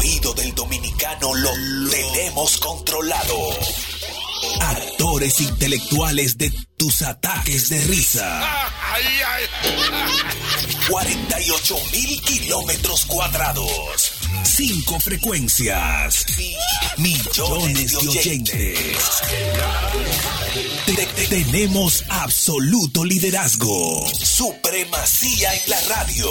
[0.00, 1.50] oído del dominicano lo
[1.90, 3.36] tenemos controlado.
[4.60, 8.40] Actores intelectuales de tus ataques de risa.
[10.88, 14.19] 48 mil kilómetros cuadrados.
[14.44, 16.26] Cinco frecuencias.
[16.96, 18.78] Millones de oyentes.
[20.86, 24.06] Te- te- Tenemos absoluto liderazgo.
[24.12, 26.28] Supremacía en la radio.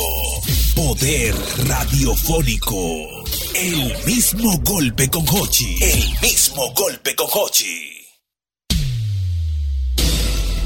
[0.75, 1.35] Poder
[1.67, 2.75] radiofónico.
[3.55, 5.77] El mismo golpe con Hochi.
[5.81, 7.98] El mismo golpe con Hochi.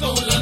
[0.00, 0.33] con la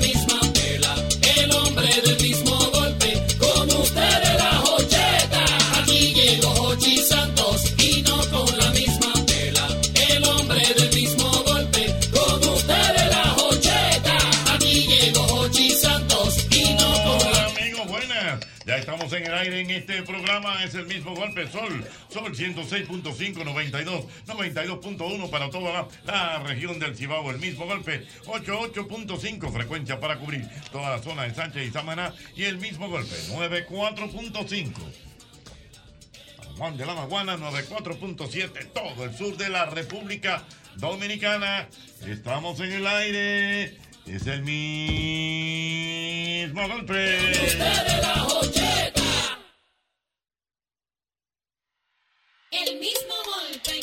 [20.64, 26.96] es el mismo golpe Sol, Sol 106.5, 92, 92.1 para toda la, la región del
[26.96, 32.14] Cibao, el mismo golpe 88.5, frecuencia para cubrir toda la zona de Sánchez y Samaná
[32.34, 34.72] y el mismo golpe 94.5.
[36.42, 40.44] San Juan de la Maguana 94.7, todo el sur de la República
[40.76, 41.68] Dominicana.
[42.06, 43.76] Estamos en el aire.
[44.06, 44.56] Es el mismo
[46.68, 47.32] golpe.
[52.80, 53.80] Mismo golpe,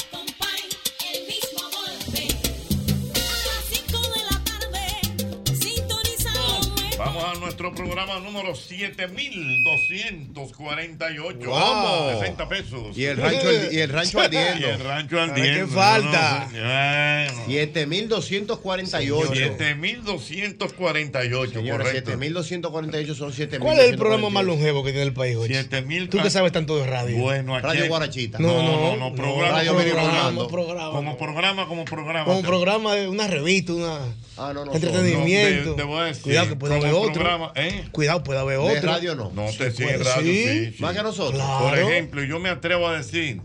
[7.70, 11.40] nuestro programa número 7248.
[11.46, 12.10] ¿Cómo?
[12.20, 12.98] 60 pesos.
[12.98, 14.50] Y el rancho, y el rancho ardiendo.
[14.60, 15.68] Y el rancho ¿Para ardiendo.
[15.68, 16.50] qué falta?
[16.52, 17.48] No, no, bueno.
[17.48, 19.34] 7248.
[19.34, 22.12] 7248, Señores, correcto.
[22.12, 23.60] 7248 son 7000.
[23.60, 25.48] ¿Cuál es el programa más longevo que tiene el país hoy?
[25.50, 26.10] 7000.
[26.10, 27.18] Tú que sabes tanto de radio.
[27.18, 28.38] Bueno, aquí Radio Guarachita.
[28.40, 29.58] No, no, no, programa.
[29.60, 30.36] Radio programa.
[30.92, 32.26] Como programa, como programa.
[32.26, 34.00] Como programa de una revista, una
[34.40, 34.74] Ah, no, no.
[34.74, 35.70] entretenimiento.
[35.72, 37.14] No, te- te voy a decir, Cuidado que puede haber otro.
[37.14, 37.86] programa, ¿eh?
[37.92, 38.92] Cuidado, puede haber De otro.
[38.92, 39.32] radio no.
[39.32, 40.44] No te sí, radio, sí.
[40.44, 40.82] sí, sí.
[40.82, 41.42] Más que nosotros.
[41.42, 41.70] Claro.
[41.70, 43.42] Por ejemplo, yo me atrevo a decir,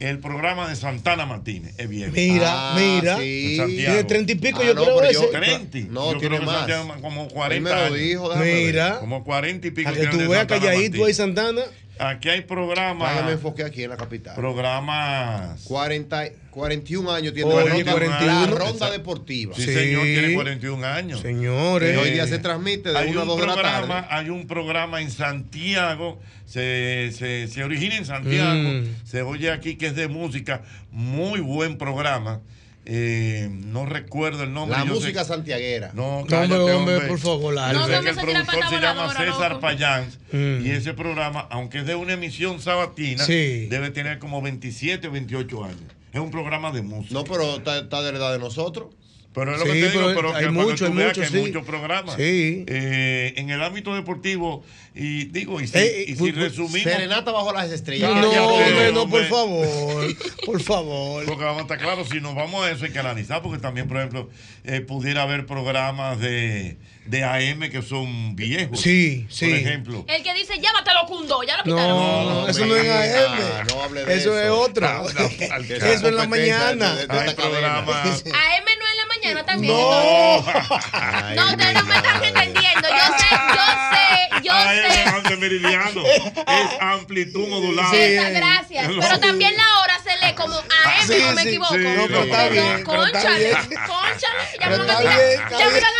[0.00, 2.12] el programa de Santana Martínez es viejo.
[2.14, 3.16] Mira, Ah, mira.
[3.18, 3.58] sí.
[3.76, 5.26] Tiene treinta y pico, Ah, yo no, creo ese.
[5.28, 5.78] 30.
[5.90, 6.56] No, Yo tiene creo que más.
[6.68, 7.98] Santiago como Él 40 me lo años.
[7.98, 8.64] dijo, déjame ver.
[8.66, 8.98] Mira.
[9.00, 9.88] Como 40 y pico.
[9.88, 11.14] A que tú de veas calladito ahí.
[11.14, 11.62] Santana.
[11.98, 13.30] Aquí hay programas.
[13.30, 14.34] enfoqué aquí en la capital.
[14.34, 15.62] Programas.
[15.64, 18.46] 40, 41 años tiene Oye, la ronda, 41.
[18.46, 19.54] la ronda deportiva.
[19.54, 19.74] Sí, Sí.
[19.74, 21.20] señor, tiene 41 años.
[21.20, 21.96] Y Señores.
[21.96, 24.06] hoy día se transmite de Hay 1 a un, 2 de la programa, tarde.
[24.10, 29.06] hay un programa en Santiago, se, se, se origina en Santiago, Mm.
[29.06, 32.40] se oye aquí que es de música, muy buen programa.
[32.86, 34.76] Eh, no recuerdo el nombre.
[34.78, 35.92] La yo sé- música santiaguera.
[35.94, 36.94] No, cállate, hombre, hombre.
[36.96, 39.60] hombre, por favor, Yo sé No, que el productor se llama César loco.
[39.60, 40.66] Payán Mm.
[40.66, 43.66] y ese programa, aunque es de una emisión sabatina, Sí.
[43.70, 45.80] debe tener como 27 o 28 años.
[46.12, 47.14] Es un programa de música.
[47.14, 48.88] No, pero está, está de la edad de nosotros.
[49.34, 51.08] Pero es lo Sí, que te digo, pero pero hay que mucho, hay tú veas
[51.18, 52.14] mucho, que hay muchos programas.
[52.16, 52.64] Sí.
[52.68, 54.62] Eh, en el ámbito deportivo,
[54.94, 58.10] y digo, y si, Eh, y si pu- pu- resumimos, Serenata bajo las estrellas.
[58.14, 60.06] No, No, hombre, no, por favor.
[60.46, 61.24] Por favor.
[61.26, 63.88] porque vamos a estar claros, si nos vamos a eso hay que analizar, porque también,
[63.88, 64.30] por ejemplo,
[64.62, 68.80] eh, pudiera haber programas de, de AM que son viejos.
[68.80, 69.46] Sí, sí.
[69.48, 70.04] Por ejemplo.
[70.08, 71.88] El que dice, llévatelo, Cundo, ya lo quitaron.
[71.96, 73.66] No, No, eso no es AM.
[73.68, 74.40] no hable de eso, eso.
[74.40, 74.86] es otro.
[74.86, 76.94] Ah, no, eso en la mañana.
[76.94, 78.22] de- de- de Hay programas.
[78.24, 79.72] AM no la mañana también.
[79.72, 80.44] No.
[80.92, 82.88] Ay, No, ustedes no me están entendiendo.
[82.88, 85.00] Yo sé, yo sé, yo sé.
[85.02, 86.02] es antes meridiano.
[86.04, 87.90] Es amplitud modulada.
[87.90, 87.96] Sí.
[87.96, 88.86] Esa, gracias.
[88.86, 88.98] Sí.
[89.00, 91.74] Pero también la hora se lee como AM, Sí, no me sí, equivoco.
[91.74, 94.60] sí, no, pero está bien, Conchale, conchale.
[94.60, 94.90] Ya me van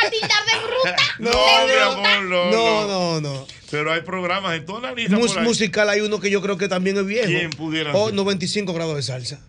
[0.06, 1.02] a tirar de bruta.
[1.18, 1.30] No,
[1.66, 2.86] de mi amor, no, No, no.
[2.86, 3.46] no, no.
[3.70, 5.16] Pero hay programas en toda la lista.
[5.16, 5.44] Mus- por ahí.
[5.46, 7.26] musical hay uno que yo creo que también es viejo.
[7.26, 8.14] ¿Quién pudiera Oh, ser?
[8.14, 9.40] 95 grados de salsa.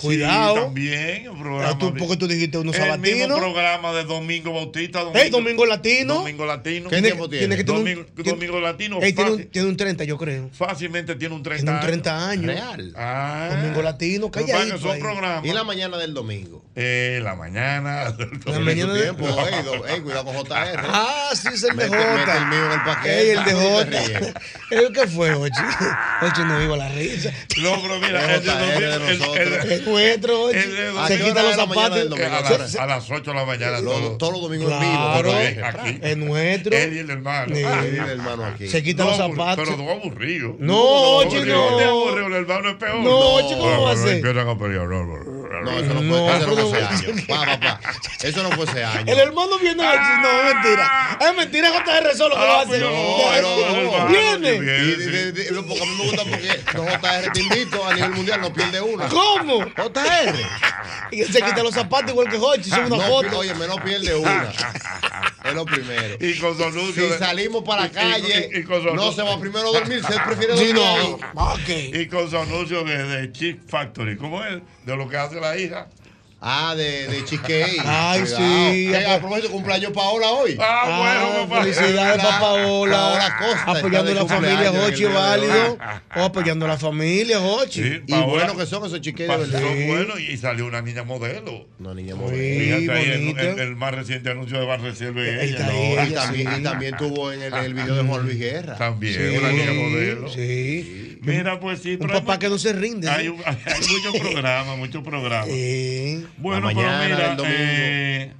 [0.00, 0.54] Sí, Cuidado.
[0.64, 1.78] también, el programa.
[1.78, 3.38] Tú- porque tú dijiste unos El mismo sabatinos.
[3.38, 5.04] programa de Domingo Bautista.
[5.12, 6.14] Hey, Domingo Latino.
[6.14, 6.84] Domingo Latino.
[6.88, 7.40] ¿Qué Tiene, tiempo tiene?
[7.40, 8.98] tiene que tener Domingo, un, tiene- Domingo Latino.
[9.02, 10.48] Ey, tiene, un, tiene un 30, yo creo.
[10.52, 11.86] fácilmente tiene un 30 Tiene un años.
[11.86, 12.46] 30 años.
[12.46, 12.92] Real.
[12.96, 13.56] Ah.
[13.60, 14.40] Domingo Latino, que
[14.78, 15.00] son ahí.
[15.00, 15.44] programas.
[15.44, 16.59] Y la mañana del domingo.
[16.76, 18.14] Eh, la mañana.
[18.46, 20.80] La mañana de- tiempo, ey, do- ey, cuidado con JR.
[20.92, 22.36] Ah, sí, es el de J.
[22.36, 23.20] el mío en el paquete.
[23.22, 23.52] Ey, el de
[24.30, 24.32] J.
[24.70, 25.60] ¿El qué fue, Ochi?
[26.22, 27.32] Ochi no a la risa.
[27.60, 29.64] No, pero mira, el de, nosotros.
[29.68, 30.58] Es nuestro, Ochi.
[30.58, 32.08] El de- ¿A Se quita los zapatos.
[32.08, 32.34] domingo?
[32.34, 32.84] a, ¿A qué las- hora?
[32.84, 33.78] a las 8 de la mañana.
[34.18, 35.66] Todos los domingos en vivo.
[35.66, 35.98] Aquí.
[36.02, 36.76] Es nuestro.
[36.76, 37.54] Él y el hermano.
[37.56, 38.68] Ahí viene el hermano aquí.
[38.68, 39.64] Se quita los zapatos.
[39.68, 40.54] Pero no aburrido.
[40.60, 40.80] No,
[41.16, 43.00] Ochi, Porque no el hermano es peor.
[43.00, 44.22] No, Ochi, ¿cómo va a ser?
[45.50, 45.60] A.
[45.62, 47.24] No, eso no fue, eso no pero- fue ese año.
[47.28, 47.80] Pa, pa, pa.
[48.22, 49.12] Eso no fue ese año.
[49.12, 49.98] El hermano viene Ochi.
[50.22, 51.18] No, es mentira.
[51.20, 52.78] Es mentira, JR solo que lo Ah, hace.
[52.78, 54.52] no, no, Viene.
[54.54, 58.80] porque a mí me gusta porque los JR te invito a nivel mundial, no pierde
[58.80, 59.08] una.
[59.08, 59.64] ¿Cómo?
[59.76, 60.34] JR.
[61.12, 62.70] Y él se quita los zapatos igual que Hochi.
[62.70, 63.38] Sube una No, foto.
[63.38, 64.52] Oye, me no pierde una.
[65.44, 66.16] Es lo primero.
[66.20, 67.12] Y con su anuncio.
[67.12, 70.02] Si salimos para la calle, y- y con su no se va primero a dormir,
[70.06, 71.96] se prefiere dormir.
[72.00, 74.16] Y con su anuncio de, de Chick Factory.
[74.16, 74.60] ¿Cómo es?
[74.84, 75.88] De lo que hace la hija.
[76.42, 77.76] Ah, de, de Chiquey.
[77.84, 78.36] Ay, Cuidado.
[78.72, 78.92] sí.
[78.94, 80.56] Eh, a propósito, cumpleaños Paola hoy.
[80.58, 80.98] Ah, Ah,
[81.28, 81.62] bueno, papá.
[81.62, 82.96] felicidades para Paola.
[82.96, 85.78] Paola Costa apoyando a la familia de válido.
[86.16, 87.82] O apoyando a la familia Hochi.
[87.82, 89.60] Sí, Y bueno que son esos Chiquey de verdad.
[89.86, 91.66] bueno y salió una niña modelo.
[91.78, 92.20] No, niña Sí.
[92.20, 92.78] modelo.
[92.86, 95.66] Fíjate ahí el, el- el más reciente anuncio de Banreserva y Ahí ella.
[95.66, 96.06] ¿no?
[96.06, 96.60] Y también, sí.
[96.60, 98.76] y también tuvo en el, el video de Juan Luis Guerra.
[98.76, 100.28] También, Sí, una niña modelo.
[100.30, 101.18] sí.
[101.22, 103.10] Mira, pues sí, Un papá que no se rinde.
[103.10, 103.28] Hay, ¿sí?
[103.28, 103.56] un- hay
[103.90, 105.48] muchos programas, muchos programas.
[105.48, 106.26] Sí.
[106.38, 107.56] Bueno, La mañana pero mira, del domingo.
[107.58, 108.32] eh,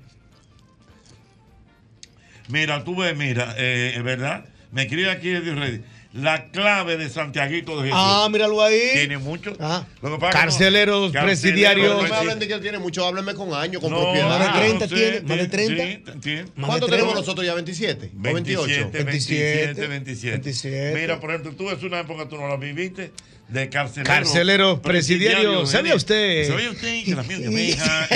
[2.48, 5.80] mira, tú ves, mira, eh, es verdad, me escribe aquí Eddie Reddy,
[6.12, 8.00] la clave de Santiaguito de Jesús.
[8.02, 8.80] Ah, míralo ahí.
[8.94, 9.52] Tiene mucho.
[9.60, 9.86] Ah.
[10.02, 11.96] Lo que pasa es que no- Carceleros Carceleros, presidiarios.
[11.96, 12.14] No me sí.
[12.14, 14.28] hablen de que él tiene mucho, háblenme con años, con No, propiedad.
[14.28, 16.12] Más de no 30 sé, tiene, más de sí, 30.
[16.12, 16.42] sí, tiene.
[16.56, 17.20] Más ¿Cuánto de tenemos 30.
[17.20, 17.54] nosotros ya?
[17.54, 18.10] ¿27?
[18.18, 18.66] ¿O 28?
[18.66, 20.30] 27, 27, 27.
[20.38, 21.00] 27.
[21.00, 23.12] Mira, por ejemplo, tú ves una época, tú no la viviste,
[23.50, 24.06] de carceleros.
[24.16, 25.70] Carceleros presidiarios.
[25.70, 26.48] ¿Sabía usted?
[26.48, 28.06] ¿Sabía usted que la miel de abeja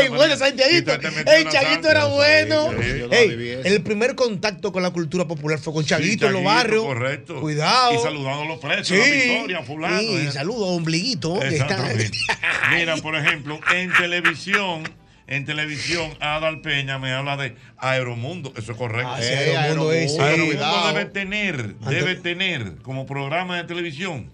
[0.00, 0.92] Ey, bueno, Santiaguito.
[0.92, 2.70] Ey, Chaguito era bueno.
[3.10, 6.84] Ey, el primer contacto con la cultura popular fue con Chaguito en los barrios.
[6.84, 7.40] Correcto.
[7.40, 7.94] Cuidado.
[7.94, 8.96] Y saludando a los presos, Sí.
[8.96, 9.04] la
[9.34, 9.98] victoria, fulano.
[10.00, 10.32] Sí, ¿eh?
[10.32, 11.42] saludo a Ombliguito.
[11.42, 12.10] Exactamente.
[12.76, 14.82] Mira, por ejemplo, en televisión,
[15.26, 18.52] en televisión, Adal Peña me habla de Aeromundo.
[18.56, 19.10] Eso es correcto.
[19.14, 20.18] Ah, sí, Aeromundo es, sí.
[20.20, 20.88] Aeromundo, Aeromundo cuidado.
[20.88, 24.30] debe tener, debe tener como programa de televisión,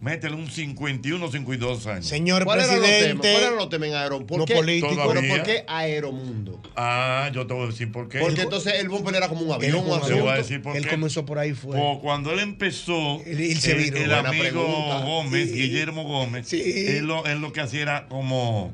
[0.00, 2.06] métele un 51, 52 años.
[2.06, 2.98] Señor ¿Cuáles eran los temas?
[2.98, 3.28] presidente.
[3.30, 4.26] ¿Cuáles eran los temas en Aeromundo?
[4.26, 4.54] ¿Por No qué?
[4.54, 5.28] Pero.
[5.28, 6.62] ¿por qué Aeromundo?
[6.76, 8.18] Ah, yo te voy a decir por qué.
[8.20, 10.84] Porque entonces el bumper era como un avión, un Te voy a decir por él
[10.84, 10.90] qué.
[10.90, 11.76] comenzó por ahí fue.
[11.80, 14.98] O cuando él empezó, el, amigo pregunta.
[15.04, 15.54] Gómez, Sí.
[15.54, 16.62] Guillermo Gómez, Sí.
[16.88, 18.72] él, lo, él lo que hacía era como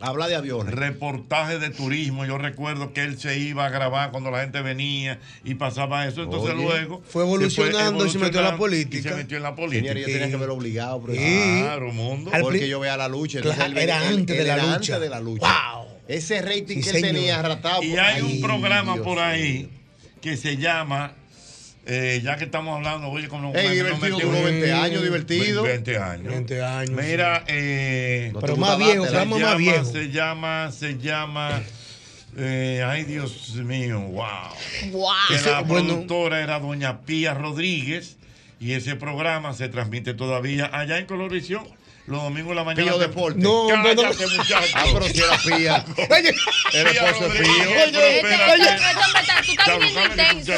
[0.00, 0.72] Habla de aviones.
[0.74, 2.24] reportaje de turismo.
[2.24, 6.22] Yo recuerdo que él se iba a grabar cuando la gente venía y pasaba eso.
[6.22, 6.62] Entonces Oye.
[6.62, 8.96] luego Fue evolucionando y se metió en la política.
[8.98, 9.92] y se metió en la política.
[9.94, 11.60] yo tenía que ver obligado, pero Sí.
[11.62, 12.30] Claro, mundo.
[12.40, 13.38] Porque yo veía la lucha.
[13.38, 14.74] entonces Claro, él venía- era él- antes de la era lucha.
[14.76, 15.46] antes de la lucha.
[15.74, 15.86] Wow.
[16.06, 17.12] Ese rating Sí, que él señor.
[17.14, 17.82] tenía ratado.
[17.82, 19.68] Y hay un programa Dios por ahí
[20.22, 21.12] que se llama,
[21.90, 25.62] eh, ya que estamos hablando, oye, como Ey, divertido, duró 20 años, divertido.
[25.62, 26.32] 20 años.
[26.34, 26.90] 20 años.
[26.90, 29.84] Mira, eh, No Pero más viejo, se más llama, viejo.
[29.86, 31.62] se llama, se llama,
[32.36, 34.26] eh, ay Dios mío, wow.
[34.92, 35.10] Wow.
[35.28, 35.86] Que la bueno.
[35.88, 38.18] productora era doña Pía Rodríguez
[38.60, 41.64] y ese programa se transmite todavía allá en Colorvisión
[42.08, 42.84] los domingos de la mañana.
[42.84, 43.38] Pío Deporte.
[43.38, 44.02] No, hombre, no.
[44.02, 44.72] Cállate, muchacho.
[44.74, 45.84] Ah, pero si era pía.
[46.10, 46.34] Oye,
[46.72, 47.52] Era Pía esposo de Pío.
[47.52, 50.52] Este, este, este está- tú estás viniendo cállate, intenso.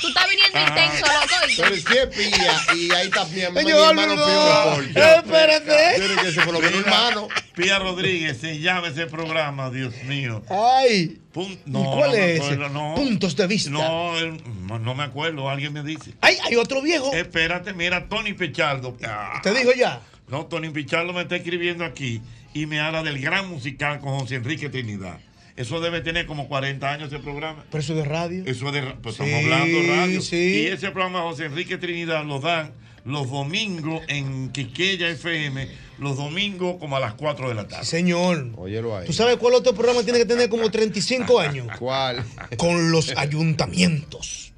[0.00, 1.28] Tú estás viniendo intenso, loco.
[1.56, 4.24] Pero si es pía y ahí está mi, mi hermano no.
[4.26, 5.00] Pío Deporte.
[5.00, 5.94] Eh, espérate.
[6.00, 7.28] Tiene que ser por lo menos hermano.
[7.54, 10.42] Pía Rodríguez se llama ese programa, Dios mío.
[10.48, 11.18] Ay.
[11.32, 12.40] Pun- ¿Y no, cuál no es?
[12.40, 12.94] acuerdo, no.
[12.94, 13.70] Puntos de vista.
[13.70, 16.12] No, no, no me acuerdo, alguien me dice.
[16.20, 17.12] Ay, hay otro viejo.
[17.12, 18.96] Espérate, mira, Tony Pichardo.
[19.04, 20.00] Ah, Te dijo ya.
[20.30, 22.20] No, Tony Pichardo me está escribiendo aquí
[22.54, 25.18] y me habla del gran musical con José Enrique Trinidad.
[25.56, 27.64] Eso debe tener como 40 años ese programa.
[27.70, 28.44] Pero eso de radio.
[28.46, 30.20] Eso es de, pues Sí, estamos hablando de radio.
[30.22, 30.36] sí.
[30.36, 32.72] Y ese programa José Enrique Trinidad lo dan
[33.04, 35.66] los domingos en Quiqueya FM,
[35.98, 37.84] los domingos como a las 4 de la Sí, tarde.
[37.86, 38.50] señor.
[38.56, 39.06] Óyelo ahí.
[39.06, 41.66] ¿Tú sabes cuál otro programa tiene que tener como 35 años?
[41.78, 42.22] ¿Cuál?
[42.58, 44.52] Con los ayuntamientos.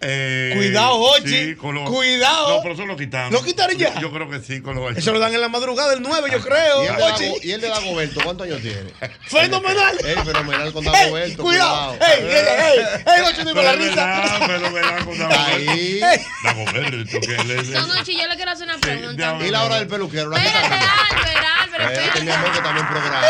[0.00, 1.54] Eh, Cuidado, Jochi.
[1.56, 2.56] Cuidado.
[2.56, 3.32] No, pero eso lo quitaron.
[3.32, 3.94] ¿Lo quitaron ya?
[3.94, 6.28] Yo, yo creo que sí, con los Eso lo dan en la madrugada del 9,
[6.32, 6.84] yo creo.
[6.84, 6.96] ¿Y el.
[6.96, 8.90] Dago- y el de Dagoberto cuántos años tiene?
[9.26, 9.96] Fenomenal.
[10.04, 11.42] Ey, fenomenal con Ey, Dagoberto.
[11.42, 11.96] cuidado.
[11.96, 12.12] Cuidado.
[12.12, 13.14] Ey, ey, ey.
[13.16, 14.46] Ey, Ochi, no iba Pero la risa.
[14.48, 15.38] verdad, con Dagoberto.
[15.56, 16.00] Ahí.
[16.44, 19.38] Dagoberto, que él es- Son ocho, yo le quiero hacer una pregunta.
[19.40, 20.32] Y la hora del peluquero.
[20.36, 23.26] Espérate, Albert, Albert, Espérate, mi amor, que también programa.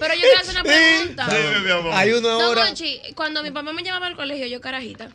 [0.00, 1.26] Pero yo quiero hacer una pregunta.
[1.28, 1.92] Dime, mi amor.
[1.94, 2.64] Hay una hora.
[2.70, 5.08] Ochi, cuando mi papá me llevaba al colegio, yo carajita,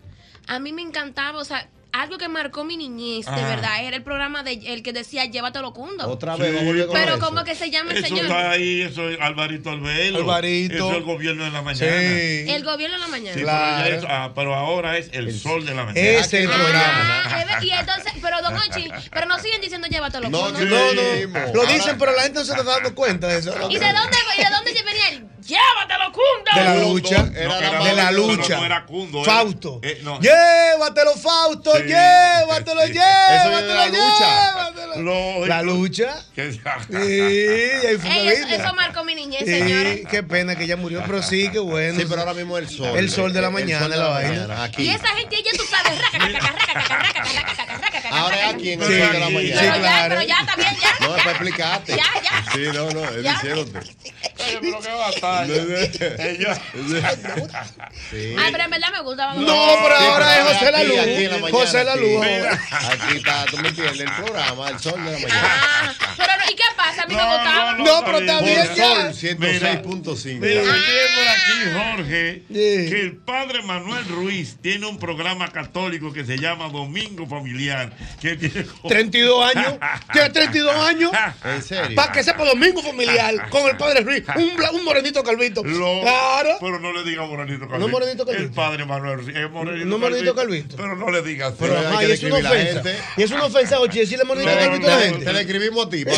[0.47, 4.01] a mí me encantaba, o sea, algo que marcó mi niñez, de verdad, era el
[4.03, 6.07] programa de el que decía Llévatelo Cundo.
[6.09, 6.41] Otra Sí.
[6.43, 7.19] vez, vamos a Pero eso.
[7.25, 8.25] ¿cómo que se llama el Eso señor?
[8.27, 10.19] está ahí, eso es Alvarito Albelo.
[10.19, 10.73] Alvarito.
[10.75, 11.91] Eso es el gobierno de la mañana.
[11.99, 12.45] Sí.
[12.49, 13.33] El gobierno de la mañana.
[13.35, 13.83] Sí, Claro.
[13.89, 15.99] pero, ah, pero ahora es el sol de la mañana.
[15.99, 17.23] Ese es el programa.
[17.25, 20.59] Ah, es ver- y entonces, pero Don Ochi, pero no siguen diciendo Llévatelo No, Cundo.
[20.63, 21.01] No, no.
[21.01, 21.53] Seguimos.
[21.53, 23.51] Lo dicen, pero la gente no se está dando cuenta de eso.
[23.69, 26.51] ¿Y de dónde, y de dónde venía el Llévatelo Cundo?
[26.55, 27.31] De la lucha.
[27.35, 28.57] era No, la de la lucha.
[28.57, 29.79] no era Cundo, era- Fausto.
[29.83, 30.19] eh, no.
[30.19, 31.73] Llévatelo, Fausto.
[31.77, 31.83] Sí.
[31.83, 32.93] Llévatelo, Sí.
[32.93, 33.61] llévatelo.
[33.61, 34.51] de la lucha.
[34.53, 35.45] llévatelo.
[35.47, 36.15] La lucha.
[36.35, 36.59] Que- Sí,
[36.91, 39.99] y ahí fue Ey, eso, eso marcó mi niñez, señores.
[39.99, 41.99] Sí, qué pena que ella murió, pero sí, qué bueno.
[41.99, 42.97] Sí, pero ahora mismo el sol.
[42.97, 44.63] El sol de la mañana, de la vaina.
[44.63, 44.83] Aquí.
[44.83, 47.90] Y esa gente ya tú sabes, raca, raca, raca, raca, raca, raca, raca, raca, raca,
[48.11, 49.61] Ahora es aquí en el Sí, sol de la sí, mañana.
[49.61, 50.09] Pero sí, ya, claro.
[50.09, 51.07] pero ya, está bien, ya.
[51.07, 51.91] No, para explicarte.
[51.97, 52.51] Ya, ya.
[52.51, 53.33] Sí, no, no, es Ya.
[53.33, 53.79] diciéndote.
[53.79, 55.53] Oye, pero qué batalla.
[56.29, 56.61] Ella-
[58.09, 58.35] Sí.
[58.37, 59.33] Ay, pero en verdad me gustaba.
[59.33, 59.79] No, mucho.
[59.83, 61.51] pero Sí, ahora es pero José la Luz.
[61.51, 61.95] José la.
[61.95, 62.25] Luz.
[62.71, 65.41] Aquí está, tú me entiendes, el programa, el sol de la mañana.
[65.43, 67.03] Ah, pero no, ¿y qué pasa?
[67.03, 67.71] A mí me No, gustaba.
[67.73, 68.95] no, No, pero está bien ya.
[68.95, 70.39] sol 106.5.
[70.39, 72.53] Mira, por aquí, Jorge, Sí.
[72.89, 77.93] que el padre Manuel Ruiz tiene un programa católico que se llama Domingo Familiar.
[78.21, 79.73] Que tiene como- 32 años.
[80.13, 81.11] Tiene 32 años.
[81.43, 81.95] ¿En serio?
[81.95, 84.23] Para que sepa domingo familiar con el padre Ruiz.
[84.35, 85.63] Un, morenito calvito.
[85.63, 86.57] Lo- Claro.
[86.59, 87.79] Pero no le diga Morenito Calvito.
[87.79, 88.45] No Morenito Calvito.
[88.45, 89.35] El padre Manuel Ruiz.
[89.35, 90.75] Es Morenito No Morenito Calvito.
[90.75, 91.53] Pero no le digas.
[91.57, 92.91] Pero hay ajá, y es una ofensa.
[93.17, 95.25] Y es una ofensa, Ochi, decirle morenito No, calvito a la gente.
[95.25, 96.17] te le escribimos a ti, pero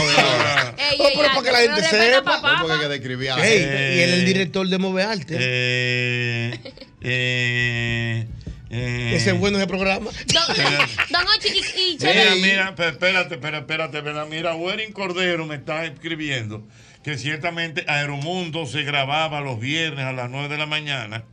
[1.33, 2.41] para que la gente sepa.
[2.41, 5.37] No, porque a y él es el director de Move Arte.
[5.39, 6.59] Eh,
[7.01, 8.27] eh,
[8.73, 10.09] eh, Ese es bueno ese programa.
[10.33, 10.55] Don,
[11.09, 11.59] Don Ochi, y,
[11.93, 12.35] y Mira, chévere.
[12.41, 14.29] mira, pe- espérate, espérate, espérate, espérate.
[14.29, 16.65] Mira, Werin Cordero me está escribiendo
[17.03, 21.23] que ciertamente Aeromundo se grababa los viernes a las 9 de la mañana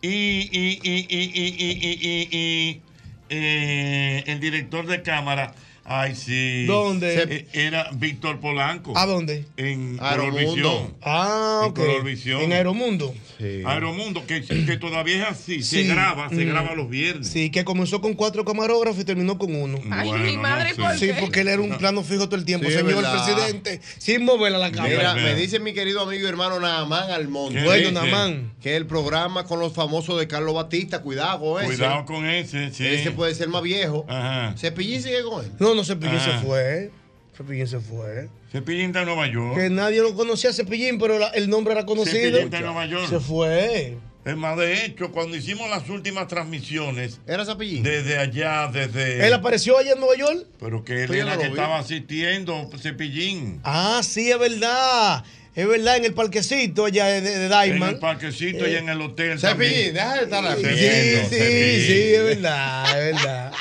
[0.00, 2.82] y, y, y, y, y, y, y, y- y,
[3.28, 5.52] eh, el director de cámara,
[5.88, 6.64] ay sí.
[6.66, 7.22] ¿Dónde?
[7.28, 8.96] Eh, Era Víctor Polanco.
[8.96, 9.44] ¿A dónde?
[9.56, 10.40] En Aeromundo.
[10.40, 10.94] Colorvisión.
[11.02, 11.76] Ah, En ok.
[11.76, 12.42] Colorvisión.
[12.42, 13.14] En Aeromundo.
[13.38, 13.62] Sí.
[13.66, 16.48] Aeromundo, que, que todavía es así, se graba, se Mm.
[16.48, 17.28] graba los viernes.
[17.28, 19.78] Sí, que comenzó con cuatro camarógrafos y terminó con uno.
[19.90, 21.00] Ay, Bueno, mi madre, no, ¿por sí.
[21.00, 21.20] Sí, qué?
[21.20, 24.58] porque él era un plano fijo todo el tiempo, Sí, señor presidente, sin mover a
[24.58, 24.96] la cámara.
[24.96, 27.58] Mira, me dice mi querido amigo y hermano Naamán Almonte.
[27.58, 27.90] ¿Qué bueno?
[27.92, 28.54] Namán.
[28.62, 31.74] Que el programa con los famosos de Carlos Batista, cuidado con ese.
[31.76, 32.86] Cuidado con ese, sí.
[32.86, 34.06] Ese puede ser más viejo.
[34.08, 34.54] Ajá.
[34.56, 35.52] Cepillín sigue con él.
[35.58, 36.40] No, no, Cepillín Ah.
[36.40, 36.90] se fue.
[37.36, 38.28] Cepillín se fue.
[38.50, 39.56] Cepillín está en Nueva York.
[39.56, 42.16] Que nadie lo conocía Cepillín, pero la- el nombre era conocido.
[42.16, 43.08] Cepillín está en Nueva York.
[43.08, 43.98] Se fue.
[44.24, 47.82] Es más, de hecho, cuando hicimos las últimas transmisiones, ¿Era Cepillín?
[47.84, 49.24] desde allá, desde.
[49.24, 50.46] Él apareció allá en Nueva York.
[50.58, 51.50] Pero que él era no que vi.
[51.52, 53.60] estaba asistiendo, Cepillín.
[53.62, 55.22] Ah, sí, es verdad.
[55.54, 58.00] Es verdad, en el parquecito allá de, de En el Diamond.
[58.00, 59.38] parquecito y en el hotel.
[59.38, 59.94] Cepillín, también.
[59.94, 60.62] deja de estar Sí, así.
[60.62, 61.86] Cepillín, sí, Cepillín.
[61.86, 63.52] sí, es verdad, es verdad.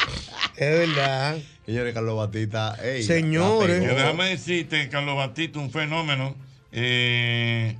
[0.58, 1.38] Es verdad.
[1.66, 2.76] Señores, Carlos Batista.
[2.84, 3.82] ey, Señores.
[3.82, 6.36] déjame decirte, Carlos Batista, un fenómeno.
[6.72, 7.76] Eh,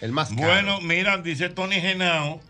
[0.00, 0.42] El más caro.
[0.42, 2.40] bueno, mira, dice Tony Genao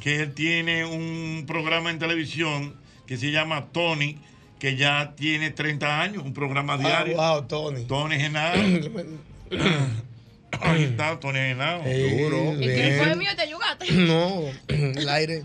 [0.00, 2.74] que él tiene un programa en televisión
[3.06, 4.18] que se llama Tony,
[4.58, 7.16] que ya tiene 30 años, un programa Ah, diario.
[7.16, 7.84] wow, Tony.
[7.84, 8.54] Tony Genao.
[10.62, 11.82] Ahí está, Tony Genao.
[11.84, 12.52] Ey, Duro.
[12.54, 12.74] ¿Y bien.
[12.74, 13.30] quién fue mío?
[13.36, 13.92] ¿Te ayudaste?
[13.92, 15.44] No, el aire.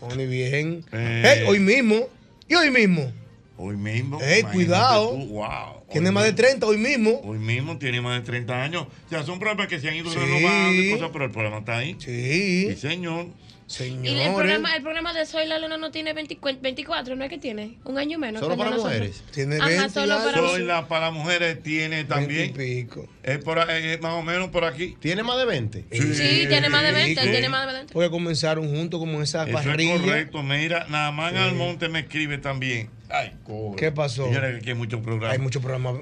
[0.00, 0.84] Tony, bien.
[0.92, 1.44] Eh.
[1.48, 2.08] Hoy mismo.
[2.48, 3.12] Y hoy mismo.
[3.56, 4.18] Hoy mismo.
[4.20, 5.10] Ey, cuidado.
[5.10, 5.84] tú, wow.
[5.90, 6.42] Tiene más de mismo.
[6.46, 7.20] 30 hoy mismo.
[7.24, 8.86] Hoy mismo tiene más de 30 años.
[9.06, 10.18] O sea, son programas que se han ido Sí.
[10.18, 11.96] renovando y cosas, pero el programa está ahí.
[11.98, 13.26] Sí, Sí, señor.
[13.66, 14.10] señores.
[14.12, 17.30] Y el programa, el programa de Soy la Luna no tiene 20 24, ¿no es
[17.30, 17.78] que tiene?
[17.84, 18.40] Un año menos.
[18.40, 18.92] Solo para nosotros.
[18.94, 19.24] mujeres.
[19.32, 22.50] Tiene Ajá, 20 solo para Soy la para mujeres tiene 20 también.
[22.50, 23.06] y pico.
[23.22, 24.96] Es, por, es más o menos por aquí.
[25.00, 25.84] ¿Tiene más de 20?
[25.90, 27.30] Sí, tiene más de 20, Sí.
[27.30, 27.92] tiene más de 20.
[27.94, 30.42] Porque comenzaron juntos como en esa Eso es correcto.
[30.42, 32.90] Mira, nada más Almonte me escribe también.
[33.12, 33.32] Ay.
[33.76, 34.24] ¿Qué pasó?
[34.26, 35.32] Señores, que aquí hay muchos programas.
[35.36, 35.96] Hay muchos programas.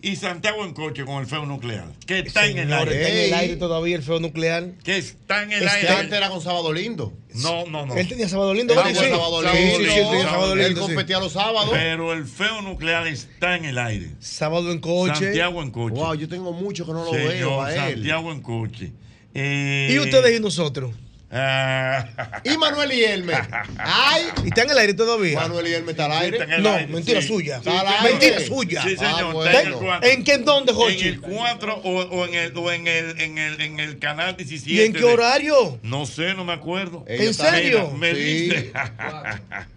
[0.00, 1.88] Y Santiago en coche con el feo nuclear.
[2.06, 2.94] Que está en el aire.
[3.02, 4.70] está en el aire todavía el feo nuclear.
[4.84, 5.88] Que está en el Este aire.
[5.88, 7.12] antes era con Sábado Lindo.
[7.34, 7.96] No, no, no.
[7.96, 8.74] Él tenía sábado lindo.
[8.74, 9.20] Él ¿verdad tenía que sí?
[9.20, 9.78] Sábado Sí, Lindo.
[9.78, 10.80] sí, sí, él tenía sábado Él lindo.
[10.82, 10.86] sí.
[10.86, 11.70] competía los sábados.
[11.72, 14.10] Pero el feo nuclear está en el aire.
[14.20, 15.14] Sábado en coche.
[15.24, 15.94] Santiago en coche.
[15.96, 17.94] Wow, yo tengo mucho que no lo veo Señor, a él.
[17.94, 18.92] Santiago en coche.
[19.34, 20.92] Eh, Y ustedes y nosotros.
[21.30, 23.42] Y Manuel y Elmer.
[23.78, 25.38] Ay, ¿Y está en el aire todavía?
[25.40, 26.38] Manuel y Elmer está al aire.
[26.38, 27.28] está en No, aire, mentira sí.
[27.28, 27.60] suya.
[27.62, 27.70] Sí.
[28.02, 28.82] Mentira suya.
[28.82, 29.46] Sí, señor.
[29.46, 30.18] Ah, en.
[30.18, 31.08] ¿En qué en dónde, En Jochi?
[31.08, 34.72] el 4 o, o en el, o en el, en el, en el canal 17.
[34.72, 35.78] ¿Y en qué de- horario?
[35.82, 37.04] No sé, no me acuerdo.
[37.06, 37.90] ¿En serio?
[37.90, 38.20] Me Sí.
[38.20, 38.72] dice.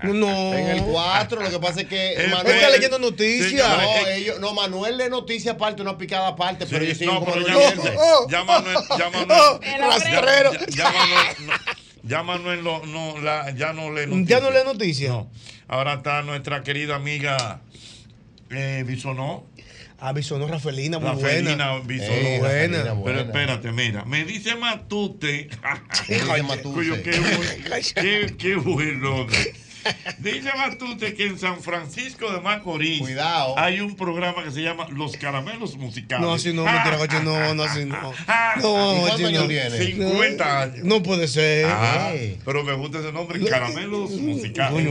[0.03, 0.53] No.
[0.61, 2.55] En el 4, lo que pasa es que El Manuel.
[2.55, 3.67] Está leyendo noticias.
[3.67, 7.33] No, ellos, no, Manuel lee noticias aparte, una picada aparte, pero ellos Sí, no, como
[7.33, 7.53] pero ya,
[8.43, 10.51] Manuel, ya Manuel, El rastrero.
[10.53, 11.50] ya, ya Manuel,
[12.03, 14.27] Ya Manuel no, no, la, ya no lee noticias.
[14.27, 15.11] ¿Ya no lee noticias?
[15.11, 15.29] No.
[15.67, 17.61] Ahora está nuestra querida amiga
[18.49, 19.45] eh, Bisonó.
[19.99, 21.87] Ah, Bisonó Rafelina, muy Rafelina buena.
[21.87, 22.11] Bisonó.
[22.11, 22.77] Eh, buena.
[22.83, 23.21] Pero buena.
[23.21, 25.47] espérate, mira, me dice Matute.
[26.07, 26.73] ¿Qué dice Matute?
[26.73, 27.11] Cuyo, qué,
[27.93, 29.27] qué, qué bueno.
[30.19, 33.57] Dice Matute que en San Francisco de Macorís Cuidado.
[33.57, 36.25] hay un programa que se llama Los Caramelos Musicales.
[36.25, 37.99] No, así no, mentira, no, no, así no.
[38.01, 38.11] No, ¿Y
[38.61, 39.47] cuántos Jochi, años no.
[39.49, 39.69] tiene?
[39.85, 40.83] 50 años.
[40.83, 41.65] No puede ser.
[41.69, 42.11] Ah,
[42.45, 44.87] pero me gusta ese nombre, Caramelos Musicales.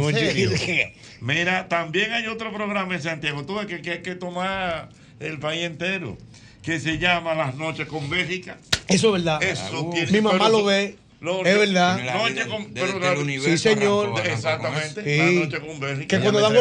[1.21, 4.89] Mira, también hay otro programa en Santiago, tú que, que hay que tomar
[5.21, 6.17] el país entero,
[6.63, 8.57] que se llama Las Noches con Bélgica.
[8.89, 9.43] Eso es verdad.
[9.43, 10.97] Eso tiene- Mi mamá lo ve.
[11.45, 12.01] Es verdad.
[12.05, 14.05] La Noche vida con- de- pero del la- universo Sí, señor.
[14.07, 15.17] arrancó, arrancó Exactamente, Sí.
[15.19, 16.07] La Noche con.
[16.07, 16.55] Que cuando dan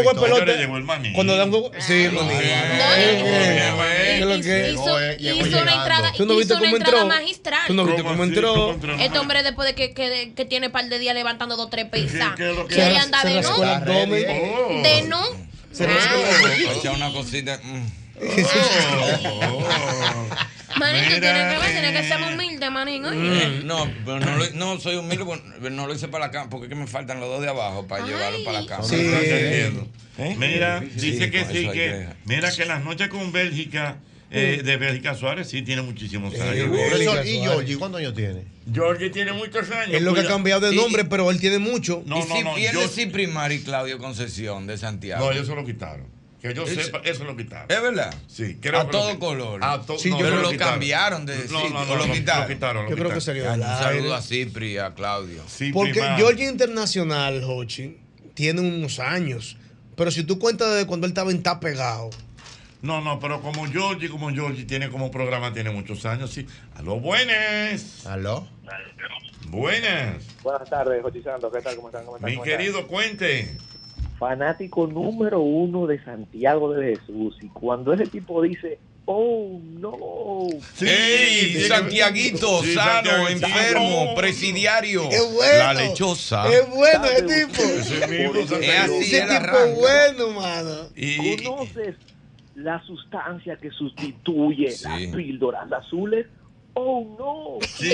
[0.57, 1.13] llegó el maní.
[1.13, 1.71] Cuando dan juego.
[1.79, 2.27] Sí, el maní.
[2.27, 3.23] No, ¿Qué?
[3.23, 4.41] ¿Qué es lo
[5.47, 7.15] Hizo, una entrada, ¿Tú no viste hizo una cómo entrada entró?
[7.19, 7.59] magistral.
[7.67, 8.77] ¿Tú no viste ¿Cómo entró?
[8.99, 12.35] Este hombre después de que, que, que tiene par de días levantando dos tres pesas.
[12.35, 12.91] qué es lo que que hace?
[12.91, 13.55] él anda Se de no.
[13.55, 14.81] Oh.
[14.83, 15.21] De no.
[15.71, 15.87] Se Ah.
[15.87, 17.59] rascó Echa una cosita.
[20.69, 20.75] mm.
[20.75, 20.79] Oh.
[20.79, 22.33] Manito, Mira, tiene que ver, tiene que ser eh.
[22.33, 23.05] humilde, manín.
[23.05, 23.43] oye.
[23.43, 26.49] Eh, No, pero no, lo- no soy humilde, porque no lo hice para la cama,
[26.49, 28.09] porque es que me faltan los dos de abajo para Ay.
[28.11, 28.83] llevarlo para la cama.
[28.83, 28.95] Sí.
[30.17, 30.35] ¿Eh?
[30.37, 33.97] Mira, Sí, dice que sí, que que- mira que las noches con Bélgica,
[34.31, 36.69] eh, de Bélgica Suárez, sí tiene muchísimos años.
[36.69, 37.39] Bélgica Profesor, ¿y.
[37.39, 38.43] Georgie cuántos años tiene?
[38.71, 39.95] Georgie tiene muchos años.
[39.95, 42.03] Es lo que ha cuida- cambiado de Y- nombre, pero él tiene mucho.
[42.05, 42.87] No, y no, si no, pierde yo-
[43.53, 45.25] y Claudio Concepción de Santiago.
[45.25, 46.18] No, ellos se lo quitaron.
[46.41, 47.65] Que yo Es- sepa, eso lo quitaron.
[47.69, 48.13] ¿Es verdad?
[48.27, 49.63] Sí, creo A que todo lo- color.
[49.63, 50.73] A to- Sí, no, yo no Pero lo quitaron.
[50.73, 52.43] cambiaron de No, no, no, o lo no, quitaron.
[52.43, 53.21] Lo quitaron, lo Yo creo que quitaron.
[53.21, 55.43] sería Un al saludo a Cipri y a Claudio.
[55.73, 56.15] Porque prima.
[56.15, 57.97] Georgia Internacional, Hochi,
[58.35, 59.57] tiene unos años.
[59.97, 62.09] Pero si tú cuentas desde cuando él estaba en Ta Pegado.
[62.81, 66.47] No, no, pero como Georgie, como Georgie tiene como programa, tiene muchos años, sí.
[66.75, 68.05] Aló, buenas.
[68.05, 68.47] ¿Aló?
[69.47, 70.23] Buenas.
[70.43, 71.51] Buenas tardes, Jochi Santos.
[71.53, 71.75] ¿Qué tal?
[71.75, 72.05] ¿Cómo están?
[72.05, 72.29] ¿Cómo están?
[72.29, 72.57] Mi ¿Cómo están?
[72.59, 73.57] querido, cuente.
[74.19, 77.37] Fanático número uno de Santiago de Jesús.
[77.41, 79.93] Y cuando ese tipo dice, oh, no.
[80.75, 85.09] Sí, Santiaguito, sí, sano, enfermo, presidiario.
[85.09, 85.57] Es bueno.
[85.57, 86.47] La lechosa.
[86.49, 87.61] Es bueno ese tipo.
[87.63, 88.57] Ese mismo.
[88.57, 89.79] Es así, Ese tipo arranca.
[89.79, 90.75] bueno, mano.
[90.95, 91.95] Y, ¿Conoces
[92.55, 94.83] la sustancia que sustituye Sí.
[94.85, 96.27] las píldoras azules?
[96.75, 97.67] Oh, no.
[97.77, 97.91] Sí.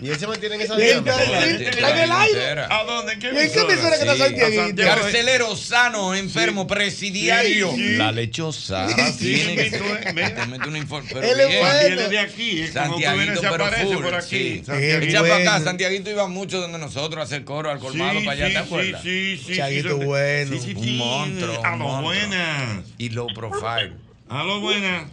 [0.00, 1.16] Y él se mantiene en esa dinámica.
[1.24, 2.60] en el aire.
[2.70, 3.14] ¿A dónde?
[3.14, 3.72] ¿En qué ¿Y en qué emisora?
[3.72, 4.64] emisora que está?
[4.64, 5.00] Santiago.
[5.02, 7.70] Carcelero sano, enfermo, presidiario.
[7.72, 7.96] Sí, sí.
[7.96, 8.88] La lechosa.
[9.12, 9.70] Sí, Tiene eh.
[9.70, 11.60] Te mete una inform- pero Él es bien.
[11.60, 11.80] bueno.
[11.88, 12.62] Y él es de aquí.
[12.62, 14.62] eh, Santiaguito, se pero aparece full, por aquí.
[15.02, 15.60] Echa para acá.
[15.60, 19.02] Santiaguito iba mucho donde nosotros a hacer coro al colmado Sí, para allá, ¿te acuerdas?
[19.02, 19.56] Sí, sí, sí.
[19.56, 20.56] Chaguito bueno.
[20.76, 22.84] Un monstruo, un A lo buenas.
[22.98, 23.92] Y low profile.
[24.28, 25.04] A lo buenas.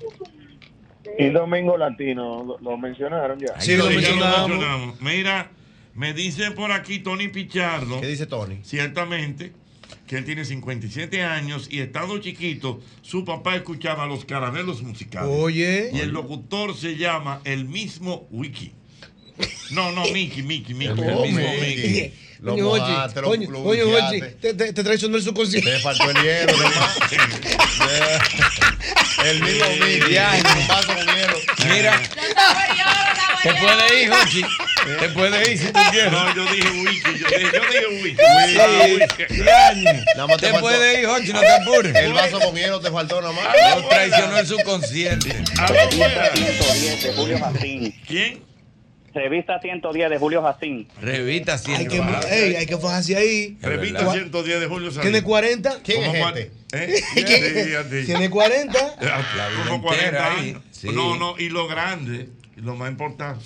[1.18, 3.60] Y Domingo Latino, lo, lo mencionaron ya.
[3.60, 5.02] Sí, lo ya mencionamos.
[5.02, 5.52] Mira,
[5.94, 8.60] me dice por aquí Tony Pichardo, ¿Qué dice Tony?
[8.64, 9.54] ciertamente,
[10.08, 15.30] que él tiene 57 años y estando chiquito, su papá escuchaba los caramelos musicales.
[15.32, 15.90] Oye.
[15.94, 18.74] Y el locutor se llama el mismo Wiki.
[19.72, 21.04] No, no, Mickey, Mickey, Mickey.
[21.04, 22.14] El mismo Mickey.
[22.42, 23.30] Lo Coño, mojaste, lo
[24.42, 25.70] te, te, te traicionó el subconsciente.
[25.70, 26.66] Te faltó el hielo, ¿no?
[29.24, 29.66] El mismo
[30.10, 31.38] hielo.
[31.70, 32.02] Mira,
[33.44, 34.42] te puede ir, Jochi.
[35.00, 36.12] Te puede ir si tú quieres.
[36.12, 38.18] No, yo dije Wiki, yo dije, yo dije Wiki.
[38.18, 38.24] Sí,
[38.96, 39.24] Wiki.
[40.16, 41.96] Nada más te puede ir, Jochi, no te apures.
[41.96, 43.46] El vaso con hielo te faltó nada más.
[43.76, 45.44] Lo traicionó el subconsciente.
[45.60, 46.32] A lo buenas.
[46.34, 47.94] 110 de Julio Jacín.
[48.08, 48.51] ¿Quién?
[49.14, 50.88] Revista 110 de Julio Jacín.
[51.02, 51.88] Revista Hay siempre.
[52.30, 53.58] que, ey, hay que fajarse ahí.
[53.62, 54.14] Revista verdad.
[54.14, 55.04] 110 de Julio Sáenz.
[55.04, 55.80] Tiene 40.
[55.84, 56.52] ¿Quién ¿Cómo es este?
[57.96, 58.04] ¿Eh?
[58.06, 58.80] Tiene 40.
[58.80, 58.96] Ah,
[59.38, 60.62] La vida Como entera 40 ahí, años.
[60.72, 60.88] sí.
[60.94, 63.44] No, no, y lo grande, y lo más importante,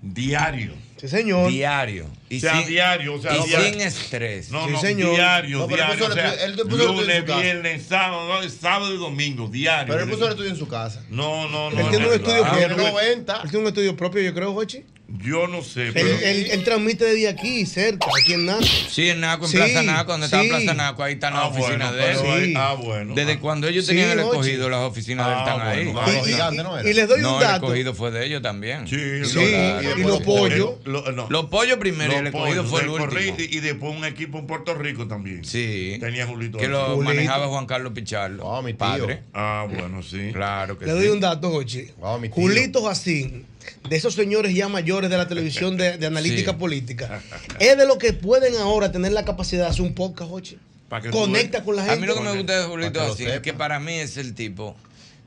[0.00, 0.72] diario.
[0.96, 1.50] Sí, señor.
[1.50, 2.06] Diario.
[2.32, 3.70] Y O sea, sin, diario, o sea, y diario.
[3.72, 4.50] sin estrés.
[4.50, 5.10] No, Sí, no, señor.
[5.14, 5.92] diario, No, diario.
[5.94, 8.96] puso O el sea, él puso el estudio en lunes, viernes, sábado, no, sábado y
[8.96, 9.92] domingo, diario.
[9.92, 11.04] Pero él puso el estudio en su casa.
[11.10, 11.78] No, no, no.
[11.78, 12.68] Él tiene un no, estudio propio.
[12.90, 13.34] 90.
[13.34, 14.84] Él tiene un estudio propio, yo creo, Jochi.
[15.18, 16.08] Yo no sé, Él, pero.
[16.08, 18.64] él, él transmite desde aquí, cerca, aquí en Naco.
[18.88, 20.48] Sí, en Naco, en Sí, Plaza Naco, donde estaba sí.
[20.48, 22.18] Plaza Naco, ahí están las Ah, oficinas bueno, de él.
[22.46, 22.54] ahí-.
[22.56, 23.14] Ah, bueno.
[23.14, 23.38] Desde ah.
[23.40, 25.84] cuando ellos Sí, tenían el escogido, las oficinas de él Ah, están ahí.
[25.84, 26.88] bueno, Ah, ah, los Y- gigantes, ¿no era?
[26.90, 27.66] Y les doy No, un el dato.
[27.66, 28.88] escogido fue de ellos también.
[28.88, 29.98] Sí, Sí, claro.
[29.98, 30.70] y los pollos.
[30.84, 31.26] Lo- no.
[31.28, 33.36] Los pollos primero y el escogido pollos, fue el último.
[33.38, 35.44] Y, y después un equipo en Puerto Rico también.
[35.44, 35.98] Sí.
[36.00, 36.56] Tenía Julito.
[36.58, 37.02] Que lo Julito.
[37.04, 38.44] manejaba Juan Carlos Pichardo.
[38.44, 38.72] Oh, mi.
[38.72, 39.24] Padre.
[39.34, 40.30] Ah, bueno, sí.
[40.32, 40.98] Claro que Le sí.
[40.98, 41.82] doy un dato, Jochi.
[41.82, 42.30] Tío.
[42.30, 43.44] Julito Jacín,
[43.88, 46.56] de esos señores ya mayores de la televisión de, de analítica Sí.
[46.58, 47.22] política,
[47.58, 51.64] es de los que pueden ahora tener la capacidad de hacer un podcast, tú Conecta
[51.64, 52.00] con la A gente.
[52.02, 54.34] mí lo que me gusta de Julito lo así es que para mí es el
[54.34, 54.76] tipo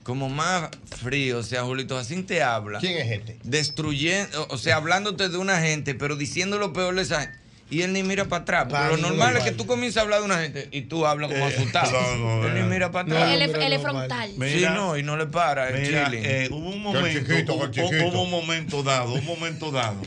[0.03, 0.69] como más
[1.01, 1.39] frío.
[1.39, 2.79] O sea, Julito Jacín te habla.
[2.79, 3.39] ¿Quién es este?
[3.43, 7.37] Destruyendo, o sea, hablándote de una gente, pero diciendo lo peor de esa gente.
[7.69, 8.67] Y él ni mira para atrás.
[8.69, 10.82] Porque lo no, normal no, es que tú comienzas a hablar de una gente y
[10.82, 11.91] tú hablas como Eh, asustado.
[12.17, 13.34] no, no, él ni mira para No, atrás.
[13.34, 14.30] Él es, es frontal.
[14.32, 15.69] sí, no, y no le para.
[15.69, 18.06] es Mira, eh, hubo un momento, chiquito, hubo, qué chiquito.
[18.08, 20.01] hubo un momento dado, un momento dado,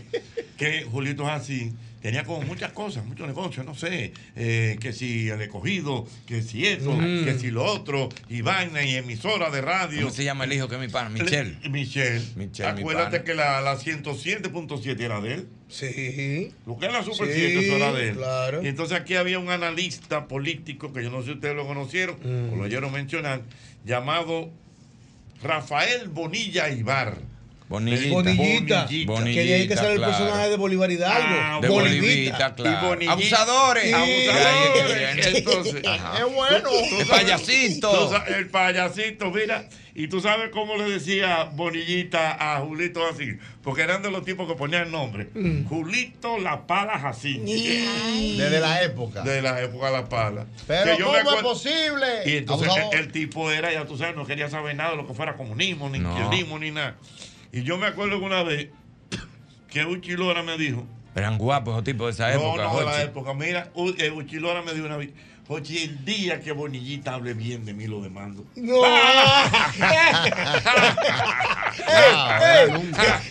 [0.57, 5.41] que Julito así tenía como muchas cosas, muchos negocios, no sé, eh, que si el
[5.41, 7.25] escogido, que si eso, Mm.
[7.25, 10.03] que si lo otro, y vaina, y emisora de radio.
[10.03, 11.11] ¿Cómo se llama el hijo que es mi pana?
[11.11, 11.59] Michelle.
[11.69, 12.23] Michelle.
[12.37, 13.25] Michelle, mi Acuérdate pana.
[13.25, 15.49] que la, la 107.7 era de él.
[15.69, 16.53] Sí.
[16.67, 18.17] Lo que es la Super Sí, 7, eso era de él.
[18.17, 18.63] claro.
[18.63, 22.17] Y entonces aquí había un analista político, que yo no sé si ustedes lo conocieron
[22.23, 22.53] Mm.
[22.53, 23.43] o lo oyeron mencionar,
[23.85, 24.51] llamado
[25.43, 27.17] Rafael Bonilla Ibar.
[27.69, 28.09] Bonillita.
[28.15, 28.89] Bonillita.
[29.07, 29.25] Bonillita.
[29.35, 31.37] Que de ahí que sale el personaje de Bolívar Hidalgo.
[31.39, 32.55] Ah, De Bolivita.
[32.55, 33.03] Claro.
[33.03, 33.07] Y.
[33.07, 33.85] Abusadores.
[33.85, 33.93] Sí.
[33.93, 35.27] Abusadores.
[35.37, 36.19] Entonces, Ajá.
[36.27, 36.71] Es bueno.
[36.99, 38.25] El payasito.
[38.29, 39.69] el payasito, mira.
[40.01, 43.37] Y tú sabes cómo le decía Bonillita a Julito así.
[43.65, 45.29] Porque eran de los tipos que ponían el nombre.
[45.35, 45.65] Mm.
[45.67, 47.45] Julito La Pala Jacín.
[47.45, 49.23] Desde la época.
[49.23, 50.47] De la época de La Pala.
[50.69, 52.07] Pero Que yo ¿cómo es posible?
[52.27, 55.07] Y entonces el, el tipo era, ya tú sabes, no quería saber nada de lo
[55.09, 56.13] que fuera comunismo, ni No.
[56.13, 56.95] izquierdismo, ni nada.
[57.53, 58.69] Y yo me acuerdo que una vez
[59.69, 62.63] que Uchilora me dijo, Eran guapos esos tipos de esa no, época.
[62.69, 65.11] no, de la época, mira, eh, Uchilora me dijo una vez,
[65.51, 68.45] Oye, el día que Bonillita hable bien de mí lo demando.
[68.57, 68.83] No.
[68.85, 69.87] Ah,
[72.71, 73.23] nunca.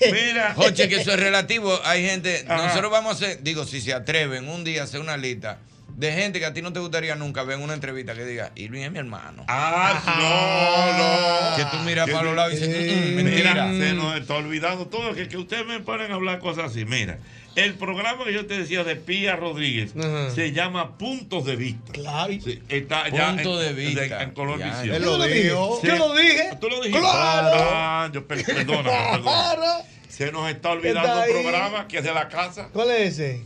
[0.00, 1.80] Mira, Joche, que eso es relativo.
[1.84, 2.66] Hay gente, Ajá.
[2.66, 5.58] nosotros vamos a hacer, digo, si se atreven un día a hacer una lista
[6.00, 8.52] de gente que a ti no te gustaría nunca ver en una entrevista que diga,
[8.56, 9.44] Irving es mi hermano.
[9.48, 11.56] Ah, no, no.
[11.56, 13.88] Que tú miras para los lados y dices, Eh, "Mm, Mira, mentira.
[13.88, 16.84] se nos está olvidando todo, que, que ustedes me ponen a hablar cosas así.
[16.84, 17.18] Mira,
[17.54, 20.30] el programa que yo te decía de Pía Rodríguez Ajá.
[20.34, 21.92] se llama Puntos de Vista.
[21.92, 22.32] Claro.
[22.32, 24.22] Sí, está ya Punto en, de vista.
[24.22, 25.02] en color Ya, visión.
[25.02, 25.80] Lo dijo.
[25.82, 26.50] Yo lo dije.
[26.60, 27.00] ¿Tú lo dijiste?
[27.00, 27.50] Claro.
[27.72, 28.82] Ah, yo per- perdona,
[29.12, 29.20] perdona.
[29.22, 29.62] Claro.
[30.08, 32.68] Se nos está olvidando Está un programa que es de la casa.
[32.72, 33.42] ¿Cuál es ese?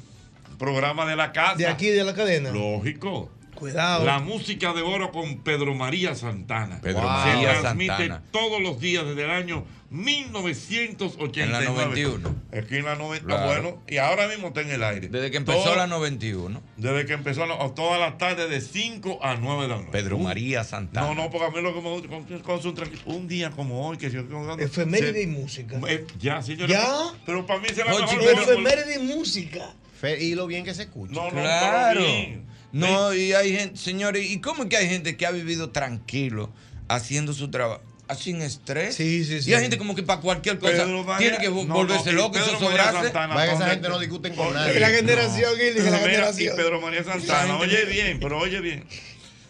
[0.58, 1.56] Programa de la casa.
[1.56, 2.50] De aquí, de la cadena.
[2.50, 3.30] Lógico.
[3.54, 4.04] Cuidado.
[4.04, 6.80] La música de oro con Pedro María Santana.
[6.80, 7.10] Pedro Wow.
[7.10, 8.22] María Se transmite Santana.
[8.32, 11.44] todos los días desde el año 1989.
[11.44, 12.34] En la 91.
[12.52, 13.26] Aquí en la 90.
[13.26, 13.46] Claro.
[13.46, 15.08] Bueno, y ahora mismo está en el aire.
[15.08, 16.62] Desde que empezó Todo- la 91.
[16.76, 19.88] Desde que empezó la- todas las tardes de 5 a 9 de la noche.
[19.92, 21.06] Pedro María Santana.
[21.06, 22.08] No, no, porque a mí lo que me gusta
[22.42, 24.22] con, Un día como hoy, que yo.
[24.58, 25.78] Efeméride y música.
[25.88, 26.70] eh, Ya, señores.
[26.76, 27.12] Ya.
[27.24, 28.42] Pero para mí será Oye, mejor.
[28.42, 29.74] Efeméride y música.
[30.00, 31.12] Fe- Y lo bien que se escucha.
[31.14, 32.00] No, no, Claro.
[32.00, 32.44] bien.
[32.72, 36.52] No, y hay gente, señores, ¿y cómo es que hay gente que ha vivido tranquilo
[36.88, 37.82] haciendo su trabajo?
[38.18, 38.94] Sin estrés.
[38.96, 39.50] Sí, sí, sí.
[39.50, 42.18] Y hay gente como que para cualquier cosa Pedro tiene que vo- no, volverse no,
[42.18, 43.02] loco y Pedro zozobrarse.
[43.04, 44.78] Santana, esa ¿dónde- gente no discuten con nadie.
[44.78, 46.54] La generación, Gilly, la Mira, generación.
[46.54, 48.84] Y Pedro María Santana, oye bien, pero oye bien.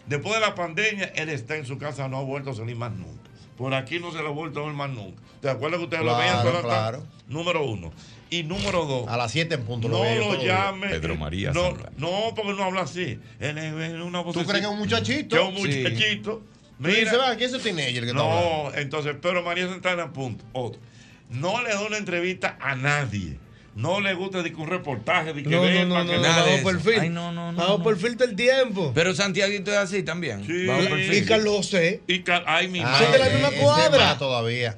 [0.07, 2.91] Después de la pandemia, él está en su casa, no ha vuelto a salir más
[2.93, 3.29] nunca.
[3.57, 5.21] Por aquí no se le ha vuelto a ver más nunca.
[5.41, 7.03] ¿Te acuerdas que ustedes lo veían todas las claro.
[7.27, 7.91] Número uno.
[8.29, 9.07] Y número dos.
[9.07, 10.43] A las 7 en punto lo no lo días.
[10.43, 10.87] llame.
[10.89, 11.91] Pedro María no, Santana.
[11.97, 13.19] no, porque no habla así.
[13.39, 14.33] Él es es una voz.
[14.33, 15.35] ¿Tú crees que es un muchachito?
[15.35, 15.83] Que es un Sí.
[15.83, 16.41] muchachito.
[16.79, 20.11] Dices, Mira, "Va, ¿quién es ese teenager que está hablando?" no, entonces, Pedro María Santana,
[20.11, 20.43] punto.
[20.53, 20.81] Otro.
[21.29, 23.37] No le da una entrevista a nadie.
[23.75, 26.15] No le gusta de que un reportaje, de que No, no, ven, no, no, que-
[26.15, 26.99] no, Nada bajo perfil.
[26.99, 27.83] Ay, no, no, no, Bajo no.
[27.83, 28.91] perfil del tiempo.
[28.95, 30.45] Pero Santiaguito es así también.
[30.45, 30.65] Sí.
[30.65, 31.13] bajo Y- perfil.
[31.13, 32.01] Y Carlos C.
[32.07, 33.33] Y ca- ay, mi Ah, Son de la madre.
[33.37, 34.17] misma cuadra.
[34.17, 34.77] todavía.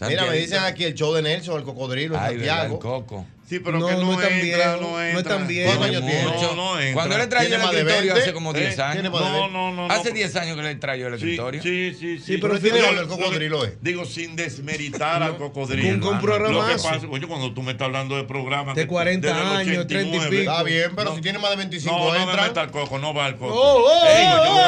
[0.00, 2.78] Mira, me dicen aquí el show de Nelson, el cocodrilo verdad, el Santiago.
[2.78, 3.26] coco.
[3.48, 5.36] Sí, pero No, que no, no es tan entra, viejo, no no es entra.
[5.38, 5.68] tan viejo.
[5.70, 6.22] ¿Cuántos años tiene?
[6.24, 6.92] No, no entra.
[6.94, 8.20] Cuando él ¿Tiene el más de escritorio 20?
[8.20, 8.92] hace como 10 Eh, años.
[8.92, 9.48] tiene No, 20.
[9.52, 9.86] no, no.
[9.90, 10.14] Hace no.
[10.14, 11.62] 10 años que le trayó el escritorio.
[11.62, 12.22] sí, sí, sí.
[12.26, 13.82] Sí, pero que- el cocodrilo es.
[13.82, 15.98] Digo, sin desmeritar al cocodrilo.
[16.00, 18.86] Con- con Lo que pasa, coño, cuando tú me estás hablando de programas De que-
[18.88, 20.50] 40 desde el años, 30 y 89, pico.
[20.50, 21.16] Está bien, pero No.
[21.16, 22.42] si tiene más de 25 No, no me entra.
[22.48, 23.54] meta el coco, no va el coco.
[23.54, 24.58] Oh, oh, oh, oh,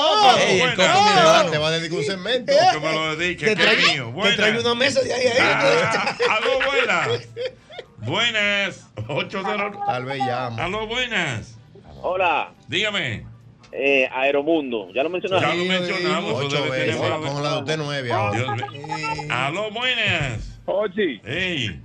[0.00, 0.74] oh, oh, el buena.
[0.74, 2.52] coco, Te va- a dedicar un segmento.
[2.72, 4.04] Que me lo dedique, que es traigo, mío.
[4.06, 4.36] te Buena.
[4.36, 5.38] traigo una mesa de ahí a ahí.
[5.40, 7.08] Ah, aló, buenas.
[8.04, 8.90] Buenas.
[8.96, 9.84] 8-0.
[9.86, 10.64] Tal vez llama.
[10.64, 11.56] Aló, buenas.
[12.02, 13.26] Hola, Dígame.
[13.72, 14.88] eh, Aeromundo.
[14.94, 15.46] ¿Ya lo mencionaste?
[15.46, 16.32] Ya lo mencionamos.
[16.34, 16.96] Ocho veces.
[16.96, 18.56] Con la de usted nueve ahora.
[18.56, 18.66] Mío.
[19.30, 20.58] Aló, buenas.
[20.64, 21.80] Oye, Ey.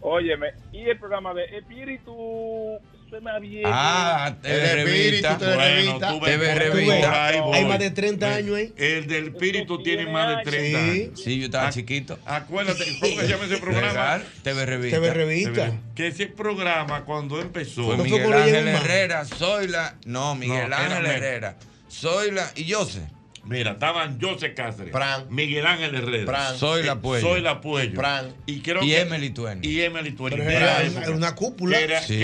[0.00, 3.62] óyeme, y el programa de Espíritu suena bien.
[3.66, 5.38] Ah, TV Revista.
[5.38, 6.08] te- Bueno, revista.
[6.10, 7.26] tú TV revista.
[7.26, 8.72] Hay más de 30 años ahí.
[8.76, 10.90] El del espíritu tiene más de 30 Sí.
[11.02, 11.20] años.
[11.22, 12.18] Sí, yo estaba chiquito.
[12.26, 13.88] Acuérdate, ¿cómo que se llama ese programa?
[13.88, 14.96] Legal, TV Revista.
[14.96, 15.72] TV Revista.
[15.94, 17.84] Que ese programa cuando empezó.
[17.84, 18.68] Fue Miguel Ángel.
[18.68, 19.96] Herrera, Zoila.
[20.04, 21.06] No, Miguel No, era Ángel.
[21.06, 21.56] Herrera.
[21.90, 23.00] Zoila y Jose.
[23.48, 25.26] Mira, estaban José Cáceres, Fran.
[25.30, 26.56] Miguel Ángel Herrera, Fran.
[26.56, 27.26] Zoila eh, Puello.
[27.26, 28.34] Zoila Puello, Fran.
[28.46, 29.60] y creo Y que Emily Twain.
[29.62, 31.02] y Emily era la una- época.
[31.06, 31.78] era una cúpula.
[31.78, 32.18] Que era Sí.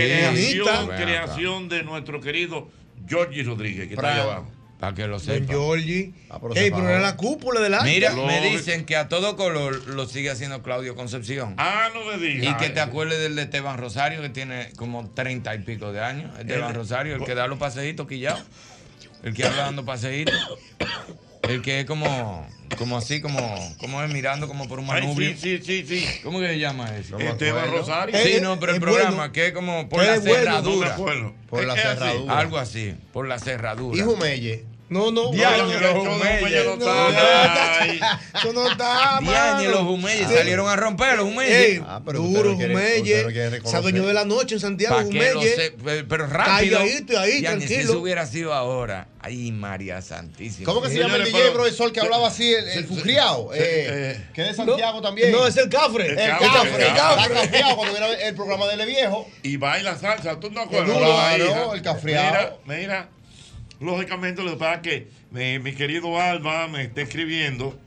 [1.03, 2.69] creación, de nuestro querido
[3.09, 4.51] Georgie Rodríguez, que está ahí abajo.
[4.81, 5.47] Para que lo sepa.
[5.51, 6.13] Georgie.
[6.29, 7.89] pero Ey, pero era la cúpula del arte.
[7.89, 11.55] Mira, me dicen que a todo color lo sigue haciendo Claudio Concepción.
[11.57, 12.53] Ah, no me digas.
[12.53, 16.01] Y que te acuerdes del de Esteban Rosario, que tiene como treinta y pico de
[16.03, 16.39] años.
[16.39, 18.43] Esteban El- Rosario, el que da los paseitos quillados.
[19.25, 20.35] El que habla dando paseitos.
[21.43, 22.47] El que es como,
[22.79, 23.39] como así, como,
[23.79, 25.31] como es mirando como por un Ay, manubrio.
[25.37, 26.07] sí, sí, sí, sí.
[26.23, 27.19] ¿Cómo que se llama eso?
[27.19, 27.71] me Esteban.
[27.71, 28.17] Rosario.
[28.19, 29.33] Sí, Eh, no, pero el programa, bueno.
[29.33, 30.97] que es como por la cerradura.
[31.49, 32.39] Por la cerradura.
[32.39, 33.99] Algo así, por la cerradura.
[33.99, 34.65] Hijo Melle.
[34.91, 35.31] No, no.
[35.33, 36.65] Diaño, no, los no, Jumeyes.
[36.67, 37.09] no, no,
[38.39, 39.71] Eso no está, Diaño, mano.
[39.71, 40.29] los Jumeyes.
[40.29, 40.35] Sí.
[40.35, 41.55] Salieron a romper los Jumeyes.
[41.55, 43.61] Ey, Ah, duro, Jumelle.
[43.65, 45.73] Se adueñó de la noche en Santiago, se-
[46.07, 46.79] pero- rápido.
[46.79, 47.93] Calladito ahí, Diaño, Si tranquilo.
[47.93, 49.09] eso hubiera sido ahora.
[49.21, 50.67] Ay, María Santísima.
[50.67, 53.51] ¿Cómo que se llama el DJ profesor que hablaba así, el, Fucriao?
[53.55, 55.33] Eh, que es de Santiago también.
[55.33, 56.11] No, es el Cafre.
[56.11, 56.89] El Cafre.
[56.89, 57.35] El Cafre.
[57.35, 59.27] cafreado cuando viene el programa de Le Viejo.
[59.43, 60.95] Y baila salsa, ¿tú no acuerdas?
[61.39, 61.73] Hija.
[61.75, 62.61] el cafreado.
[62.67, 63.09] Mira, mira,
[63.85, 67.79] lógicamente lo que pasa es que mi, mi querido Alba me está escribiendo,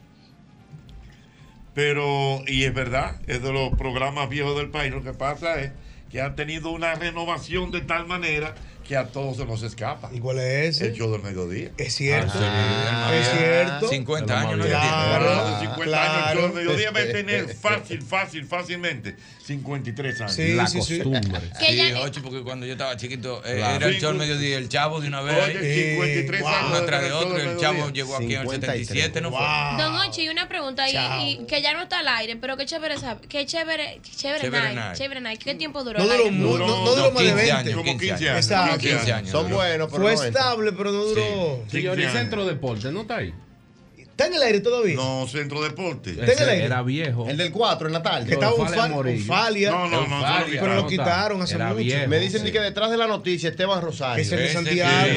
[1.74, 5.72] pero, y es verdad, es de los programas viejos del país, lo que pasa es
[6.10, 8.56] que han tenido una renovación de tal manera
[8.88, 10.10] que a todos se nos escapa.
[10.14, 10.88] ¿Y cuál es ese?
[10.88, 11.72] El show del mediodía.
[11.78, 12.32] Es cierto.
[12.36, 13.88] Ah, es cierto.
[13.90, 15.56] 50 años, Claro.
[15.56, 16.40] De 50 años, el claro.
[16.40, 20.34] show del mediodía va a tener fácil, fácil, fácilmente 53 años.
[20.34, 21.42] Sí, La sí, costumbre.
[21.60, 23.76] Sí, ocho, porque cuando yo estaba chiquito eh, Claro.
[23.78, 25.36] era el show Cincu- mediodía, el chavo de una vez.
[25.36, 25.90] Oye, ahí.
[25.92, 26.50] 53 Wow.
[26.50, 28.88] años Uno atrás de del otro, del el chavo llegó aquí en el 53.
[28.88, 29.40] 77, ¿no fue?
[29.78, 32.96] Don Ochi, y una pregunta, y que ya no está al aire, pero qué chévere,
[33.30, 34.98] qué chévere, chévere, Chévere night, night.
[34.98, 35.42] chévere night.
[35.44, 36.32] ¿Qué tiempo duró No duró aire?
[36.32, 37.52] mu- no- no duró más de 15 20.
[37.52, 38.52] años, Como 15 15 años.
[38.52, 38.77] años.
[38.78, 38.98] Exacto.
[39.00, 39.30] 15 años.
[39.32, 39.56] Son duró.
[39.58, 41.64] buenos, pero Fue no estable, pero no duró.
[41.70, 42.14] Señor, ¿y años.
[42.14, 43.34] Centro Deporte no está ahí?
[43.98, 44.96] ¿Está en el aire todavía?
[44.96, 46.10] No, Centro Deporte.
[46.10, 46.66] Está en el aire.
[46.66, 47.28] era viejo.
[47.30, 48.34] El del 4 en la Que tarde.
[48.34, 49.20] estaba Unfal- Morillo.
[49.22, 49.70] Unfalia.
[49.72, 51.76] No, no, no, Eufalia, Pero lo quitaron hace mucho.
[51.76, 52.08] viejo.
[52.08, 52.52] Me dicen Sí.
[52.52, 54.22] que detrás de la noticia Esteban Rosario.
[54.24, 55.08] Ese es de Ese Santiago.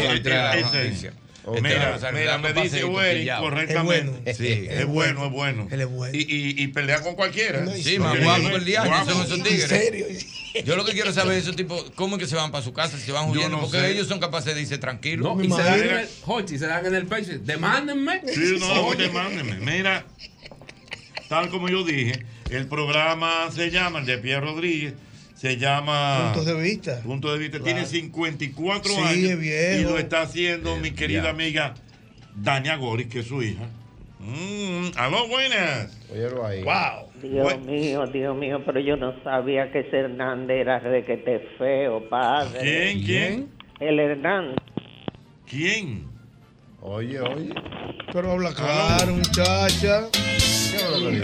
[1.62, 3.42] Mira, me dice pillado.
[3.42, 4.30] correctamente.
[4.30, 4.52] Es bueno.
[4.54, 4.66] Sí.
[4.68, 5.68] Es bueno, es bueno.
[5.70, 6.16] Él es bueno.
[6.16, 7.60] Y, y, y pelea con cualquiera.
[7.62, 9.10] No, Sí, más guapo que el diario, guapo.
[9.10, 9.68] son esos En tigres.
[9.68, 10.06] serio.
[10.64, 12.72] Yo lo que quiero saber es esos tipos, cómo es que se van para su
[12.72, 13.90] casa, si se van huyendo, no porque sé.
[13.92, 15.36] ellos son capaces de irse tranquilos.
[15.36, 17.30] No, y se dan en el, Jochi, se dan en el pecho.
[17.40, 18.20] Demándenme.
[18.34, 19.54] Sí, no, oye, mándeme.
[19.58, 20.04] Mira,
[21.28, 24.94] tal como yo dije, el programa se llama, el de Pierre Rodríguez,
[25.40, 27.00] se llama Puntos de vista.
[27.02, 27.60] Punto de Vista.
[27.60, 29.80] Tiene 54 Sí, años viejo.
[29.80, 31.30] y lo está haciendo mi querida ya.
[31.30, 31.74] amiga
[32.36, 33.64] Dania Goris, que es su hija.
[34.18, 35.96] Mm, aló, buenas.
[36.12, 36.62] Óyelo ahí.
[36.62, 37.10] Wow.
[37.22, 37.64] Dios Bueno.
[37.64, 42.60] mío, Dios mío, pero yo no sabía que ese Hernández era requete feo, padre.
[42.60, 43.48] ¿Quién, quién?
[43.80, 44.58] El Hernández.
[45.48, 46.04] ¿Quién?
[46.82, 47.54] Oye, oye.
[48.12, 50.08] Pero habla claro, muchacha.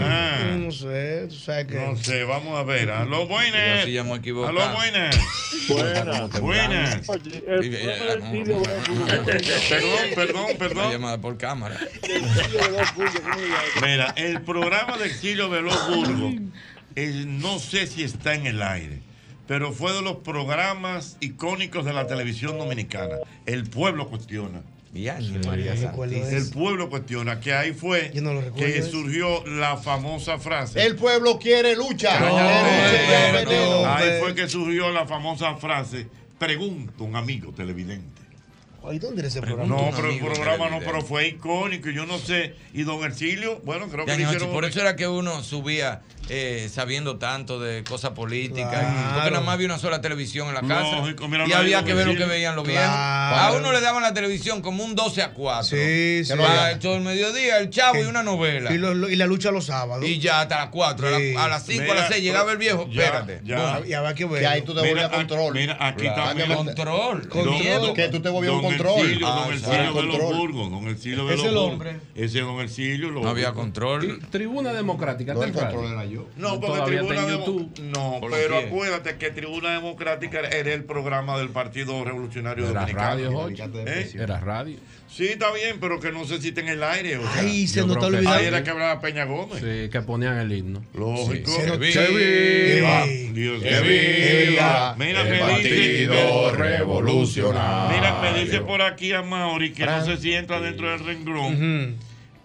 [0.01, 1.75] Ah, No sé, tú sabes que.
[1.75, 2.89] no sé, vamos a ver.
[2.91, 3.85] Aló, Yo buenas.
[3.85, 4.47] sí ya me equivoco.
[4.47, 5.15] Aló, buenas.
[5.69, 6.41] Buenas.
[6.41, 7.09] Buenas.
[7.09, 8.61] Oye, eh, Silvio
[9.69, 10.91] Perdón, perdón, Una perdón.
[10.91, 11.79] llamada por cámara.
[13.81, 16.35] Mira, el programa del Silvio Veloz Burgos,
[16.95, 18.99] eh, no sé si está en el aire,
[19.47, 23.15] pero fue de los programas icónicos de la televisión dominicana.
[23.45, 24.61] El pueblo cuestiona.
[25.05, 26.05] Santísima.
[26.29, 28.91] El pueblo cuestiona, que ahí fue Yo no lo recuerdo que eso.
[28.91, 30.83] surgió la famosa frase.
[30.85, 32.19] El pueblo quiere lucha.
[32.19, 33.85] No, no.
[33.87, 36.07] Ahí fue que surgió la famosa frase,
[36.37, 38.21] pregunta un amigo televidente.
[38.89, 39.67] Ay, ¿dónde era ese programa?
[39.75, 42.55] No, pero el programa no, pero fue icónico, yo no sé.
[42.73, 44.53] Y don Ercilio, bueno, creo que le Diaño, hicieron...
[44.53, 48.69] por eso era que uno subía eh, sabiendo tanto de cosas políticas.
[48.71, 49.13] Claro.
[49.15, 50.97] Porque nada más había una sola televisión en la casa.
[50.97, 52.79] Lógico, mira, y no había que ver lo que veían los Claro.
[52.79, 53.55] viejos.
[53.55, 55.63] A uno le daban la televisión como un 12 a 4.
[55.77, 56.33] Sí, sí.
[56.35, 58.73] Para el show del mediodía, el chavo y una novela.
[58.73, 60.05] Y, lo- lo- y la lucha los sábados.
[60.05, 61.33] Y ya hasta las 4, Sí.
[61.37, 62.87] a, las 5, a las 6 llegaba el viejo.
[62.91, 63.41] ya, Espérate.
[63.45, 63.81] ya.
[63.87, 64.39] Y había que ver.
[64.41, 65.53] Que ahí tú te Mira, volvías aquí- control.
[65.53, 66.23] Mira, aquí Claro.
[66.23, 66.53] también.
[66.53, 67.27] Control.
[67.29, 67.59] Control.
[67.59, 67.93] miedo.
[67.93, 68.99] Que tú te volvías un control.
[69.01, 69.75] Ercilio, Ah, don exacto.
[69.75, 70.37] Ercilio de los.
[70.37, 71.71] Burgos, don Ercilio de Ese los el Burgos.
[71.73, 71.99] hombre.
[72.15, 73.09] Ese don Ercilio.
[73.11, 74.19] los No había control.
[74.29, 75.33] Tribuna Democrática.
[75.33, 76.16] No, ¿está el control era yo.
[76.37, 77.79] No, porque Tribuna está en Demo- YouTube.
[77.83, 83.49] No, pero acuérdate que Tribuna Democrática era el programa del Partido Revolucionario Era Dominicano.
[83.87, 84.09] ¿Eh?
[84.15, 84.77] Era radio.
[85.09, 87.17] Sí, está bien, pero que no se cita en el aire.
[87.17, 88.29] O sea, Ay, se está que olvidando.
[88.33, 89.59] ahí era que hablaba Peña Gómez.
[89.59, 90.83] Sí, que ponían el himno.
[90.93, 91.49] Lógico.
[91.49, 93.03] Se nos- Que se- viva.
[93.05, 93.27] Ey.
[93.29, 93.79] Dios Que
[94.49, 96.07] viva Mira, el me dice,
[96.51, 97.95] Revolucionario.
[97.97, 101.53] mira, me dice por aquí a Mauri que no sé si entra dentro del renglón.
[101.93, 101.95] Ujú.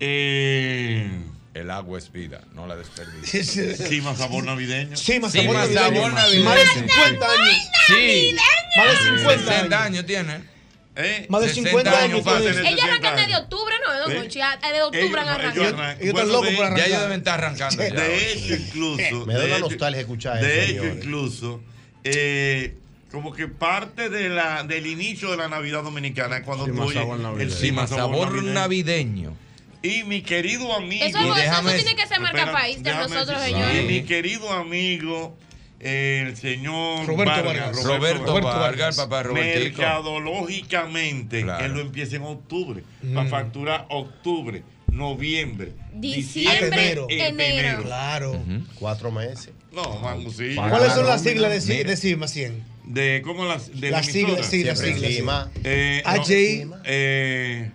[0.00, 1.10] Eh,
[1.54, 3.46] El agua es vida, no la desperdicies.
[3.50, 3.84] Sí, sí.
[3.88, 4.96] sí, más sabor navideño.
[4.96, 6.08] Sí, más Sí, sabor más navideño.
[6.10, 6.44] navideño.
[6.44, 7.56] Más de 50 años.
[7.86, 8.36] Sí.
[8.76, 10.06] Más de 50 60 años.
[10.06, 10.52] tiene.
[10.96, 11.26] ¿Eh?
[11.28, 12.56] Más de 60 50 años años.
[12.56, 13.92] Ellos arrancan desde octubre, ¿no?
[14.12, 14.28] ¿Eh?
[14.42, 15.50] Ah, Desde octubre Ellos- han arrancado.
[15.52, 15.90] ellos Ellos arrancan.
[16.00, 16.88] están Bueno, locos de- por Ya arrancar.
[16.88, 17.82] ellos deben estar arrancando.
[17.82, 17.90] ya.
[18.02, 19.26] De hecho, incluso.
[19.26, 21.04] Me da de una hecho- nostalgia escuchar De eso, hecho, señores.
[21.04, 21.60] incluso.
[22.04, 22.74] eh,
[23.10, 26.94] como que parte de la, del inicio de la Navidad Dominicana, cuando Sí, tú oyes
[26.94, 27.50] sabor navideño.
[27.52, 29.36] el Sí, más sabor navideño.
[29.82, 31.04] Y mi querido amigo.
[31.04, 33.82] Eso, eso tiene que ser marca Espera, país de déjame nosotros, señores.
[33.82, 35.36] Y mi querido amigo,
[35.80, 37.84] el señor Roberto Vargas, Vargas.
[37.84, 39.22] Roberto Vargas, el papá.
[39.32, 41.64] Mercadológicamente, Claro.
[41.64, 42.82] él lo empieza en octubre.
[43.02, 43.14] Mm.
[43.14, 47.06] Para facturar octubre, noviembre, Diciembre, enero.
[47.08, 47.82] enero.
[47.82, 48.40] Claro.
[48.78, 49.50] Cuatro meses.
[49.72, 50.54] No, vamos, sí.
[50.54, 52.62] ¿Cuáles son las siglas de, de CIMA 100?
[52.84, 53.80] De, ¿Cómo las?
[53.80, 55.02] De Las la siglas, sí, las siglas.
[55.10, 55.50] encima.
[55.64, 56.66] Eh, no, HI.
[56.84, 57.70] eh,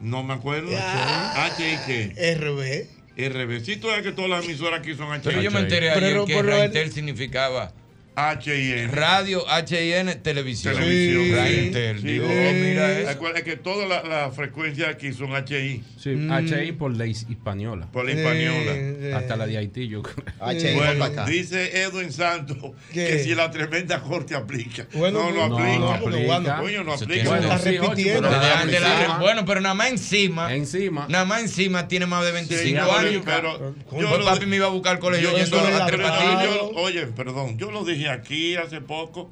[0.00, 0.70] no me acuerdo.
[0.70, 2.36] HI qué?
[2.38, 2.96] RB.
[3.16, 3.64] RB.
[3.64, 5.20] Sí, tú sabes que todas las emisoras aquí son HI.
[5.24, 7.72] Pero yo me enteré ayer que Raintel significaba
[8.16, 8.92] HIN.
[8.92, 10.74] radio, HIN, televisión.
[10.74, 11.98] Televisión.
[12.00, 12.06] Sí.
[12.06, 12.34] Digo, Sí.
[12.34, 13.10] oh, mira eso.
[13.10, 15.82] Acuérdate que todas las frecuencias aquí son HI.
[15.98, 17.88] Sí, HI por ley española.
[17.92, 18.72] Por la española.
[18.74, 20.16] Eh, Hasta la de Haití, yo creo.
[20.76, 22.56] Bueno, dice Edwin Santos
[22.92, 23.06] ¿Qué?
[23.06, 24.86] que si la tremenda corte aplica.
[24.94, 25.56] Bueno, no, no no,
[25.92, 25.98] aplica.
[25.98, 26.56] no, bueno.
[26.62, 27.22] Coño, no Eso aplica.
[27.24, 28.28] tiene Está dos hijos, repitiendo.
[28.30, 30.54] pero la- bueno, nada más encima.
[30.54, 31.06] Encima.
[31.08, 33.22] Nada más encima tiene más de 25 Señores, años.
[33.24, 35.86] pero Pues yo lo- papi me iba a buscar al colegio yendo a
[36.76, 39.30] oye, perdón, yo lo dije aquí hace poco.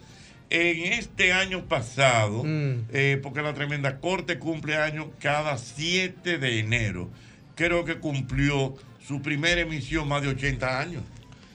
[0.51, 2.85] En este año pasado, Mm.
[2.93, 7.11] eh, porque la tremenda corte cumple años cada 7 de enero,
[7.57, 8.75] creo que cumplió
[9.07, 11.03] su primera emisión más de 80 años.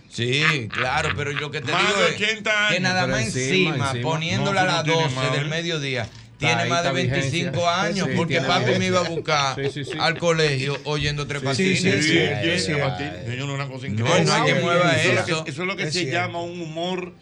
[0.10, 2.74] Sí, claro, pero lo que te Más digo de es 80 años.
[2.74, 4.10] que nada Pero más encima, encima, encima.
[4.10, 5.40] poniéndola No, a las no tiene 12 madre.
[5.40, 7.52] del mediodía, tiene más de está vigencia.
[7.52, 8.80] 25 años, Sí, porque papi vigencia.
[8.80, 9.98] me iba a buscar Sí, sí, sí.
[10.00, 11.80] al colegio oyendo tres sí, patines.
[11.82, 12.80] sí, sí, Sí, sí, sí, sí.
[12.80, 14.26] Martín, señor, una cosa No, increíble.
[14.26, 15.44] no hay que mueva Eso es lo eso.
[15.44, 17.14] que- Eso es lo que se llama un humor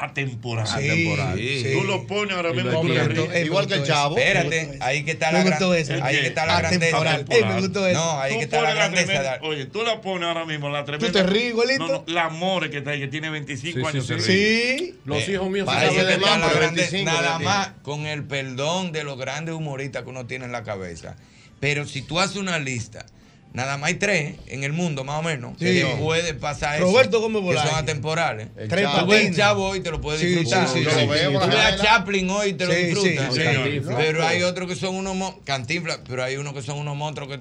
[0.00, 0.66] atemporal.
[0.66, 1.38] Sí, Atemporal.
[1.38, 1.64] sí.
[1.72, 2.88] Tú lo pones ahora mismo tú.
[3.32, 4.16] Eh, Igual que el chavo.
[4.16, 6.04] Espérate, ahí que está la grandeza.
[6.04, 7.26] Ahí que está la grandeza.
[7.30, 7.98] Ey, me gustó eso.
[7.98, 9.38] No, ahí Tú que está la pones la grandeza.
[9.42, 11.12] Oye, tú la pones ahora mismo, la tremenda.
[11.12, 11.86] te ríes igualito?
[11.86, 14.24] No, no, la more que está ahí, que tiene 25 Sí, sí, años.
[14.24, 14.94] sí.
[15.04, 18.06] Los Eh, hijos míos se de está mambo, la de grande- 25 nada más con
[18.06, 21.16] el perdón de los grandes humoristas que uno tiene en la cabeza.
[21.60, 23.04] Pero si tú haces una lista,
[23.52, 25.64] nada más hay tres en el mundo, más o menos, Sí.
[25.66, 26.84] que puede pasar eso.
[26.84, 27.68] Roberto Gómez que Bolaño.
[27.70, 28.48] son atemporales.
[28.56, 28.98] El Tres Chavo.
[29.00, 30.68] Tú ves el chavo hoy y te lo puedes disfrutar.
[30.68, 31.76] sí, sí, Tú ves a.
[31.76, 33.34] Chaplin hoy y te lo disfrutas.
[33.34, 33.44] sí, sí.
[33.44, 33.96] Cantinflas.
[33.96, 37.40] Pero hay otros que son unos cantinflas, pero hay unos que son unos monstruos que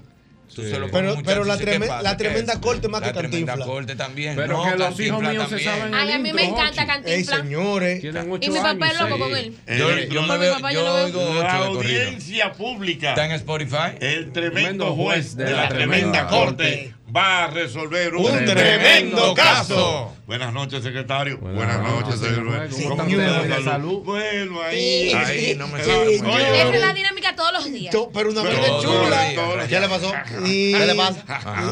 [0.56, 2.02] pones, Pero- pero la y dices, ¿qué tremen- pasa?
[2.02, 2.60] la ¿Qué tremenda es?
[2.60, 3.68] corte más La que tremenda Cantinflas.
[3.68, 4.36] corte también.
[4.36, 7.40] Pero No, que los hijos míos se saben Ay, a mí me encanta Cantinflas.
[7.42, 8.04] señores.
[8.04, 9.22] Y mi papá es loco sí.
[9.22, 9.56] con él.
[9.78, 11.06] Yo, Eh, yo Con me mi veo, papá yo yo lo veo.
[11.06, 13.10] oigo La ocho audiencia pública.
[13.10, 13.96] Está en Spotify.
[14.00, 20.16] El tremendo juez de la tremenda corte va a resolver un, Un tremendo tremendo caso.
[20.30, 21.40] Buenas noches, secretario.
[21.40, 22.72] Buenas Buenas noches, noches, señor señor juez.
[22.72, 22.84] juez.
[22.88, 24.00] ¿Cómo ¿Cómo están de salud?
[24.04, 25.12] Bueno, ahí.
[25.12, 25.90] Ahí no me Sí,
[26.22, 26.54] muy bien.
[26.54, 27.96] Esa es la dinámica todos los días.
[28.14, 29.24] Pero una vida chula.
[29.30, 29.68] días.
[29.68, 30.14] ¿Qué le pasó?
[30.44, 31.24] ¿Qué le pasa?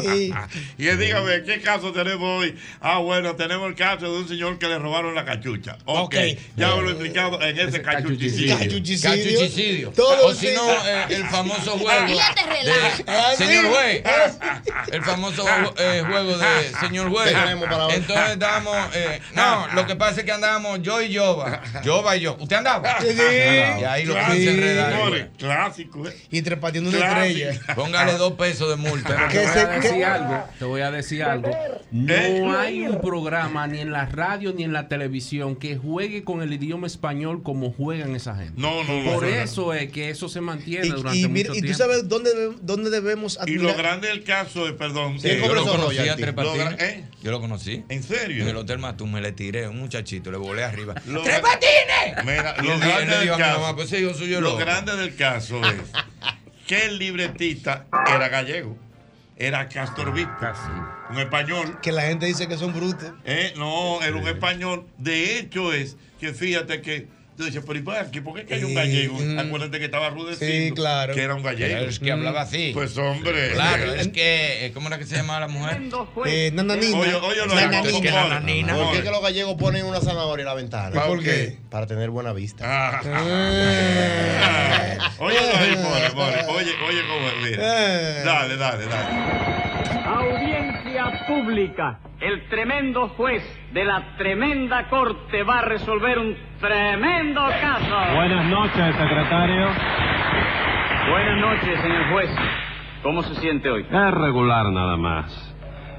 [0.16, 0.32] y-
[0.76, 2.56] Y dígame, ¿qué caso tenemos hoy?
[2.80, 5.78] Ah, bueno, tenemos el caso de un señor que le robaron la cachucha.
[5.84, 6.14] Ok, Ok.
[6.56, 8.58] ya lo he explicado en ese Ese cachuchicidio.
[8.58, 9.38] Cachuchicidio.
[9.38, 9.90] Cachuchicidio.
[9.92, 10.76] Todo O si no, sí.
[10.84, 12.18] eh, el famoso juego.
[13.06, 13.44] Ah, sí.
[13.44, 14.02] Señor juez.
[14.90, 15.46] El famoso
[15.78, 16.46] eh, juego de
[16.80, 17.28] señor juez.
[17.28, 17.94] ¿Qué tenemos para hoy?
[17.94, 18.38] Entonces
[18.94, 21.62] eh, no, lo que pasa es que andábamos yo y Yoba.
[21.84, 22.36] Yoba y yo.
[22.40, 23.00] ¿Usted andaba?
[23.00, 23.22] Sí, sí.
[23.80, 24.90] Y ahí lo que Clásico, se enreda.
[24.90, 26.16] señores, Clásico, ¿eh?
[26.30, 27.60] Y trepateando una estrella.
[27.74, 29.28] Póngale dos pesos de multa.
[29.30, 31.48] Te voy se- a decir algo, te voy a decir algo.
[31.50, 32.40] ¿Eh?
[32.42, 36.42] No hay un programa ni en la radio ni en la televisión que juegue con
[36.42, 38.54] el idioma español como juegan esa gente.
[38.56, 39.12] No, no, no.
[39.12, 39.36] Por no, no.
[39.42, 41.78] eso es que eso se mantiene Y, durante y mucho mira, y tú tiempo.
[41.78, 42.30] sabes dónde,
[42.62, 43.76] dónde debemos Y lo admirar.
[43.76, 45.18] grande del caso es, perdón.
[45.20, 47.04] Sí, eh, ¿cómo Yo lo conocí ¿eh?
[47.22, 47.84] Yo lo conocí.
[47.88, 48.37] ¿En serio?
[48.42, 50.94] En el Hotel Matún me le tiré un muchachito, le volé arriba.
[51.06, 52.24] Lo- ¡Tres patines!
[52.24, 54.56] Mira, lo él, grande caso, mamá, pues lo loco.
[54.58, 55.80] grande del caso es
[56.66, 58.76] que el libretista era gallego,
[59.36, 60.54] era Castor Vista,
[61.10, 61.78] un español.
[61.80, 63.12] Que la gente dice que son brutos.
[63.24, 64.86] Eh, no, era un español.
[64.98, 67.06] De hecho es que fíjate que
[67.38, 68.20] tú dices, pero ¿y para aquí?
[68.20, 69.18] ¿Por qué que hay un gallego?
[69.18, 69.38] mm.
[69.38, 70.50] Acuérdate que estaba rudecido.
[70.50, 71.14] Sí, claro.
[71.14, 71.88] Que era un gallego.
[71.88, 72.72] Es que hablaba así.
[72.74, 73.52] Pues hombre.
[73.52, 75.80] Claro, es que, eh, ¿cómo era que se llamaba la mujer?
[76.26, 76.98] Eh, nananina.
[76.98, 77.80] Oye, oye, lo Nananina.
[77.80, 78.74] Es que.
[78.74, 81.04] ¿Por qué que los gallegos ponen una zanahoria en la ventana?
[81.06, 81.56] ¿Por qué?
[81.70, 82.64] Para tener buena vista.
[82.66, 83.00] Ah.
[83.06, 84.98] Eh.
[85.20, 85.38] Oye,
[86.14, 86.44] more.
[86.48, 87.62] Oye, oye, cómo es, mira.
[87.62, 88.22] Eh.
[88.24, 89.67] Dale, dale, dale.
[90.06, 91.98] Audiencia pública.
[92.20, 98.14] El tremendo juez de la tremenda corte va a resolver un tremendo caso.
[98.16, 99.66] Buenas noches, secretario.
[101.10, 102.30] Buenas noches, señor juez.
[103.02, 103.82] ¿Cómo se siente hoy?
[103.90, 105.44] Es regular nada más.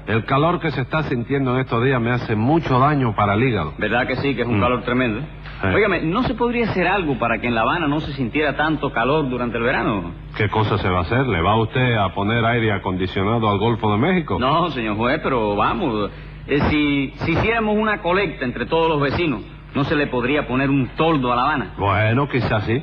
[0.06, 3.42] El calor que se está sintiendo en estos días me hace mucho daño para el
[3.42, 3.74] hígado.
[3.78, 4.62] ¿Verdad que sí, que es un Mm.
[4.62, 5.20] calor tremendo?
[5.62, 8.92] Óigame, ¿no se podría hacer algo para que en La Habana no se sintiera tanto
[8.92, 10.12] calor durante el verano?
[10.36, 11.26] ¿Qué cosa se va a hacer?
[11.26, 14.38] ¿Le va usted a poner aire acondicionado al Golfo de México?
[14.38, 16.10] No, señor juez, pero vamos.
[16.46, 19.42] eh, si, si hiciéramos una colecta entre todos los vecinos
[19.74, 21.74] ¿No se le podría poner un toldo a La Habana?
[21.78, 22.82] Bueno, quizás sí.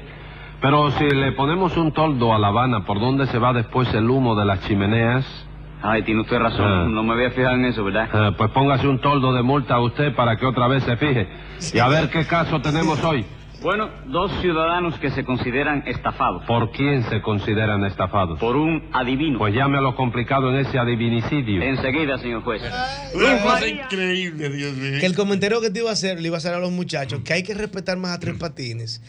[0.61, 4.09] Pero si le ponemos un toldo a La Habana, ¿por dónde se va después el
[4.09, 5.46] humo de las chimeneas?
[5.81, 6.65] Ay, tiene usted razón.
[6.65, 6.87] Ah.
[6.89, 8.09] No me voy a fijar en eso, ¿verdad?
[8.13, 11.27] Eh, pues póngase un toldo de multa a usted para que otra vez se fije.
[11.73, 13.25] Y a ver qué caso tenemos hoy.
[13.61, 16.43] Bueno, dos ciudadanos que se consideran estafados.
[16.45, 18.39] ¿Por quién se consideran estafados?
[18.39, 19.39] Por un adivino.
[19.39, 21.63] Pues llame a lo complicado en ese adivinicidio.
[21.63, 22.61] Enseguida, señor juez.
[23.15, 24.99] Una cosa increíble, Dios mío.
[24.99, 27.21] Que el comentario que te iba a hacer, le iba a hacer a los muchachos,
[27.25, 29.01] que hay que respetar más a Tres Patines.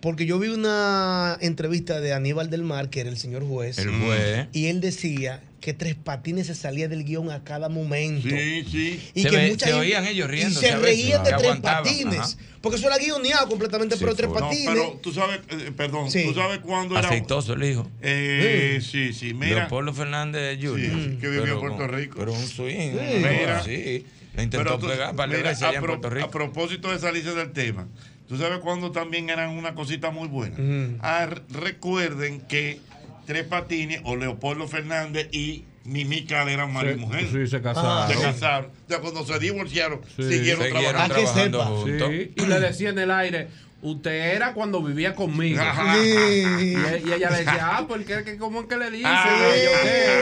[0.00, 3.78] Porque yo vi una entrevista de Aníbal del Mar, que era el señor juez.
[3.78, 4.46] El juez.
[4.52, 8.28] Y él decía que Tres Patines se salía del guion a cada momento.
[8.28, 9.10] Sí, sí.
[9.14, 11.56] Y Se que ve- mucha se gente- oían ellos riéndose Y se reían de Tres
[11.56, 12.18] Patines.
[12.20, 12.36] ajá.
[12.60, 14.66] Porque eso era guioneado completamente, pero Tres No, Patines.
[14.68, 16.24] pero tú sabes, eh, perdón, Sí.
[16.26, 17.08] tú sabes cuándo era.
[17.08, 17.88] Aceitoso el hijo.
[18.02, 19.56] Eh, sí, sí, mira.
[19.60, 20.78] Leopoldo Fernández Jr.
[20.80, 22.16] Sí, sí, que vivía en Puerto Rico.
[22.18, 22.92] Pero un swing.
[22.92, 22.98] Sí.
[23.16, 23.58] Mira.
[23.58, 24.04] así.
[24.36, 26.26] Le intentó Pero tú- pegar para mira, a, pro- Puerto Rico.
[26.26, 27.88] a propósito de salirse del tema,
[28.28, 30.56] tú sabes cuándo también eran una cosita muy buena.
[31.02, 32.80] Ah, recuerden que
[33.26, 37.28] Tres Patines o Leopoldo Fernández y Mimi Cal eran marido y mujer.
[37.32, 38.08] sí, se casaron.
[38.12, 38.70] Se casaron.
[38.86, 40.22] O sea, cuando se divorciaron, Sí.
[40.22, 41.14] siguieron, Siguieron trabajando.
[41.14, 42.10] trabajando juntos.
[42.10, 43.48] Sí, y le decía en el aire,
[43.82, 45.60] usted era cuando vivía conmigo.
[45.62, 49.04] Y, e- y ella le decía, ah, porque que, ¿cómo es que le dice?
[49.06, 49.50] Ah,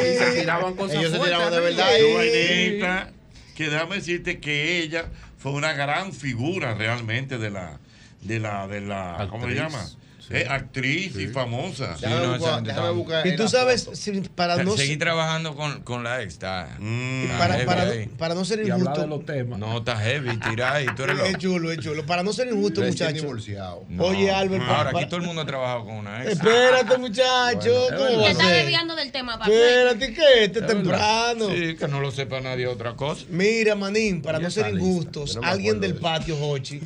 [0.03, 3.11] Y se tiraban cosas Ellos se fuertes tiraban de verdad.
[3.55, 5.07] Que déjame decirte que ella
[5.39, 7.79] fue una gran figura realmente de la,
[8.25, 9.85] de la, de la, ¿cómo se llama?
[10.31, 11.99] Eh, actriz y famosa.
[11.99, 16.23] Sí, no, gente está- Y tú sabes, si- para no Seguí trabajando con, con la
[16.23, 16.33] ex.
[16.33, 18.07] Está, está para, para, ahí.
[18.07, 19.07] para no ser Y hablar de injusto.
[19.07, 19.59] los temas.
[19.59, 21.39] No, está heavy, tira y tú eres Es loco.
[21.39, 22.07] chulo, es chulo.
[22.07, 23.23] Para no ser injusto, muchachos.
[23.91, 24.05] No.
[24.05, 26.33] Oye, Albert, Ahora, pa- aquí todo el mundo ha trabajado con una ex.
[26.33, 27.87] Espérate, muchacho.
[27.91, 29.51] Bueno, ¿Cómo es está desviando del tema, papá.
[29.53, 31.51] Espérate, que este Es temprano.
[31.51, 33.27] Sí, que no lo sepa nadie otra cosa.
[33.29, 36.81] Mira, Manín, para no ser injustos, no alguien del patio, Hochi,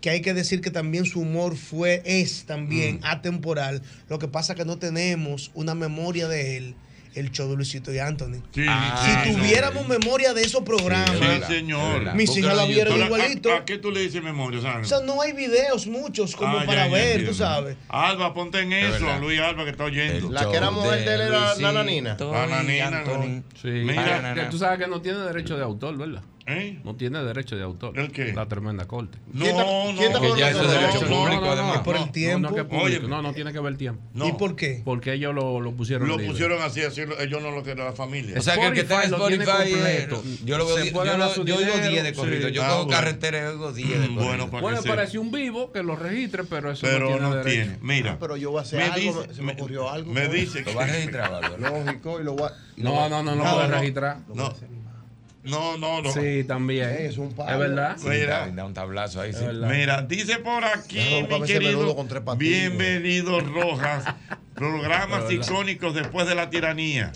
[0.00, 2.46] que hay que decir que también su humor fue, es Mm.
[2.46, 3.82] también atemporal.
[4.08, 6.74] Lo que pasa que no tenemos una memoria de él,
[7.14, 8.42] el show de Luisito y Anthony.
[8.54, 9.88] Sí, Ah, si sí, tuviéramos sí.
[9.88, 11.10] memoria de esos programas,
[11.48, 12.06] Sí, señor.
[12.08, 13.50] es mis hijas la vieron igualito.
[13.50, 14.60] ¿a, a qué tú le dices memoria?
[14.60, 14.82] Sandra?
[14.82, 17.30] O sea, no hay videos muchos como Ah, para ya, ya ver, entiendo.
[17.32, 17.76] tú sabes.
[17.88, 19.18] Alba, ponte en Es eso.
[19.20, 20.30] Luis Alba, que está oyendo.
[20.30, 22.16] La que era mujer de él era Nananina.
[22.20, 22.96] Ah, Nanina, no.
[22.98, 23.42] Anthony.
[23.60, 23.68] Sí.
[23.68, 26.22] Mira, que tú sabes que no tiene derecho de autor, ¿verdad?
[26.50, 26.80] ¿Eh?
[26.82, 27.98] No tiene derecho de autor.
[27.98, 28.32] ¿El qué?
[28.32, 29.18] La tremenda corte.
[29.32, 31.76] No, ¿Quién no, que con ya el eso es derecho no, público, no, además.
[31.76, 32.48] Es por el No, tiempo.
[32.50, 32.76] no, que.
[32.76, 33.00] Oye.
[33.00, 34.02] no, no tiene que ver tiempo.
[34.14, 34.26] no.
[34.28, 34.80] ¿Y por qué?
[34.84, 36.30] Porque ellos lo, lo pusieron Lo libre.
[36.32, 38.38] pusieron así, así, lo- ellos no lo que la familia.
[38.38, 40.22] O sea, que el que está en Spotify lo Spotify, eh, completo.
[40.46, 42.48] yo lo veo, yo, lo- su yo oigo dinero, 10 de corrido.
[42.48, 42.54] sí.
[42.54, 42.98] Yo Ah, cojo bueno.
[43.00, 44.24] carretera y oigo 10 de Mm, corrido.
[44.24, 44.94] bueno, para que sepa.
[44.96, 47.50] parecer un vivo que lo registre, pero eso Pero no tiene no derecho.
[47.62, 47.78] tiene.
[47.82, 50.10] Mira, Pero yo voy a hacer Me algo, se me ocurrió algo.
[50.12, 50.32] me ¿no?
[50.32, 51.58] dice Lo va a registrar.
[51.60, 52.52] Lógico, y lo voy a...
[52.78, 53.74] No, no, no, no, No, puede no.
[53.80, 54.18] registrar.
[54.34, 54.54] no,
[55.44, 56.12] no, no, no.
[56.12, 56.88] Sí, también.
[56.90, 57.52] Es un palo.
[57.52, 57.96] Es verdad.
[57.98, 58.40] Sí, Mira.
[58.46, 59.32] da, da un tablazo ahí.
[59.32, 59.44] Sí.
[59.68, 62.68] Mira, dice por aquí, mi querido, con tres patines.
[62.76, 64.04] bienvenido Rojas,
[64.54, 67.12] programas icónicos después de la tiranía.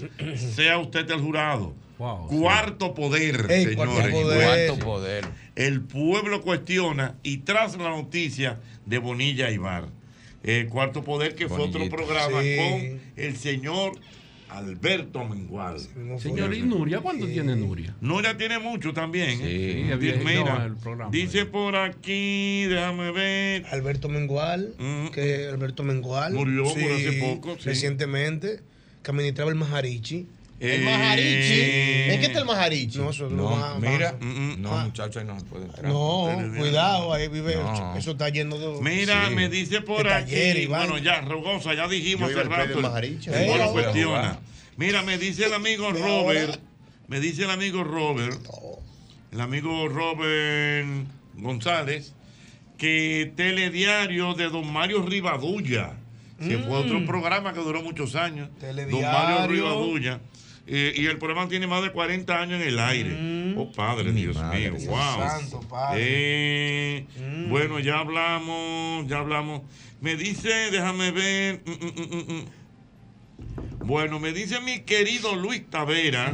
[0.55, 1.75] Sea usted el jurado.
[1.99, 2.37] Wow, sí.
[2.39, 4.73] Cuarto poder, Ey, cuarto señores.
[4.83, 5.25] poder.
[5.55, 9.85] El pueblo cuestiona y tras la noticia de Bonilla Ibar.
[10.43, 12.57] El cuarto poder que fue otro programa Sí.
[12.57, 13.93] con el señor
[14.59, 15.79] Alberto Mengual.
[16.19, 17.01] Señor, ¿y Nuria?
[17.01, 17.95] ¿Cuánto tiene Nuria?
[18.01, 19.39] Nuria tiene mucho también.
[19.39, 19.45] Sí.
[19.47, 19.99] ¿eh?
[20.01, 21.11] Sí, Mira, no, el programa.
[21.11, 23.67] dice por aquí, déjame ver.
[23.67, 25.09] Alberto Mengual, Mm.
[25.09, 27.65] que Alberto Mengual Murió por hace poco, sí.
[27.65, 28.61] recientemente,
[29.03, 30.27] que administraba el Majarichi.
[30.63, 32.13] El Eh, Majarichi.
[32.15, 32.99] ¿En qué está el Majarichi?
[32.99, 34.85] No, eso es lo No, más- mira, más- mm, no, Ah.
[34.85, 35.85] muchacho, ahí no se puede entrar.
[35.87, 37.57] No, cuidado, ahí vive.
[37.57, 37.97] No.
[37.97, 38.81] Eso está lleno de.
[38.81, 39.35] Mira, Sí.
[39.35, 40.67] me dice por De aquí.
[40.67, 42.79] Bueno, ya, Rogosa, ya dijimos hace rato.
[42.79, 42.85] el
[43.35, 44.39] Eh, cuestiona.
[44.77, 46.61] Mira, me dice el amigo Robert.
[47.09, 48.39] Me dice el amigo Robert.
[49.33, 50.87] El amigo Robert
[51.35, 52.13] González.
[52.79, 55.95] Que Telediario de Don Mario Rivadulla.
[56.39, 58.49] Que fue otro programa que duró muchos años.
[58.61, 59.47] Don Mario Telediario.
[59.47, 60.21] Rivadulla.
[60.67, 63.55] Eh, y el programa tiene más de 40 años en el aire.
[63.57, 64.71] Oh, padre, Dios madre, mío.
[64.79, 65.29] Dios Wow.
[65.29, 66.01] santo, padre.
[66.03, 67.07] Eh,
[67.49, 69.63] Bueno, ya hablamos, ya hablamos.
[70.01, 71.63] Me dice, déjame ver.
[71.67, 72.45] mm, mm, mm, mm, mm.
[73.85, 76.33] Bueno, me dice mi querido Luis Taveras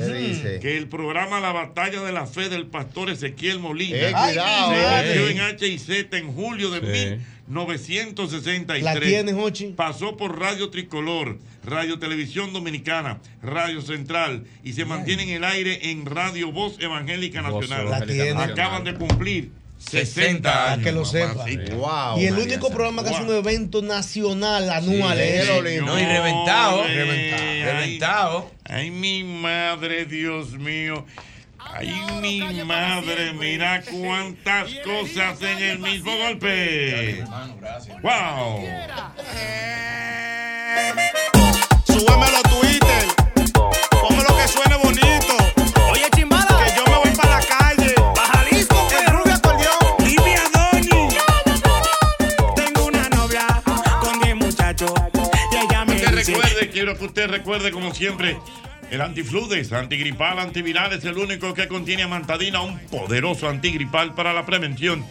[0.60, 4.76] que el programa La Batalla de la Fe del pastor Ezequiel Molina Eh, cuidado, se
[4.76, 5.00] eh.
[5.00, 6.80] emitió en H y Z en julio de
[7.18, 7.24] Sí.
[7.48, 8.82] 1963.
[8.82, 9.68] La tienes, Hochi.
[9.68, 15.90] Pasó por Radio Tricolor, Radio Televisión Dominicana, Radio Central y se mantiene en el aire
[15.90, 17.90] en Radio Voz Evangélica Nacional.
[17.90, 18.40] La tiene.
[18.42, 20.70] Acaban de cumplir 60 años.
[20.70, 21.44] Para que lo sepa.
[21.76, 22.18] Wow.
[22.20, 23.30] Y el único programa que hace Wow.
[23.32, 25.48] un evento nacional anual Sí, es.
[25.48, 25.86] el Olimpo.
[25.86, 26.82] No, y reventado.
[26.84, 27.42] Ay, Reventado.
[27.42, 28.50] ay, Reventado.
[28.64, 31.04] Ay, mi madre, Dios mío.
[31.60, 31.92] Ay,
[32.22, 37.22] mi madre, mira cuántas cosas en el mismo golpe.
[38.02, 38.64] ¡Wow!
[44.36, 45.36] Que suene bonito.
[45.90, 46.64] Oye, chimbala.
[46.64, 47.94] Que yo me voy para la calle.
[48.16, 49.78] Baja listo, el rubio acordeón.
[50.04, 51.08] Livia Doni.
[52.54, 53.46] Tengo una novia
[54.00, 54.92] con 10 muchachos.
[55.52, 56.32] Y ella me Usted dice.
[56.32, 58.38] recuerde, quiero que usted recuerde como siempre.
[58.90, 64.46] El antifludes, antigripal, antiviral es el único que contiene amantadina, un poderoso antigripal para la
[64.46, 65.04] prevención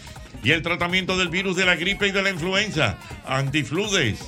[0.44, 2.98] y el tratamiento del virus de la gripe y de la influenza.
[3.28, 4.26] Antifludes,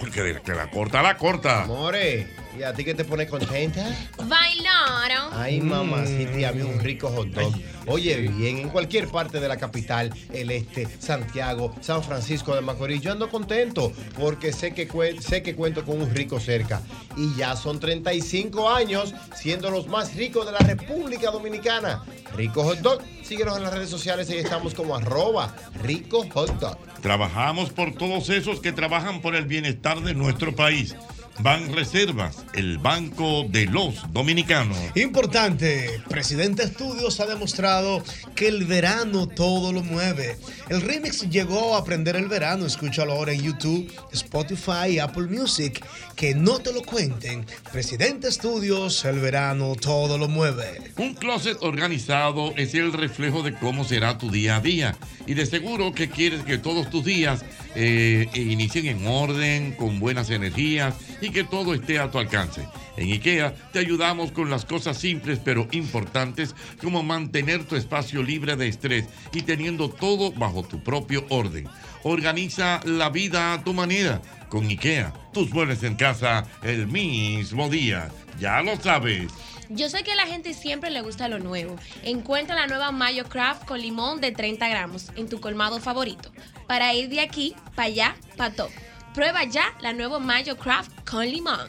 [0.00, 1.66] porque de que la corta, la corta.
[1.66, 2.26] More,
[2.60, 3.86] ¿y a ti que te pone contenta?
[4.18, 5.32] Bailaron.
[5.32, 7.54] Ay, mamá, sí, te había un rico hot dog.
[7.86, 13.00] Oye, bien, en cualquier parte de la capital, el este, Santiago, San Francisco de Macorís,
[13.00, 14.86] yo ando contento porque sé que,
[15.20, 16.82] sé que cuento con un rico cerca.
[17.16, 22.04] Y ya son 35 años siendo los más ricos de la República Dominicana.
[22.36, 26.78] Rico Hot Dog, síguenos en las redes sociales y estamos como arroba rico hot dog.
[27.00, 30.94] Trabajamos por todos esos que trabajan por el bienestar de nuestro país.
[31.38, 34.76] Ban Reservas, el banco de los dominicanos.
[34.94, 38.02] Importante, Presidente Estudios ha demostrado
[38.34, 40.36] que el verano todo lo mueve.
[40.68, 45.82] El remix llegó a aprender el verano, escúchalo ahora en YouTube, Spotify y Apple Music.
[46.14, 47.46] Que no te lo cuenten.
[47.72, 50.92] Presidente Estudios, el verano todo lo mueve.
[50.98, 54.96] Un closet organizado es el reflejo de cómo será tu día a día.
[55.26, 60.28] Y de seguro que quieres que todos tus días eh, inicien en orden, con buenas
[60.30, 62.66] energías y que todo esté a tu alcance.
[62.96, 68.56] En IKEA te ayudamos con las cosas simples pero importantes como mantener tu espacio libre
[68.56, 71.68] de estrés y teniendo todo bajo tu propio orden.
[72.02, 74.20] Organiza la vida a tu manera.
[74.48, 78.10] Con IKEA, tus muebles en casa el mismo día.
[78.38, 79.30] Ya lo sabes.
[79.72, 81.76] Yo sé que a la gente siempre le gusta lo nuevo.
[82.02, 86.32] Encuentra la nueva Mayo Craft con limón de 30 gramos en tu colmado favorito.
[86.66, 88.70] Para ir de aquí, para allá, para todo.
[89.14, 91.68] Prueba ya la nueva Mayo Craft con limón.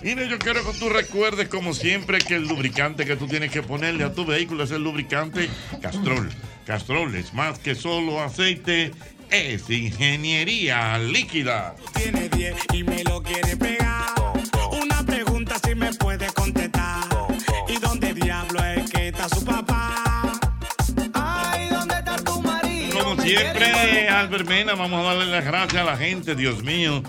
[0.00, 3.62] Mire, yo quiero que tú recuerdes, como siempre, que el lubricante que tú tienes que
[3.62, 5.48] ponerle a tu vehículo es el lubricante
[5.80, 6.30] Castrol.
[6.66, 8.92] Castrol es más que solo aceite,
[9.30, 11.74] es ingeniería líquida.
[11.94, 14.14] Tiene 10 y me lo quiere pegar.
[14.70, 17.04] Una pregunta si me puede contestar.
[17.68, 19.95] ¿Y dónde diablo es que está su papá?
[23.28, 27.02] Siempre, Albert Mena, vamos a darle las gracias a la gente, Dios mío,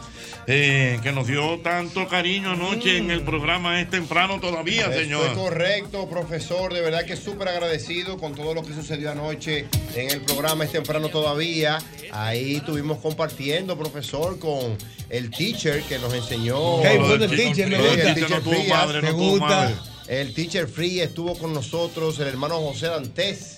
[0.47, 5.25] eh, que nos dio tanto cariño anoche en el programa Es Temprano todavía, Eso señor.
[5.27, 6.73] es correcto, profesor.
[6.73, 9.65] De verdad que súper agradecido con todo lo que sucedió anoche
[9.95, 11.79] en el programa Es Temprano Todavía.
[12.11, 14.77] Ahí estuvimos compartiendo, profesor, con
[15.09, 16.81] el teacher que nos enseñó.
[16.81, 18.01] Qué bueno el teacher, me Sí, gusta.
[18.09, 18.69] el teacher No tuvo Frías.
[18.69, 19.45] madre, no ¿Te tuvo gusta?
[19.47, 19.75] madre.
[20.07, 23.56] El teacher Free estuvo con nosotros, el hermano José Dantes.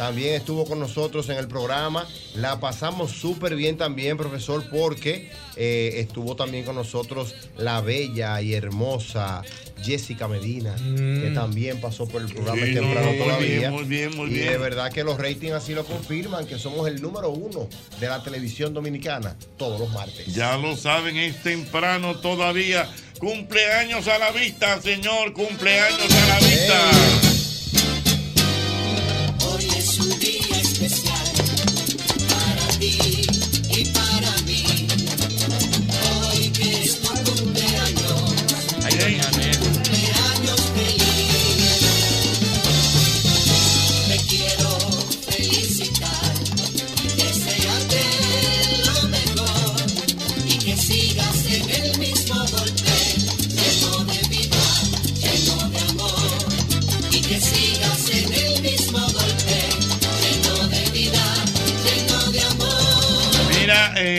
[0.00, 2.08] También estuvo con nosotros en el programa.
[2.34, 8.54] La pasamos súper bien también, profesor, porque eh, estuvo también con nosotros la bella y
[8.54, 9.42] hermosa
[9.82, 13.58] Jessica Medina, que también pasó por el programa Sí, temprano no, muy todavía.
[13.58, 16.88] bien, muy bien, muy y de verdad que los ratings así lo confirman, que somos
[16.88, 17.68] el número uno
[18.00, 20.34] de la televisión dominicana todos los martes.
[20.34, 22.88] Ya lo saben, es temprano todavía.
[23.18, 27.39] Cumpleaños a la vista, señor, cumpleaños a la vista.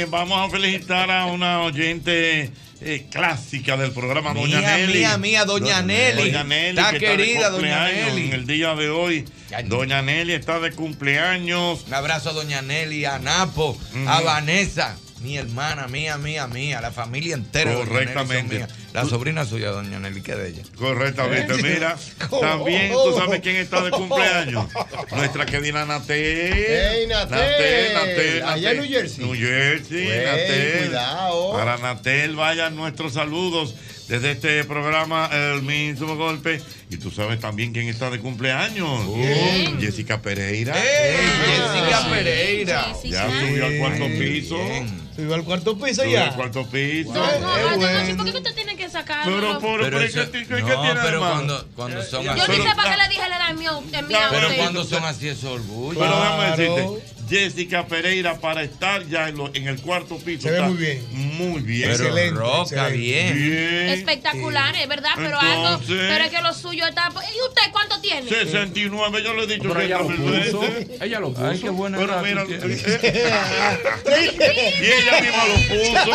[0.01, 4.99] Eh, vamos a felicitar a una oyente eh, clásica del programa, Doña Nelly.
[4.99, 6.31] mía, mía, Doña Nelly.
[6.31, 6.79] Doña Nelly.
[6.79, 8.27] Está que de querida, Doña Nelly.
[8.27, 9.25] En el día de hoy,
[9.65, 11.85] Doña Nelly está de cumpleaños.
[11.87, 13.77] Un abrazo a Doña Nelly, a Napo,
[14.07, 17.73] a Vanessa, mi hermana, mía, mía, mía, la familia entera.
[17.73, 18.65] Correctamente.
[18.93, 20.63] La sobrina suya, Doña Nelly, ¿qué de ella?
[20.75, 21.95] Correctamente, mira.
[22.29, 22.41] ¿Cómo?
[22.41, 24.65] También tú sabes quién está de cumpleaños.
[25.11, 26.17] Nuestra querida Natel.
[26.17, 27.29] ¡Ey, Natel!
[27.39, 28.77] Natel, Natel, Allá en.
[28.79, 29.25] New Jersey.
[29.25, 30.85] New Jersey, Natel.
[30.87, 31.53] cuidado.
[31.53, 33.75] Para Natel vayan nuestros saludos
[34.11, 36.61] desde este programa El mismo golpe.
[36.89, 39.07] Y tú sabes también quién está de cumpleaños.
[39.13, 39.79] ¿Quién?
[39.79, 40.73] Jessica Pereira.
[40.75, 42.93] Jessica Pereira.
[43.05, 44.57] Ya subió al cuarto piso.
[45.15, 46.27] Subió al cuarto piso Subió ya.
[46.27, 47.13] al cuarto piso.
[47.13, 49.25] No, no, no, no, ¿por qué usted tiene que sacar.
[49.25, 52.51] Pero, por, pero, eso- ¿qué, qué- no, tiene pero cuando, cuando son Yo así.
[52.51, 53.65] ni sé para qué le dije le da en mi.
[53.65, 54.07] En.
[54.07, 55.99] Pero cuando son así es orgullo.
[55.99, 60.41] Pero déjame decirte, Jessica Pereira para estar ya en, lo- en el cuarto piso.
[60.49, 61.01] Se ve muy bien.
[61.11, 61.89] Muy bien.
[61.91, 62.97] Pero Excelente, roca, excelente.
[62.97, 63.35] bien.
[63.35, 63.89] Bien.
[63.89, 65.81] Espectacular, es verdad, pero algo.
[65.87, 67.09] Pero es que lo suyo está.
[67.09, 68.27] ¿Y usted cuánto tiene?
[68.29, 70.63] 69, yo le he dicho Pero ella lo 70 mil puso.
[71.05, 71.47] Ella lo puso.
[71.47, 72.83] Ay, qué buena Pero edad mira, tú tienes.
[74.81, 76.11] y ella misma lo puso.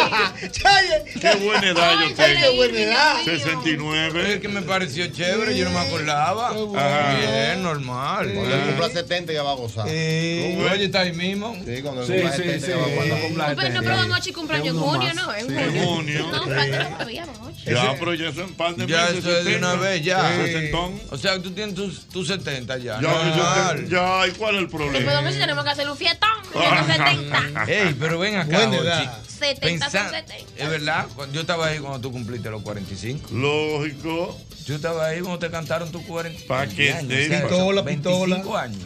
[1.20, 2.40] Qué buena edad yo tengo.
[2.40, 3.16] Qué buena edad.
[3.24, 4.34] 69.
[4.34, 6.48] Es que me pareció chévere, yo no me acordaba.
[6.50, 7.16] Ajá.
[7.18, 8.32] Bien, normal.
[8.34, 9.86] Cuando cumpla 70 ya va a gozar.
[9.86, 11.56] Oye, está ahí mismo.
[11.64, 12.72] Sí, cuando Sí, cumpla sí, 70 sí.
[12.96, 15.16] Cuando cumpla Pero no, pero Don Ochi cumpleaños en junio, más.
[15.16, 15.34] ¿no?
[15.34, 15.84] En En junio.
[15.86, 16.26] junio.
[16.30, 17.64] No, falta todavía, Don Ochi.
[17.66, 19.18] Ya, pero ya eso en par de Ya meses.
[19.18, 19.88] eso es de una 70.
[19.88, 21.02] vez, ya.
[21.10, 23.00] O sea, tú tienes tus, tus 70 ya.
[23.00, 25.12] Ya, ya, ya, ¿y cuál es el Pero problema?
[25.12, 26.28] Don Ochi tenemos que hacer un fiestón.
[26.54, 27.64] en los 70.
[27.68, 28.86] Ey, pero ven acá, Buena Ochi.
[28.86, 29.18] edad.
[29.38, 30.34] 70 son Pensa- 70.
[30.62, 33.28] Es verdad, yo estaba ahí cuando tú cumpliste los 45.
[33.32, 34.38] Lógico.
[34.66, 37.24] Yo estaba ahí cuando te cantaron tus 40 Pa' que años, sepa.
[37.24, 38.62] o sea, Pistola, 25 pistola.
[38.62, 38.82] años.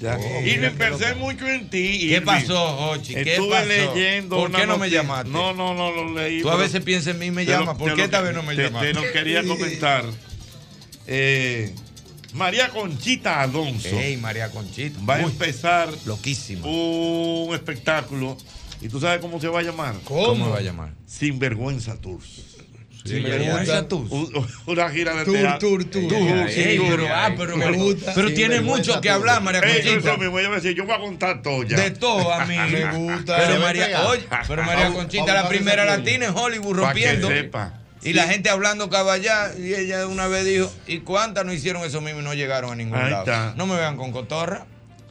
[0.00, 0.16] Ya.
[0.16, 1.98] Oh, y me pensé mucho en ti.
[1.98, 2.24] ¿Qué Irving.
[2.26, 3.14] pasó, Ochi?
[3.14, 3.66] ¿Qué Estuve pasó?
[3.94, 4.36] leyendo.
[4.36, 5.30] ¿Por qué no me llamaste?
[5.30, 6.40] No, no, no lo leí.
[6.40, 7.76] Tú a veces piensas en mí y me llamas.
[7.76, 8.92] ¿Por qué esta vez no me te- llamaste?
[8.92, 10.04] Te lo quería comentar.
[11.06, 11.74] Eh,
[12.34, 14.98] María Conchita Alonso Ey, María Conchita.
[15.08, 16.66] va a empezar loquísimo.
[17.46, 18.36] un espectáculo.
[18.80, 19.94] ¿Y tú sabes cómo se va a llamar?
[20.04, 20.92] ¿Cómo va a llamar?
[21.06, 22.57] Sinvergüenza Tours.
[24.66, 25.58] Una gira de teatro.
[25.58, 26.08] tour, tour.
[26.08, 26.46] Tour,
[26.88, 28.12] pero, ah, pero, Me gusta.
[28.14, 29.96] pero tiene mucho que hablar, María Conchita.
[30.14, 31.76] eso ella va a decir, yo voy a contar todo ya.
[31.78, 32.56] De todo a mí.
[32.56, 33.36] Me gusta.
[33.36, 34.08] Pero María, pegado.
[34.10, 37.28] oye, pero María Vamos- Conchita, la primera latina en Hollywood rompiendo.
[38.02, 42.00] Y la gente hablando caballá, y ella una vez dijo, ¿y cuántas no hicieron eso
[42.00, 43.24] mismo y no llegaron a ningún Ahí lado?
[43.24, 43.54] está.
[43.56, 44.66] No me vean con cotorra,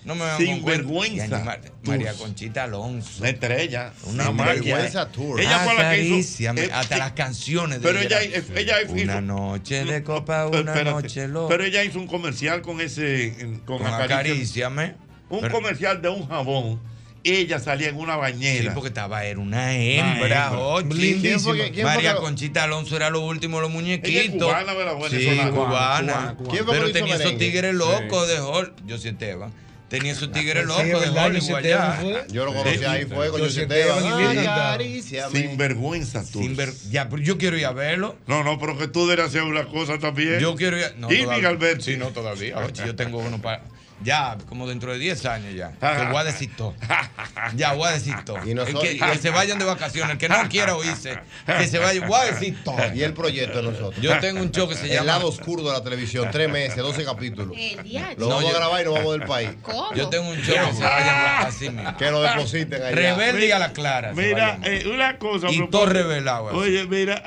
[0.08, 1.40] no me Sin vergüenza.
[1.44, 3.20] Mar- María Conchita Alonso.
[3.20, 3.92] Una estrella.
[4.06, 4.32] Una.
[4.32, 5.40] Vergüenza Tour.
[5.40, 6.44] Ella fue la que hizo.
[6.56, 8.94] Eh, hasta las canciones de Pero ella, ella hizo.
[8.94, 11.50] Una noche de copa, Pero una espérate, noche loca.
[11.50, 13.36] Pero ella hizo un comercial con ese.
[13.66, 14.96] Con, Con acaríciame.
[15.30, 16.80] Un Pero- comercial de un jabón.
[17.24, 18.74] Ella salía en una Sí, bañera.
[18.74, 20.58] porque estaba, era una hembra, hembra.
[20.60, 21.18] Ochi.
[21.20, 24.48] ¿Quién fue que- quién fue María Conchita Alonso era lo último, los muñequitos.
[24.48, 24.94] Ella cubana, ¿verdad?
[25.10, 25.52] Sí, cubana.
[25.52, 26.36] Cubana, cubana.
[26.52, 28.72] ¿Quién fue que Pero tenía esos tigres locos de Hollywood.
[28.86, 29.52] Yo sí, Esteban.
[29.90, 32.28] Tenía Sí, locos es de Hollywood allá.
[32.28, 35.32] Yo lo conocí ahí, fue con Yo José Esteban.
[35.32, 36.42] Sin vergüenza tú.
[36.90, 38.18] Ya, pero yo quiero ir a verlo.
[38.28, 40.40] No, no, pero que tú debes hacer una cosa también.
[40.40, 40.90] Yo quiero ir a...
[40.98, 41.84] No, y Miguel Alberto.
[41.84, 42.58] Sí, no, todavía.
[42.58, 43.64] Oye, yo tengo uno para...
[44.04, 45.72] Ya, como dentro de 10 años ya.
[45.80, 46.76] Que voy a decir todo.
[47.56, 48.38] Ya, voy a decir todo.
[48.46, 50.12] Y El nosotros- que, que se vayan de vacaciones.
[50.12, 52.06] El que no quiera oírse, que se vaya.
[52.06, 52.78] Voy a decir todo.
[52.94, 53.96] Y el proyecto de nosotros.
[54.02, 55.06] Yo tengo un show que se El llama...
[55.06, 57.58] lado oscuro de la televisión, tres meses, 12 capítulos.
[57.58, 57.78] El.
[58.18, 59.50] Lo No, vamos yo- a grabar y nos vamos del país.
[59.62, 59.94] ¿Cómo?
[59.96, 61.98] Yo tengo un show que se va a llamar así mismo.
[61.98, 62.96] Que lo depositen allá.
[62.96, 64.14] Rebelde y a la clara.
[64.14, 65.48] Mira, eh, una cosa.
[65.50, 66.50] y todo revelado.
[66.50, 66.58] así.
[66.58, 67.24] Oye, mira.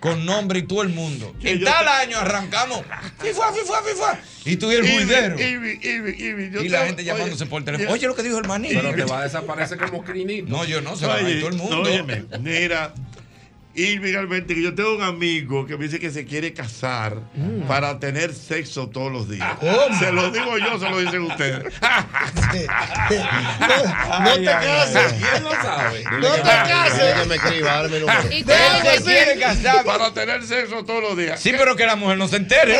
[0.00, 1.34] Con nombre y todo el mundo.
[1.40, 2.80] Que En tal te- año arrancamos.
[3.20, 4.18] FIFA, FIFA, FIFA.
[4.44, 7.90] Y tú y el yo Y la te- gente oye, llamándose por teléfono.
[7.92, 8.68] Oye, lo que dijo el maní.
[8.68, 10.48] Pero te va a desaparecer como crinito.
[10.48, 11.80] No, yo no, se va a ir Oye, todo el mundo.
[11.82, 12.92] óyeme, mira,
[13.76, 17.62] Alberti, que yo tengo un amigo que me dice que se quiere casar Mm.
[17.66, 19.54] para tener sexo todos los días.
[19.58, 19.98] ¿Cómo?
[19.98, 21.64] Se lo digo yo, se lo dicen ustedes.
[24.24, 25.12] No te cases.
[25.14, 26.04] ¿Quién lo sabe?
[26.20, 27.14] No que te cases.
[27.14, 28.06] que me escriba, número.
[28.30, 29.84] ¿Y se quiere casar.
[29.84, 31.40] para tener sexo todos los días.
[31.40, 32.78] Sí, pero que la mujer no se entere.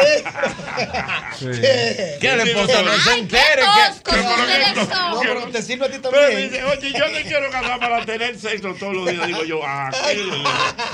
[2.20, 3.62] Que la esposa no se entere.
[4.04, 4.10] Que...
[4.10, 6.50] ustedes No, pero te sirve a ti Pero también.
[6.50, 9.26] dice, oye, yo te quiero casar para tener sexo todos los días.
[9.26, 10.14] Digo yo, ah, ¿qué?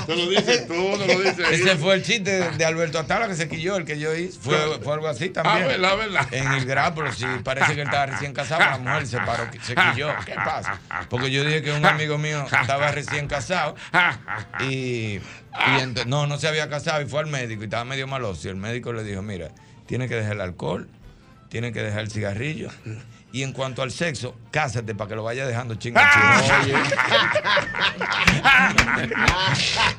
[0.05, 3.27] Te lo dices tú, te lo dices Ese fue el chiste de, de Alberto Atala
[3.27, 4.39] que se quilló, el que yo hice.
[4.39, 5.67] Fue, fue algo así Ah, también.
[5.67, 6.27] verdad, verdad.
[6.31, 9.45] En el grado, pero sí, parece que él estaba recién casado, la mujer se paró,
[9.61, 10.09] se quilló.
[10.25, 10.79] ¿Qué pasa?
[11.09, 13.75] Porque yo dije que un amigo mío estaba recién casado
[14.59, 14.65] y,
[15.17, 15.21] y
[16.07, 18.47] no, no se había casado y fue al médico y estaba medio maloso.
[18.47, 19.49] Y el médico le dijo, mira,
[19.85, 20.87] tiene que dejar el alcohol,
[21.49, 22.69] tiene que dejar el cigarrillo.
[23.33, 26.41] Y en cuanto al sexo, cásate para que lo vaya dejando chinga chinga.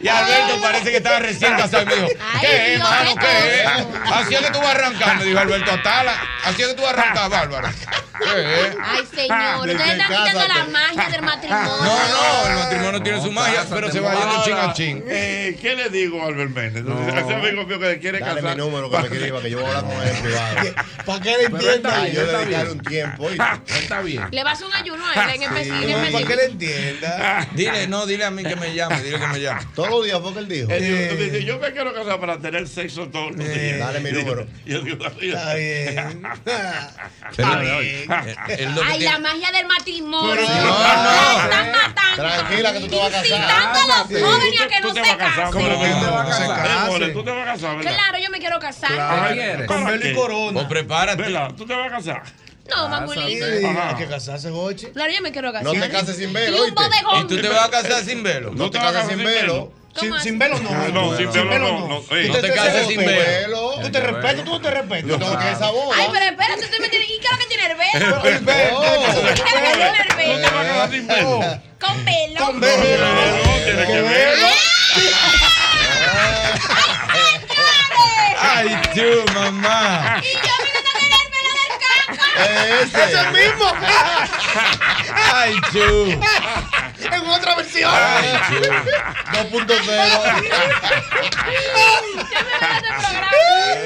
[0.00, 2.08] Y Alberto parece que estaba recién casado y me dijo,
[2.40, 3.14] ¿qué, hermano?
[3.16, 3.64] qué.
[4.12, 6.14] Así es que tú vas a arrancar, me dijo Alberto Atala.
[6.44, 7.72] Así es que tú vas a arrancar, Bárbara.
[8.18, 8.72] ¿Qué?
[8.82, 9.60] Ay, señor.
[9.60, 11.76] Ustedes están quitando la magia del matrimonio.
[11.76, 15.04] No, no, el matrimonio tiene su magia, pero se va yendo chin a chin.
[15.08, 16.84] Eh, ¿Qué le digo a Albert Méndez?
[16.84, 18.56] Ese amigo mío que le quiere Dale casar.
[18.56, 20.56] mi número que me escriba, que yo voy a hablar con él en privado.
[21.06, 22.68] ¿Para qué le Ah, yo bien.
[22.68, 23.21] un tiempo.
[23.30, 23.38] Y-
[23.74, 24.26] Está bien.
[24.30, 25.98] Le vas a un ayuno a él en específico.
[25.98, 27.48] No, ¿Para qué le entienda?
[27.52, 29.60] Dile, no, dile a mí que me llame, dile que me llame.
[29.74, 30.70] Todos los días fue que él dijo.
[30.70, 33.78] Él dijo- dice, yo me quiero casar para tener sexo todos los días.
[33.78, 34.46] Dale mi yo- número.
[34.66, 36.22] y yo digo, Está bien.
[37.36, 40.34] Pero, Es lo que Ay, tiene- la magia del matrimonio.
[40.42, 41.42] No, no.
[41.42, 42.22] están matando.
[42.22, 43.24] Tranquila, que tú te vas a casar.
[43.24, 44.14] Incitando a los Sí.
[44.22, 45.50] jóvenes a que no se casen.
[45.52, 47.12] ¿Cómo que te vas a Eh, casar?
[47.12, 47.94] tú te vas a casar, ¿verdad?
[47.94, 48.92] Claro, yo me quiero casar.
[49.00, 50.14] Ay, Con ¿para velo y qué?
[50.14, 50.52] corona.
[50.52, 51.22] Pues prepárate.
[51.22, 51.52] ¿Verdad?
[51.56, 52.22] ¿Tú te vas a casar?
[52.70, 53.46] No, mamulito.
[53.46, 53.88] Sí, Ajá.
[53.90, 54.86] hay que casarse, Jochi.
[54.88, 55.64] Claro, yo me quiero casar.
[55.64, 56.66] No te cases sin velo.
[56.66, 56.70] ¿Y
[57.26, 58.52] tú te vas a casar sin velo?
[58.54, 59.72] No te cases sin velo.
[59.94, 60.70] Sin, ¿Cómo sin velo no.
[60.88, 61.88] No, sin velo no.
[61.88, 62.16] no.
[62.16, 63.10] Ey, No te cases sin velo.
[63.20, 63.74] Velo.
[63.82, 65.04] Tú te respetas, tú no te respetas.
[65.10, 65.96] Yo tengo que esa boda.
[65.98, 67.04] Ay, pero espérate, usted me tiene.
[67.04, 68.24] ¿Y qué es lo que tiene el velo?
[68.24, 68.80] El velo.
[68.80, 70.42] ¿Qué es lo que tiene el ¿Tú te velo?
[70.42, 71.40] vas a casar sin velo?
[71.78, 72.40] Con velo.
[72.46, 73.06] Con velo.
[73.06, 74.46] No, tienes que verlo.
[78.40, 80.20] Ay, tú, mamá.
[80.22, 82.21] Y yo me tengo que ver el velo del caco.
[82.36, 83.04] Ese.
[83.04, 83.72] Ese mismo.
[85.34, 86.20] Ay, tú.
[87.10, 87.90] En otra versión.
[87.92, 89.58] Ay, tú.
[89.58, 89.82] 2.0.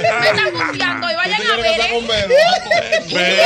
[0.02, 1.76] Ya me están buceando y ¿Tú vayan a ver.
[1.76, 1.94] casar ¿eh?
[1.94, 2.34] con velo?
[3.12, 3.42] Velo.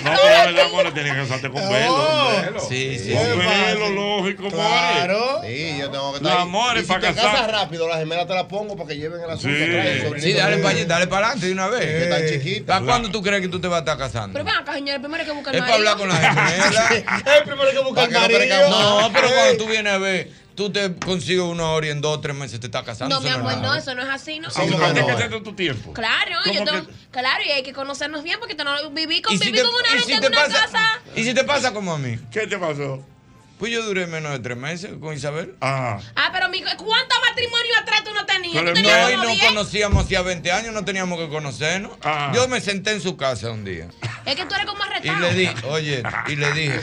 [0.00, 1.70] No, pero la verdad, mole, tienes que casarte con Oh.
[1.70, 2.60] velo.
[2.68, 3.12] Sí, sí.
[3.14, 4.54] Con velo, lógico, more.
[4.54, 5.40] Claro.
[5.44, 7.32] Sí, yo tengo que estar amores Y si para te casar.
[7.32, 10.20] casas rápido, las gemelas te las pongo para que lleven el asunto Sí.
[10.20, 12.02] Sí, dale para dale para adelante de una Que vez.
[12.02, 12.66] están chiquitas.
[12.76, 14.32] ¿Para cuándo tú crees que tú te vas a estar casando?
[14.34, 16.14] Pero ven acá, señores, primero hay que buscar Es el para hablar marido.
[16.14, 16.88] con la gemela.
[17.36, 18.56] Es primero que buscar Para que marido.
[18.70, 22.16] No, pero cuando tú vienes a ver, tú te consigues una hora y en dos
[22.16, 23.14] o tres meses te estás casando.
[23.14, 24.48] No, mi amor, no, eso no es así, ¿no?
[24.50, 25.28] ¿Cómo que Tienes no?
[25.30, 25.92] que tu tiempo.
[25.92, 29.22] Claro, yo ¿Cómo tengo, que- claro, y hay que conocernos bien porque tú no viví
[29.22, 31.00] con, ¿Y si viví te, con una y gente si en te una pasa, casa.
[31.14, 32.18] ¿Y si te pasa como a mí?
[32.32, 33.04] ¿Qué te pasó?
[33.58, 35.56] Pues yo duré menos de tres meses con Isabel.
[35.60, 35.98] Ah.
[36.14, 38.54] Ah, pero mi, ¿cuántos matrimonios atrás tú no tenías?
[38.62, 39.46] Pero ¿Tú tenías No, y como no 10?
[39.48, 41.90] conocíamos hacía 20 años, no teníamos que conocernos.
[42.04, 42.30] Ah.
[42.32, 43.88] Yo me senté en su casa un día
[44.26, 45.18] Es que tú eres como y arrestado.
[45.20, 46.80] le di, oye, y le dije,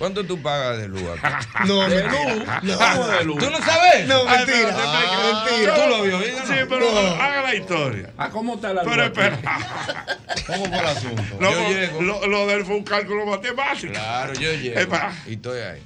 [0.00, 1.38] ¿cuánto tú pagas de luz acá?
[1.66, 2.44] No, ¿De luz?
[2.62, 2.76] No.
[2.78, 3.38] ¿Cómo de luz?
[3.38, 4.08] ¿Tú no sabes?
[4.08, 4.46] No, Ay, mentira.
[4.46, 5.46] pero te explico.
[5.46, 5.74] mentira.
[5.76, 7.22] ¿Tú lo vio, Sí, pero No.
[7.22, 8.10] haga la historia.
[8.18, 8.90] ¿A cómo está la luz?
[8.92, 9.38] Pero espera.
[10.48, 11.22] ¿Cómo fue el asunto?
[11.38, 12.02] No, Yo pero llego.
[12.02, 13.92] lo, lo de él fue un cálculo matemático.
[13.92, 15.12] Claro, yo llego Epa.
[15.26, 15.82] y estoy ahí.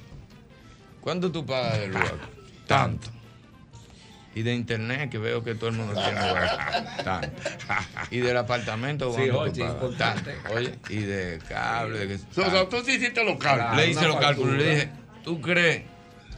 [1.01, 2.15] ¿Cuánto tú pagas de luz acá?
[2.65, 3.09] Tanto.
[4.35, 6.19] Y de internet, que veo que todo el mundo tiene.
[8.11, 10.35] Y del apartamento, importante.
[10.53, 12.41] Oye, y de cable, de que...
[12.41, 13.77] O sea, tú sí hiciste los cálculos.
[13.77, 14.89] Le hice los cálculos le dije,
[15.23, 15.83] ¿tú crees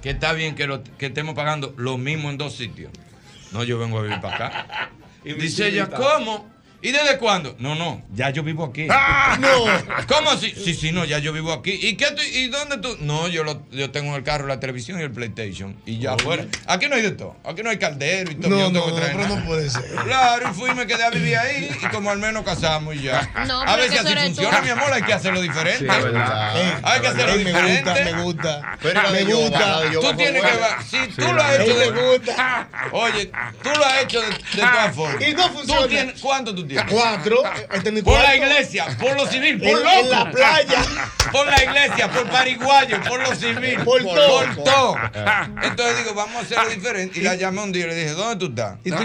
[0.02, 2.92] que está bien que, lo, que estemos pagando lo mismo en dos sitios?
[3.52, 4.90] No, yo vengo a vivir para acá.
[5.24, 5.90] Y Dice ella.
[5.90, 6.48] ¿cómo?
[6.80, 7.56] ¿Y desde cuándo?
[7.58, 8.86] No, no, ya yo vivo aquí.
[8.86, 9.48] No.
[10.08, 10.52] ¿Cómo así?
[10.52, 11.72] Sí, sí, no, ya yo vivo aquí.
[11.72, 12.96] ¿Y qué tú, y dónde tú?
[13.00, 15.76] No, yo lo, yo tengo en el carro la televisión y el PlayStation.
[15.88, 16.46] Y ya afuera.
[16.68, 17.36] Aquí no hay de todo.
[17.44, 18.50] Aquí no hay caldero y todo.
[18.52, 19.84] No, yo tengo no, que traer pero no puede ser.
[20.04, 23.02] Claro, y fui y me quedé a vivir ahí y como al menos casamos y
[23.04, 23.28] ya.
[23.48, 24.22] No, a pero ver si eso así tú.
[24.22, 25.80] funciona, mi amor, hay que hacerlo diferente.
[25.80, 28.14] Sí, Hay que hacerlo ey, me gusta, diferente.
[28.14, 28.78] me gusta.
[28.84, 29.82] Pero me gusta.
[29.94, 30.58] Tú tienes que.
[30.90, 31.92] Si tú lo has hecho de.
[31.92, 32.68] me gusta.
[32.92, 33.32] Oye,
[33.64, 35.28] tú lo has hecho de, de todas formas.
[35.28, 35.82] Y no funciona.
[35.82, 36.67] ¿Tú tienes, ¿Cuánto tú tienes?
[36.90, 37.44] Cuatro.
[37.72, 40.00] Es mi Por la iglesia, por lo civil, por En- loco.
[40.00, 40.86] en la playa.
[41.32, 43.80] Por la iglesia, por pariguayo, por lo civil.
[43.84, 44.46] Por todo.
[44.56, 44.96] Por todo.
[45.64, 47.20] Entonces digo, vamos a hacerlo diferente.
[47.20, 48.78] Y la llamé un día y le dije, ¿dónde tú estás?
[48.84, 49.04] ¿Y tú?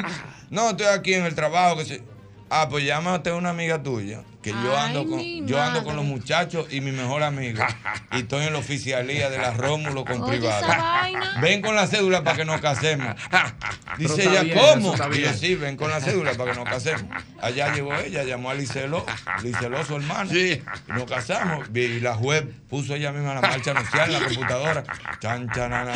[0.50, 1.76] No, estoy aquí en el trabajo.
[1.78, 2.02] Que se...
[2.50, 4.22] Ah, pues llámate a una amiga tuya.
[4.42, 5.84] Que yo Ay, ando con, yo ando madre.
[5.84, 7.64] con los muchachos y mi mejor amigo.
[8.12, 11.08] Y estoy en la oficialía de la Rómulo con Oye, privada.
[11.40, 13.14] Ven con la cédula para que nos casemos.
[13.96, 14.94] Dice ella, bien, ¿cómo?
[15.14, 17.04] Y yo, sí, ven con la cédula para que nos casemos.
[17.40, 19.06] Allá llegó ella, llamó a Liceló,
[19.42, 20.30] Liceló su hermano.
[20.30, 20.62] Sí.
[20.88, 21.66] Y nos casamos.
[21.74, 24.84] Y la juez puso ella misma la marcha anunciada en la computadora.
[25.20, 25.94] Chan, chanana.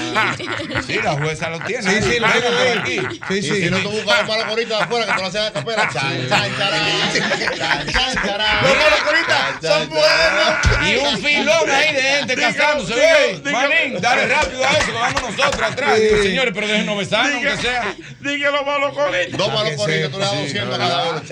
[0.87, 1.83] Sí, la jueza lo tiene.
[1.83, 3.01] Sí, sí, lo tengo aquí.
[3.29, 3.63] Sí, Y sí.
[3.65, 5.89] si no tú buscas malos coritas de afuera que te lo hacen a capela.
[5.93, 7.13] Chan, chan, charán.
[7.53, 8.65] Chan, chan, charán.
[8.65, 10.53] Los malocoritas son buenos.
[10.87, 13.41] Y un filón ahí de gente casándose.
[13.45, 16.01] Manín, dale rápido a eso, que vamos nosotros atrás.
[16.01, 17.95] Digo, señores, pero déjenos besarnos, aunque sea.
[18.21, 19.39] Dije los malos coritos.
[19.39, 21.23] Dos malos que coritas, tú le das sepa, 200 a cada uno.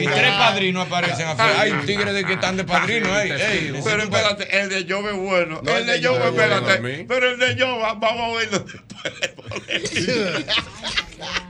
[0.00, 1.60] Y tres padrinos aparecen afuera.
[1.60, 3.80] Hay tigres de que están de padrino, ey.
[3.84, 5.60] Pero espérate, el de Jove es bueno.
[5.62, 7.04] No, el de Jove, espérate.
[7.08, 8.64] Pero el de Jove, vamos a verlo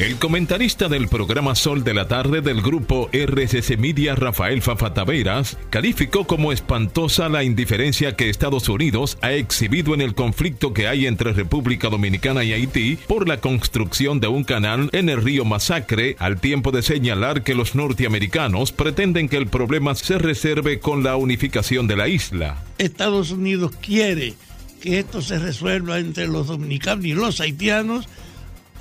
[0.00, 5.58] El comentarista del programa Sol de la Tarde del grupo RCC Media, Rafael Fafa Taveras,
[5.68, 11.04] calificó como espantosa la indiferencia que Estados Unidos ha exhibido en el conflicto que hay
[11.04, 16.16] entre República Dominicana y Haití por la construcción de un canal en el río Masacre,
[16.18, 21.16] al tiempo de señalar que los norteamericanos pretenden que el problema se reserve con la
[21.16, 22.64] unificación de la isla.
[22.78, 24.32] Estados Unidos quiere
[24.80, 28.08] que esto se resuelva entre los dominicanos y los haitianos,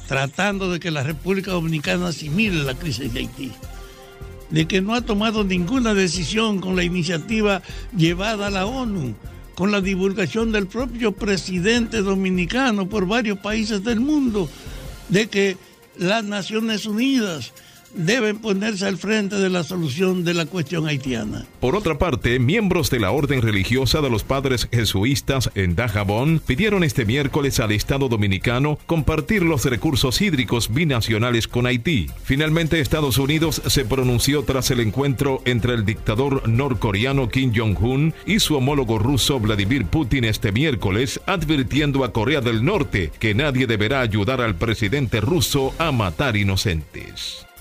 [0.10, 3.52] tratando de que la República Dominicana asimile la crisis de Haití.
[4.50, 7.62] De que no ha tomado ninguna decisión con la iniciativa
[7.96, 9.14] llevada a la ONU
[9.54, 14.50] con la divulgación del propio presidente dominicano por varios países del mundo
[15.10, 15.58] de que
[15.96, 17.54] las Naciones Unidas
[17.94, 21.46] deben ponerse al frente de la solución de la cuestión haitiana.
[21.60, 26.84] Por otra parte, miembros de la Orden Religiosa de los Padres Jesuitas en Dajabón pidieron
[26.84, 32.10] este miércoles al Estado Dominicano compartir los recursos hídricos binacionales con Haití.
[32.24, 38.40] Finalmente, Estados Unidos se pronunció tras el encuentro entre el dictador norcoreano Kim Jong-un y
[38.40, 44.02] su homólogo ruso Vladimir Putin este miércoles, advirtiendo a Corea del Norte que nadie deberá
[44.02, 47.49] ayudar al presidente ruso a matar inocentes.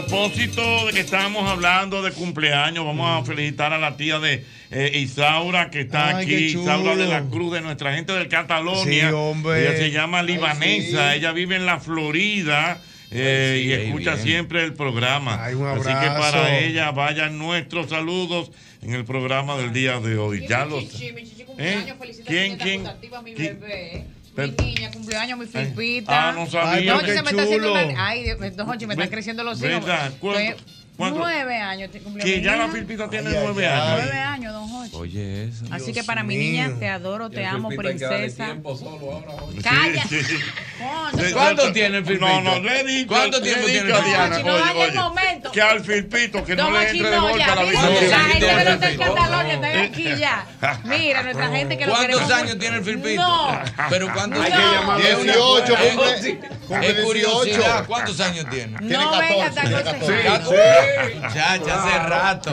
[0.00, 4.90] Propósito de que estamos hablando de cumpleaños, vamos a felicitar a la tía de eh,
[4.98, 6.34] Isaura que está Ay, aquí.
[6.34, 9.08] Isaura de la Cruz, de nuestra gente del Catalonia.
[9.08, 9.62] Sí, hombre.
[9.62, 11.18] Ella se llama Ay, Libanesa, sí.
[11.18, 12.80] ella vive en la Florida.
[13.10, 14.24] eh, sí, y escucha bien.
[14.26, 15.42] siempre el programa.
[15.42, 18.50] Ay, un Así que para ella vayan nuestros saludos
[18.82, 20.46] en el programa del día de hoy.
[20.48, 21.86] Ya lo ¿Eh?
[22.26, 22.82] ¿Quién, quién?
[23.24, 23.60] mi ¿Quién?
[23.60, 24.04] bebé.
[24.36, 26.28] Mi niña, cumpleaños, mi Filipita.
[26.28, 26.72] Ah, no sabía.
[26.72, 29.58] Ay, Jochi, qué se me está haciendo una- Ay, Dios, Jochi, me están creciendo los
[29.62, 29.70] hijos.
[29.86, 30.12] ¿verdad?
[30.20, 31.18] ¿Cuánto- Estoy- cuánto?
[31.20, 32.72] Nueve años te cumplió Que mi ya la hija.
[32.72, 33.72] Filipita tiene Ay, nueve ay.
[33.80, 34.00] años.
[34.02, 34.96] Nueve años, don Jochi.
[34.96, 35.64] Oye, eso.
[35.70, 38.56] Así que para mi niña, te adoro, te amo, princesa.
[39.62, 40.02] Calla.
[41.12, 42.28] Coño, ¿Cuánto tiene el Filipito?
[42.28, 43.08] No, no, le he dicho.
[43.08, 45.52] ¿Cuánto tiempo tiene a el Diana, oye, oye, momento.
[45.52, 48.18] Que al Filpito, que no le entre de no, golpe ya, a la mira, visita.
[48.18, 49.14] la gente del Hotel Filipito.
[49.14, 50.46] Catalonia está aquí ya.
[50.84, 53.22] Mira, nuestra gente que lo ¿Cuántos años tiene el Filipito?
[53.22, 53.60] No.
[53.90, 54.72] Pero ¿cuántos Hay que años?
[54.74, 55.72] llamarlo Es una- 18,
[56.82, 57.44] es- curiosidad.
[57.44, 57.84] 18.
[57.86, 58.78] ¿Cuántos años tiene?
[58.78, 59.98] Tiene No venga 14.
[60.86, 61.38] Hasta tiene con 14.
[61.38, 62.52] Chacha, hace rato.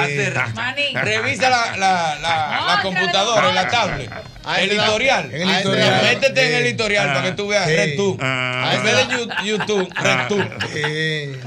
[0.00, 0.60] Hace rato.
[1.02, 4.10] Revisa la, la, la, la computadora, la tablet.
[4.44, 5.30] Ahí El editorial.
[5.32, 6.02] el editorial.
[6.02, 6.68] Métete en el Sí.
[6.68, 7.76] editorial para que tú veas Sí.
[7.76, 8.18] RedTube.
[8.20, 8.72] Ah.
[8.74, 10.50] En vez de YouTube, RedTube.
[10.74, 11.40] Eh,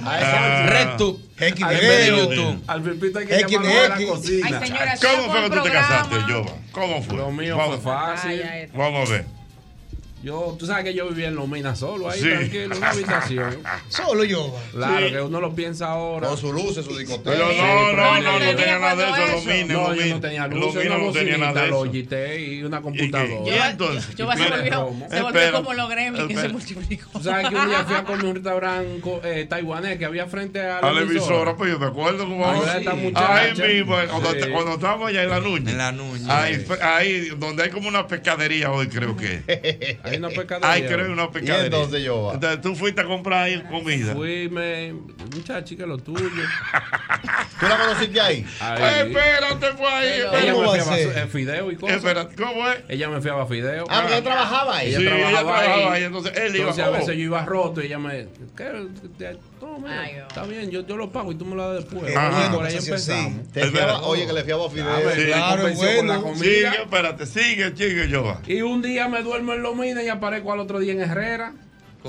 [0.68, 1.20] RedTube.
[1.38, 2.08] X En vez de.
[2.08, 2.64] YouTube.
[2.68, 4.48] Al Filipito hay que llamarlo de la cocina.
[4.62, 6.52] Ay, señora, ¿Cómo fue que tú te casaste, Yoba?
[6.72, 7.18] ¿Cómo fue?
[7.18, 8.70] Lo mío Vamos, fue fácil.
[8.74, 9.26] Vamos a ver.
[10.26, 12.28] Yo, tú sabes que yo vivía en Lomina solo, ahí Sí.
[12.30, 13.58] tranquilo, en una habitación.
[13.90, 14.56] Solo yo.
[14.74, 15.14] Claro Sí.
[15.14, 16.28] que uno lo piensa ahora.
[16.30, 17.30] Con su luces, su discoteca.
[17.32, 19.32] Pero Sí, no, pero no, no no, no tenía nada de eso.
[19.36, 21.86] Lo mínimo, No, yo no tenía lo luz, una no tenía nada de eso.
[21.86, 23.44] Logitech y una ¿Y computadora.
[23.44, 23.50] qué?
[23.52, 24.16] ¿Y entonces?
[24.16, 27.10] Yo se Espera, volvió, se volvió como los gremlins que se multiplicó.
[27.14, 30.26] Tú sabes que un día fui a comer un restaurante co- eh, taiwanés que había
[30.26, 32.92] frente a la A la emisora, pues yo me acuerdo cómo esta
[33.36, 34.50] Ahí mismo, cuando, Sí.
[34.52, 35.72] cuando estábamos allá en la Nuña.
[35.72, 36.42] En la Nuña.
[36.82, 40.00] Ahí, donde hay como una pescadería hoy, creo que.
[40.16, 40.72] Hay una pescadería.
[40.72, 41.66] Ahí creo que una pescadería.
[41.66, 42.34] entonces, Yoba?
[42.36, 44.14] Entonces tú fuiste a comprar ahí comida.
[44.14, 44.94] Fui, me.
[45.36, 46.30] Muchachi, que lo tuyo.
[47.60, 48.46] ¿Tú la conociste ahí?
[48.60, 48.82] Ahí.
[48.84, 50.10] Ay, espérate, fue ahí.
[50.18, 51.98] Pero- Ella ¿Cómo me va a fiaba eh, fideo y cosas.
[51.98, 52.78] Espérate, ¿cómo es?
[52.90, 53.86] Ella me fiaba fideo.
[53.90, 54.88] Ah, porque ella trabajaba ahí.
[54.90, 56.00] Ella Sí, ella trabajaba trabajaba ahí.
[56.00, 56.94] ahí, entonces él iba, Entonces a oh.
[56.94, 58.28] veces yo iba roto y ella me.
[58.58, 58.88] ¿Qué?
[59.66, 60.28] Te- Toma, Ay, oh.
[60.28, 62.16] está bien, yo, yo lo pago y tú me lo das después.
[62.16, 62.52] Ajá.
[62.52, 63.52] Por ahí empezamos.
[63.52, 64.96] Te fiaba- oye, que le fiaba A fideo.
[65.06, 65.26] ver, Sí.
[65.28, 66.36] la Claro, bueno.
[66.36, 70.60] Sigue, espérate, sigue, sigue, yo Y un día me duermo en Lomina y aparezco al
[70.60, 71.54] otro día en Herrera.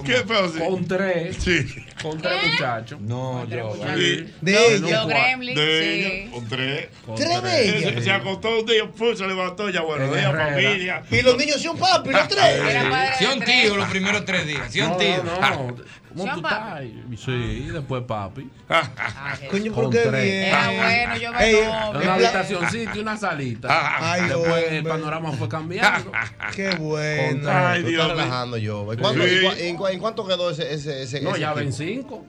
[0.05, 0.59] ¿Qué feo sí?
[0.59, 1.37] Con tres.
[1.41, 1.65] Sí.
[2.03, 3.01] Con tres muchachos.
[3.01, 3.73] No, yo.
[3.97, 4.27] Sí.
[4.43, 4.99] De No, ella.
[4.99, 5.89] Los gremlins, De sí.
[6.27, 6.89] ella, con tres.
[7.07, 8.03] Con Tres de Se, ella.
[8.03, 11.03] se acostó un día, pues, se levantó ya, bueno, En de ella familia.
[11.11, 12.45] Y los niños son papi, los tres.
[12.69, 13.63] Era padre Sí, de un tres.
[13.63, 14.71] tío los primeros tres días.
[14.71, 15.25] Sí, un No, tío.
[15.25, 15.51] no, Ah.
[15.55, 15.77] no.
[16.17, 16.81] ¿Cómo ¿Son tú estás?
[17.25, 18.51] Sí, y después papi.
[18.69, 18.91] Ah,
[19.51, 20.45] Coño, ¿por qué bien?
[20.45, 24.13] Era bueno, yo Ey, me Una En pla- habitacioncita y una salita.
[24.13, 24.79] Ay, Después hombre.
[24.79, 26.11] el panorama fue cambiando.
[26.55, 27.51] Qué bueno.
[27.51, 28.93] Ay, Dios relajando, yo.
[28.93, 29.35] ¿En cuánto, Sí.
[29.37, 32.25] en cua- en cua- en cuánto quedó ese, ese, ese No, ese ya ven cinco.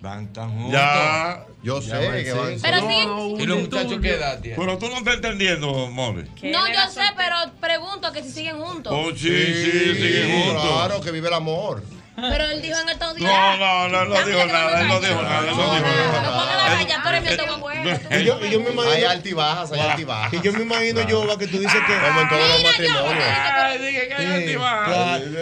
[0.00, 0.72] Van tan juntos.
[0.72, 1.44] Ya.
[1.62, 2.54] Yo Ya sé que van.
[2.62, 4.00] Pero No, sí- no, un ¿Y los muchachos turbio.
[4.02, 4.60] qué edad tienen?
[4.60, 6.22] Pero tú no estás entendiendo, Mori.
[6.44, 8.92] No, yo sé, pero pregunto que si siguen juntos.
[8.94, 10.62] Oh, sí, sí, sigue juntos.
[10.62, 11.82] Claro, que vive el amor.
[12.16, 13.30] Pero él dijo en estos días.
[13.30, 16.22] No, no, no, él no dijo nada, él no dijo nada, él no dijo nada.
[16.22, 17.90] No ponga la raya, tú eres mi autobuelo.
[18.10, 18.92] Y yo, y yo me imagino.
[18.94, 20.32] Hay altibajas, hay altibajas.
[20.34, 21.92] Y yo me imagino, Yoba, que tú dices que.
[22.06, 23.24] Como en todos los matrimonios.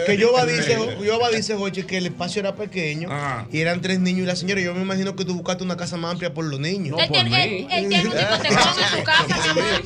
[0.05, 3.09] Que Yoba dice, Yoba dice, Jochi, que el espacio era pequeño
[3.51, 4.61] y eran tres niños y la señora.
[4.61, 6.97] Yo me imagino que tú buscaste una casa más amplia por los niños.
[6.99, 7.29] Él tiene-
[7.65, 8.11] un en su
[9.03, 9.81] casa, mi amor.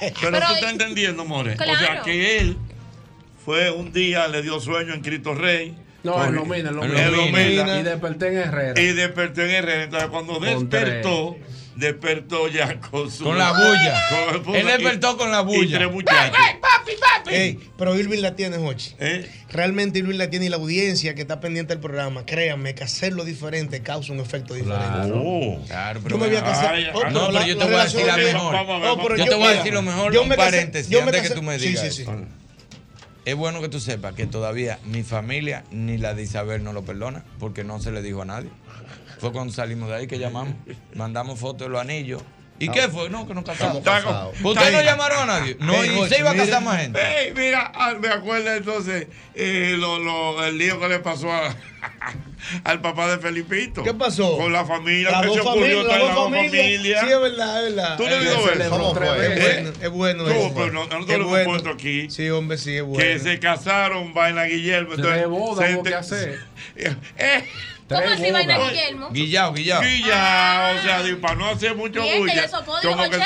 [0.00, 1.54] Pero, Pero- tú estás entendiendo, More.
[1.54, 2.56] O sea, que él
[3.44, 5.76] fue un día, le dio sueño en Cristo Rey.
[6.04, 7.08] No, en Lomina, en Lomina.
[7.08, 7.78] Lomina.
[7.80, 8.80] Y desperté en Herrera.
[8.80, 9.84] Y despertó en Herrera.
[9.84, 11.36] Entonces, cuando despertó,
[11.76, 13.24] despertó ya con su.
[13.24, 14.42] Con la bulla.
[14.44, 15.78] Con Él despertó y- con la Y bulla.
[15.78, 16.36] tres muchachos.
[16.60, 17.34] papi, papi!
[17.34, 18.94] Ey, pero Irving la tiene, Jochi.
[19.00, 19.28] ¿Eh?
[19.50, 23.24] Realmente Irving la tiene y la audiencia que está pendiente del programa, créanme que hacerlo
[23.24, 24.86] diferente causa un efecto diferente.
[24.86, 25.58] Claro.
[25.66, 26.74] Claro, pero Yo me voy a casar.
[26.74, 29.16] Ay, Oh, ay, no, pero yo te voy a decir la mejor.
[29.16, 31.22] Yo te voy a decir lo mejor, yo un me casé- paréntesis, yo me antes
[31.28, 32.12] que tú me sí, digas sí, eso.
[32.12, 32.24] sí.
[33.24, 36.84] Es bueno que tú sepas que todavía mi familia ni la de Isabel no lo
[36.84, 38.50] perdona porque no se le dijo a nadie.
[39.18, 40.54] Fue cuando salimos de ahí que llamamos,
[40.94, 42.22] mandamos fotos de los anillos.
[42.58, 43.10] ¿Y qué fue?
[43.10, 43.78] No, que nos casamos.
[44.42, 45.56] ¿Ustedes no llamaron a nadie?
[45.58, 46.60] No, Ey, y se iba a casar mira.
[46.60, 47.00] más gente.
[47.26, 51.54] Ey, mira, ah, me acuerdo entonces eh, lo, lo- el lío que le pasó a-
[52.64, 53.82] al papá de Felipito.
[53.82, 54.36] ¿Qué pasó?
[54.38, 55.10] Con la familia.
[55.10, 57.00] La que dos se ocurrió la dos familia.
[57.00, 57.96] Sí, es verdad, es verdad.
[57.96, 59.72] ¿Tú no has Él oído eso?
[59.82, 60.54] Es bueno, es Tú, bueno.
[60.54, 61.50] pero no- nosotros Es lo hemos bueno.
[61.50, 62.08] puesto aquí.
[62.10, 63.22] Sí, hombre, sí, es Que bueno.
[63.22, 64.94] se casaron, vaina Guillermo.
[64.94, 66.40] Entonces, hubo que ente- hacer.
[67.90, 68.58] Eh, ¿Cómo así vaina.
[68.58, 69.10] Guillermo?
[69.10, 69.82] Guillao, Guillao.
[69.82, 72.48] Guillao, o sea, digo, para no hacer mucho Bien, que bulla.
[72.48, 73.20] soy código como que-.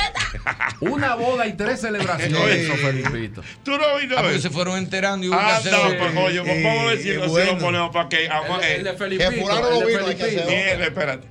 [0.80, 3.42] Una boda y tres celebraciones, eso, Felipito.
[3.64, 5.98] Tú no oíste Ah, porque se fueron enterando y hubo que Ah, hacer no, otro.
[5.98, 7.52] pues oye, pues vamos a ver si Eh, lo- si bueno.
[7.52, 8.28] lo ponemos para que.
[8.28, 9.86] agua- El- el de eh, Felipito, Que el no de
[10.16, 10.82] que Felipito.
[10.84, 11.28] espérate.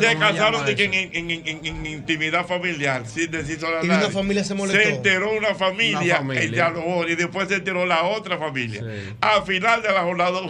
[0.00, 4.08] Se casaron de que en, en- en- en intimidad familiar, sin decir solo Y una
[4.10, 4.80] familia se molestó.
[4.82, 6.42] Se enteró una familia, Una familia.
[6.44, 8.82] el diálogo, y después se enteró la otra familia.
[9.20, 10.40] Al final de la jornada,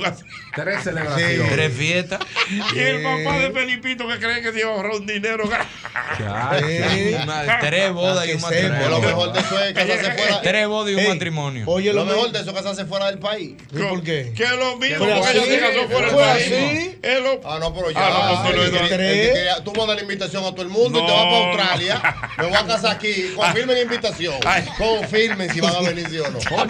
[0.55, 1.51] Tres celebraciones.
[1.53, 2.21] Tres fiestas.
[2.75, 5.45] Y el papá de Felipito que cree que se iba a ahorrar un dinero.
[5.47, 7.17] Sí.
[7.61, 8.89] Tres bodas y un matrimonio.
[8.91, 10.43] Lo mejor de eso es casarse fuera.
[10.43, 11.65] Tres bodas y un Ey, matrimonio.
[11.67, 13.55] Oye, lo lo mejor de eso es casarse fuera del país.
[13.73, 14.33] ¿Por qué?
[14.37, 17.41] Que es lo mismo, ¿Fue porque ella se casó fuera del ¿Fue país.
[17.45, 18.01] Ah, no, pero ya.
[18.01, 18.49] Ah, no,
[19.21, 21.07] que no- quiere- el que quiere- tú mandas la invitación a todo el mundo y
[21.07, 22.17] te vas para No, Australia.
[22.39, 23.33] Me voy a casar aquí.
[23.35, 24.35] Confirmen la invitación.
[24.79, 26.39] Confirmen si van a venir sí o no.
[26.51, 26.67] Una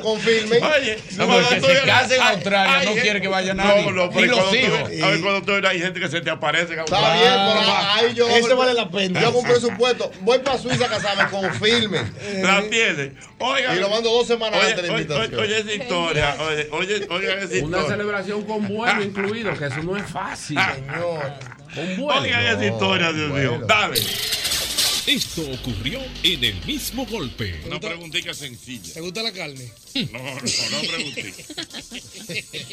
[0.00, 0.62] confirmen.
[0.62, 3.82] Oye, No, porque se casa en Australia, no quiere que vaya nadie.
[3.84, 4.80] No, no, pero Ni los tú- hijos.
[5.02, 6.74] A ver, cuando tú hay gente que se te aparece.
[6.74, 8.28] en Está bien, pero ahí yo.
[8.28, 9.20] Ese vale la pena.
[9.20, 10.10] Yo hago un presupuesto.
[10.20, 11.24] Voy para Suiza a casarme.
[11.30, 12.12] Confirmen.
[12.42, 13.12] La tiene.
[13.38, 13.74] Oiga.
[13.74, 15.40] Y lo mando dos semanas antes de la invitación.
[15.40, 16.36] Oye, esa historia.
[16.40, 17.88] Oye, oye, oiga esa Una historia.
[17.88, 20.58] celebración con vuelo incluido, que eso no es fácil.
[20.74, 21.32] Señor.
[21.74, 22.20] Vuelo.
[22.22, 23.60] Oigan esa historia, Dios mío.
[23.66, 24.00] Dale.
[25.06, 27.62] Esto ocurrió en el mismo golpe.
[27.66, 28.92] Una preguntita sencilla.
[28.92, 29.72] ¿Te gusta la carne?
[30.12, 31.44] No, no, no preguntica.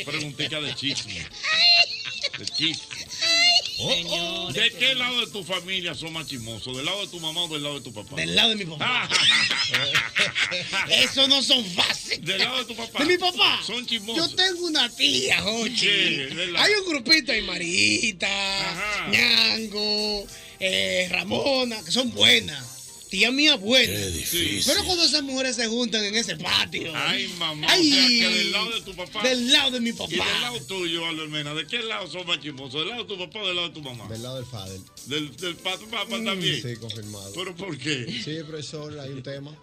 [0.06, 1.26] Preguntica de chisme.
[2.38, 3.08] De chisme.
[3.78, 6.76] Oh, ¿De qué lado de tu familia son más chismosos?
[6.78, 8.16] ¿Del lado de tu mamá o del lado de tu papá?
[8.16, 9.10] Del lado de mi papá.
[10.90, 12.24] Eso no son fáciles.
[12.24, 13.00] ¿Del lado de tu papá?
[13.00, 13.62] ¿De mi papá?
[13.66, 14.30] Son chismosos.
[14.30, 15.88] Yo tengo una tía, Jochi.
[15.88, 20.26] Hay un grupito ahí, Marita, Ñango,
[20.60, 22.75] eh, Ramona, que son buenas.
[23.16, 23.98] Tía mía buena.
[24.08, 24.62] difícil.
[24.66, 26.92] Pero cuando esas mujeres se juntan en ese patio.
[26.94, 27.66] Ay, mamá.
[27.70, 29.24] Ay, o sea, que del lado de tu papá.
[29.24, 30.12] Del lado de mi papá.
[30.12, 31.54] Y del lado tuyo, Albert Mena.
[31.54, 32.82] ¿De qué lado son más chismosos?
[32.82, 34.08] ¿Del lado de tu papá o del lado de tu mamá?
[34.10, 34.82] Del lado del Fadel.
[35.06, 36.62] ¿Del, del papá también?
[36.62, 37.32] Sí, confirmado.
[37.34, 38.06] ¿Pero por qué?
[38.22, 39.58] Sí, profesor, hay un tema.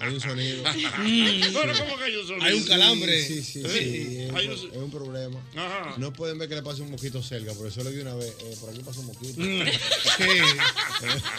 [0.00, 0.64] Hay un sonido.
[0.74, 2.44] Pero ¿cómo que hay un sonido?
[2.46, 3.26] Hay un calambre.
[3.28, 3.62] Sí, sí, sí.
[3.64, 4.26] ¿Eh?
[4.28, 5.40] Es, Hay un, un- es un problema.
[5.54, 5.94] Ajá.
[5.98, 8.34] No pueden ver que le pase un mosquito cerca, por eso le di una vez.
[8.40, 9.40] eh, por aquí pasó un mosquito.
[10.18, 10.24] Sí.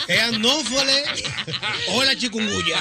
[0.08, 1.04] Es anófole
[1.94, 2.78] o la chikungunya.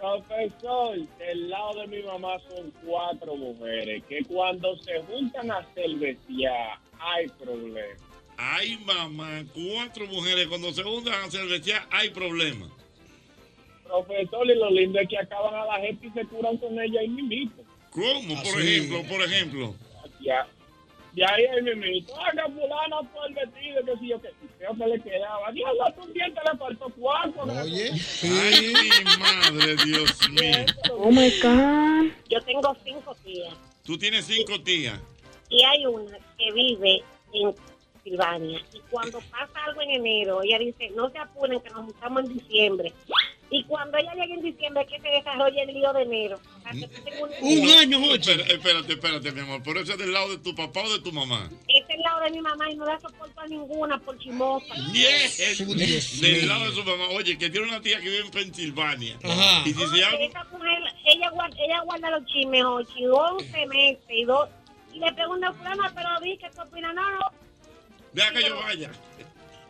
[0.00, 6.78] Profesor, del lado de mi mamá son cuatro mujeres que cuando se juntan a cervecear
[6.98, 8.00] hay problemas.
[8.36, 12.70] Ay, mamá, cuatro mujeres cuando se juntan a cervecear hay problemas.
[13.84, 17.00] Profesor, y lo lindo es que acaban a la gente y se curan con ella
[17.00, 17.62] ahí mismito.
[17.90, 18.34] ¿Cómo?
[18.42, 18.76] Por Así.
[18.76, 19.74] ejemplo, por ejemplo.
[20.20, 20.46] Ya.
[21.16, 22.14] De ahí ahí mismito.
[22.20, 25.50] Haga fulana por el vestido, que si yo que creo que le quedaba.
[25.50, 27.42] Dios, un diente le faltó cuatro.
[27.62, 27.90] Oye.
[28.22, 30.66] Ay, mi madre, Dios mío.
[30.92, 32.12] Oh my God.
[32.28, 35.00] Yo tengo cinco tías Tú tienes cinco tías.
[35.48, 37.02] y hay una que vive
[37.32, 37.54] en
[38.04, 38.60] Silvania.
[38.74, 42.34] Y cuando pasa algo en enero, ella dice: No se apuren, que nos juntamos en
[42.34, 42.92] diciembre.
[43.48, 46.40] Y cuando ella llegue en diciembre, es que se desarrolla el lío de enero.
[46.58, 47.64] O sea, que yo tengo una idea.
[48.32, 49.62] Espera- Espérate, espérate, mi amor.
[49.62, 51.48] ¿Por eso es del lado de tu papá o de tu mamá?
[51.68, 54.74] Este es el lado de mi mamá y no la soporto a ninguna por chimosa.
[54.92, 55.64] Yes.
[55.76, 57.04] Dios Del lado de su mamá.
[57.10, 59.16] Oye, que tiene una tía que vive en Pensilvania.
[59.22, 59.62] Ajá.
[60.20, 64.48] Y esa mujer, ella guarda, ella guarda los chismes, Jochi, 11 meses y dos.
[64.92, 67.20] Y le pregunta a fulana, pero vi que tú opinas, no, no.
[68.12, 68.90] Deja que yo vaya.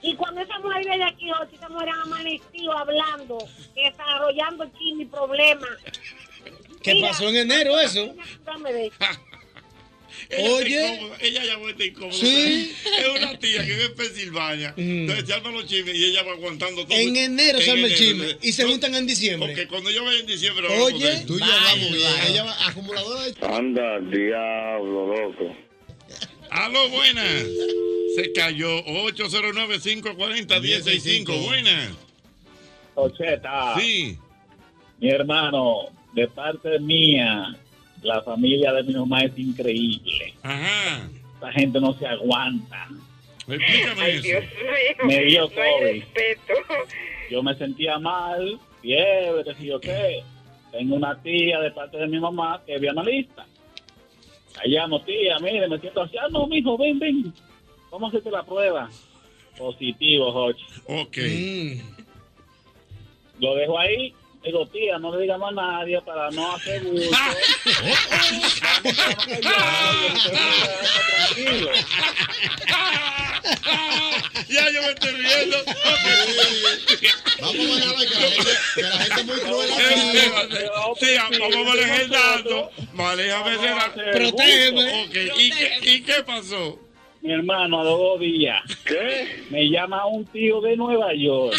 [0.06, 3.38] Y cuando esa mujer viene aquí, Jochi, esa mujer ha amanecido hablando,
[3.74, 5.70] desarrollando chisme y problemas.
[6.80, 8.06] ¿Qué Mira, pasó en enero eso?
[8.06, 8.92] De
[10.30, 11.00] Ella Oye.
[11.20, 12.12] ella llamó está incómoda.
[12.12, 12.74] Sí.
[12.98, 14.74] Es una tía que vive en Pensilvania.
[14.76, 16.96] Entonces se arman los chismes y ella va aguantando todo.
[16.96, 19.48] En enero se En arma el chisme y se juntan en diciembre.
[19.48, 20.66] Porque cuando yo vaya en diciembre.
[20.68, 22.12] Oye, Tú ya vamos bien.
[22.28, 25.65] Ella va acumuladora de Anda, diablo, loco.
[26.50, 27.44] Aló, buenas.
[28.14, 28.82] Se cayó.
[28.84, 31.44] 809-540-1065.
[31.44, 31.90] Buenas.
[32.94, 33.74] Ocheta.
[33.78, 34.16] Sí.
[34.98, 37.54] Mi hermano, de parte mía,
[38.02, 40.32] la familia de mi mamá es increíble.
[40.42, 41.10] Ajá.
[41.34, 42.88] Esta gente no se aguanta.
[43.46, 44.38] Explícame eso.
[45.04, 46.02] Me dio COVID.
[47.30, 50.22] Yo me sentía mal, fiebre, qué yo qué.
[50.72, 53.44] Tengo una tía de parte de mi mamá que es analista.
[54.56, 56.16] La llamo, tía, mire, me siento así.
[56.16, 57.34] Ah, no, mijo, ven, ven.
[57.90, 58.88] Vamos a hacerte la prueba.
[59.56, 60.64] Positivo, Jochi.
[60.86, 61.16] Ok.
[63.40, 64.14] Lo dejo ahí.
[64.46, 67.10] Digo, tía, no le diga más a nadie para no hacer gusto.
[71.34, 71.70] Tranquilo.
[74.48, 75.56] ya yo me estoy riendo.
[77.40, 79.84] Vamos a manejar que la gente, que la gente es muy cruel aquí.
[81.00, 82.70] Sí, vamos a manejar el dato.
[82.92, 84.00] Manéjame ese dato.
[84.12, 85.04] Protégeme.
[85.06, 86.85] Ok, ¿Y qué, ¿y qué pasó?
[87.26, 88.62] Mi hermano, a dos días.
[88.84, 89.46] ¿Qué?
[89.50, 91.56] Me llama un tío de Nueva York.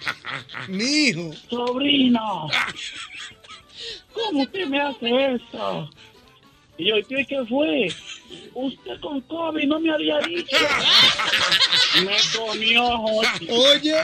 [0.68, 1.30] Mi hijo.
[1.50, 2.48] Sobrino.
[4.14, 5.90] ¿Cómo usted me hace eso?
[6.78, 7.88] Y yo, tío, ¿y qué fue?
[8.54, 10.56] Usted con COVID no me había dicho.
[12.04, 13.48] me comió, Jochi.
[13.50, 13.96] Oye,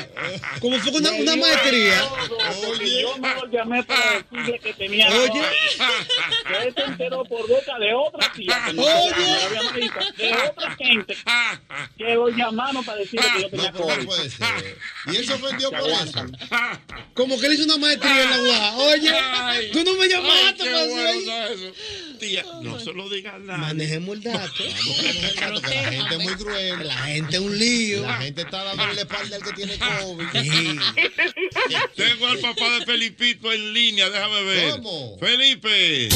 [0.61, 2.01] como fue una, una maestría.
[2.01, 5.09] todo, porque Yo no lo llamé para decirle que tenía.
[5.09, 5.43] Oye.
[6.64, 8.62] Él se enteró por boca de otra tía.
[8.66, 9.91] que no Oye.
[10.16, 11.16] De otra gente
[11.97, 14.09] que lo llamaron para decirle que yo tenía COVID.
[15.12, 16.26] Y él se ofendió por eso.
[17.14, 18.76] Como que él hizo una maestría en la UA.
[18.78, 19.70] Oye, Ay.
[19.72, 21.72] tú no me Ay, llamaste qué para bueno eso.
[22.18, 23.61] Tía, no se lo digas a nadie.
[23.61, 24.64] Manejemos el dato.
[25.62, 26.86] la gente es muy cruel.
[26.86, 28.02] La gente es un lío.
[28.02, 30.80] La gente está dándole la espalda al que tiene COVID.
[31.96, 34.70] Tengo al papá de Felipito en línea, déjame ver.
[34.72, 35.18] ¿Cómo?
[35.18, 36.08] Felipe.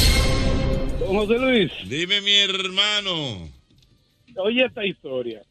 [1.00, 1.72] Don José Luis.
[1.88, 3.48] Dime, mi hermano.
[4.36, 5.42] Oye esta historia.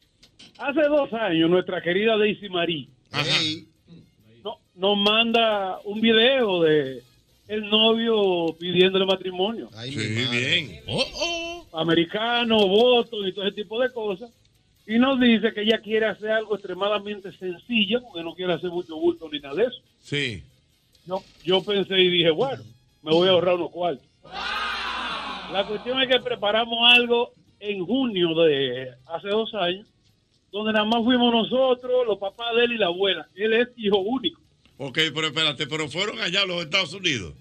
[0.58, 2.88] Hace dos años, nuestra querida Daisy Marie
[4.44, 7.02] no- nos manda un video de
[7.48, 9.70] el novio pidiéndole matrimonio.
[9.82, 9.96] Sí,
[10.30, 10.80] bien.
[11.72, 14.30] Americano, votos y todo ese tipo de cosas.
[14.86, 18.96] Y nos dice que ella quiere hacer algo extremadamente sencillo, porque no quiere hacer mucho
[18.96, 19.80] bulto ni nada de eso.
[20.00, 20.42] Sí.
[21.06, 22.62] Yo, yo pensé y dije, bueno,
[23.02, 24.06] me voy a ahorrar unos cuartos.
[25.52, 29.86] La cuestión es que preparamos algo en junio de hace dos años,
[30.52, 33.26] donde nada más fuimos nosotros, los papás de él y la abuela.
[33.34, 34.40] Él es hijo único.
[34.76, 37.34] Ok, pero espérate, pero fueron allá a los Estados Unidos.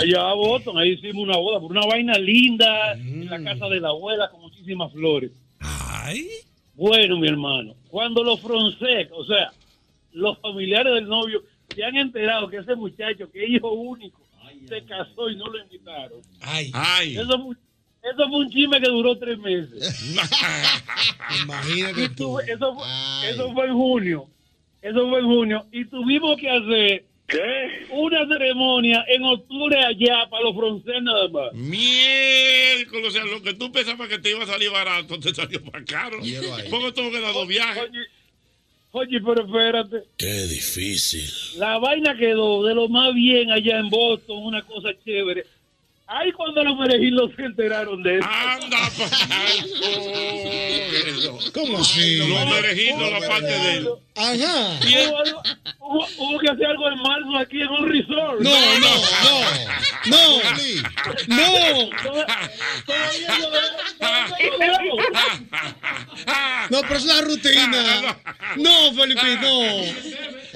[0.00, 3.80] Allá a Boston, ahí hicimos una boda, por una vaina linda, en la casa de
[3.80, 5.30] la abuela con muchísimas flores.
[5.60, 6.26] Ay.
[6.74, 9.52] Bueno, mi hermano, cuando los Fronsec, o sea,
[10.12, 11.42] los familiares del novio,
[11.74, 14.20] se han enterado que ese muchacho, que es hijo único,
[14.68, 16.20] se casó y no lo invitaron.
[16.40, 16.70] Ay.
[16.74, 17.16] Ay.
[17.16, 17.56] Eso, fue-
[18.02, 20.14] eso fue un chisme que duró tres meses.
[21.42, 22.38] Imagínate tú.
[22.40, 24.28] Eso fue, eso fue en junio.
[24.86, 25.66] Eso fue en junio.
[25.72, 27.04] Y tuvimos que hacer
[27.90, 31.52] una ceremonia en octubre allá para los franceses nada más.
[31.54, 35.60] Miércoles, o sea, lo que tú pensabas que te iba a salir barato, te salió
[35.72, 36.18] más caro.
[36.70, 37.90] Porque tuvo que dar dos viajes.
[38.92, 40.04] Oye, pero espérate.
[40.16, 41.28] Qué difícil.
[41.58, 45.44] La vaina quedó de lo más bien allá en Boston, una cosa chévere.
[46.08, 48.28] Ahí cuando los merejilos se enteraron de eso.
[48.28, 48.78] ¡Anda,
[51.52, 52.18] ¿Cómo así?
[52.18, 53.88] Los merejitos, la parte de él.
[54.14, 54.78] Ajá.
[55.80, 58.40] Hubo, que hacer algo en marzo aquí en un resort.
[58.40, 58.94] No, no,
[59.24, 59.40] no.
[60.06, 60.38] No.
[61.26, 61.90] No.
[66.70, 68.16] No, pero es una rutina.
[68.56, 69.62] No, Felipe, no.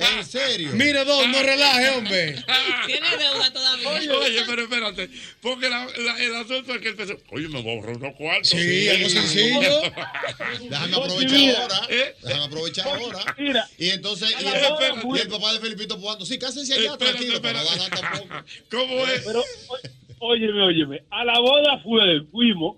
[0.00, 0.70] En serio.
[0.72, 2.42] Mire, Don, no relaje, hombre.
[2.86, 3.88] Tiene deuda todavía.
[3.90, 5.10] Oye, oye, pero espérate,
[5.42, 8.14] porque la- la- el asunto es que él pensó, oye, me voy a ahorrar unos
[8.14, 8.48] cuartos.
[8.50, 9.60] Sí, algo sencillo.
[10.68, 11.80] Déjame aprovechar Mira, ahora.
[11.88, 12.14] ¿eh?
[12.22, 13.18] Déjame aprovechar ahora.
[13.38, 13.68] Mira.
[13.78, 14.46] Y entonces, y,
[15.18, 16.24] el papá de Felipito jugando.
[16.26, 18.00] Sí, cásense allá, Espérate, tranquilo, no espérate.
[18.00, 18.34] tampoco.
[18.70, 19.22] ¿Cómo es?
[19.24, 19.44] Pero,
[20.18, 21.02] óyeme, óyeme.
[21.10, 22.76] A la boda fue, fuimos,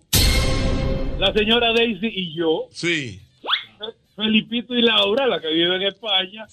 [1.19, 2.69] la señora Daisy y yo.
[2.73, 3.21] Sí.
[4.15, 6.47] Felipito y Laura, la que vive en España.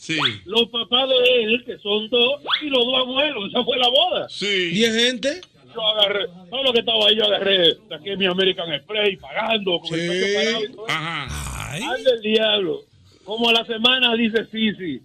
[0.45, 3.49] Los papás de él, que son dos, y los dos abuelos.
[3.49, 4.29] Esa fue la boda.
[4.29, 4.69] Sí.
[4.69, 5.41] ¿Diez gente?
[5.73, 9.79] Yo agarré, todo lo que estaba ahí, yo agarré, saqué mi American Express y pagando
[9.79, 10.85] con el pecho parado y todo.
[10.89, 12.81] Anda el diablo.
[13.23, 15.01] Como a la semana dice Sisi.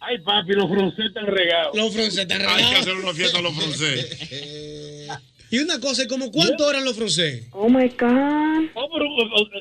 [0.00, 1.74] Ay, papi, los francés están regados.
[1.76, 2.80] Los franceses están Hay que regados.
[2.80, 5.08] hacer una fiesta a los franceses.
[5.50, 7.46] Y una cosa, ¿como cuánto eran los franceses?
[7.52, 8.64] Oh my God.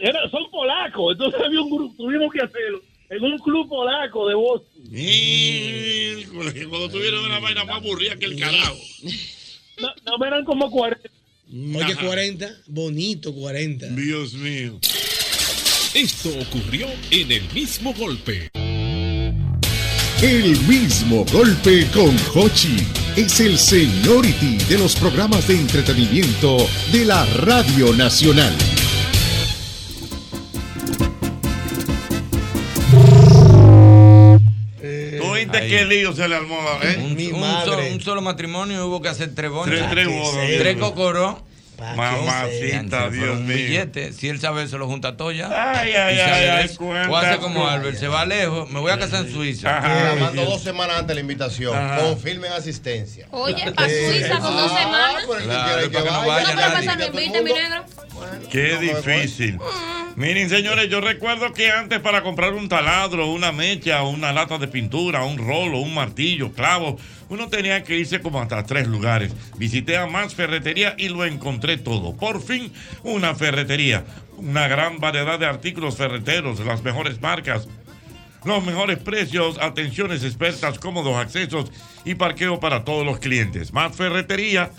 [0.01, 2.81] era- son polacos, entonces había un grupo, tuvimos que hacerlo
[3.11, 4.81] en un club polaco de Boston.
[4.91, 8.75] Y cuando tuvieron una vaina más aburrida que el carajo.
[9.79, 11.09] No, no eran como 40.
[11.49, 13.87] Oye, 40, bonito 40.
[13.87, 14.79] Dios mío.
[15.93, 18.49] Esto ocurrió en el mismo golpe.
[20.23, 22.77] El mismo golpe con Hochi
[23.15, 26.57] es el seniority de los programas de entretenimiento
[26.91, 28.55] de la Radio Nacional.
[35.45, 36.57] ¿Tú viste qué lío se le armó?
[36.83, 36.97] ¿eh?
[36.99, 39.67] Un, un solo, un solo matrimonio hubo que hacer tres bonos.
[39.67, 40.47] Tres- tres bodas.
[40.57, 41.35] Tres cocoros.
[41.95, 43.55] Mamacita, Dios mío.
[43.55, 44.13] billete.
[44.13, 45.47] Si él sabe, se lo junta todo ya.
[45.47, 48.69] Ay, ay, ay, cuenta O hace como Albert, se va lejos.
[48.69, 49.81] Me voy a casar en Suiza.
[49.81, 51.75] Mira, mando dos semanas antes la invitación.
[51.75, 51.97] Ajá.
[51.99, 53.27] Confirmen asistencia.
[53.31, 55.23] Oye, para Suiza con dos semanas.
[55.43, 56.55] Claro, que para que no vaya.
[56.85, 57.11] nadie.
[57.11, 57.85] mi negro.
[58.51, 59.59] Qué difícil.
[60.15, 64.67] Miren, señores, yo recuerdo que antes para comprar un taladro, una mecha, una lata de
[64.67, 69.33] pintura, un rolo, un martillo, clavos, uno tenía que irse como hasta tres lugares.
[69.57, 72.15] Visité a más ferretería y lo encontré todo.
[72.15, 72.71] Por fin,
[73.03, 74.05] una ferretería.
[74.37, 77.67] Una gran variedad de artículos ferreteros, las mejores marcas,
[78.45, 81.71] los mejores precios, atenciones expertas, cómodos accesos
[82.03, 83.71] y parqueo para todos los clientes.
[83.73, 84.71] Más ferretería.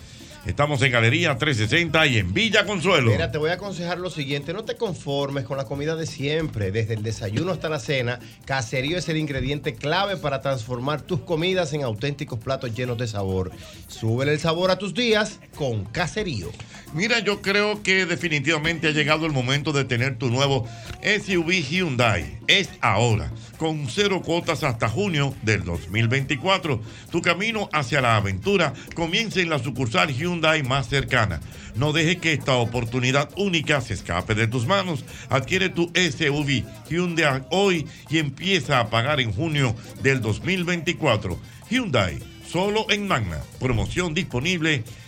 [0.47, 3.11] Estamos en Galería 360 y en Villa Consuelo.
[3.11, 6.71] Mira, te voy a aconsejar lo siguiente, no te conformes con la comida de siempre,
[6.71, 11.73] desde el desayuno hasta la cena, Caserío es el ingrediente clave para transformar tus comidas
[11.73, 13.53] en auténticos platos llenos de sabor.
[13.89, 16.51] Súbele el sabor a tus días con Caserío.
[16.95, 20.65] Mira, yo creo que definitivamente ha llegado el momento de tener tu nuevo
[21.03, 22.39] SUV Hyundai.
[22.47, 26.81] Es ahora, con cero cuotas hasta junio del 2024.
[27.11, 31.41] Tu camino hacia la aventura comienza en la sucursal Hyundai más cercana.
[31.75, 35.05] No deje que esta oportunidad única se escape de tus manos.
[35.31, 41.41] Adquiere tu SUV Hyundai hoy y empieza a pagar en junio del 2024.
[41.69, 43.41] Hyundai, solo en Magna.
[43.59, 44.85] Promoción disponible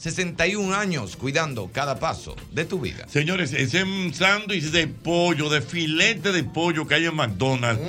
[0.00, 3.06] 61 años cuidando cada paso de tu vida.
[3.06, 7.82] Señores, ese sándwich de pollo, de filete de pollo que hay en McDonald's,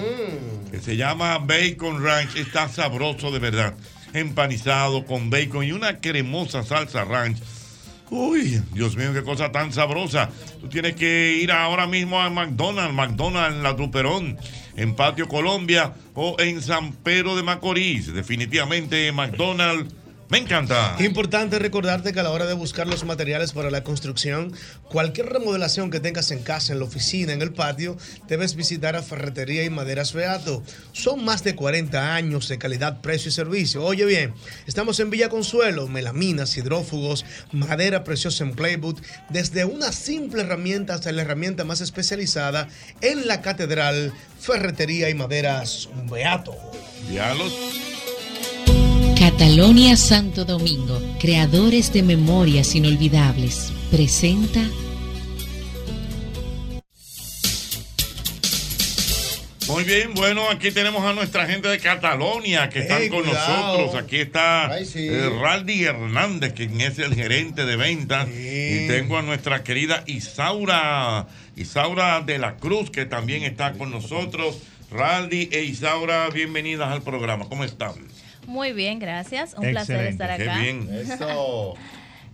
[0.70, 3.76] que se llama Bacon Ranch, está sabroso de verdad.
[4.14, 7.38] Empanizado con bacon y una cremosa salsa ranch.
[8.10, 10.30] Uy, Dios mío, qué cosa tan sabrosa.
[10.60, 14.38] Tú tienes que ir ahora mismo a McDonald's, McDonald's La Truperón,
[14.76, 18.14] en Patio Colombia o en San Pedro de Macorís.
[18.14, 19.94] Definitivamente McDonald's
[20.32, 20.96] me encanta.
[21.00, 24.54] Importante recordarte que a la hora de buscar los materiales para la construcción,
[24.88, 27.98] cualquier remodelación que tengas en casa, en la oficina, en el patio,
[28.30, 30.64] debes visitar a Ferretería y Maderas Beato.
[30.94, 33.84] Son más de 40 años de calidad, precio y servicio.
[33.84, 34.34] Oye bien,
[34.68, 41.12] estamos en Villa Consuelo, melaminas, hidrófugos, madera preciosa en playwood, desde una simple herramienta hasta
[41.12, 42.70] la herramienta más especializada
[43.02, 46.56] en la catedral, Ferretería y Maderas Beato.
[47.10, 47.82] Diálogos.
[49.42, 54.62] Catalonia Santo Domingo, creadores de memorias inolvidables, presenta
[59.68, 63.78] Muy bien, bueno, aquí tenemos a nuestra gente de Catalonia que están con cuidado.
[63.78, 64.04] nosotros.
[64.04, 65.08] Aquí está Ay, sí.
[65.08, 68.30] eh, Raldi Hernández, quien es el gerente de ventas.
[68.30, 74.60] Y tengo a nuestra querida Isaura, Isaura de la Cruz, que también está con nosotros.
[74.92, 77.50] Raldi e Isaura, bienvenidas al programa.
[77.50, 77.96] ¿Cómo están?
[78.48, 79.54] Muy bien, gracias.
[79.58, 80.60] Un placer estar Qué acá.
[80.60, 80.90] bien.
[80.94, 81.76] Eso.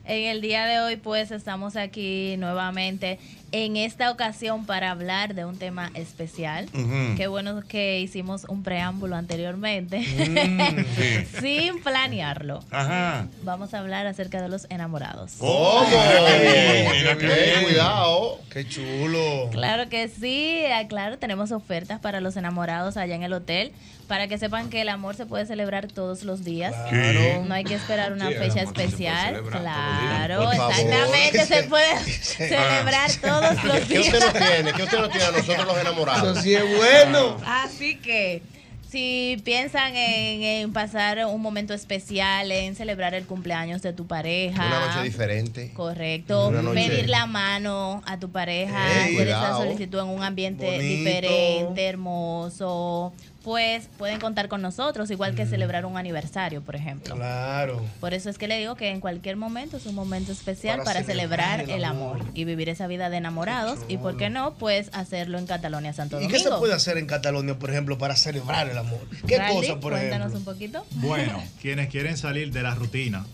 [0.09, 3.19] En el día de hoy, pues estamos aquí nuevamente
[3.52, 6.68] en esta ocasión para hablar de un tema especial.
[7.15, 11.40] Qué bueno que hicimos un preámbulo anteriormente, Mm, sí.
[11.41, 12.60] sin planearlo.
[12.72, 13.28] Ajá.
[13.44, 15.34] Vamos a hablar acerca de los enamorados.
[15.38, 15.86] ¿Cómo?
[15.88, 17.64] Mira qué bien.
[17.64, 18.03] cuidado.
[18.19, 19.49] Oh, qué chulo.
[19.52, 23.72] Claro que sí, ah, claro, tenemos ofertas para los enamorados allá en el hotel,
[24.07, 26.74] para que sepan que el amor se puede celebrar todos los días.
[26.90, 27.44] Claro.
[27.45, 29.28] No hay que esperar una Sí, fecha especial.
[29.36, 34.05] celebrar Claro, exactamente, se puede celebrar todos los ¿Qué días.
[34.14, 34.73] usted no tiene?
[34.73, 36.31] ¿Qué usted no tiene a nosotros los enamorados?
[36.34, 37.38] Eso sí es bueno.
[37.45, 38.41] Así que
[38.89, 44.65] si piensan en, en pasar un momento especial, en celebrar el cumpleaños de tu pareja.
[44.65, 45.72] Una noche diferente.
[45.73, 46.51] Correcto.
[46.51, 50.84] Noche- Pedir la mano a tu pareja, hacer esa solicitud en un ambiente Bonito.
[50.84, 53.14] diferente, hermoso.
[53.48, 57.15] Pues pueden contar con nosotros, igual que celebrar un aniversario, por ejemplo.
[57.15, 57.82] Claro.
[58.02, 60.95] Por eso es que le digo que en cualquier momento es un momento especial Para
[60.99, 62.19] para, celebrar, celebrar el el amor.
[62.34, 63.80] y vivir esa vida de enamorados.
[63.88, 66.38] Y por qué no, pues hacerlo en Catalonia, Santo ¿Y Domingo.
[66.38, 68.99] qué se puede hacer en Catalonia, por ejemplo, para celebrar el amor?
[69.26, 70.40] ¿Qué Randy, cosa, por cuéntanos ejemplo?
[70.40, 70.86] un poquito.
[70.95, 73.26] Bueno, quienes quieren salir de la rutina,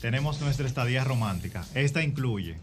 [0.00, 1.64] tenemos nuestra estadía romántica.
[1.76, 2.56] Esta incluye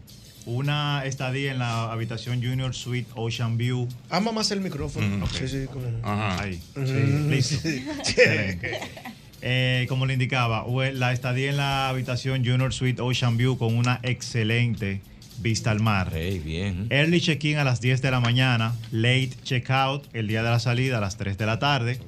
[0.48, 3.86] una estadía en la habitación Junior Suite Ocean View.
[4.10, 5.06] Ama más el micrófono.
[5.18, 5.30] Mm, ok.
[5.32, 6.42] Sí, sí, como- Ajá.
[6.42, 6.60] Ahí.
[6.74, 7.56] Sí, listo.
[7.62, 7.84] Sí.
[7.98, 8.80] Excelente.
[9.42, 10.64] Eh, como le indicaba,
[10.94, 15.00] la estadía en la habitación Junior Suite Ocean View con una excelente
[15.40, 16.10] vista al mar.
[16.12, 16.86] bien.
[16.90, 20.98] Early check-in a las 10 de la mañana, late check-out el día de la salida
[20.98, 22.00] a las 3 de la tarde.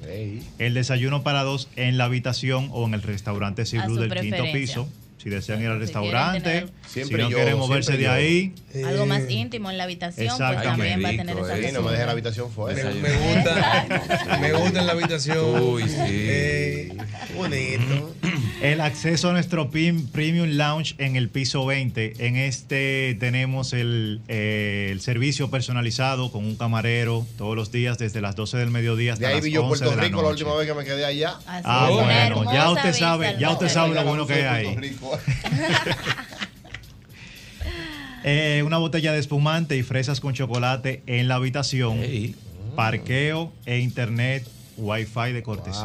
[0.59, 4.89] El desayuno para dos en la habitación o en el restaurante su del quinto piso.
[5.21, 8.11] Si desean ir al Si restaurante, si Siempre no yo, quieren moverse de yo.
[8.11, 8.53] ahí.
[8.85, 10.67] Algo más íntimo en la habitación, pues Exactamente.
[10.69, 11.71] también va a tener rico, esa eh.
[11.71, 12.83] No me deje la habitación fuera.
[12.89, 15.61] Me, me gusta, me gusta en la habitación.
[15.61, 15.95] Uy, sí.
[15.99, 16.97] Eh,
[17.37, 18.15] bonito.
[18.61, 22.13] El acceso a nuestro pim- Premium Lounge en el piso 20.
[22.27, 28.21] En este tenemos el, eh, el servicio personalizado con un camarero todos los días desde
[28.21, 30.17] las 12 del mediodía hasta De ahí las vi yo 11 Puerto de la Rico
[30.17, 30.43] la noche.
[30.43, 31.39] última vez que me quedé allá.
[31.47, 34.75] Ah, Oh, bueno, ya usted sabe, ya usted sabe lo bueno que hay ahí.
[34.75, 34.81] Puerto
[38.23, 41.99] Eh, una botella de espumante y fresas con chocolate en la habitación.
[42.75, 44.47] Parqueo e internet
[44.77, 45.81] Wi-Fi de cortesía.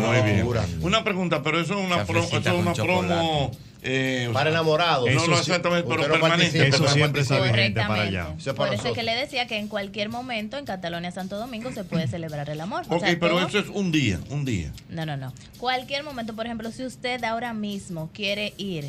[0.00, 0.36] Muy bien.
[0.82, 2.74] Una pregunta, pero eso es una, pro- eso es una
[3.14, 3.50] promo.
[3.86, 5.04] Eh, Para enamorados.
[5.06, 6.68] No, Eso no sí, exactamente, pero no permanente.
[6.68, 7.56] Eso pero siempre está participa.
[7.56, 8.24] vigente para allá.
[8.24, 8.54] Correctamente.
[8.54, 11.84] Por eso es que le decía que en cualquier momento en Catalonia, Santo Domingo, se
[11.84, 12.84] puede celebrar el amor.
[12.88, 14.72] O Ok, sea, pero todo- eso es un día, un día.
[14.90, 15.32] No, no, no.
[15.58, 18.86] Cualquier momento, por ejemplo, si usted ahora mismo quiere ir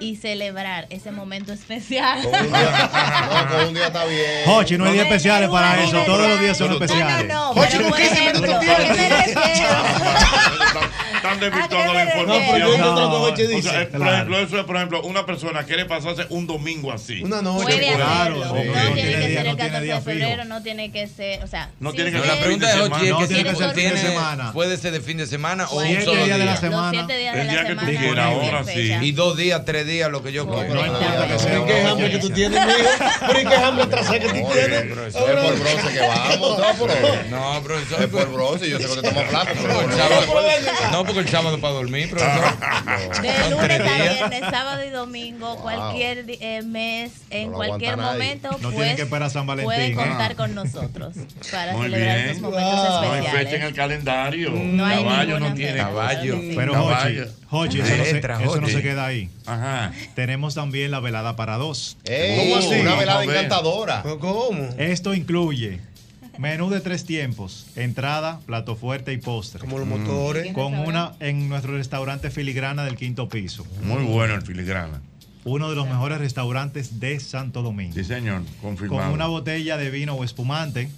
[0.00, 2.20] y celebrar ese momento especial.
[2.22, 4.44] No, con un día está bien.
[4.44, 6.02] Jochi, no hay días especiales para eso.
[6.04, 7.26] Todos los días son especiales.
[7.28, 9.36] No, no, pero por ejemplo, ¿a qué me refiero?
[11.16, 13.10] Están desvirtuando la No, pero información.
[13.10, 16.92] Jochi O sea, por ejemplo, eso es, por ejemplo, una persona quiere pasarse un domingo
[16.92, 17.22] así.
[17.22, 17.64] Una noche.
[17.64, 18.62] Puede Claro, hacerlo.
[18.62, 18.68] sí.
[18.68, 20.62] No No tiene tiene que día- ser no el tiene 14 día de febrero, no
[20.62, 23.28] tiene que ser, o sea, No tiene que usted- la pregunta es, Ochi, No es
[23.28, 24.52] que tiene que ser fin de semana.
[24.52, 26.60] puede ser de fin de semana o un solo días de la día.
[26.60, 26.92] semana.
[26.92, 28.92] Los siete días de El la día que tú semana, quieras, ahora sí.
[29.02, 30.68] Y dos días, tres días, lo que yo quiera.
[30.68, 31.48] No importa que sea.
[31.50, 32.60] ¿Pero qué hambre que tú tienes?
[33.26, 34.54] ¿Pero qué hambre atrás que tú tienes?
[34.54, 36.58] Es por bronce que vamos.
[37.30, 38.02] No, profesor.
[38.02, 38.68] Es por bronce.
[38.70, 42.10] Yo sé que te tomas flaco, pero El sábado- no, porque el sábado para dormir,
[42.10, 42.44] profesor.
[43.22, 48.58] De lunes tres a viernes, sábado y domingo, cualquier eh, mes, en cualquier momento, No
[48.58, 49.94] pues tienen que esperar San Valentín, pueden ¿eh?
[49.96, 51.14] contar con nosotros
[51.50, 53.68] para celebrar esos momentos No hay fecha en especiales.
[53.68, 54.52] el calendario.
[54.76, 55.78] Caballo no tiene.
[55.78, 56.38] Caballo.
[56.54, 56.72] Pero
[57.56, 59.28] Jochi, eso, no se, eso no se queda ahí.
[59.46, 59.92] Ajá.
[60.14, 61.96] Tenemos también la velada para dos.
[62.04, 62.80] Ey, ¿Cómo así?
[62.80, 64.02] Una velada encantadora.
[64.02, 64.68] ¿Pero ¿Cómo?
[64.78, 65.80] Esto incluye
[66.38, 69.60] menú de tres tiempos, entrada, plato fuerte y postre.
[69.60, 70.52] Como los motores.
[70.52, 73.66] Con una en nuestro restaurante Filigrana del quinto piso.
[73.82, 75.00] Muy bueno el filigrana.
[75.46, 77.94] Uno de los mejores restaurantes de Santo Domingo.
[77.94, 78.42] Sí, señor.
[78.60, 79.04] Confirmado.
[79.04, 80.88] Con una botella de vino o espumante.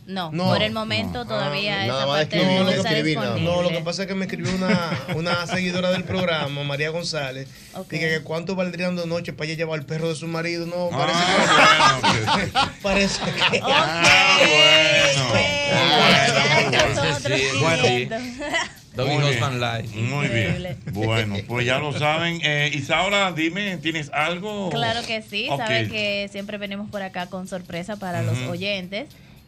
[0.06, 0.44] No, No.
[0.47, 1.26] por el momento No.
[1.26, 3.35] todavía Ah, esa nada más parte escribir, no no está escribir, nada.
[3.35, 3.56] disponible.
[3.56, 7.47] No, lo que pasa es que me escribió una, una seguidora del programa, María González,
[7.90, 10.64] dije que cuánto valdrían dos noches para ella llevar al perro de su marido.
[10.66, 11.20] No, parece
[12.40, 12.52] que...
[12.82, 13.20] parece
[13.51, 13.60] que...
[13.60, 15.43] Bueno,
[17.22, 18.09] Doggy Muy
[18.97, 19.60] Husband bien.
[19.60, 19.97] Life.
[19.98, 20.78] Muy bien.
[20.93, 22.40] Bueno, pues ya lo saben.
[22.43, 24.70] Eh, Isaura, dime, ¿tienes algo?
[24.70, 25.59] Claro que sí, Ok.
[25.59, 29.06] sabe que siempre venimos por acá con sorpresa para los oyentes.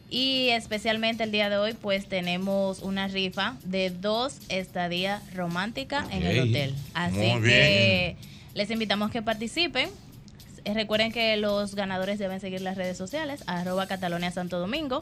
[0.09, 6.23] Y especialmente el día de hoy, pues tenemos una rifa de dos estadías románticas en
[6.25, 6.75] el hotel.
[6.93, 8.17] Así Muy que
[8.53, 9.89] les invitamos que participen.
[10.65, 15.01] Eh, Recuerden que los ganadores deben seguir las redes sociales, arroba Catalonia Santo Domingo.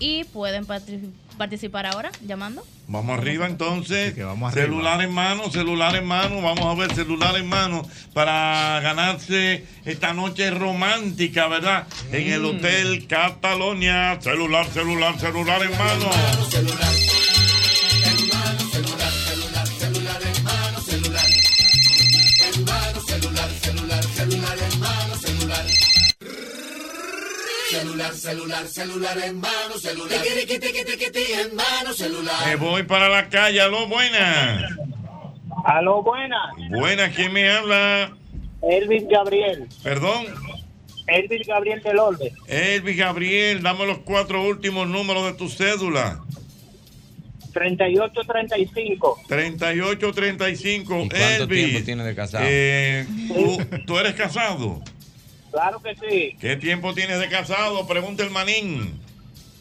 [0.00, 2.64] Y pueden parti- participar ahora llamando.
[2.88, 4.14] Vamos arriba entonces.
[4.48, 4.50] arriba.
[4.52, 6.40] celular en mano, celular en mano.
[6.42, 7.82] Vamos a ver celular en mano
[8.12, 11.86] para ganarse esta noche romántica, ¿verdad?
[12.12, 12.32] En Mm.
[12.32, 14.18] el Hotel Catalonia.
[14.20, 16.10] Celular, celular, celular en mano.
[16.12, 16.94] Celular, celular,
[28.08, 30.18] celular en mano, celular.
[30.22, 32.46] Tiqui, tiqui, tiqui, en mano, celular.
[32.46, 33.60] Me voy para la calle.
[33.60, 34.64] Aló, buenas.
[35.64, 36.40] Aló, buenas.
[36.70, 38.16] Buenas, ¿quién me habla?
[38.62, 39.68] Elvis Gabriel.
[39.82, 40.26] Perdón.
[41.06, 42.32] Elvis Gabriel del Orbe.
[42.46, 46.20] Elvis Gabriel, dame los cuatro últimos números de tu cédula.
[47.52, 49.18] 3835.
[49.28, 50.94] 3835.
[51.04, 51.64] ¿Y cuánto Elvis.
[51.68, 52.44] tiempo tienes de casado?
[52.48, 54.80] eh, ¿tú, tú eres casado?
[55.50, 56.36] Claro que sí.
[56.40, 57.86] ¿Qué tiempo tienes de casado?
[57.86, 59.00] Pregunta el manín.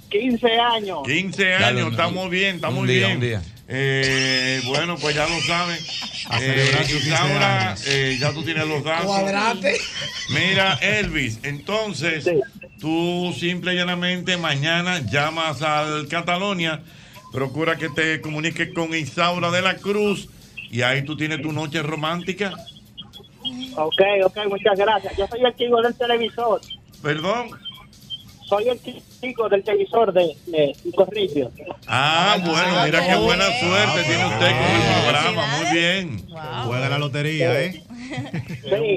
[0.09, 0.99] 15 años.
[1.05, 3.17] 15 Dale años, estamos bien, estamos un día, bien.
[3.17, 3.41] un día.
[3.67, 5.77] Eh, bueno, pues ya lo saben.
[6.29, 9.05] A Eh, celebrar sus 15 Isaura, eh, ya tú tienes los datos.
[9.05, 9.77] Cuadrate.
[10.29, 12.27] Mira, Elvis, entonces
[12.79, 16.81] tú simple y llanamente mañana llamas al Catalonia,
[17.31, 20.29] procura que te comuniques con Isaura de la Cruz
[20.71, 22.53] y ahí tú tienes tu noche romántica.
[23.75, 25.17] Ok, ok, muchas gracias.
[25.17, 26.61] Yo soy el chico del televisor.
[27.01, 27.49] Perdón.
[28.45, 31.51] Soy el chico del televisor de, de Corrillo.
[31.87, 36.25] Ah, bueno, mira qué buena suerte tiene usted con el programa, muy bien.
[36.65, 37.83] Juega la lotería, ¿eh?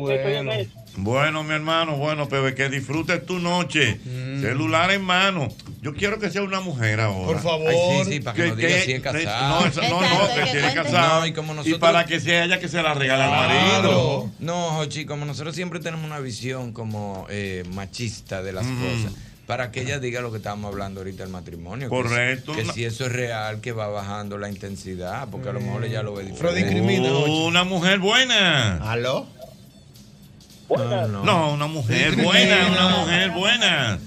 [0.01, 0.53] Bueno,
[0.97, 3.99] mi hermano, bueno, Pepe, que disfrutes tu noche.
[4.41, 5.49] Celular en mano.
[5.81, 7.27] Yo quiero que sea una mujer ahora.
[7.27, 7.69] Por favor.
[7.69, 9.61] Ay, sí, sí, para que nos diga si es casado.
[9.61, 10.93] No, eso- no, no, que que si es.
[10.93, 13.81] No, y como Y nosotros- para que sea ella que se la regale al marido.
[13.83, 14.31] Claro.
[14.39, 18.81] No, Jochi, como nosotros siempre tenemos una visión como eh, machista de las Mm.
[18.83, 19.13] cosas,
[19.47, 21.89] para que ella diga lo que estábamos hablando ahorita del matrimonio.
[21.89, 22.53] que Correcto.
[22.53, 26.03] Que, si eso es real, que va bajando la intensidad, porque a lo mejor ella
[26.03, 26.81] lo ve diferente.
[27.31, 28.77] Una mujer buena.
[28.91, 29.27] ¿Aló?
[30.77, 33.99] No, una mujer buena, una mujer buena.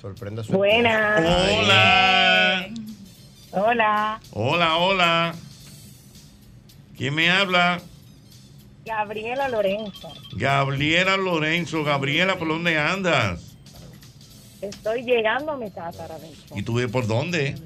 [0.00, 1.20] Sorprenda su Buenas.
[1.20, 2.68] Hola.
[3.52, 5.34] Hola, Hola, hola.
[6.96, 7.80] ¿Quién me habla?
[8.84, 10.12] Gabriela Lorenzo.
[10.32, 11.84] Gabriela Lorenzo.
[11.84, 13.40] Gabriela, ¿por dónde andas?
[14.60, 17.56] Estoy llegando a mi casa ahora mismo, ¿Y tú ves por dónde?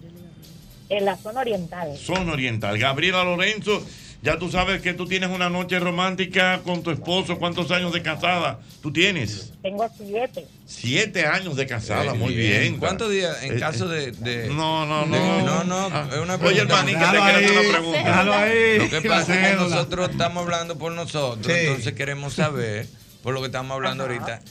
[0.90, 1.97] en la zona oriental.
[1.98, 2.78] Zona Oriental.
[2.78, 3.85] Gabriela Lorenzo,
[4.23, 7.39] ya tú sabes que tú tienes una noche romántica con tu esposo.
[7.39, 9.53] ¿Cuántos años de casada tú tienes?
[9.62, 10.47] Tengo siete.
[10.66, 12.61] Siete años de casada, Eh, muy bien.
[12.61, 12.77] bien.
[12.78, 15.65] ¿Cuántos días en Eh, caso eh, de, de- No, no, de- no.
[15.65, 16.74] no, no, es una Oye, el pregunta.
[16.77, 17.99] maní que te quiere hacer una pregunta.
[18.05, 18.78] Déjalo ahí.
[18.78, 21.61] Lo que pasa es que nosotros estamos hablando por nosotros, Sí.
[21.66, 22.86] entonces queremos saber,
[23.23, 24.43] por lo que estamos hablando ahorita,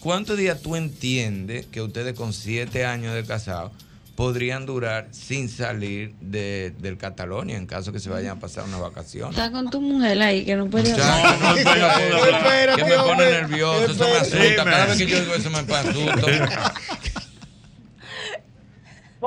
[0.00, 3.72] ¿cuántos días tú entiendes que ustedes con siete años de casado
[4.16, 8.78] podrían durar sin salir de, del Catalonia en caso que se vayan a pasar una
[8.78, 9.30] vacación?
[9.30, 13.92] Está con tu mujer ahí que no puede Muchacho, no, espérate, que me pone nervioso,
[13.92, 14.64] eso me asusta.
[14.64, 16.26] Cada vez que yo digo eso me asusto.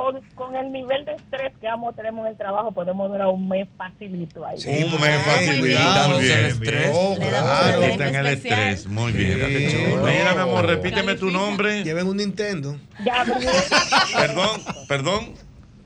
[0.00, 3.46] Con, con el nivel de estrés que ambos tenemos en el trabajo, podemos durar un
[3.46, 4.56] mes facilito ahí.
[4.56, 6.08] un mes facilito.
[6.08, 6.90] Muy bien, el estrés.
[7.18, 8.86] Claro, un quitan el estrés.
[8.86, 9.38] Muy bien.
[9.70, 9.76] Sí.
[10.02, 11.84] Mira, mi amor, repíteme tu nombre.
[11.84, 12.78] Lleven un Nintendo.
[13.04, 13.52] Gabriela,
[14.16, 15.34] Perdón, perdón.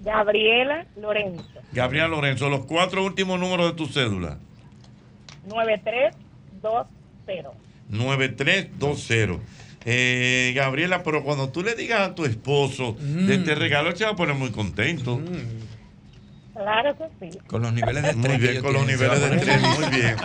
[0.01, 4.39] Gabriela Lorenzo, Gabriela Lorenzo, los cuatro últimos números de tu cédula.
[5.49, 7.49] 9320.
[7.89, 9.41] 9320.
[9.87, 13.41] Eh, Gabriela, pero cuando tú le digas a tu esposo de Mm.
[13.41, 15.21] este regalo, él se va a poner muy contento.
[16.55, 17.39] Claro que sí.
[17.49, 18.29] Con los niveles de estrés.
[18.29, 20.17] Muy bien, con los niveles de estrés, muy bien.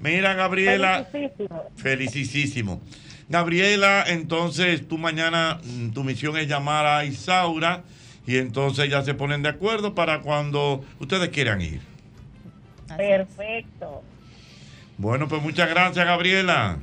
[0.00, 1.62] Mira, Gabriela, Felicísimo.
[1.76, 2.80] felicísimo.
[3.28, 7.84] Gabriela, entonces tú mañana, mm, tu misión es llamar a Isaura
[8.26, 11.80] y entonces ya se ponen de acuerdo para cuando ustedes quieran ir.
[12.96, 14.02] Perfecto.
[14.96, 16.78] Bueno, pues muchas gracias, Gabriela.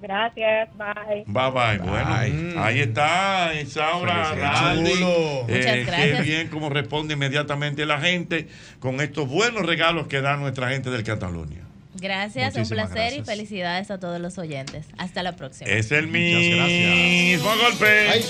[0.00, 0.68] Gracias.
[0.76, 1.24] Bye.
[1.26, 1.78] Bye bye.
[1.78, 2.14] Bueno,
[2.60, 4.74] ahí está Isaura.
[4.74, 5.46] Chulo.
[5.48, 8.48] Eh, Muchas Qué bien cómo responde inmediatamente la gente
[8.80, 11.68] con estos buenos regalos que da nuestra gente del Cataluña.
[12.00, 14.86] Gracias, un placer y felicidades a todos los oyentes.
[14.98, 15.68] Hasta la próxima.
[15.70, 18.22] Es el mismo golpe.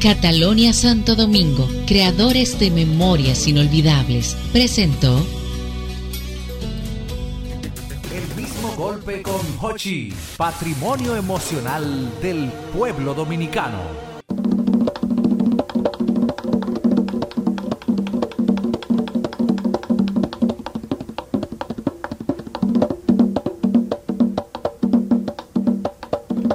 [0.00, 5.26] Catalonia Santo Domingo, creadores de memorias inolvidables, presentó
[8.76, 13.78] golpe con Hochi, patrimonio emocional del pueblo dominicano.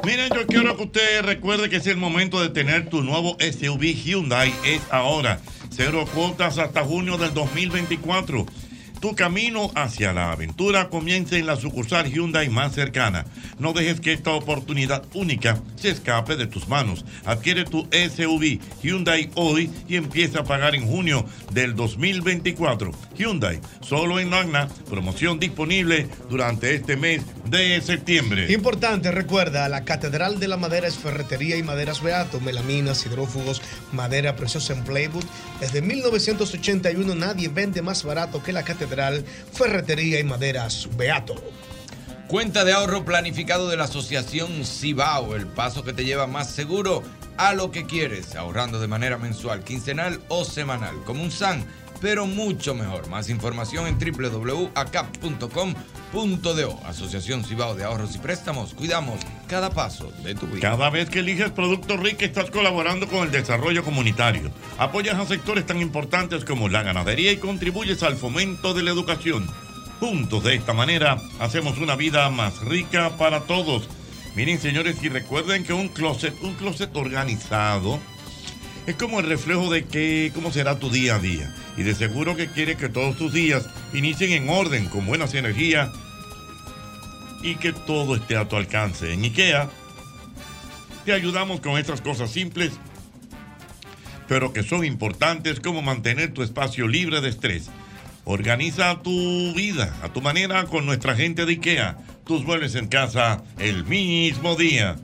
[0.04, 3.96] Miren, yo quiero que usted recuerde que es el momento de tener tu nuevo SUV
[3.96, 4.54] Hyundai.
[4.66, 5.40] Es ahora.
[5.70, 8.46] Cero cuotas hasta junio del 2024.
[9.00, 13.26] Tu camino hacia la aventura comienza en la sucursal Hyundai más cercana.
[13.58, 17.06] No dejes que esta oportunidad única se escape de tus manos.
[17.24, 22.92] Adquiere tu SUV Hyundai hoy y empieza a pagar en junio del 2024.
[23.18, 28.52] Hyundai, solo en Magna, promoción disponible durante este mes de septiembre.
[28.52, 33.62] Importante, recuerda, la Catedral de la Madera es ferretería y maderas Beato, melaminas, hidrófugos,
[33.94, 35.24] madera preciosa en Playwood.
[35.62, 38.89] Desde 1981 nadie vende más barato que la Catedral,
[39.54, 41.36] ferretería y maderas Beato.
[42.28, 47.02] Cuenta de ahorro planificado de la Asociación Cibao, el paso que te lleva más seguro
[47.38, 51.66] a lo que quieres, ahorrando de manera mensual, quincenal o semanal, como un SAN,
[52.02, 53.08] pero mucho mejor.
[53.08, 53.98] Más información en
[56.12, 56.80] www.acap.com.do.
[56.86, 58.74] Asociación Cibao de Ahorros y Préstamos.
[58.74, 60.62] Cuidamos cada paso de tu vida.
[60.62, 64.52] Cada vez que eliges Producto Rica estás colaborando con el desarrollo comunitario.
[64.78, 69.48] Apoyas a sectores tan importantes como la ganadería y contribuyes al fomento de la educación.
[70.00, 73.90] Juntos de esta manera hacemos una vida más rica para todos.
[74.36, 78.00] Miren señores y recuerden que un closet, un closet organizado
[78.88, 81.54] es como el reflejo de que, cómo será tu día a día.
[81.80, 85.90] Y de seguro que quieres que todos tus días inicien en orden, con buenas energías
[87.42, 89.14] y que todo esté a tu alcance.
[89.14, 89.70] En IKEA
[91.06, 92.74] te ayudamos con estas cosas simples,
[94.28, 97.70] pero que son importantes como mantener tu espacio libre de estrés.
[98.26, 101.98] Organiza tu vida a tu manera con nuestra gente de IKEA.
[102.26, 104.98] Tus muebles en casa el mismo día.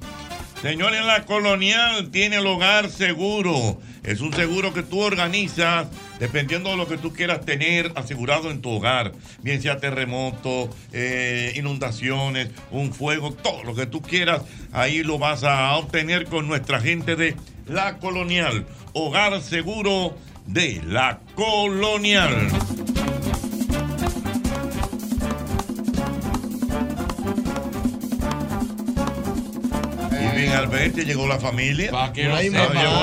[0.66, 3.80] Señores, la colonial tiene el hogar seguro.
[4.02, 5.86] Es un seguro que tú organizas
[6.18, 9.12] dependiendo de lo que tú quieras tener asegurado en tu hogar.
[9.44, 14.42] Bien sea terremoto, eh, inundaciones, un fuego, todo lo que tú quieras.
[14.72, 17.36] Ahí lo vas a obtener con nuestra gente de
[17.68, 18.66] La Colonial.
[18.94, 20.18] Hogar seguro
[20.48, 22.50] de La Colonial.
[30.56, 31.92] Alberto, llegó la familia.
[32.14, 32.36] Que llegó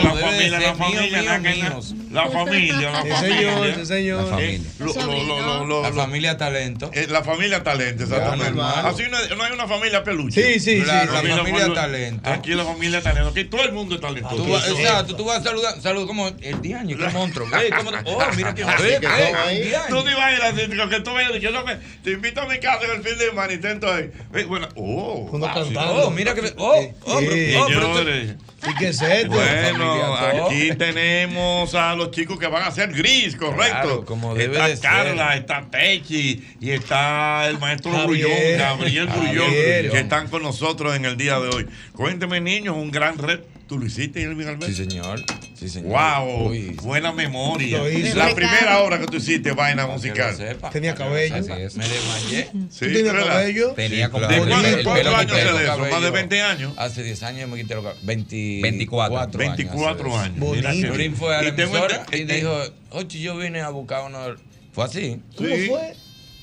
[0.02, 1.80] la familia, ser la mío, familia, mío,
[2.12, 3.38] la, familia, la Sí, familia.
[3.38, 4.40] señor, sí, señor.
[4.40, 5.24] Eh, La familia.
[5.26, 6.90] lo- lo- lo- lo- lo- La lo- familia talento.
[6.94, 8.44] eh, la familia talento, exactamente.
[8.52, 8.86] normal.
[8.86, 10.42] Así no, no hay una familia peluche.
[10.54, 11.06] Sí, sí, sí, La, sí.
[11.06, 12.30] La familia pelu- talento.
[12.30, 13.28] Aquí la familia talento.
[13.30, 14.36] Aquí todo el mundo es talentoso.
[14.36, 17.46] Tú vas, exacto, tú vas a saludar, salud como el diaño, qué monstruo.
[17.58, 19.86] Ey, ¿cómo te- oh, mira qué que diaño.
[19.88, 22.84] Tú te así, que que tú vayas, que no me- te invito a mi casa
[22.84, 24.10] en el fin de semana y intento ahí.
[24.34, 25.30] Eh, Bueno, oh.
[25.32, 26.52] Oh, mira que.
[26.56, 26.74] Oh,
[27.04, 28.34] oh, pero- oh, pero tú- Señores.
[28.68, 29.28] ¿Y qué es esto?
[29.32, 33.82] Bueno, Familia, aquí tenemos a los chicos que van a hacer gris, correcto.
[33.82, 34.90] Claro, como debe está de ser.
[34.90, 38.26] Carla, está Techi y está el maestro Javier.
[38.28, 41.66] Grullón, Gabriel Grullón, que están con nosotros en el día de hoy.
[41.92, 43.46] Cuénteme, niños, un gran reto.
[43.68, 44.66] ¿Tú lo hiciste, Elvin Alberto?
[44.66, 45.20] Sí, señor.
[45.62, 45.90] Sí, señor.
[45.90, 46.70] Wow, Uy.
[46.82, 47.78] buena memoria.
[48.14, 50.36] La Me primera hora que tú hiciste vaina musical.
[50.72, 51.36] Tenía cabello.
[51.36, 51.76] Así es.
[51.76, 52.48] Me desmayé.
[52.70, 53.26] Sí, ¿Tú tenías ¿verdad?
[53.28, 53.72] cabello?
[53.74, 54.90] Tenía como ¿De cuántos- años de eso?
[55.78, 56.12] ¿Más de cabello.
[56.12, 56.72] 20 años?
[56.76, 58.04] Hace 10 años me quité los cabellos.
[58.04, 59.38] 24.
[59.38, 60.38] 24 años.
[60.38, 60.68] Bonito.
[60.88, 61.48] Nurín fue a la
[62.12, 64.18] Y y dijo, oye, yo vine a buscar uno.
[64.72, 65.20] Fue así.
[65.36, 65.94] ¿Cómo fue?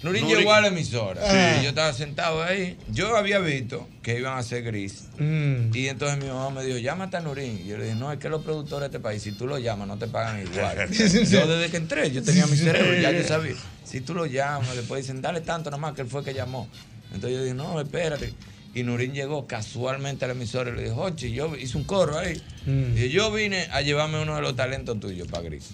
[0.01, 0.37] Nurín Nurín.
[0.37, 1.21] llegó a la emisora.
[1.29, 1.59] Sí.
[1.59, 2.77] Y yo estaba sentado ahí.
[2.91, 5.09] Yo había visto que iban a hacer gris.
[5.17, 5.75] Mm.
[5.75, 7.59] Y entonces mi mamá me dijo, llámate a Nurín.
[7.63, 9.59] Y yo le dije, no, es que los productores de este país, si tú lo
[9.59, 10.89] llamas, no te pagan igual.
[10.91, 13.55] yo desde que entré, yo tenía mi cerebro, ya yo sabía.
[13.83, 16.69] Si tú lo llamas, después dicen, dale tanto nomás, que él fue que llamó.
[17.13, 18.33] Entonces yo dije, no, espérate.
[18.73, 22.17] Y Nurín llegó casualmente a la emisora y le dijo, Ochi, yo hice un coro
[22.19, 22.41] ahí.
[22.95, 25.71] Y yo vine a llevarme uno de los talentos tuyos para Gris.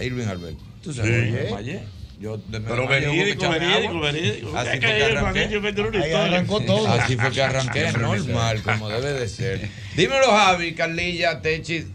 [0.00, 0.58] Irving Albert.
[0.82, 1.32] Tú sabes,
[1.64, 1.78] Sí.
[2.20, 4.56] Yo de- Pero verídico, verídico, verídico.
[4.56, 6.14] Así fue que arranqué.
[6.14, 6.88] Arrancó todo.
[6.88, 9.68] Así fue que arranqué, normal, como debe de ser.
[9.96, 11.86] Dímelo, Javi, Carlilla, Techi.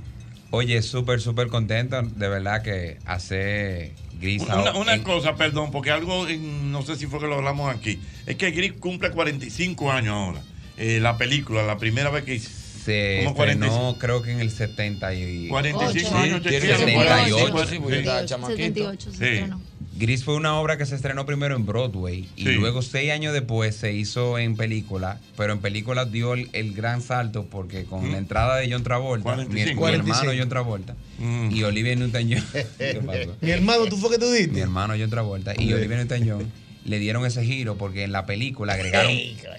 [0.51, 2.01] Oye, súper, súper contento.
[2.01, 6.95] De verdad que hace Gris Una, ahora- una en- cosa, perdón, porque algo, no sé
[6.95, 10.41] si fue que lo hablamos aquí, es que Gris cumple 45 años ahora.
[10.77, 12.49] Eh, la película, la primera vez que hice.
[12.79, 13.75] se como 45.
[13.75, 15.47] estrenó creo que en el 70 y...
[15.49, 17.67] 45 Sí, años, tiene chequea, 78.
[17.69, 18.57] sí, porque estaba chamaquito.
[18.57, 19.23] 78 se Sí.
[19.25, 19.61] estrenó.
[19.99, 22.53] Gris fue una obra que se estrenó primero en Broadway y Sí.
[22.53, 27.01] luego seis años después se hizo en película, pero en película dio el, el gran
[27.01, 29.85] salto porque con la entrada de John Travolta, mi, mi 45.
[29.89, 32.43] hermano John Travolta y Olivia Newton-John.
[33.41, 34.53] Mi hermano, ¿tú fue que tú diste?
[34.53, 35.73] mi hermano John Travolta y.
[35.73, 36.49] Olivia Newton-John
[36.89, 39.11] le dieron ese giro porque en la película agregaron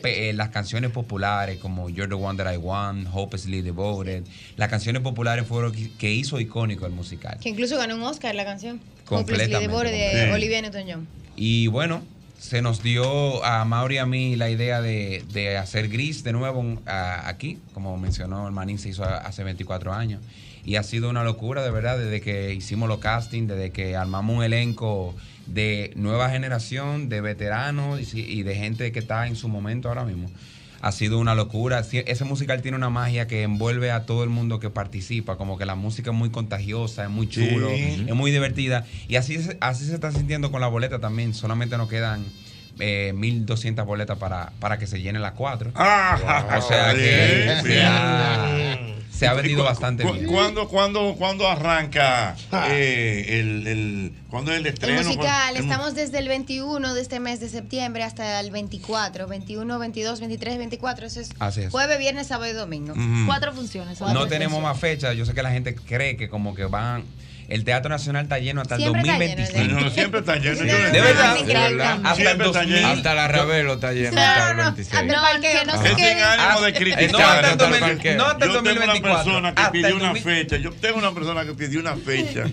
[0.02, 4.24] pe- eh, las canciones populares como You're the One That I Want, Hopelessly Devoted.
[4.56, 7.38] Las canciones populares fueron que, que hizo icónico el musical.
[7.40, 8.80] Que incluso ganó un Oscar la canción.
[9.04, 10.32] Completamente, Hopelessly Devoted de.
[10.32, 11.06] Olivia Newton-John.
[11.36, 12.02] Y bueno,
[12.38, 16.32] se nos dio a Mauri y a mí la idea de, de hacer Gris de
[16.32, 20.20] nuevo a- aquí, como mencionó el Manín, se hizo a- hace 24 años.
[20.64, 24.36] Y ha sido una locura, de verdad, desde que hicimos los castings, desde que armamos
[24.36, 25.14] un elenco
[25.52, 30.30] de nueva generación, de veteranos y, de gente que está en su momento ahora mismo.
[30.82, 31.80] Ha sido una locura.
[31.92, 35.36] Ese musical tiene una magia que envuelve a todo el mundo que participa.
[35.36, 38.06] Como que la música es muy contagiosa, es muy chulo, Sí.
[38.08, 38.86] es muy divertida.
[39.06, 41.34] Y así, se- así se está sintiendo con la boleta también.
[41.34, 42.24] Solamente nos quedan
[42.78, 45.70] eh, 1200 boletas para, para que se llenen las cuatro.
[45.74, 48.69] Ah, o sea que bien, se bien.
[49.20, 50.26] Se ha ¿Y vendido cu- bastante cu- bien.
[50.26, 52.34] ¿Cuándo, cuándo, cuándo arranca
[52.70, 55.02] eh, el, el, cuándo es el El estreno?
[55.02, 59.28] musical, El mu- estamos desde el 21 de este mes de septiembre hasta el 24.
[59.28, 61.06] 21, 22, 23, 24.
[61.06, 61.70] Eso es Así es.
[61.70, 62.94] jueves, viernes, sábado y domingo.
[63.26, 64.00] Cuatro funciones.
[64.00, 65.14] No tenemos más fechas.
[65.16, 67.04] Yo sé que la gente cree que como que van...
[67.50, 69.74] El Teatro Nacional está lleno hasta Siempre el está lleno, 2025.
[69.74, 70.54] No, no, siempre está lleno.
[70.54, 71.92] No, no, De verdad, de verdad.
[72.04, 72.76] Hasta el Siempre está 2000.
[72.76, 72.88] lleno.
[72.88, 75.04] Hasta la Ravelo está lleno No, hasta el no, no, 26.
[75.06, 76.18] no, parqueo, no se Es sin queden.
[76.22, 77.10] ánimo de Eh, criticar.
[77.12, 78.16] no, hasta el Hasta 2000, parqueo.
[78.16, 80.22] no, hasta el Yo tengo una 2024, persona que hasta pidió el una 2000.
[80.22, 80.56] fecha.
[80.58, 82.44] Yo tengo una persona que pidió una fecha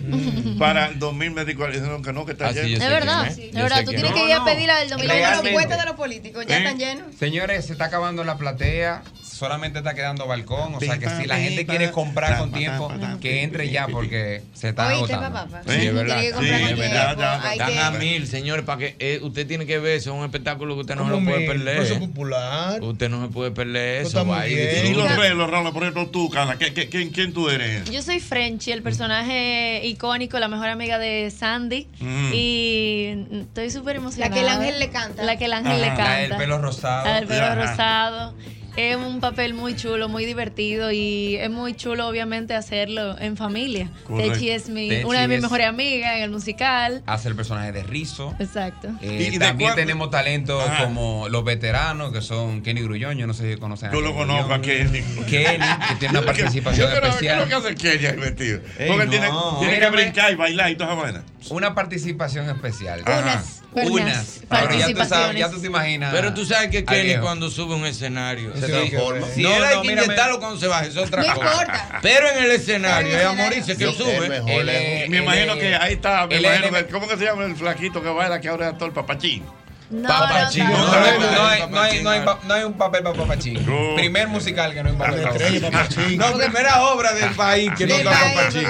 [0.58, 1.74] para el 2024.
[1.80, 2.66] Dijeron que no, que está lleno.
[2.66, 3.84] Es verdad, es verdad.
[3.84, 4.88] Tú tienes que ir a pedir domingo.
[4.90, 5.52] Como los Realmente.
[5.52, 6.58] puestos de los políticos, ya ¿Eh?
[6.58, 7.06] están llenos.
[7.18, 9.02] Señores, se está acabando la platea,
[9.38, 13.42] solamente está quedando balcón, o sea que si la gente quiere comprar con tiempo, que
[13.42, 15.32] entre ya porque se está agotando.
[15.32, 15.62] papá.
[15.66, 16.20] Sí, es verdad.
[16.20, 16.30] Sí,
[16.74, 20.24] verdad, que- a mil, señores, para que eh, usted tiene que ver eso, es un
[20.24, 21.78] espectáculo que usted no se ¿Cómo lo puede perder.
[21.82, 22.82] Eso es popular.
[22.82, 24.86] Usted no se puede perder Eso eso.
[24.86, 27.88] y los relos, Raúl, por ejemplo, tú, Carla, ¿qué- qué- quién, quién tú eres?
[27.90, 31.86] Yo soy Frenchy, el personaje icónico, la mejor amiga de Sandy.
[32.00, 32.30] Mm.
[32.32, 34.30] Y estoy súper emocionada.
[34.30, 35.22] La que el ángel le canta.
[35.22, 36.04] La que el ángel le canta.
[36.04, 37.04] La del pelo rosado.
[37.06, 38.34] La del pelo rosado.
[38.78, 43.90] Es un papel muy chulo, muy divertido y es muy chulo obviamente hacerlo en familia.
[44.04, 44.34] Correcto.
[44.34, 47.02] Techi es mi, Techi una de mis es- mejores amigas en el musical.
[47.04, 48.36] Hace el personaje de Rizo.
[48.38, 48.86] Exacto.
[49.02, 50.84] Eh, ¿Y también tenemos talentos Ajá.
[50.84, 54.14] como los veteranos, que son Kenny Grullón, yo no sé si conocen a Yo lo
[54.14, 54.60] conozco a.
[54.62, 55.00] Kenny.
[55.28, 57.36] Kenny, que tiene una participación Yo creo- especial.
[57.38, 58.60] ¿Qué es lo que hace Kenny ahí metido?
[58.78, 59.10] Ey, Porque no.
[59.10, 59.28] tiene,
[59.58, 61.22] tiene que brincar y bailar y toda esa vaina.
[61.50, 63.02] Una participación especial.
[63.04, 63.22] Ajá.
[63.22, 63.62] Unas.
[63.86, 65.40] Unas Ahora ya tú sabes, participaciones.
[65.40, 66.12] ya tú te imaginas.
[66.14, 67.22] Pero tú sabes que viejo.
[67.22, 68.72] cuando sube a un escenario Se sí.
[68.72, 69.26] transforma.
[69.26, 71.50] no, Si no, él hay que inyectarlo cuando se baje, eso es otra No cosa.
[71.50, 71.98] importa.
[72.02, 74.28] Pero en el escenario, es a morirse que sube.
[74.28, 78.08] mejor Me imagino que ahí está, me imagino ¿cómo que se llama el flaquito que
[78.08, 79.44] baila que ahora es actor Papachín?
[79.90, 82.38] No, no, No, no, no, hay- no, no hay, no, no hay- no hay pa-
[82.46, 83.64] no hay un papel para Papachín.
[83.64, 83.94] No.
[83.96, 86.18] Primer musical que no hay un papel para papachín.
[86.18, 88.10] No, primera obra del país que no está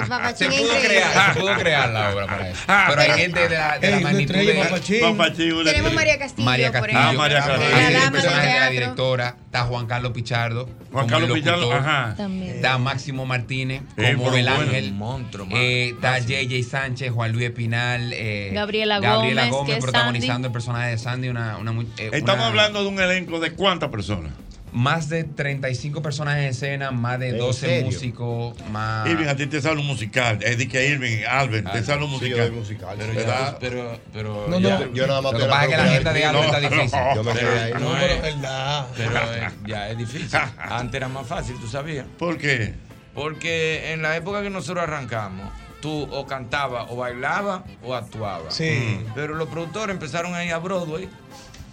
[0.09, 2.61] Papachín Se pudo crear, se pudo crear la obra para eso.
[2.69, 5.01] Ah, Pero hay gente de la, de la magnitud de papachín.
[5.01, 5.93] Papachín, una Tenemos.
[5.95, 6.99] María Castillo, María Castillo.
[6.99, 7.13] Ah.
[7.13, 7.77] María Castillo.
[8.05, 9.37] el personaje de la directora.
[9.47, 10.67] Está Juan Carlos Pichardo.
[10.93, 12.15] Juan como Carlos Pichardo, ajá.
[12.17, 12.57] También.
[12.57, 13.83] Está Máximo Martínez
[14.17, 14.93] como el ángel.
[14.93, 15.47] monstruo.
[15.51, 18.13] Eh, está JJ Sánchez, Juan Luis Espinal.
[18.13, 21.29] eh, Gabriela Gabriela Gómez, Gómez que es protagonizando el personaje de Sandy.
[21.29, 24.33] Una, una, muy- eh, Estamos una- hablando de un elenco de cuántas personas.
[24.71, 27.87] Más de 35 personas en escena, más de ¿En 12 serio?
[27.87, 29.09] músicos, más.
[29.09, 30.39] Irving, a ti te sale un musical.
[30.43, 32.53] Es de que Irving, Albert, te sale un Sí, yo musical.
[32.53, 32.97] musical.
[32.99, 33.53] Pero, ¿Verdad?
[33.53, 35.85] ya, pero, pero, No, ya- no, Yo nada más Lo que pasa es que la
[35.89, 36.29] gente de clima.
[36.29, 36.99] Albert está difícil.
[37.15, 37.73] Yo me Pero- ahí.
[37.73, 38.87] no No, es- pero es verdad.
[38.95, 40.29] pero eh, ya es difícil.
[40.59, 42.05] Antes era más fácil, tú sabías.
[42.19, 42.75] ¿Por qué?
[43.15, 45.51] Porque en la época que nosotros arrancamos,
[45.81, 48.55] tú o cantabas o bailabas o actuabas.
[48.55, 49.01] Sí.
[49.15, 51.09] Pero los productores empezaron a ir a Broadway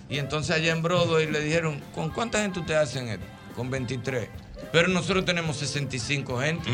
[0.10, 3.26] y entonces allá en Broadway le dijeron, ¿con cuánta gente ustedes hacen esto?
[3.56, 4.30] Con 23.
[4.72, 6.70] Pero nosotros tenemos 65 gente.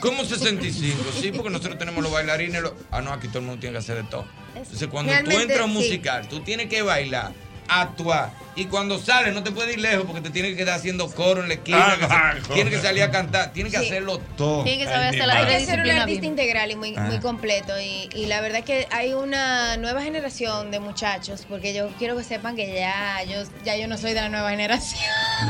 [0.00, 0.96] ¿Cómo 65?
[1.20, 2.62] Sí, porque nosotros tenemos los bailarines.
[2.62, 4.24] los- Ah, no, aquí todo el mundo tiene que hacer de todo.
[4.54, 5.76] Entonces, cuando tú entras a un sí.
[5.78, 7.32] musical, tú tienes que bailar,
[7.68, 8.32] actuar.
[8.54, 11.40] Y cuando sale no te puedes ir lejos porque te tienes que quedar haciendo coro
[11.42, 11.96] en la esquina.
[12.10, 13.86] Ah, que se- tienes que salir a cantar, tienes que Sí.
[13.86, 14.64] hacerlo todo.
[14.64, 17.00] Hay que ser un artista integral y muy, Ah.
[17.02, 17.72] muy completo.
[17.80, 22.24] Y, y la verdad que hay una nueva generación de muchachos, porque yo quiero que
[22.24, 25.00] sepan que ya yo, ya yo no soy de la nueva generación.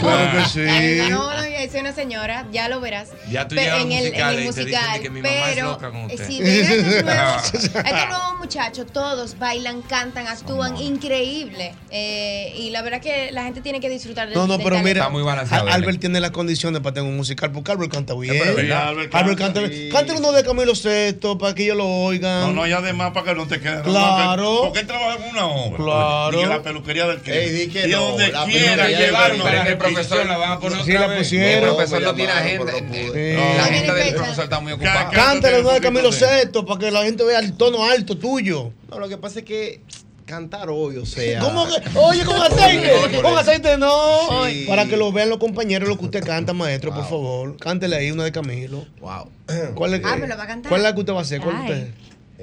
[0.01, 0.45] Claro que
[1.05, 1.11] sí.
[1.11, 3.09] No, no, ya soy una señora, ya lo verás.
[3.31, 4.93] Ya tú Pero en el, en el musical.
[4.95, 6.25] de que mi mamá es pero loca con usted.
[6.27, 11.75] si ven a estos nuevos, estos nuevos muchachos, todos bailan, cantan, actúan increíble.
[11.91, 14.77] Eh, y la verdad que la gente tiene que disfrutar de No, no, del pero
[14.77, 15.11] talento.
[15.13, 18.35] mira, Al- Albert tiene las condiciones para tener un musical, porque Albert canta bien.
[18.39, 19.71] pero es verdad, Albert Albert canta canta bien.
[19.83, 19.93] bien.
[19.93, 22.41] Cántale uno de Camilo Sesto para que ellos lo oigan.
[22.49, 23.83] No, no, y además para que no te quede.
[23.83, 24.61] Claro.
[24.65, 25.77] Porque él trabaja en una obra.
[25.77, 26.41] Claro.
[26.41, 27.33] Y en la peluquería del Cristo.
[27.41, 29.79] Ey, di que y no, donde la quiera peluquería llevar del Pero es que el
[29.79, 31.19] profesor la van a poner Sí, otra la vez.
[31.19, 31.63] pusieron.
[31.69, 32.73] El profesor no tiene agenda.
[33.15, 35.11] Eh, La agenda del profesor está muy ocupada.
[35.11, 38.73] Cántale uno de Camilo Sesto para que la gente vea el tono alto tuyo.
[38.91, 39.81] No, lo que pasa es que
[40.27, 41.41] cantar hoy, o sea.
[41.41, 41.99] ¿Cómo que?
[41.99, 43.21] Oye, con aceite.
[43.23, 44.47] Con aceite no.
[44.49, 44.65] Sí.
[44.69, 47.57] Para que lo vean los compañeros lo que usted canta, maestro, por favor.
[47.59, 48.87] Cántele ahí una de Camilo.
[49.01, 49.31] Wow.
[49.75, 50.69] ¿Cuál es, Ah, me lo va a cantar.
[50.69, 51.41] ¿Cuál es la que usted va a hacer?
[51.41, 51.63] ¿Cuál Ay.
[51.63, 51.89] usted?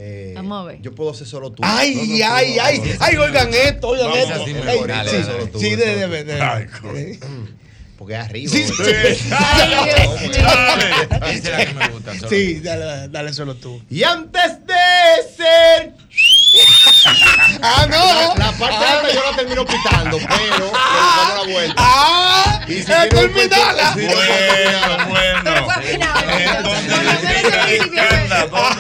[0.02, 0.82] Eh, Vamos a ver.
[0.82, 1.62] Yo puedo hacer solo tú.
[1.66, 3.24] Ay, No, no, ay, no, ay, no, ay, no.
[3.24, 4.34] oigan esto, oigan esto.
[4.44, 4.80] así Ay.
[4.88, 5.76] Dale, sí, solo tú, sí, tú.
[5.78, 6.66] de, de- Ay,
[6.96, 7.20] eh.
[7.98, 8.50] Porque es arriba.
[8.50, 8.92] Sí, sí, sí.
[8.92, 9.26] Esa
[11.32, 12.16] es la que me gusta.
[12.16, 12.30] solo.
[12.30, 13.82] Sí, dale, dale solo tú.
[13.90, 14.74] Y antes de
[15.36, 15.94] ser.
[17.62, 18.36] Ah, no.
[18.36, 19.00] La, la parte Ah.
[19.00, 21.76] alta yo la termino pitando, pero le damos la vuelta.
[21.78, 22.62] ¡Ah!
[22.68, 23.94] Y si ¡Es tiene un terminala!
[23.94, 24.08] si-
[25.10, 25.68] Bueno,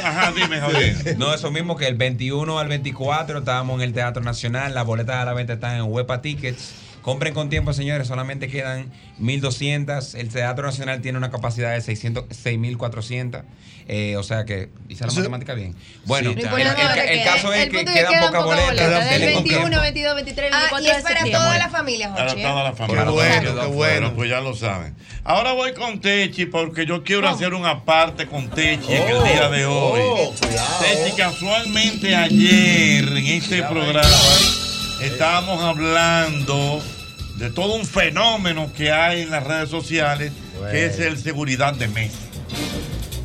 [0.04, 1.16] Ajá, dime, Javier.
[1.18, 4.74] No, eso mismo que el 21 al 24 estábamos en el Teatro Nacional.
[4.74, 6.74] Las boletas a la venta están en Huepa Tickets.
[7.02, 8.08] Compren con tiempo, señores.
[8.08, 10.16] Solamente quedan 1.200.
[10.16, 13.44] El Teatro Nacional tiene una capacidad de 600, 6.400.
[13.92, 15.18] Eh, o sea que hice la Sí.
[15.18, 15.76] matemática bien.
[16.06, 16.40] Bueno, Sí.
[16.42, 19.10] el, caso es el que que quedan pocas boletas.
[19.10, 19.82] Denle Del con 21, tiempo.
[19.82, 22.42] 22, 23, Ah, 24 y es para toda la familia, Para Jochi.
[22.42, 22.44] ¿eh?
[22.46, 23.04] toda la familia.
[23.06, 24.14] Qué bueno, qué Bueno, bueno.
[24.16, 24.96] pues ya lo saben.
[25.24, 29.24] Ahora voy con Techi porque yo quiero hacer una parte con Techi en el Oh,
[29.24, 30.02] día de hoy.
[30.04, 30.34] oh.
[30.82, 34.08] Techi, casualmente ayer en este programa
[35.02, 36.82] estábamos hablando
[37.38, 40.32] de todo un fenómeno que hay en las redes sociales,
[40.72, 42.18] que es el seguridad de Messi.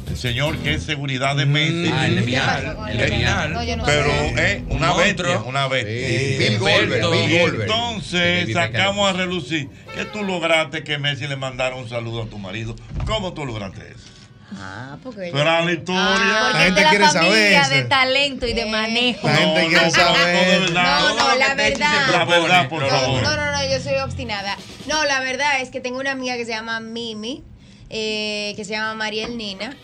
[0.09, 1.91] El señor que es seguridad de Messi.
[1.93, 3.53] Ah, el de ¿Qué Mial, el Mial.
[3.53, 6.09] No, yo no Pero es una Un bestia, una bestia.
[6.09, 7.11] Sí, Bill Goldberg, Experto.
[7.11, 7.63] Bill Y Goldberg.
[7.63, 12.39] entonces sacamos a relucir que tú lograste que Messi le mandara un saludo a tu
[12.39, 12.77] marido.
[13.07, 14.14] ¿Cómo tú lograste eso?
[14.57, 16.13] Ah, porque Pero la historia.
[16.13, 17.71] Porque La es gente de quiere la saber eso.
[17.71, 19.27] de talento y de manejo.
[19.29, 20.27] La gente quiere no, saber.
[20.49, 21.01] de verdad.
[21.01, 22.09] No, no, la verdad.
[22.11, 23.23] La verdad, por No, favor.
[23.23, 24.57] no, no, no, yo soy obstinada.
[24.87, 27.43] No, la verdad es que tengo una amiga que se llama Mimi,
[27.91, 29.77] eh, que se llama Mariel Nina.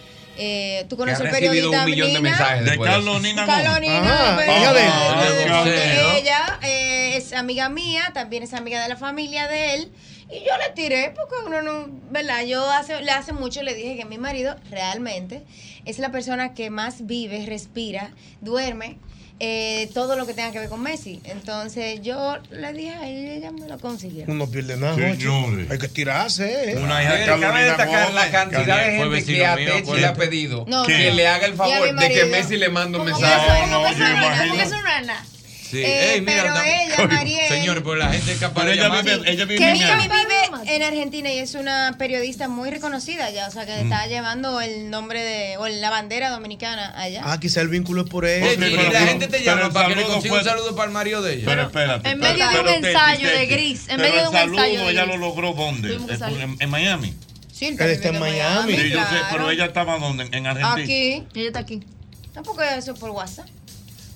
[0.42, 2.30] Eh, ¿Tú conoces el recibido periodista un millón de Nina?
[2.30, 3.20] mensajes De Carlos.
[3.20, 3.80] Nina Carlos.
[3.80, 6.12] Nina, Ajá, pero- hija de- Ah, de- de boxeo.
[6.16, 9.92] ella eh, es amiga mía, también es amiga de la familia de él.
[10.32, 12.44] Y yo le tiré porque uno no, ¿verdad?
[12.44, 15.42] Yo hace, le hace mucho le dije que mi marido realmente
[15.84, 18.98] es la persona que más vive, respira, duerme.
[19.42, 21.18] eh, todo lo que tenga que ver con Messi.
[21.24, 24.26] Entonces yo le dije a ella y ella me lo consiguió.
[24.28, 24.94] Uno pierde nada.
[24.94, 25.70] Señores.
[25.70, 26.72] Hay que tirarse.
[26.72, 26.76] ¿eh?
[26.76, 30.66] Una hija de Cabe destacar la cantidad de gente que a Techi le ha pedido
[30.68, 31.14] No, que no.
[31.14, 32.24] le haga el favor de que.
[32.26, 33.66] Messi le mande un ¿Cómo que mensaje.
[35.70, 38.88] Sí, Eh, ey, mira, pero ella, Mariel- Señores, pero la gente es capaz de ella
[38.88, 40.08] vive, ella vive Que Miami.
[40.08, 43.66] vive en Argentina y es una periodista muy reconocida ya, o sea Mm.
[43.66, 47.22] que está llevando el nombre de, o la bandera dominicana allá.
[47.24, 48.46] Ah, quizá el vínculo es por eso.
[48.46, 50.50] Ok, y pero- la gente te llama el para que le saludo consiga un fue-
[50.50, 51.44] saludo para el marido de ella.
[51.46, 52.08] Pero espérate.
[52.10, 53.46] en medio de un ensayo de.
[53.46, 55.96] Gris, en medio de el un ensayo saludo de ella lo logró ¿dónde?
[56.58, 57.14] En- Miami.
[57.52, 58.74] Sí, Él está en Miami.
[58.76, 60.24] Sí, yo sé, pero ella estaba donde?
[60.32, 60.72] En Argentina.
[60.82, 61.24] Aquí.
[61.34, 61.80] Ella está aquí.
[62.32, 63.46] Tampoco es eso por WhatsApp.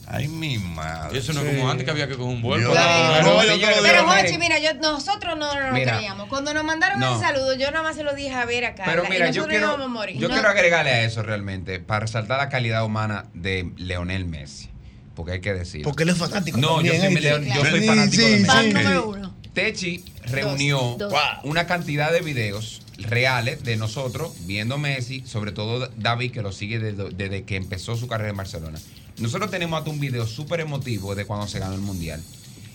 [0.06, 1.18] Ay, mi madre.
[1.18, 2.42] Eso no es como antes que había que coger un.
[2.70, 3.22] Claro.
[3.22, 3.68] No, yo digo.
[3.82, 4.06] Pero.
[4.06, 5.96] Mochi, mira, yo, nosotros no, no lo Mira.
[5.96, 6.28] creíamos.
[6.28, 7.14] Cuando nos mandaron No.
[7.14, 8.82] el saludo, yo nada más se lo dije a ver acá.
[8.86, 10.16] Pero mira, yo quiero, íbamos a morir.
[10.18, 10.34] yo No.
[10.34, 14.68] quiero agregarle a eso realmente, para resaltar la calidad humana de Leonel Messi.
[15.14, 15.82] Porque hay que decir.
[15.82, 16.58] Porque él es fanático.
[16.58, 17.20] No, yo soy, ¿eh?
[17.20, 18.44] Leon- yo soy fanático sí, de Messi.
[18.46, 18.72] Fan sí.
[18.72, 19.34] número uno.
[19.54, 21.14] Techi reunió Dos.
[21.44, 26.80] una cantidad de videos reales de nosotros viendo Messi, sobre todo David, que lo sigue
[26.80, 28.78] desde, desde que empezó su carrera en Barcelona.
[29.18, 32.22] Nosotros tenemos hasta un video súper emotivo de cuando se ganó el Mundial.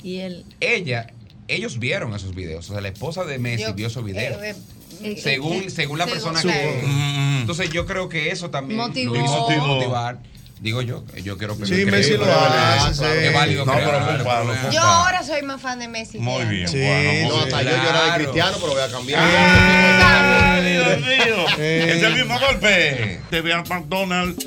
[0.04, 0.46] Y él.
[0.62, 1.08] Ella,
[1.48, 2.70] ellos vieron esos videos.
[2.70, 4.42] O sea, la esposa de Messi Yo- vio esos videos.
[4.44, 4.56] eh,
[5.04, 6.48] eh, según, según la según- persona sí.
[6.48, 6.84] que.
[6.86, 9.16] Mm, Entonces yo creo que eso también Motivó.
[9.16, 9.68] lo hizo Motivó.
[9.68, 10.20] motivar.
[10.62, 13.04] Digo yo, yo quiero Sí, creer Messi que- lo hace, sí.
[13.22, 16.20] Es válido No, pero un Yo ahora soy más fan de Messi.
[16.20, 18.92] Muy bien, Sí, bueno, muy No, hasta yo, yo era de cristiano, pero voy a
[18.92, 19.22] cambiar.
[19.24, 21.46] Ay, Dios mío.
[21.60, 21.94] Eh.
[21.98, 23.22] Es el mismo golpe.
[23.30, 24.44] Te ve a McDonald's.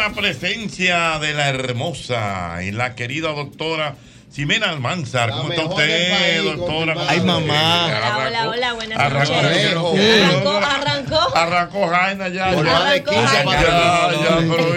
[0.00, 3.96] La presencia de la hermosa y la querida doctora
[4.34, 5.28] Ximena Almanzar.
[5.30, 6.94] ¿Cómo está usted, país, doctora?
[7.06, 7.86] Ay, mamá.
[7.86, 9.66] Arrancó- Hola, hola, buenas Arrancó, noches.
[9.66, 11.36] arrancó, Arrancó, arrancó.
[11.36, 12.50] arrancó Jaina ya.
[12.54, 13.04] Ya.
[13.04, 14.76] 15 ya, ya, ya, pero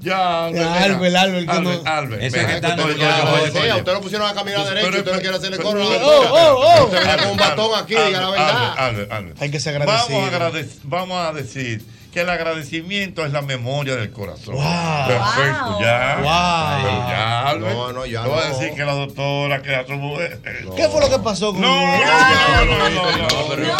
[0.00, 0.84] ya.
[0.84, 4.98] Albert, Albert, Albert, Albert, Ese que está oye, usted lo pusieron a caminar derecho, Pero-
[5.00, 6.84] usted no quiere hacerle coro Oh, oh, oh.
[6.86, 9.32] Usted venía con un batón aquí, diga la verdad.
[9.40, 10.30] Hay que ser Vamos a, agradecido.
[10.30, 11.82] agradec- vamos a decir
[12.14, 14.54] que el agradecimiento es la memoria del corazón.
[14.54, 15.06] Wow.
[15.08, 15.80] Perfecto, Wow.
[15.82, 16.16] ya.
[16.22, 16.84] Wow.
[16.84, 17.54] Pero ya.
[17.74, 18.56] No, no, ya No voy a no.
[18.58, 20.38] decir que la doctora, que la mujer.
[20.76, 23.56] ¿Qué fue lo que pasó con No, no, no, no, no, no.
[23.56, 23.74] No, no.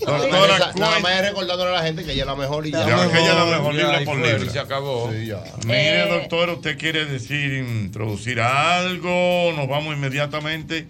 [0.00, 2.78] Doctora, Nada más recordándole a la gente que ella es la mejor y ya.
[2.86, 5.10] Ya, que ella es la mejor y por y se acabó.
[5.12, 5.42] Sí, ya.
[5.66, 6.08] Mire, Eh.
[6.08, 9.52] doctor, ¿usted quiere decir, introducir algo?
[9.54, 10.86] Nos vamos inmediatamente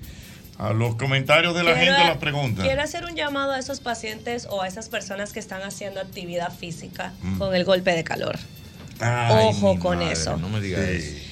[0.58, 2.64] a los comentarios de la Quiero- gente, las preguntas.
[2.64, 6.52] Quiero hacer un llamado a esos pacientes o a esas personas que están haciendo actividad
[6.52, 7.38] física Mm.
[7.38, 8.38] con el golpe de calor.
[9.00, 10.36] Ay, Ojo con madre, eso.
[10.38, 11.25] No me digas eso.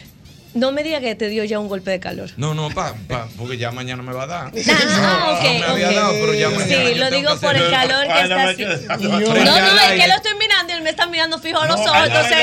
[0.55, 2.31] No me diga que te dio ya un golpe de calor.
[2.37, 4.53] No, no, pa, pa, porque ya mañana me va a dar.
[4.97, 8.07] Ah, ok, No me había dado, pero ya mañana Sí, lo digo por el calor
[8.07, 9.05] que Ay, está así.
[9.05, 11.77] No, no, es que lo estoy mirando y él me está mirando fijo a los
[11.77, 12.07] No, ojos.
[12.07, 12.37] Entonces,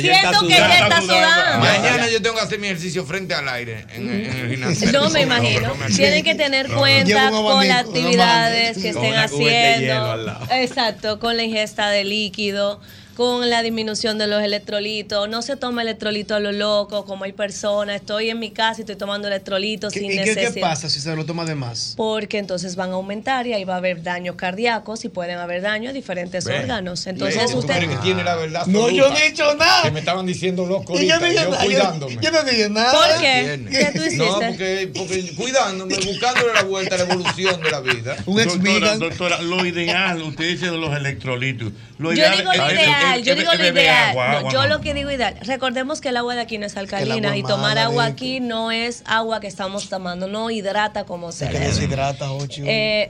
[0.00, 1.58] siento que ya está sudando.
[1.66, 4.92] Mañana yo tengo que hacer mi ejercicio frente al aire en, en el gimnasio.
[4.92, 5.72] No me imagino.
[5.94, 10.46] Tienen que tener cuenta con las actividades que estén haciendo.
[10.50, 12.80] Exacto, con la ingesta de líquido,
[13.20, 15.28] con la disminución de los electrolitos.
[15.28, 17.96] No se toma electrolito a lo loco, como hay personas.
[17.96, 20.54] Estoy en mi casa y estoy tomando electrolitos ¿Qué- sin ¿Y qué, necesidad.
[20.54, 21.92] qué pasa si se lo toma de más?
[21.98, 25.60] Porque entonces van a aumentar y ahí va a haber daños cardíacos y pueden haber
[25.60, 27.06] daños a diferentes órganos.
[27.06, 27.78] Entonces ¿tú usted...
[27.90, 28.92] que tiene la verdad No, absoluta?
[28.94, 29.82] yo no he dicho nada.
[29.82, 31.62] Que me estaban diciendo loco Y yo no dije yo nada.
[31.62, 32.18] Yo, cuidándome.
[32.22, 32.92] yo no dije nada.
[32.92, 33.66] ¿Por qué?
[33.70, 34.16] ¿Qué tú hiciste?
[34.24, 38.16] No, porque, porque cuidándome, buscándole la vuelta a la evolución de la vida.
[38.24, 41.70] Un Doctora, doctora, lo ideal, usted dice de los electrolitos.
[41.98, 42.78] Lo Yo ideal digo lo es-
[43.18, 44.42] ideal, yo digo lo ideal.
[44.42, 45.36] No, yo lo que digo ideal.
[45.42, 49.02] Recordemos que el agua de aquí no es alcalina y tomar agua aquí no es
[49.06, 51.60] agua que estamos tomando, no hidrata como se debe.
[51.66, 52.62] deshidrata, Ochi.
[52.66, 53.08] Eh,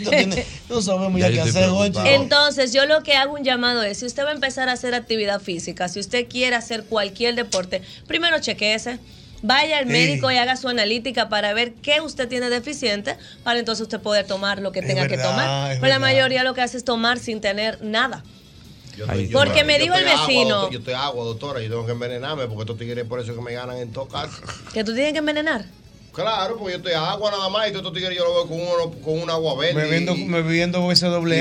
[0.68, 1.98] no, sabemos Ya qué hacer, Ochi.
[2.06, 4.94] entonces, yo lo que hago un llamado es, si usted va a empezar a hacer
[4.94, 8.98] actividad física, si usted quiere hacer cualquier deporte, primero chequeese.
[9.42, 9.92] Vaya al Sí.
[9.92, 14.26] médico y haga su analítica para ver qué usted tiene deficiente, para entonces usted poder
[14.26, 15.76] tomar lo que Es tenga que tomar.
[15.80, 18.22] Pero la mayoría lo que hace es tomar sin tener nada.
[19.04, 20.70] Estoy- Porque yo- me yo dijo el agua, vecino.
[20.70, 21.60] yo estoy agua, doctora.
[21.60, 24.28] Yo tengo que envenenarme porque estos tigres por eso que me ganan en tocar.
[24.72, 25.64] Que tú tienes que envenenar.
[26.12, 28.60] Claro, porque yo estoy agua nada más y todos estos tigres yo lo veo con,
[28.60, 29.80] uno, con un agua verde.
[29.80, 31.08] Bebiendo, y, bebiendo y SAA.
[31.08, 31.40] doble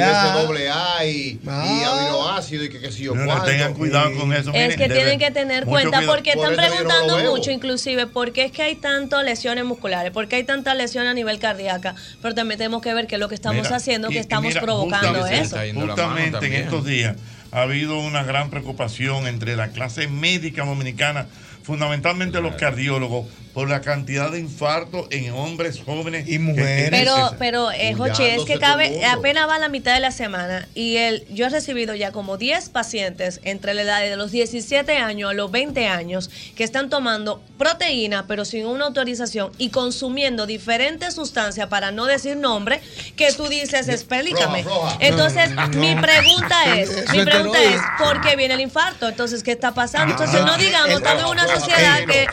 [0.70, 1.66] A y, Ah.
[1.68, 3.46] y aminoácido y que qué sé yo Señores, cuánto.
[3.48, 4.52] tengan cuidado con eso.
[4.54, 6.14] Es miren, que tienen que tener cuenta cuidado.
[6.16, 10.12] porque Por están no preguntando mucho, inclusive, por qué es que hay tantas lesiones musculares,
[10.12, 13.20] por qué hay tanta lesión a nivel cardíaca, pero también tenemos que ver qué es
[13.20, 15.58] lo que estamos Mira, haciendo, y- que estamos mira, provocando justamente- eso.
[15.82, 17.16] Justamente en estos días
[17.52, 21.28] ha habido una gran preocupación entre la clase médica dominicana,
[21.64, 23.28] fundamentalmente los cardiólogos,
[23.60, 26.92] por la cantidad de infartos en hombres jóvenes Y mujeres.
[26.92, 30.96] Pero, pero, eh, Jochi, es que cabe, apenas va la mitad de la semana y
[30.96, 35.32] el, yo he recibido ya como 10 pacientes entre la edad de los 17 años
[35.32, 41.16] a los 20 años que están tomando proteína, pero sin una autorización y consumiendo diferentes
[41.16, 42.80] sustancias, para no decir nombre,
[43.18, 44.64] que tú dices, explícame.
[45.02, 49.10] Entonces, mi pregunta es, Eso mi pregunta es, ¿por qué viene el infarto?
[49.10, 50.14] Entonces, ¿qué está pasando?
[50.14, 52.26] Entonces, Ah, no digamos, el- estamos en una sociedad que...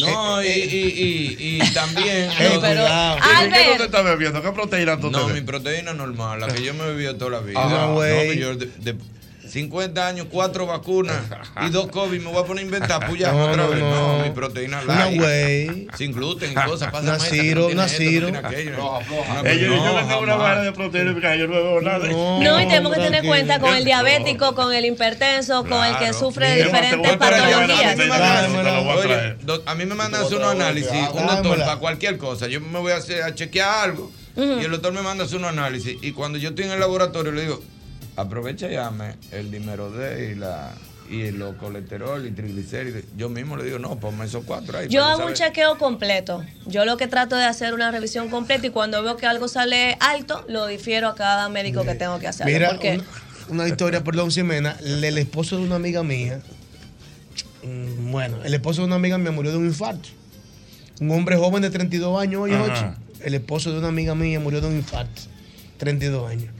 [0.00, 2.30] No, y, y, y, y también.
[2.38, 3.16] Ey, lo- pero- cuidado.
[3.18, 4.42] ¿Y ¿Qué tú te estás bebiendo?
[4.42, 7.30] ¿Qué proteína tú te No, mi proteína normal, la que yo me he bebido toda
[7.32, 7.60] la vida.
[7.62, 8.96] Ah, no, yo de, de
[9.56, 11.16] 50 años, cuatro vacunas
[11.66, 13.80] y dos COVID, me voy a poner a inventar puya No, otra no, vez.
[13.80, 14.18] no.
[14.18, 15.18] No, mi proteína Una light.
[15.18, 15.88] güey.
[15.96, 16.92] Sin gluten y cosas.
[16.92, 18.28] Pasa Una Ciro, una Ciro.
[18.28, 19.00] Yo, No,
[20.06, 22.06] tengo una vara de proteína porque yo no bebo nada.
[22.06, 26.12] No, y tenemos que tener cuenta con el diabético, con el hipertenso, con el que
[26.12, 27.98] sufre de diferentes una patologías.
[29.66, 32.46] a mí me mandan hacer un botas la análisis, un doctor, para cualquier cosa.
[32.46, 35.38] Yo me voy a, hacer, a chequear algo y el doctor me manda a hacer
[35.38, 35.96] un análisis.
[36.02, 37.62] Y cuando yo estoy en el laboratorio, le digo,
[38.16, 40.72] aprovecha y llame el dímero D y la
[41.08, 43.04] y los colesterol y triglicéridos.
[43.16, 44.88] Yo mismo le digo, no, ponme esos cuatro ahí.
[44.88, 45.36] Yo hago un saber".
[45.36, 46.44] chequeo completo.
[46.66, 49.96] Yo lo que trato de hacer una revisión completa y cuando veo que algo sale
[50.00, 52.52] alto, lo difiero a cada médico que tengo que hacerlo.
[52.52, 53.04] Mira, una,
[53.50, 54.76] una historia, perdón, Ximena.
[54.80, 56.40] El, el esposo de una amiga mía,
[57.62, 60.08] mm, bueno, el esposo de una amiga mía murió de un infarto.
[61.00, 62.58] Un hombre joven de 32 años, Ajá.
[62.58, 65.22] Jochi, El esposo de una amiga mía murió de un infarto.
[65.76, 66.55] 32 años.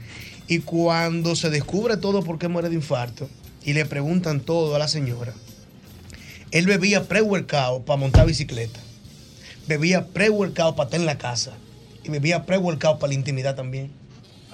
[0.47, 3.29] Y cuando se descubre todo por qué muere de infarto
[3.63, 5.33] y le preguntan todo a la señora,
[6.51, 8.79] él bebía pre-workout para montar bicicleta.
[9.67, 11.51] Bebía pre-workout para estar en la casa.
[12.03, 13.91] Y bebía pre-workout para la intimidad también.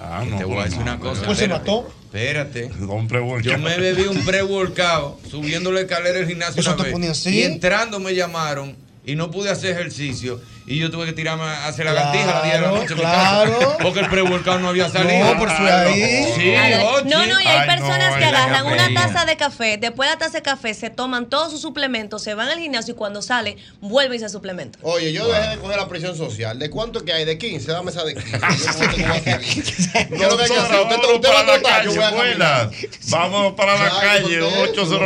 [0.00, 1.22] Ah, Y no, te voy a pues decir no, una cosa.
[1.24, 1.88] Pues se mató.
[2.06, 2.64] Espérate.
[2.80, 3.08] Un.
[3.42, 6.92] Yo me bebí un pre-workout subiendo la escalera del gimnasio Eso una te vez.
[6.92, 7.30] ponía así.
[7.30, 8.76] Y entrando me llamaron
[9.06, 10.40] y no pude hacer ejercicio.
[10.66, 12.94] Y yo tuve que tirarme a hacer lagartija a las 10 de la Claro, noche
[12.94, 13.76] claro.
[13.82, 15.24] Porque el pre-workout no había salido.
[15.34, 16.24] No, pero fue ahí.
[16.34, 16.88] Sí, Claro.
[16.88, 17.04] oye.
[17.10, 20.08] No, no, y hay Ay, personas no, que la agarran una taza de café, después
[20.08, 22.96] de la taza de café se toman todos sus suplementos, se van al gimnasio y
[22.96, 24.80] cuando salen vuelven y se suplementan.
[24.84, 26.58] Oye, yo dejé de coger la presión social.
[26.58, 27.24] ¿De cuánto que hay?
[27.26, 27.70] ¿De 15?
[27.70, 28.30] Dame esa de 15.
[28.38, 29.64] Yo no sé cómo va a salir.
[29.64, 30.80] ¿Qué es lo que hay que hacer?
[30.80, 32.68] Usted, va a para la trotar, yo calle, voy a buenas.
[33.10, 34.62] Vamos para la calle, contento.
[34.64, 34.98] Hay que ser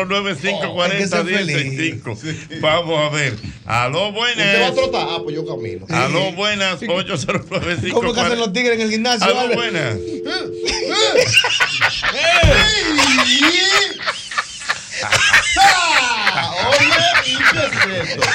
[1.19, 2.61] 809-540-165.
[2.61, 3.35] Vamos a ver.
[3.67, 4.47] Aló, buenas.
[4.47, 5.07] ¿Usted va a trotar?
[5.11, 5.87] Ah, pues yo camino.
[5.91, 6.81] Aló, buenas.
[6.87, 9.27] 809 ¿Cómo que hacen los tigres en el gimnasio?
[9.27, 9.59] Aló, Albert?
[9.61, 9.97] buenas.
[15.61, 16.53] ¡Ah!
[16.69, 17.59] Oye, ¿y qué
[17.99, 18.27] es esto?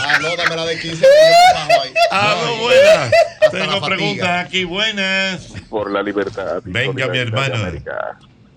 [0.00, 0.96] Ah, no, dame la de 15.
[0.96, 1.92] que yo me bajo ahí.
[2.10, 3.10] Aló, buenas.
[3.50, 5.46] Tengo preguntas aquí, buenas.
[5.68, 6.60] Por la libertad.
[6.64, 7.56] Venga, mi hermano.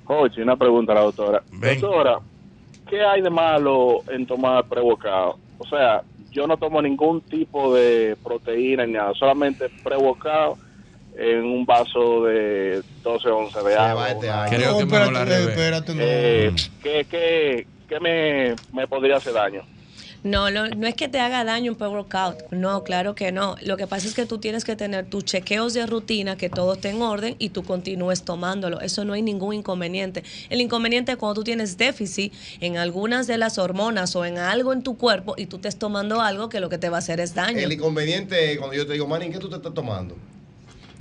[0.05, 1.43] Jochi, una pregunta a la doctora.
[1.51, 2.19] Doctora,
[2.89, 5.39] ¿qué hay de malo en tomar prebocado?
[5.59, 6.01] O sea,
[6.33, 10.57] yo no tomo ningún tipo de proteína ni nada, solamente prebocado
[11.15, 14.07] en un vaso de 12 onzas de agua.
[14.13, 16.01] una- Creo que No, la espérate, espérate, no.
[16.03, 16.51] Eh,
[16.81, 19.61] ¿Qué, qué, qué me, me podría hacer daño?
[20.23, 22.51] No, lo- no es que te haga daño un pre-workout.
[22.51, 23.55] No, claro que no.
[23.61, 26.73] Lo que pasa es que tú tienes que tener tus chequeos de rutina, que todo
[26.73, 28.79] esté en orden y tú continúes tomándolo.
[28.79, 30.23] Eso no hay ningún inconveniente.
[30.49, 34.71] El inconveniente es cuando tú tienes déficit en algunas de las hormonas o en algo
[34.71, 37.19] en tu cuerpo y tú estés tomando algo que lo que te va a hacer
[37.19, 37.59] es daño.
[37.59, 40.15] El inconveniente es cuando yo te digo, Manny, ¿qué tú te estás tomando?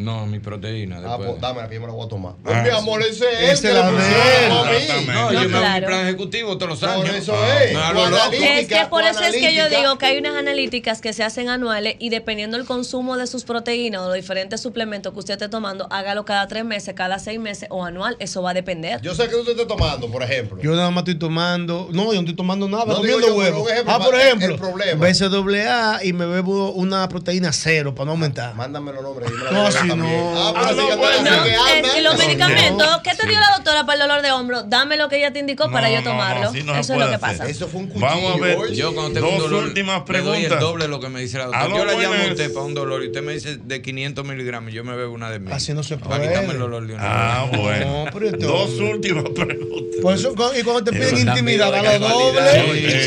[0.03, 0.99] No, mi proteína.
[0.99, 1.29] Ah, después.
[1.31, 2.35] pues dámela que yo me la voy a tomar.
[2.45, 3.77] Ah, mi amor, ese es Esa él.
[3.77, 4.53] es la de él.
[4.53, 5.07] a mí.
[5.07, 7.16] No, yo me hago mi plan ejecutivo todos los Por años.
[7.16, 7.73] eso Ah, es.
[7.73, 11.12] no analítica, Es que por eso es que yo digo que hay unas analíticas que
[11.12, 15.19] se hacen anuales y dependiendo del consumo de sus proteínas o los diferentes suplementos que
[15.19, 18.16] usted esté tomando, hágalo cada tres meses, cada seis meses o anual.
[18.19, 19.01] Eso va a depender.
[19.03, 20.59] Yo sé que tú te estás tomando, por ejemplo.
[20.62, 21.89] Yo nada más estoy tomando.
[21.93, 23.69] No, yo no estoy tomando nada, No, comiendo yo, huevo.
[23.69, 25.07] ejemplo Ah, por ejemplo, el problema.
[25.07, 28.55] BCAA y me bebo una proteína cero para no aumentar.
[28.55, 29.31] Mándame los nombres.
[29.53, 30.20] No, si también.
[30.35, 30.48] no.
[30.48, 31.93] Ah, pero Ah, sí no, No, es andas.
[31.94, 33.02] que los No, medicamentos, no.
[33.02, 34.62] ¿qué te dio la doctora para el dolor de hombro?
[34.64, 36.52] Dame lo que ella te indicó para No, yo no, no, tomarlo.
[36.64, 37.47] no Eso es lo que pasa.
[37.48, 38.06] Eso fue un cuchillo.
[38.06, 38.73] Vamos a ver.
[38.73, 40.60] Yo cuando tengo Dos un dolor, últimas le doy el preguntas.
[40.60, 41.69] doble de lo que me dice la doctora.
[41.77, 44.70] Yo la llamo a usted para un dolor y usted me dice de 500 miligramos
[44.73, 45.52] y yo me bebo una de mil.
[45.52, 46.28] Así no se Para puede.
[46.28, 48.05] quitarme el dolor de una Ah, bueno.
[48.05, 50.01] No, pero Dos últimas preguntas.
[50.02, 52.70] Por eso, y cuando te piden Pero intimidad, a lo doble.
[52.70, 53.06] oye.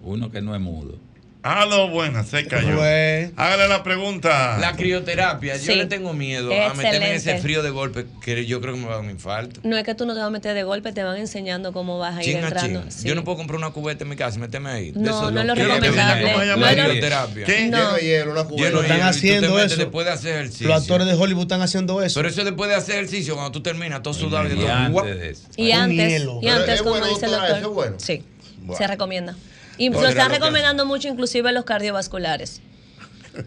[0.00, 0.98] Uno que no es mudo.
[1.44, 2.76] Aló, buenas, se cayó.
[2.76, 4.58] Pues, Hágale la pregunta.
[4.60, 5.74] La crioterapia, yo Sí.
[5.74, 8.86] le tengo miedo a meterme en ese frío de golpe que yo creo que me
[8.86, 9.60] va a dar un infarto.
[9.64, 11.98] No es que tú no te vas a meter de golpe, te van enseñando cómo
[11.98, 12.84] vas a ir a entrando.
[12.90, 13.08] Sí.
[13.08, 14.92] Yo no puedo comprar una cubeta en mi casa y meterme ahí.
[14.94, 16.22] No, esos no es lo recomendable.
[16.26, 16.70] ¿Cómo se llama?
[16.70, 17.44] No lo- crioterapia.
[17.46, 17.66] ¿Qué?
[17.66, 17.76] No.
[17.78, 18.70] Lleno hielo, una Lleno cubeta.
[18.70, 19.76] de están hielo haciendo eso.
[19.78, 20.68] después de hacer ejercicio.
[20.68, 22.20] los actores de Hollywood están haciendo eso.
[22.20, 24.70] Pero eso después de hacer ejercicio, cuando tú terminas, todo sudado y Y todo.
[24.70, 25.42] antes de eso.
[25.56, 26.38] Y antes, hielo.
[26.40, 27.58] y antes es como bueno, dice el doctora, doctor.
[27.58, 27.96] eso es bueno.
[27.98, 28.22] Sí,
[28.58, 28.78] Bueno.
[28.78, 29.34] se recomienda.
[29.78, 32.60] Y lo están recomendando mucho, inclusive los cardiovasculares.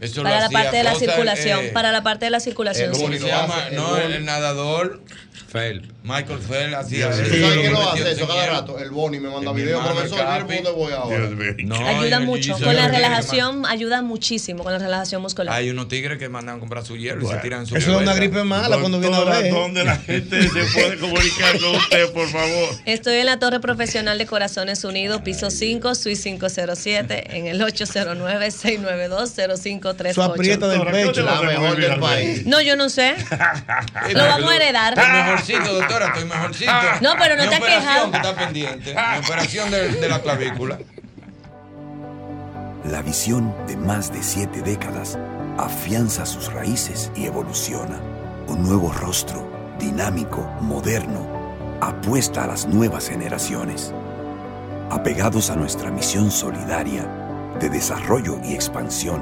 [0.02, 1.66] Eso Para la parte de la circulación.
[1.66, 2.90] eh, Para la parte de la circulación.
[2.90, 3.02] el sí.
[3.02, 3.56] ¿Cómo se llama?
[3.74, 5.02] No, el, el nadador.
[5.52, 5.88] Phelps.
[6.04, 7.22] Michael Phelps hacía eso.
[7.22, 7.32] mío.
[7.32, 8.78] ¿Tú sabes Lo quién lo metió hace eso cada rato?
[8.80, 9.82] El Boni me manda video.
[9.82, 11.30] Profesor, por dónde voy ahora.
[11.64, 12.58] No, Ayuda mucho.
[12.60, 15.56] Con la relajación, ayuda muchísimo con la relajación muscular.
[15.56, 18.02] Hay unos tigres que mandan a comprar su hielo y se tiran su Eso es
[18.02, 19.50] una gripe mala cuando viene a ver.
[19.52, 22.70] ¿Dónde la gente se puede comunicar con usted, por favor?
[22.86, 29.75] Estoy en la Torre Profesional de Corazones Unidos, piso 5, suite 507, en el 809-692-0538.
[30.14, 31.24] Su aprieta del Doctora, ¿qué pecho.
[31.24, 32.46] La mejor del país.
[32.46, 33.16] No, yo no sé.
[34.14, 34.98] Lo vamos a heredar.
[34.98, 36.72] Estoy mejorcito, doctora, estoy mejorcito.
[37.02, 38.12] No, pero no Mi te has operación quejado.
[38.12, 38.96] que está pendiente.
[38.96, 40.78] Mi operación de, de la clavícula.
[42.90, 45.18] La visión de más de siete décadas
[45.58, 48.00] afianza sus raíces y evoluciona.
[48.48, 49.48] Un nuevo rostro,
[49.80, 51.28] dinámico, moderno,
[51.82, 53.92] apuesta a las nuevas generaciones.
[54.92, 57.08] Apegados a nuestra misión solidaria
[57.60, 59.22] de desarrollo y expansión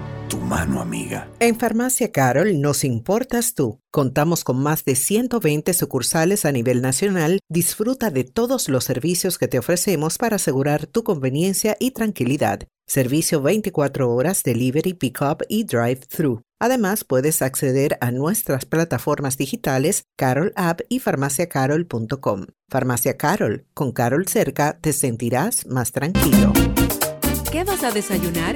[0.31, 1.27] tu mano amiga.
[1.39, 3.81] En Farmacia Carol nos importas tú.
[3.91, 7.41] Contamos con más de 120 sucursales a nivel nacional.
[7.49, 12.61] Disfruta de todos los servicios que te ofrecemos para asegurar tu conveniencia y tranquilidad.
[12.87, 16.41] Servicio 24 horas, delivery, pickup y drive-thru.
[16.59, 22.45] Además, puedes acceder a nuestras plataformas digitales Carol App y farmaciacarol.com.
[22.69, 26.53] Farmacia Carol, con Carol cerca te sentirás más tranquilo.
[27.51, 28.55] ¿Qué vas a desayunar?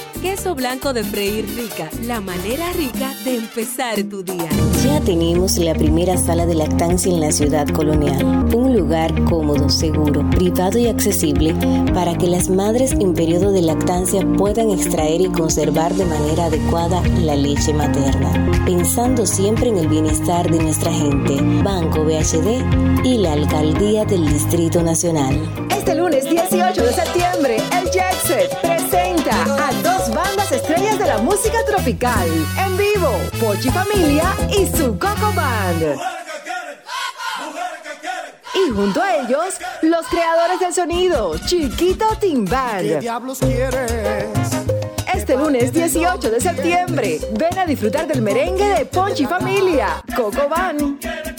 [0.21, 4.47] Queso blanco de freír rica, la manera rica de empezar tu día.
[4.83, 8.23] Ya tenemos la primera sala de lactancia en la ciudad colonial.
[8.53, 11.55] Un lugar cómodo, seguro, privado y accesible
[11.95, 17.01] para que las madres en periodo de lactancia puedan extraer y conservar de manera adecuada
[17.21, 18.31] la leche materna.
[18.63, 24.83] Pensando siempre en el bienestar de nuestra gente, Banco BHD y la Alcaldía del Distrito
[24.83, 25.67] Nacional.
[25.75, 29.90] Este lunes 18 de septiembre, el Jackset presenta a
[31.11, 32.29] la música tropical.
[32.57, 33.11] En vivo,
[33.41, 35.97] Pochi Familia y su Coco Band.
[38.53, 43.01] Y junto a ellos, los creadores del sonido, Chiquito Team Band.
[43.01, 44.60] ¿Qué quieres?
[45.21, 50.97] Este lunes 18 de septiembre, ven a disfrutar del merengue de Ponchi Familia, Coco Van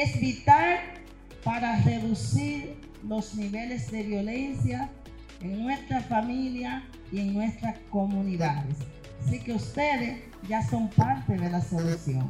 [0.00, 0.80] Es vital
[1.44, 2.76] para reducir
[3.06, 4.90] los niveles de violencia
[5.40, 8.76] en nuestra familia y en nuestras comunidades.
[9.24, 10.18] Así que ustedes
[10.48, 12.28] ya son parte de la solución.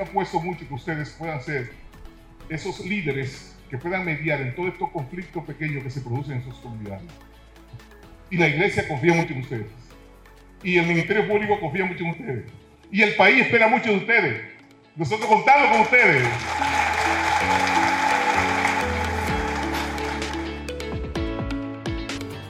[0.00, 1.72] Apuesto mucho que ustedes puedan ser
[2.48, 6.54] esos líderes que puedan mediar en todos estos conflictos pequeños que se producen en sus
[6.58, 7.10] comunidades.
[8.30, 9.66] Y la iglesia confía mucho en ustedes.
[10.62, 12.44] Y el Ministerio Público confía mucho en ustedes.
[12.90, 14.57] Y el país espera mucho de ustedes.
[14.98, 16.26] Nosotros contamos con ustedes.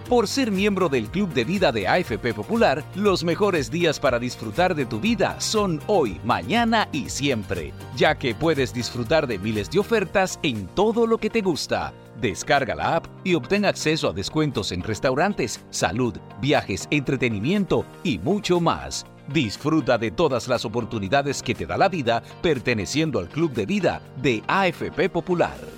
[0.08, 4.74] Por ser miembro del Club de Vida de AFP Popular, los mejores días para disfrutar
[4.74, 9.80] de tu vida son hoy, mañana y siempre, ya que puedes disfrutar de miles de
[9.80, 11.92] ofertas en todo lo que te gusta.
[12.18, 18.58] Descarga la app y obtén acceso a descuentos en restaurantes, salud, viajes, entretenimiento y mucho
[18.58, 19.04] más.
[19.32, 24.00] Disfruta de todas las oportunidades que te da la vida perteneciendo al Club de Vida
[24.22, 25.77] de AFP Popular.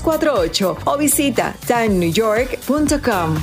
[0.01, 3.35] 917-388-2248 o visita timennewyork.com.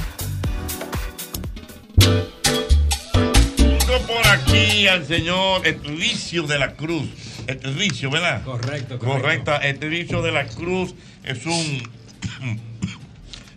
[3.59, 7.09] Tengo por aquí al señor Etricio de la Cruz.
[7.47, 8.43] Etricio, ¿verdad?
[8.45, 9.23] Correcto, correcto.
[9.23, 9.67] Correcta.
[9.67, 10.95] Etricio de la Cruz
[11.25, 11.83] es un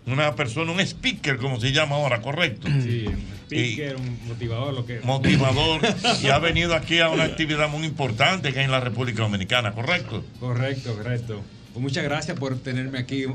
[0.04, 2.68] una persona, un speaker, como se llama ahora, correcto.
[2.82, 3.06] Sí,
[3.46, 5.80] speaker, un motivador, lo que motivador
[6.22, 9.72] y ha venido aquí a una actividad muy importante que hay en la República Dominicana,
[9.72, 10.24] ¿correcto?
[10.40, 11.42] Correcto, correcto.
[11.72, 13.34] Pues muchas gracias por tenerme aquí en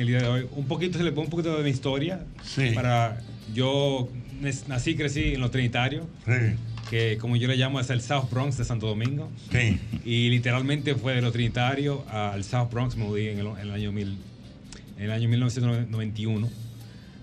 [0.00, 0.46] el día de hoy.
[0.56, 2.24] Un poquito, se le pone un poquito de mi historia.
[2.42, 2.70] Sí.
[2.74, 3.20] Para,
[3.54, 4.08] yo
[4.68, 6.56] nací y crecí en los Trinitarios, Sí.
[6.90, 9.30] que como yo le llamo es el South Bronx de Santo Domingo.
[9.52, 9.78] Sí.
[10.04, 13.70] Y literalmente fue de los Trinitarios al South Bronx, me mudé en el, en el
[13.70, 14.16] año, mil,
[14.96, 16.48] en el año 1991.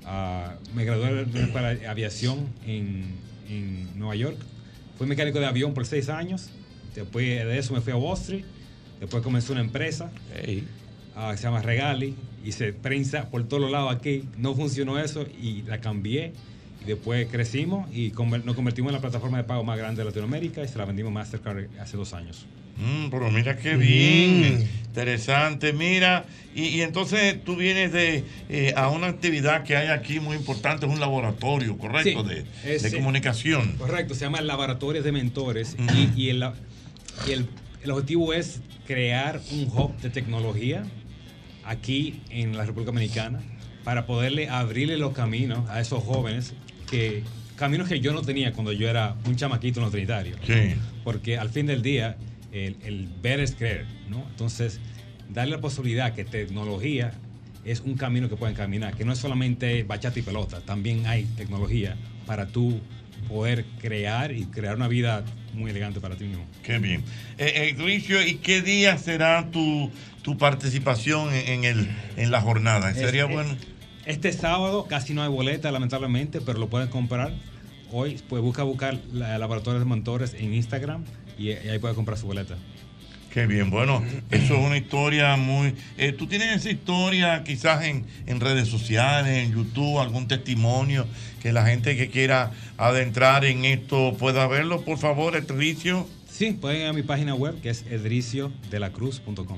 [0.05, 3.03] Ah, me gradué de escuela de aviación en,
[3.49, 4.37] en Nueva York.
[4.97, 6.49] Fui mecánico de avión por seis años.
[6.95, 8.43] Después de eso me fui a Wall Street.
[9.01, 10.09] Después comencé una empresa
[11.15, 12.15] ah, que se llama Regali.
[12.45, 14.23] Hice prensa por todos los lados aquí.
[14.37, 16.31] No funcionó eso y la cambié.
[16.83, 20.05] Y después crecimos y conver- nos convertimos en la plataforma de pago más grande de
[20.05, 22.45] Latinoamérica y se la vendimos Mastercard hace dos años.
[22.77, 26.25] Mm, pero mira qué bien, interesante, mira,
[26.55, 30.87] y, y entonces tú vienes de eh, a una actividad que hay aquí muy importante,
[30.87, 32.23] es un laboratorio, ¿correcto?
[32.23, 32.29] Sí,
[32.63, 33.73] de es, de comunicación.
[33.77, 35.95] Correcto, se llama Laboratorios de Mentores Ujú.
[36.15, 36.45] y, y el,
[37.27, 37.45] y el-
[37.83, 40.83] el objetivo es crear un hub de tecnología
[41.63, 43.41] aquí en la República Dominicana
[43.83, 46.53] para poderle abrirle los caminos a esos jóvenes
[46.89, 47.23] que
[47.55, 50.39] caminos que yo no tenía cuando yo era un chamaquito en los trinitarios.
[50.45, 50.75] Sí.
[51.03, 52.17] Porque al fin del día,
[52.51, 54.25] el, el ver es creer, ¿no?
[54.29, 54.79] Entonces,
[55.29, 57.11] darle la posibilidad que tecnología
[57.63, 61.25] es un camino que pueden caminar, que no es solamente bachata y pelota, también hay
[61.37, 61.95] tecnología
[62.25, 62.79] para tú
[63.27, 66.45] poder crear y crear una vida muy elegante para ti mismo.
[66.63, 67.03] Qué bien.
[67.37, 69.91] Eh, eh, ¿y qué día será tu,
[70.21, 72.93] tu participación en, en el, en la jornada?
[72.93, 73.55] ¿Sería Es- bueno?
[74.05, 77.31] Este sábado casi no hay boleta, lamentablemente, pero lo pueden comprar.
[77.91, 81.03] Hoy, pues busca buscar la Laboratorios de Mentores en Instagram
[81.37, 82.55] y, y ahí puede comprar su boleta.
[83.31, 85.73] Qué bien, bueno, eso es una historia muy...
[85.97, 91.05] eh, ¿Tú tienes esa historia quizás en, en redes sociales, en YouTube, algún testimonio
[91.41, 94.81] que la gente que quiera adentrar en esto pueda verlo?
[94.81, 96.07] Por favor, Edricio.
[96.29, 99.57] Sí, pueden ir a mi página web que es edriciodelacruz.com.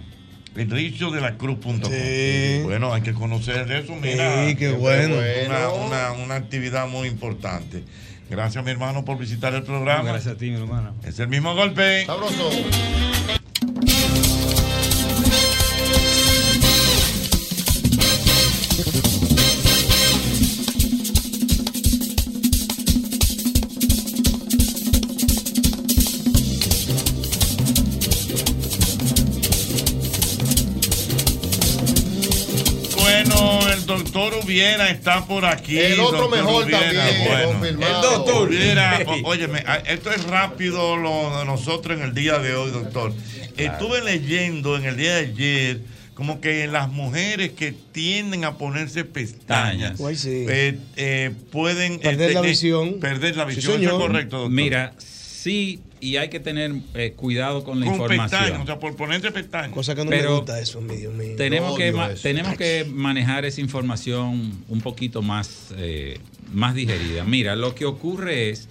[0.55, 1.81] Edriciodelacruz.com.
[1.91, 2.61] Sí.
[2.63, 4.47] Bueno, hay que conocer eso, mira.
[4.47, 5.15] Sí, qué bueno.
[5.45, 7.83] Una, una- una actividad muy importante.
[8.29, 10.03] Gracias, mi hermano, por visitar el programa.
[10.11, 10.95] Gracias a ti, mi hermano.
[11.05, 12.05] Es el mismo golpe.
[12.05, 12.49] Sabroso.
[34.23, 35.77] Doctor Ubiera está por aquí.
[35.77, 37.47] El otro doctor mejor Ubiera, también, bueno.
[37.47, 37.95] confirmado.
[37.95, 39.21] El doctor Ubiera, Hey.
[39.23, 43.13] o- óyeme, a- esto es rápido lo de nosotros en el día de hoy, doctor.
[43.57, 45.79] Estuve leyendo en el día de ayer
[46.15, 50.45] como que las mujeres que tienden a ponerse pestañas Ay, sí.
[50.47, 52.99] eh, eh, pueden Perder eh, la visión.
[52.99, 53.93] Perder la Sí, visión, ¿eso señor.
[53.93, 54.51] es correcto, doctor?
[54.51, 58.29] Mira, sí, y hay que tener eh, cuidado con la Con información.
[58.41, 59.71] pestañas, o sea, por ponerte pestañas.
[59.71, 61.35] Cosa que no Pero me gusta eso, mi Dios mío.
[61.37, 62.21] Tenemos, que, eso.
[62.21, 66.19] tenemos que manejar esa información un poquito más, eh,
[66.51, 67.23] más digerida.
[67.23, 68.67] Mira, lo que ocurre es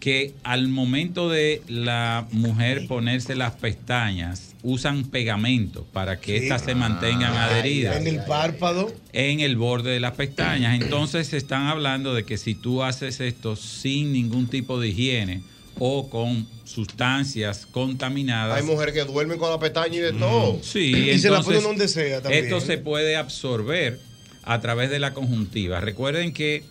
[0.00, 6.44] que al momento de la mujer ponerse las pestañas, usan pegamento para que Sí.
[6.44, 8.92] éstas se mantengan adheridas En el párpado.
[9.12, 10.80] en el borde de las pestañas.
[10.80, 15.42] Entonces se están hablando de que si tú haces esto sin ningún tipo de higiene
[15.78, 20.58] o con sustancias contaminadas, Hay mujeres que duermen con la pestaña y de todo.
[20.62, 22.44] Sí, Y se la ponen donde sea también.
[22.44, 24.00] Esto se puede absorber
[24.42, 25.80] a través de la conjuntiva.
[25.80, 26.64] Recuerden que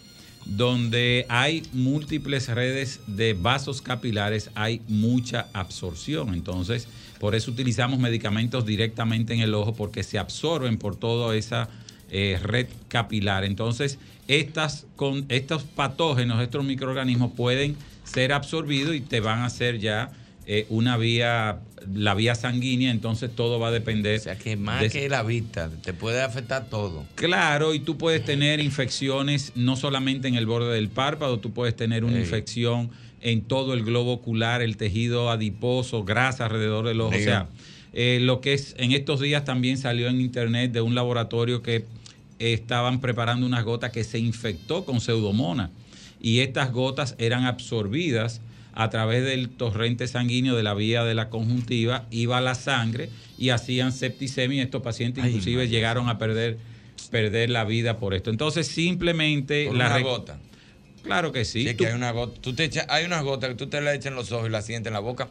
[0.45, 6.34] donde hay múltiples redes de vasos capilares hay mucha absorción.
[6.34, 6.88] Entonces,
[7.19, 11.69] por eso utilizamos medicamentos directamente en el ojo porque se absorben por toda esa
[12.09, 13.43] eh, red capilar.
[13.43, 17.75] Entonces, estas, con, estos patógenos, estos microorganismos pueden
[18.11, 20.11] ser absorbidos y te van a hacer ya
[20.49, 21.59] eh, una vía,
[21.93, 24.17] la vía sanguínea, entonces todo va a depender.
[24.19, 27.05] O sea, que más de- que la vista, te puede afectar todo.
[27.15, 31.75] Claro, y tú puedes tener infecciones no solamente en el borde del párpado, tú puedes
[31.75, 32.19] tener una Sí.
[32.21, 37.15] infección en todo el globo ocular, el tejido adiposo, grasa alrededor del ojo.
[37.15, 37.49] O sea,
[37.91, 41.84] eh, lo que es, en estos días también salió en internet de un laboratorio que
[42.39, 45.71] estaban preparando unas gotas que se infectó con pseudomonas
[46.22, 48.41] y estas gotas eran absorbidas
[48.73, 53.10] a través del torrente sanguíneo de la vía de la conjuntiva, iba a la sangre
[53.38, 55.69] y hacían septicemia estos pacientes Ay, inclusive madre.
[55.69, 56.57] llegaron a perder,
[57.10, 58.30] perder la vida por esto.
[58.30, 60.39] Entonces simplemente Por la una gota.
[61.03, 61.64] Claro que sí.
[61.65, 62.39] Sí, Tú- que hay una gota.
[62.41, 64.52] Tú te echas, hay unas gotas que tú te las echas en los ojos y
[64.52, 65.27] las sientes en la boca.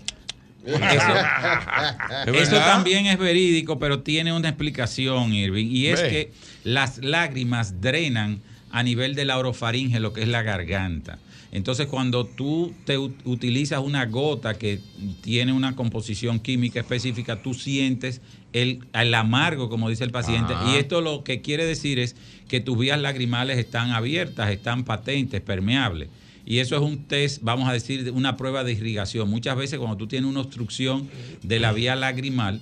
[0.66, 6.08] Eso, también es verídico, pero tiene una explicación, Irving, y es Ve.
[6.08, 6.32] que
[6.64, 8.40] las lágrimas drenan
[8.76, 11.18] a nivel de la orofaringe, lo que es la garganta.
[11.50, 14.80] Entonces, cuando tú te utilizas una gota que
[15.22, 18.20] tiene una composición química específica, tú sientes
[18.52, 20.52] el, el amargo, como dice el paciente.
[20.68, 22.16] Y esto lo que quiere decir es
[22.48, 26.10] que tus vías lagrimales están abiertas, están patentes, permeables.
[26.44, 29.30] Y eso es un test, vamos a decir, una prueba de irrigación.
[29.30, 31.08] Muchas veces cuando tú tienes una obstrucción
[31.42, 32.60] de la vía lagrimal,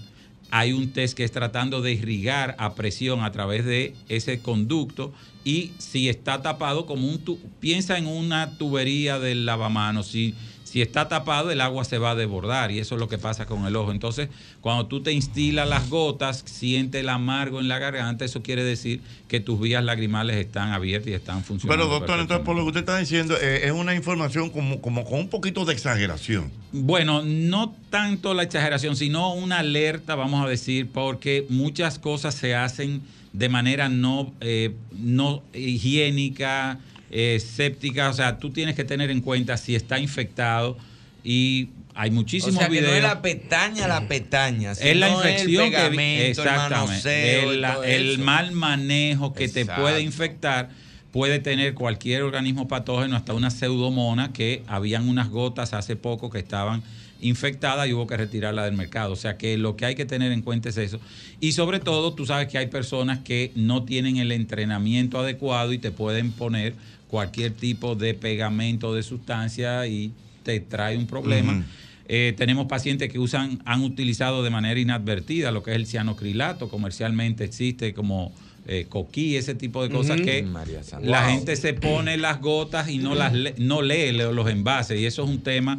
[0.52, 5.12] hay un test que es tratando de irrigar a presión a través de ese conducto
[5.44, 10.34] y si está tapado como un tu- piensa en una tubería del lavamanos, si
[10.64, 13.46] si está tapado el agua se va a desbordar y eso es lo que pasa
[13.46, 13.92] con el ojo.
[13.92, 14.28] Entonces,
[14.60, 19.00] cuando tú te instilas las gotas, siente el amargo en la garganta, eso quiere decir
[19.28, 21.84] que tus vías lagrimales están abiertas y están funcionando.
[21.84, 25.04] Pero doctor, entonces por lo que usted está diciendo, eh, es una información como, como
[25.04, 26.50] con un poquito de exageración.
[26.72, 32.56] Bueno, no tanto la exageración, sino una alerta, vamos a decir, porque muchas cosas se
[32.56, 33.00] hacen
[33.34, 36.78] de manera no, eh, no higiénica,
[37.10, 38.08] eh, séptica.
[38.08, 40.78] O sea, tú tienes que tener en cuenta si está infectado
[41.22, 42.90] y hay O muchísimos sea, que videos.
[42.90, 44.72] no es la petaña, la petaña.
[44.72, 50.70] es la infección el que exactamente el, el mal manejo que te puede infectar
[51.12, 56.40] puede tener cualquier organismo patógeno hasta una pseudomona que habían unas gotas hace poco que
[56.40, 56.82] estaban
[57.20, 59.12] infectadas y hubo que retirarla del mercado.
[59.12, 61.00] O sea que lo que hay que tener en cuenta es eso.
[61.40, 65.78] Y sobre todo, tú sabes que hay personas que no tienen el entrenamiento adecuado y
[65.78, 66.74] te pueden poner
[67.08, 70.12] cualquier tipo de pegamento de sustancia y
[70.42, 71.64] te trae un problema.
[72.06, 76.68] Eh, tenemos pacientes que usan, han utilizado de manera inadvertida lo que es el cianocrilato,
[76.68, 78.32] comercialmente existe como
[78.66, 81.30] eh, coquí, ese tipo de cosas que María la Wow.
[81.30, 85.04] gente se pone las gotas y no las le- no lee le- los envases y
[85.06, 85.78] eso es un tema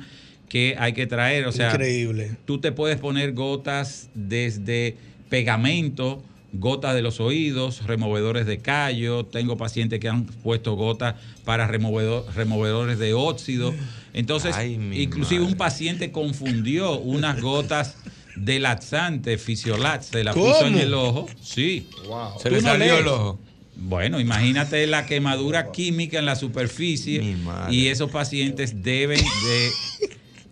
[0.49, 2.31] que hay que traer, o sea, Increíble.
[2.45, 4.95] tú te puedes poner gotas desde
[5.29, 6.23] pegamento,
[6.53, 9.25] gotas de los oídos, removedores de callo.
[9.25, 13.73] Tengo pacientes que han puesto gotas para removedor- removedores de óxido.
[14.13, 17.97] Entonces, Ay, inclusive un paciente confundió unas gotas
[18.37, 21.27] de laxante, Fisiolax, se la puso en el ojo.
[21.41, 21.87] Sí.
[22.41, 23.01] Se le no salió lees.
[23.01, 23.39] el ojo.
[23.77, 27.35] Bueno, imagínate la quemadura química en la superficie
[27.69, 29.69] y esos pacientes deben de...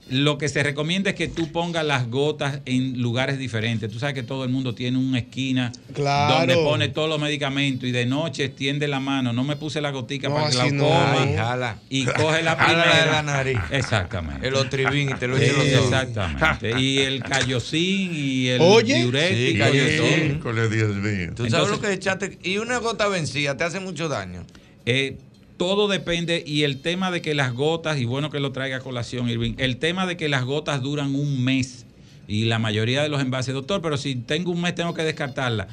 [0.10, 3.90] Lo que se recomienda es que tú pongas las gotas en lugares diferentes.
[3.90, 6.36] Tú sabes que todo el mundo tiene una esquina Claro.
[6.40, 9.32] donde pone todos los medicamentos y de noche extiende la mano.
[9.32, 10.84] No me puse la gotica No, para que la no.
[10.84, 11.78] coma Ay, jala.
[11.90, 13.06] y coge la Jala primera.
[13.06, 13.60] de la nariz.
[13.72, 14.46] Exactamente.
[14.48, 15.66] El otrivin y te lo los ojos.
[15.86, 16.74] Exactamente.
[16.80, 18.96] Y el callosín y el Oye.
[18.96, 19.66] diurético.
[19.72, 21.32] Sí, Dios mío.
[21.36, 22.38] Tú sabes lo que echaste.
[22.44, 24.44] Y una gota vencida te hace mucho daño.
[24.86, 25.18] Eh,
[25.58, 28.80] todo depende y el tema de que las gotas, y bueno que lo traiga a
[28.80, 31.86] colación Irving, el tema de que las gotas duran un mes
[32.28, 35.68] y la mayoría de los envases, doctor, pero si tengo un mes tengo que descartarla.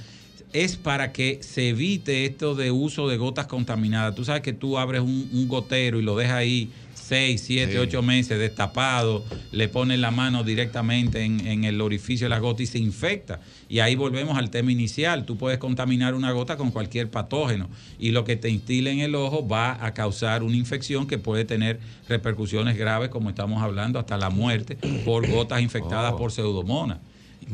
[0.52, 4.16] Es para que se evite esto de uso de gotas contaminadas.
[4.16, 7.78] Tú sabes que tú abres un, un gotero y lo dejas ahí 6, 7, Sí.
[7.78, 12.64] 8 meses destapado, le pones la mano directamente en, en el orificio de la gota
[12.64, 13.40] y se infecta.
[13.70, 15.24] Y ahí volvemos al tema inicial.
[15.24, 17.68] Tú puedes contaminar una gota con cualquier patógeno
[18.00, 21.44] y lo que te instile en el ojo va a causar una infección que puede
[21.44, 21.78] tener
[22.08, 26.98] repercusiones graves, como estamos hablando, hasta la muerte por gotas infectadas por pseudomonas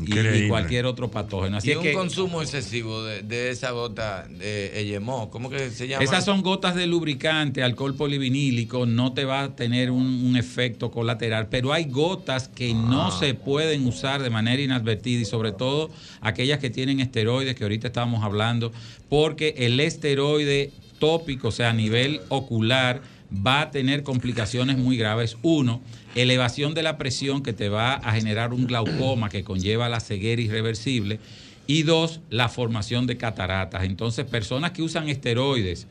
[0.06, 1.56] y- cualquier otro patógeno.
[1.56, 5.30] Así y es un que consumo excesivo de, de esa gota de Eyemó.
[5.30, 6.04] ¿Cómo que se llama?
[6.04, 10.90] Esas son gotas de lubricante, alcohol polivinílico, no te va a tener un, un efecto
[10.90, 15.90] colateral, pero hay gotas que no se pueden usar de manera inadvertida y sobre todo
[16.20, 18.72] aquellas que tienen esteroides, que ahorita estábamos hablando,
[19.08, 23.02] porque el esteroide tópico, o sea, a nivel ocular,
[23.34, 25.36] va a tener complicaciones muy graves.
[25.42, 25.80] Uno,
[26.14, 30.42] elevación de la presión que te va a generar un glaucoma que conlleva la ceguera
[30.42, 31.20] irreversible.
[31.66, 33.84] Y dos, la formación de cataratas.
[33.84, 35.88] Entonces, personas que usan esteroides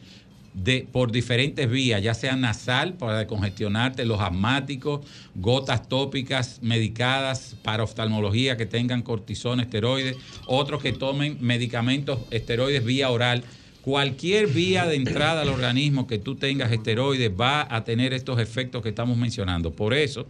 [0.55, 5.05] de, por diferentes vías, ya sea nasal para descongestionarte, los asmáticos,
[5.35, 10.15] gotas tópicas medicadas para oftalmología que tengan cortisona, esteroides,
[10.47, 13.43] otros que tomen medicamentos esteroides vía oral.
[13.85, 18.81] Cualquier vía de entrada al organismo que tú tengas esteroides va a tener estos efectos
[18.81, 19.73] que estamos mencionando.
[19.73, 20.25] Por eso,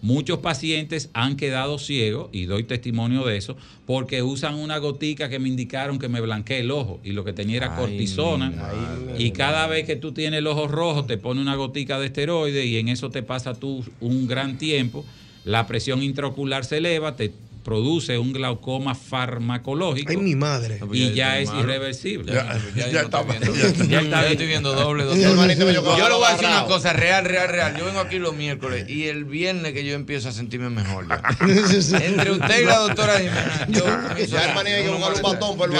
[0.00, 5.40] muchos pacientes han quedado ciegos, y doy testimonio de eso, porque usan una gotica que
[5.40, 8.52] me indicaron que me blanqueé el ojo y lo que tenía era cortisona.
[9.18, 12.64] Y cada vez que tú tienes el ojo rojo, te pone una gotica de esteroide
[12.64, 15.04] y en eso te pasa tú un gran tiempo.
[15.44, 17.32] La presión intraocular se eleva, te
[17.62, 20.10] produce un glaucoma farmacológico.
[20.10, 20.80] Ay, mi madre.
[20.92, 22.32] Y ya es irreversible.
[22.32, 24.14] Ya, ya, ya está viendo, ya está ya bien.
[24.32, 25.22] estoy viendo doble, doctor.
[25.22, 25.28] yo
[26.08, 27.76] le voy a decir una cosa real, real, real.
[27.76, 31.08] Yo vengo aquí los miércoles y el viernes que yo empiezo a sentirme mejor.
[31.08, 31.20] ya.
[32.04, 33.14] Entre usted y la doctora
[33.68, 35.76] yo Ya que buscar un batón por el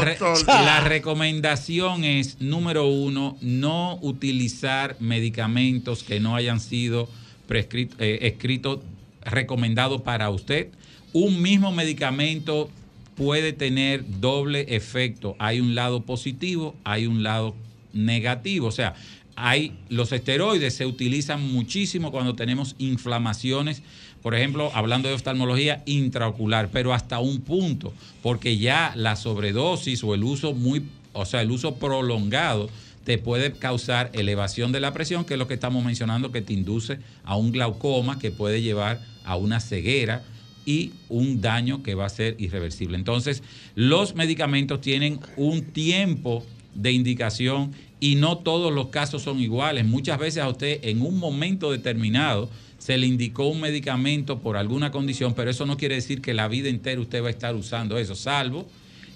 [0.00, 7.08] re- la recomendación es, número uno, no utilizar medicamentos que no hayan sido
[7.50, 8.80] eh, escritos,
[9.22, 10.68] recomendados para usted.
[11.12, 12.70] Un mismo medicamento
[13.16, 15.34] puede tener doble efecto.
[15.38, 17.54] Hay un lado positivo, hay un lado
[17.92, 18.68] negativo.
[18.68, 18.94] O sea,
[19.34, 23.82] hay los esteroides se utilizan muchísimo cuando tenemos inflamaciones,
[24.22, 27.92] por ejemplo, hablando de oftalmología intraocular, pero hasta un punto,
[28.22, 32.68] porque ya la sobredosis o el uso muy, o sea, el uso prolongado
[33.08, 36.52] te puede causar elevación de la presión, que es lo que estamos mencionando, que te
[36.52, 40.24] induce a un glaucoma que puede llevar a una ceguera
[40.66, 42.98] y un daño que va a ser irreversible.
[42.98, 43.42] Entonces,
[43.74, 46.44] los medicamentos tienen un tiempo
[46.74, 49.86] de indicación y no todos los casos son iguales.
[49.86, 54.90] Muchas veces a usted en un momento determinado se le indicó un medicamento por alguna
[54.90, 57.96] condición, pero eso no quiere decir que la vida entera usted va a estar usando
[57.96, 58.68] eso, salvo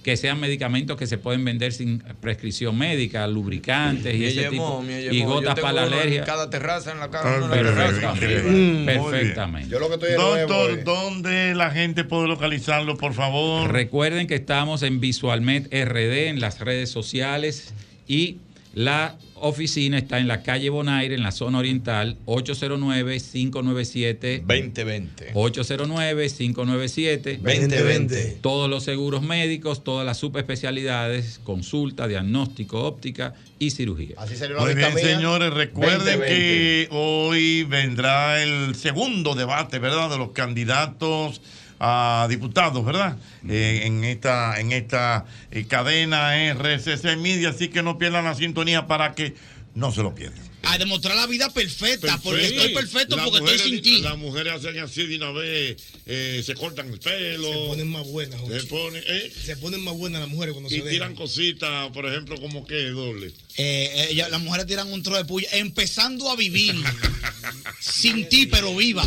[0.03, 4.83] que sean medicamentos que se pueden vender sin prescripción médica, lubricantes y Me ese llamó,
[4.85, 6.25] tipo, y gotas para la alergia.
[6.25, 7.13] Cada terraza en la la
[7.55, 8.27] Perfectamente.
[8.27, 8.27] terraza.
[8.51, 8.85] Bien.
[8.87, 9.69] Perfectamente.
[9.71, 13.71] Yo lo que estoy Doctor, es- ¿dónde la gente puede localizarlo, por favor?
[13.71, 17.73] Recuerden que estamos en Visualmet RD en las redes sociales
[18.09, 18.39] y
[18.75, 24.45] la oficina está en la calle Bonaire, en la zona oriental, 809-597.
[24.47, 25.35] 2020.
[25.35, 27.39] 809-597.
[27.39, 28.39] 2020.
[28.41, 34.15] Todos los seguros médicos, todas las subespecialidades, consulta, diagnóstico, óptica y cirugía.
[34.19, 40.31] Así salió Muy bien, señores, recuerden que hoy vendrá el segundo debate, ¿verdad?, de los
[40.31, 41.41] candidatos
[41.85, 43.17] a diputados, ¿verdad?
[43.49, 48.87] Eh, en esta, en esta eh, cadena RCC Media, así que no pierdan la sintonía
[48.87, 49.35] para que
[49.75, 50.52] no se lo pierdan.
[50.65, 54.01] A demostrar la vida perfecta, porque estoy perfecto porque estoy sin ti.
[54.01, 55.77] Las mujeres hacen así de una vez,
[56.07, 57.49] eh, se cortan el pelo.
[57.49, 59.33] Se ponen más buenas, Se ponen, ¿eh?
[59.45, 61.15] Se ponen más buenas las mujeres cuando Y se tiran dejan.
[61.17, 63.33] cositas, por ejemplo, como que doble.
[63.57, 66.75] Eh, ella- las mujeres tiran un trozo de puya, empezando a vivir
[67.81, 69.07] sin ti, pero viva.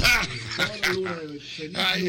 [1.74, 2.04] Ay,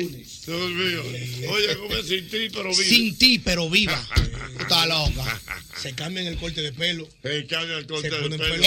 [0.47, 1.03] Dios mío.
[1.51, 2.85] Oye, como es sin ti, pero vive.
[2.85, 4.07] Sin ti, pero viva.
[4.61, 5.41] Está loca.
[5.81, 7.07] Se cambian el corte de pelo.
[7.23, 8.37] Se cambia el corte Se de pelo.
[8.39, 8.65] pelo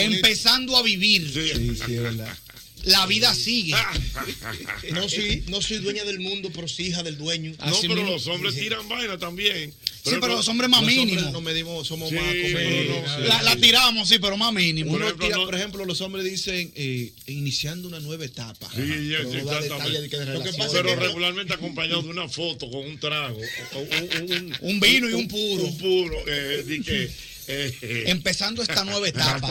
[0.77, 1.29] A vivir.
[1.33, 2.37] Sí, sí, es verdad.
[2.83, 3.75] La vida sigue.
[4.93, 7.51] No soy, no soy dueña del mundo, pero sí hija del dueño.
[7.65, 9.73] No, pero los hombres tiran vaina también.
[10.03, 11.31] Sí, pero los hombres más Los hombres mínimos.
[11.33, 13.27] no medimos, somos Sí, más sí, sí.
[13.27, 14.93] La, la tiramos, sí, pero más mínimo.
[14.93, 18.69] Uno tira, por ejemplo, los hombres dicen eh, iniciando una nueva etapa.
[18.73, 19.17] Sí, no
[19.53, 20.01] exactamente.
[20.01, 20.55] de que de Lo que relación.
[20.57, 23.39] pasa pero regularmente acompañado de una foto con un trago.
[23.75, 25.63] un, un- Un vino y un puro.
[25.65, 26.15] Un puro.
[26.27, 27.11] Eh, di que,
[28.07, 29.49] Empezando esta nueva etapa.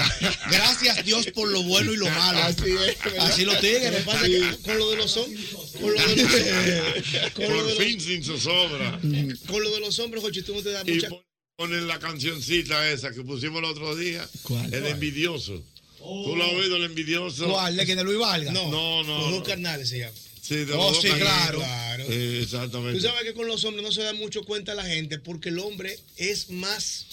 [0.51, 2.39] Gracias Dios por lo bueno y lo malo.
[2.41, 3.27] Así es, ¿verdad?
[3.27, 4.03] Así los tigres.
[4.05, 5.47] Pasa que con lo de los hombres,
[5.81, 6.33] con lo de los,
[7.35, 9.01] con lo de los- fin sin zozobra.
[9.47, 11.09] con lo de los hombres, Jochi, tú no te das Y mucha.
[11.09, 11.23] pon-
[11.57, 14.29] ponen la cancioncita esa que pusimos el otro día.
[14.43, 14.65] ¿Cuál?
[14.73, 14.93] El ¿Cuál?
[14.93, 15.61] envidioso.
[15.99, 17.49] ¿Tú lo has oído, el envidioso?
[17.49, 17.77] ¿Cuál?
[17.77, 18.55] ¿De que de Luis Vargas?
[18.55, 19.37] No, No, no, Los no.
[19.39, 20.15] dos carnales se llaman.
[20.41, 21.59] Sí, de Oh, los dos sí, claro.
[21.59, 22.05] Claro.
[22.09, 22.99] Eh, exactamente.
[23.01, 25.59] Tú sabes que con los hombres no se da mucho cuenta la gente porque el
[25.59, 27.05] hombre es más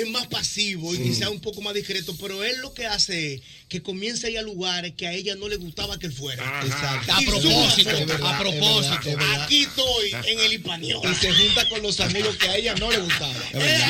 [0.00, 1.02] es más pasivo y Sí.
[1.04, 4.38] quizá un poco más discreto, pero él lo que hace es que comienza a ir
[4.38, 6.42] a lugares que a ella no le gustaba que él fuera.
[6.64, 7.12] Exacto.
[7.12, 8.94] A propósito, verdad, a propósito.
[8.94, 9.42] es verdad, es verdad.
[9.42, 11.00] Aquí estoy en el hispaniol.
[11.10, 13.36] Y se junta con los amigos que a ella no le gustaban.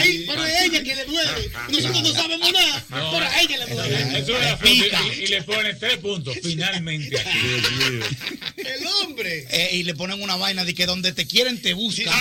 [0.00, 1.50] Ahí, pero es ella que le duele.
[1.70, 3.10] Nosotros no sabemos nada, No.
[3.12, 4.18] pero a ella le duele.
[4.18, 5.00] Eso es la Pica.
[5.22, 6.36] y le pone tres puntos.
[6.42, 7.38] Finalmente aquí.
[8.56, 9.46] El hombre.
[9.50, 12.14] Eh, y le ponen una vaina de que donde te quieren te buscan.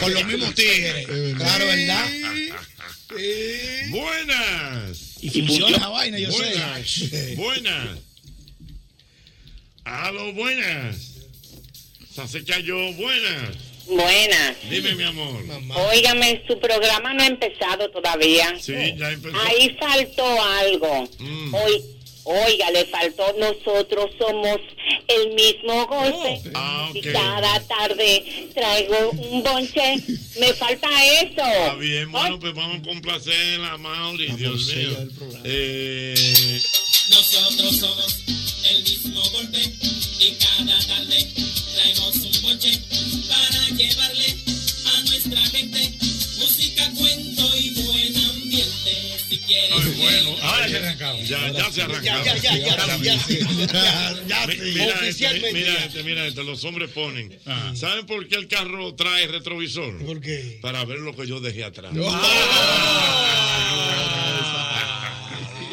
[0.00, 1.06] Con los mismos tigres.
[1.36, 2.06] Claro, ¿verdad?
[3.90, 5.22] Buenas.
[5.22, 6.90] Y funciona esa vaina, yo buenas.
[6.90, 7.34] sé.
[7.36, 7.98] Buenas.
[9.84, 11.14] Aló, buenas.
[12.26, 13.56] Se cayó, buenas.
[13.86, 14.56] Buenas.
[14.68, 15.42] Dime, mi amor.
[15.90, 18.54] Óigame, su programa no ha empezado todavía.
[18.60, 19.36] Sí, ya empezó.
[19.40, 21.08] Ahí faltó algo.
[21.18, 21.54] Mm.
[21.54, 21.84] Hoy,
[22.28, 24.58] oiga, le faltó nosotros somos
[25.08, 26.40] el mismo golpe.
[26.54, 29.96] Ah, Y cada tarde traigo un bonche.
[30.38, 30.88] Me falta
[31.22, 31.26] eso.
[31.44, 35.08] Está bien, bueno, pues vamos a complacer a Mauri, Dios mío.
[35.44, 36.14] Eh,
[37.10, 38.18] Nosotros somos
[38.70, 39.58] el mismo golpe
[40.20, 41.26] y cada tarde
[41.74, 42.78] traemos un boche
[43.28, 44.36] para llevarle
[49.28, 51.18] Si quieres Ay, bueno, ahora se arrancado.
[51.22, 52.02] Ya, ya se arrancó.
[52.04, 53.38] Ya, ya, ya, ya, ya, sí.
[53.72, 54.60] Ya, ya, Mi- sí.
[54.60, 57.38] Mira, este, Oficialmente mira, este, mira, este, los hombres ponen.
[57.74, 60.04] ¿Saben por qué el carro trae retrovisor?
[60.04, 60.58] ¿Por qué?
[60.62, 61.92] Para ver lo que yo dejé atrás.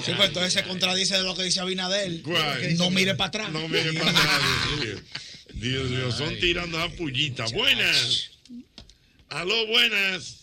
[0.06, 2.22] Sí, pues entonces se contradice de lo que dice Abinadel.
[2.22, 2.78] ¿Cuál?
[2.78, 3.52] No mire para atrás.
[3.52, 4.42] No mire para atrás.
[4.80, 5.00] Dios mío.
[5.56, 7.52] Dios mío, son tirando a pullitas.
[7.54, 8.30] Buenas.
[9.30, 10.42] Aló, buenas.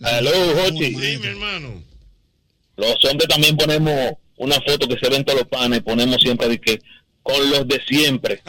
[0.00, 0.86] Aló, Jochi.
[0.86, 1.84] Sí, mi hermano.
[2.76, 6.60] Los hombres también ponemos una foto que se ven todos los panes, ponemos siempre de
[6.60, 6.80] que
[7.22, 8.42] con los de siempre.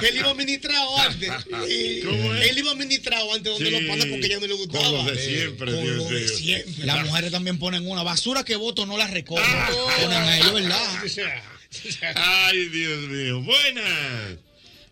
[0.00, 1.30] Que él iba administrado antes.
[1.68, 3.70] Él iba administrado antes donde Sí.
[3.70, 4.84] los panas porque ya no le gustaba.
[4.84, 6.28] Con los de siempre, Con Dios los de mío.
[6.28, 6.86] siempre.
[6.86, 9.42] Las mujeres también ponen una basura que voto no la recoge.
[10.02, 11.02] Ponen a ellos, ¿verdad?
[12.16, 13.40] Ay, Dios mío.
[13.42, 14.38] Buenas.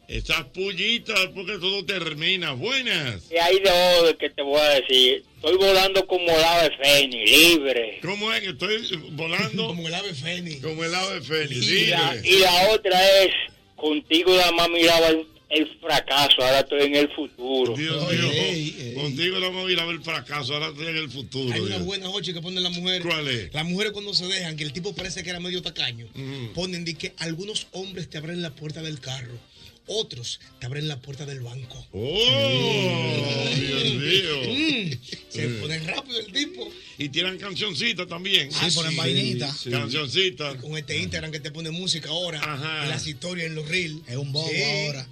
[0.09, 2.53] Esas pullitas, porque todo termina.
[2.53, 3.23] Buenas.
[3.31, 5.25] Y hay dos que te voy a decir.
[5.37, 7.99] Estoy volando como el ave fénix, libre.
[8.03, 9.67] ¿Cómo es que estoy volando?
[9.69, 10.61] Como el ave fénix.
[10.63, 11.67] Como el ave fénix.
[11.67, 12.31] Y la, libre.
[12.31, 13.31] y la otra es,
[13.77, 17.75] contigo nada más miraba el, el fracaso, ahora estoy en el futuro.
[17.77, 21.11] Dios mío, contigo no vamos a ir a ver el fracaso, ahora estoy en el
[21.11, 21.53] futuro.
[21.55, 21.87] Hay una Dios.
[21.87, 23.03] buena noche que ponen las mujeres.
[23.07, 23.53] ¿Cuál es?
[23.55, 26.49] Las mujeres cuando se dejan, que el tipo parece que era medio tacaño, Mm.
[26.55, 29.39] ponen de que algunos hombres te abren la puerta del carro,
[29.87, 31.87] otros te abren la puerta del banco.
[31.93, 33.51] ¡Oh!
[33.55, 34.41] Dios mío.
[34.47, 34.91] Mm.
[35.29, 35.61] Se Mm.
[35.61, 36.73] ponen rápido el tipo.
[36.99, 38.51] Y tiran cancioncitas también.
[38.53, 39.53] Sí, ponen vainita.
[39.53, 39.71] Sí.
[39.71, 40.57] Cancioncitas.
[40.57, 42.85] Con este Instagram que te pone música ahora, Ajá.
[42.85, 43.97] en las historias, en los reels.
[44.09, 44.51] Es un bobo
[44.85, 45.07] ahora.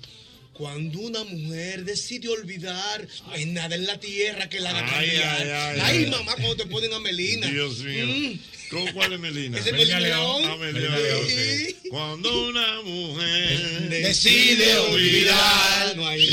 [0.55, 5.07] Cuando una mujer decide olvidar, no hay nada en la tierra que la haga Ay,
[5.09, 5.37] cambiar.
[5.43, 6.11] ay, ay, Ay, ay.
[6.11, 7.49] mamá, cuando te ponen a Melina.
[7.51, 8.07] Dios mío.
[8.07, 8.39] Mm.
[8.71, 9.59] ¿Cómo cuál es Melina?
[9.59, 10.43] Ese es Melina León.
[10.47, 10.97] Ah, Melina.
[10.97, 11.77] León, sí.
[11.91, 16.27] Cuando una mujer Decide olvidar, no hay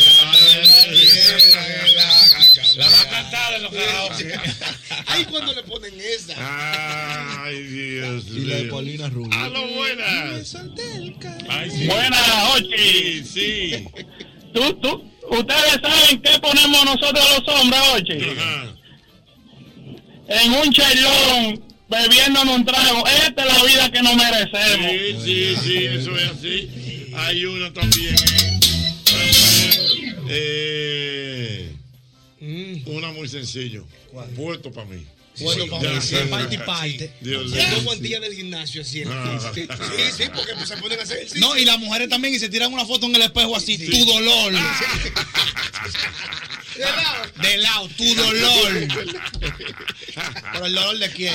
[2.75, 4.33] La va a cantar en los karaoke.
[5.07, 6.33] Ay, cuando le ponen esa.
[7.43, 8.71] Ay, Dios Y la de mío.
[8.71, 9.39] Paulina Rubio.
[9.39, 10.55] ¡Aló, buenas!
[11.49, 11.85] Ay, sí.
[11.87, 13.23] Buenas, Ochi.
[13.25, 13.85] sí.
[14.53, 18.17] Tú, tú, ustedes saben qué ponemos nosotros los hombres, Ochi.
[20.27, 23.03] En un chelón, bebiéndonos un trago.
[23.27, 24.89] Esta es la vida que nos merecemos.
[24.89, 27.11] Sí, sí, sí, eso es así.
[27.13, 28.15] Hay una también.
[30.29, 31.75] Eh,
[32.85, 33.85] Una muy sencillo.
[34.35, 35.05] Puesto para mí.
[35.41, 37.11] Bueno, para mí, sí, parte y parte.
[37.21, 39.03] Dos guantillas del gimnasio así.
[39.07, 39.51] Ah.
[39.53, 39.67] Sí,
[40.17, 41.45] sí, porque pues, se ponen a hacer ejercicio.
[41.45, 44.05] No, y las mujeres también y se tiran una foto en el espejo así, tu
[44.05, 44.53] dolor.
[47.41, 48.87] De lado, tu dolor.
[50.53, 51.33] Pero el dolor de quién?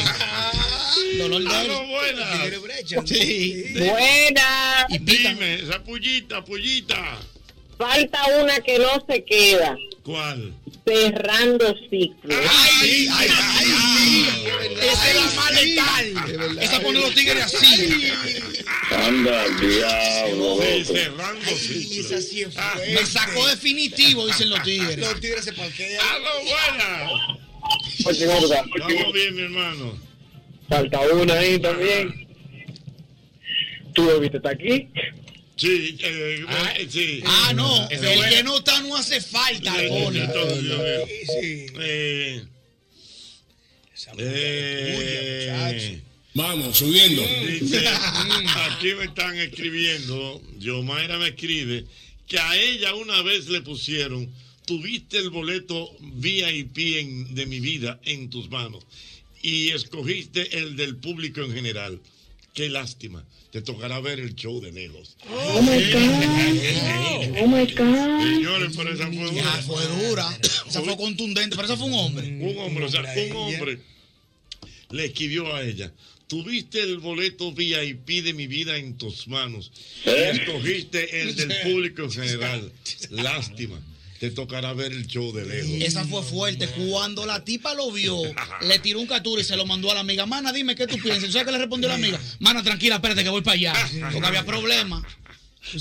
[1.18, 1.70] Dolor de él.
[2.40, 3.02] Tiene brecha.
[3.04, 3.74] Sí.
[3.74, 4.86] Buena.
[5.00, 7.18] Dime, esa pullita, pullita.
[7.78, 9.76] Falta una que no se queda.
[10.02, 10.54] ¿Cuál?
[10.86, 12.38] Cerrando ciclos.
[12.48, 14.26] Ay, ay, ay, sí.
[14.80, 16.58] Esa es la más letal.
[16.60, 18.12] Esa pone los tigres así.
[18.92, 20.58] Anda, diablo.
[20.84, 22.78] Cerrando es Ah.
[22.88, 24.98] Me sacó definitivo, dicen los tigres.
[24.98, 26.00] Los tigres se parquean.
[26.08, 27.12] ¡Aló, buenas!
[28.04, 29.98] Oye, gorda, Estamos bien, mi hermano.
[30.68, 32.28] Falta una ahí también.
[33.92, 34.88] ¿Tú debiste estar aquí?
[35.56, 36.44] Sí, eh,
[36.78, 37.22] eh, sí.
[37.24, 37.88] Ah, no.
[37.90, 39.72] Ese El fue- que no está no hace falta.
[39.88, 40.20] pone.
[40.20, 41.06] Mío.
[41.40, 41.66] Sí.
[41.80, 42.44] Eh,
[44.18, 46.00] eh,
[46.34, 47.22] Vamos, subiendo.
[47.22, 51.86] Dice, aquí me están escribiendo, Yomaira me escribe,
[52.28, 54.30] que a ella una vez le pusieron,
[54.66, 58.84] tuviste el boleto VIP en- de mi vida en tus manos
[59.40, 62.00] y escogiste el del público en general.
[62.56, 65.14] Qué lástima, te tocará ver el show de lejos.
[65.30, 67.42] Oh my God.
[67.42, 68.22] Oh my God.
[68.34, 70.38] Señores, pero esa fue Ya una- fue dura.
[70.66, 72.26] Esa fue contundente, pero esa fue un hombre.
[72.26, 73.78] Un hombre, o sea, un hombre
[74.88, 75.92] le escribió a ella.
[76.28, 79.70] Tuviste el boleto VIP de mi vida en tus manos
[80.06, 82.72] y escogiste el del público en general.
[83.10, 83.78] Lástima,
[84.20, 85.70] te tocará ver el show de lejos.
[85.82, 86.68] Esa fue fuerte.
[86.68, 88.20] Cuando la tipa lo vio,
[88.62, 90.26] le tiró un captura y se lo mandó a la amiga.
[90.26, 91.24] Mana, dime qué tú piensas.
[91.26, 92.20] ¿Tú sabes qué le respondió la amiga?
[92.38, 93.74] Mana, tranquila, espérate que voy para allá.
[94.12, 95.04] Porque había problemas.
[95.72, 95.80] ¿Tú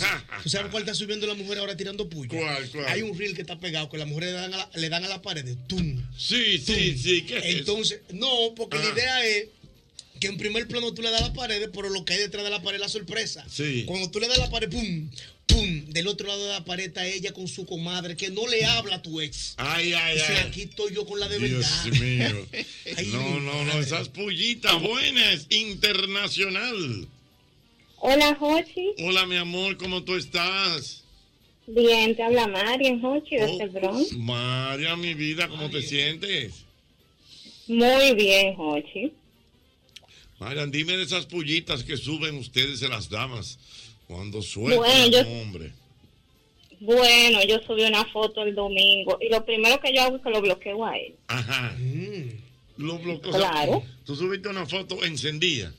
[0.50, 2.30] sabes, cuál está subiendo la mujer ahora tirando puya?
[2.30, 2.86] ¿Cuál, cuál?
[2.88, 5.06] Hay un reel que está pegado que las mujeres le dan a la, le dan
[5.06, 5.46] a la pared.
[5.68, 6.02] ¡Tum!
[6.18, 7.22] Sí, sí, sí.
[7.22, 7.58] ¿qué es eso?
[7.60, 8.94] Entonces, no, porque la Ah.
[8.94, 9.46] idea es
[10.20, 12.44] que en primer plano tú le das a la pared, pero lo que hay detrás
[12.44, 13.46] de la pared es la sorpresa.
[13.48, 13.84] Sí.
[13.86, 15.10] Cuando tú le das a la pared, ¡pum!
[15.48, 15.86] ¡Pum!
[15.88, 18.96] Del otro lado de la pared está ella con su comadre que no le habla
[18.96, 19.54] a tu ex.
[19.58, 20.48] Ay, ay, Dice, ay.
[20.48, 22.00] aquí estoy yo con la de Dios verdad.
[22.02, 22.48] mío.
[22.98, 27.08] Ay, No, mi no, no, esas pullitas buenas, internacional.
[27.98, 28.94] Hola, Jochi.
[29.00, 31.04] Hola, mi amor, ¿cómo tú estás?
[31.68, 34.12] Bien, te habla Marian Jochi desde el Bronx.
[34.14, 36.54] María, mi vida, ¿cómo te sientes?
[37.68, 39.12] Muy bien, Jochi.
[40.40, 43.58] Marian, dime de esas pullitas que suben ustedes en las damas
[44.08, 45.72] cuando sueltan Bueno, a yo- un hombre.
[46.80, 50.30] Bueno, yo subí una foto el domingo y lo primero que yo hago es que
[50.30, 51.16] lo bloqueo a él.
[51.28, 51.74] Ajá.
[52.78, 53.32] Lo bloqueó.
[53.32, 53.84] Claro.
[54.06, 55.72] Tú subiste una foto encendida.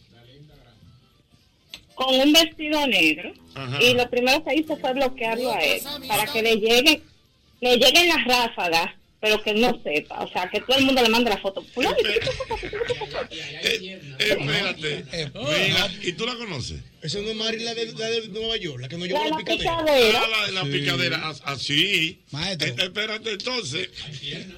[1.95, 3.33] Con un vestido negro.
[3.55, 3.83] Ajá.
[3.83, 7.03] Y lo primero que hice fue bloquearlo a él para que le lleguen,
[7.61, 10.23] le lleguen las ráfagas, pero que él no sepa.
[10.25, 11.63] O sea, que todo el mundo le mande la foto.
[11.63, 13.29] Fulano, ¿qué te pasa?
[13.63, 15.05] Eh, espérate.
[15.35, 16.81] Mira, ¿y tú la conoces?
[17.07, 19.31] Esa no es Mari, la de, la de Nueva York, la que nos llevó La
[19.31, 19.77] la picadera.
[19.79, 20.21] picadera.
[20.25, 20.71] Ah, la de la Sí.
[20.71, 22.19] picadera, as- así.
[22.33, 22.67] Maestro.
[22.69, 23.89] Eh, espérate, entonces.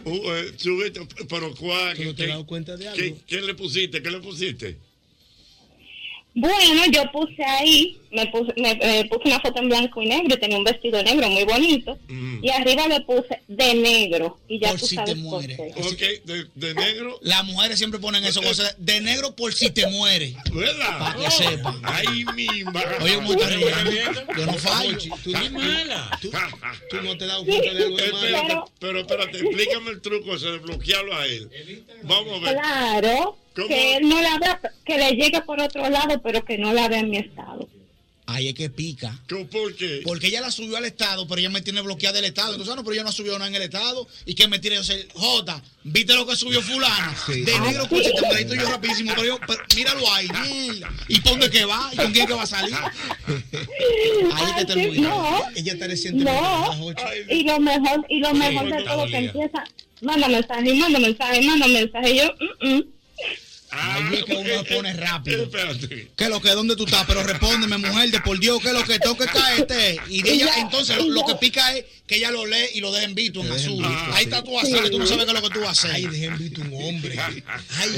[0.07, 1.95] Uh, eh, subiste, pero ¿cuál?
[1.97, 3.19] ¿Tú no te ¿Qué- has dado cuenta de qué- algo?
[3.27, 4.03] ¿Qué le pusiste?
[4.03, 4.77] ¿Qué le pusiste?
[6.35, 10.35] Bueno, yo puse ahí, me puse, me, me puse una foto en blanco y negro
[10.35, 11.99] y tenía un vestido negro muy bonito.
[12.41, 14.39] Y arriba le puse de negro.
[14.49, 15.57] Y ya Por tú si sabes te por muere.
[15.57, 15.83] qué.
[15.83, 17.19] Ok, de, de negro.
[17.23, 20.35] Las mujeres siempre ponen eso, cosas de negro por si te muere.
[20.53, 20.99] ¿Verdad?
[20.99, 21.81] Para que sepan.
[21.83, 22.97] Ay, mi madre.
[23.03, 24.23] Oye, ¿cómo riendo?
[24.37, 24.99] Yo no fallo.
[25.23, 25.33] Tú,
[26.21, 26.31] tú,
[26.91, 27.99] tú no te dado cuenta de algo.
[27.99, 31.51] Espérate, pero espérate, explícame el truco ese de bloquearlo a él.
[32.03, 32.55] Vamos a ver.
[32.55, 33.69] Claro, ¿Cómo?
[33.69, 36.89] que él no la vea, que le llegue por otro lado, pero que no la
[36.89, 37.69] vea en mi estado.
[38.31, 39.19] Ahí es que pica.
[39.27, 40.03] ¿Por qué?
[40.05, 42.51] Porque ella la subió al Estado, pero ella me tiene bloqueada del Estado.
[42.53, 44.07] Entonces, ah, no, pero ella no subió nada en el Estado.
[44.27, 44.77] ¿Y que me tiene?
[44.77, 47.15] Yo sé, Jota, ¿viste lo que subió fulano?
[47.27, 50.91] De negro con siete muerito yo rapidísimo, pero yo, pero míralo ahí, mierda.
[51.09, 51.89] ¿Y para dónde que va?
[51.91, 52.75] ¿Y con quién que va a salir?
[53.27, 56.23] Ahí es que te Así- no, Ella está reciente.
[56.25, 56.95] no.
[57.31, 59.65] Y lo mejor, y lo Sí, mejor de todo que empieza,
[60.03, 62.17] manda mensaje, manda mensaje, manda mensaje.
[62.17, 62.85] Yo, mm, mm.
[63.71, 65.43] Ahí es que uno se pone rápido.
[65.45, 66.11] Espérate.
[66.17, 66.51] ¿Qué es lo que?
[66.51, 67.05] ¿Dónde tú estás?
[67.07, 70.01] Pero respóndeme, mujer, de por Dios, ¿qué es lo que tengo que caerte?
[70.09, 73.05] Y ella, ya, entonces, lo que pica es que ella lo lee y lo deja
[73.05, 73.77] en visto, en azul.
[73.77, 74.25] visto, Ahí sí.
[74.25, 75.91] está tu azar, tú no sabes qué es lo que tú vas a hacer.
[75.93, 77.19] Ay, dejen visto un hombre.
[77.19, 77.43] Ay,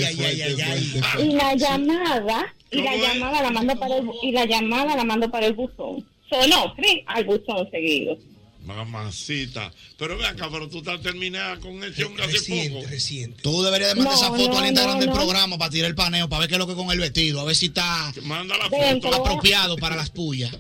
[0.04, 1.00] ay, ay, ay, ay.
[1.22, 5.30] y la llamada, y la llamada la mando para el, y la llamada la mando
[5.30, 6.04] para el buzón.
[6.28, 8.18] Sonó, sí, al buzón seguido.
[8.64, 9.72] Mamacita.
[9.98, 12.88] Pero ve acá, pero tú estás terminada con ese hombre hace Reciente, poco.
[12.90, 13.42] reciente.
[13.42, 15.14] Tú deberías de mandar No, esa foto no, al Instagram no, del no.
[15.14, 17.44] programa para tirar el paneo, para ver qué es lo que con el vestido, a
[17.44, 19.14] ver si está Manda la foto.
[19.14, 20.52] apropiado para las puyas.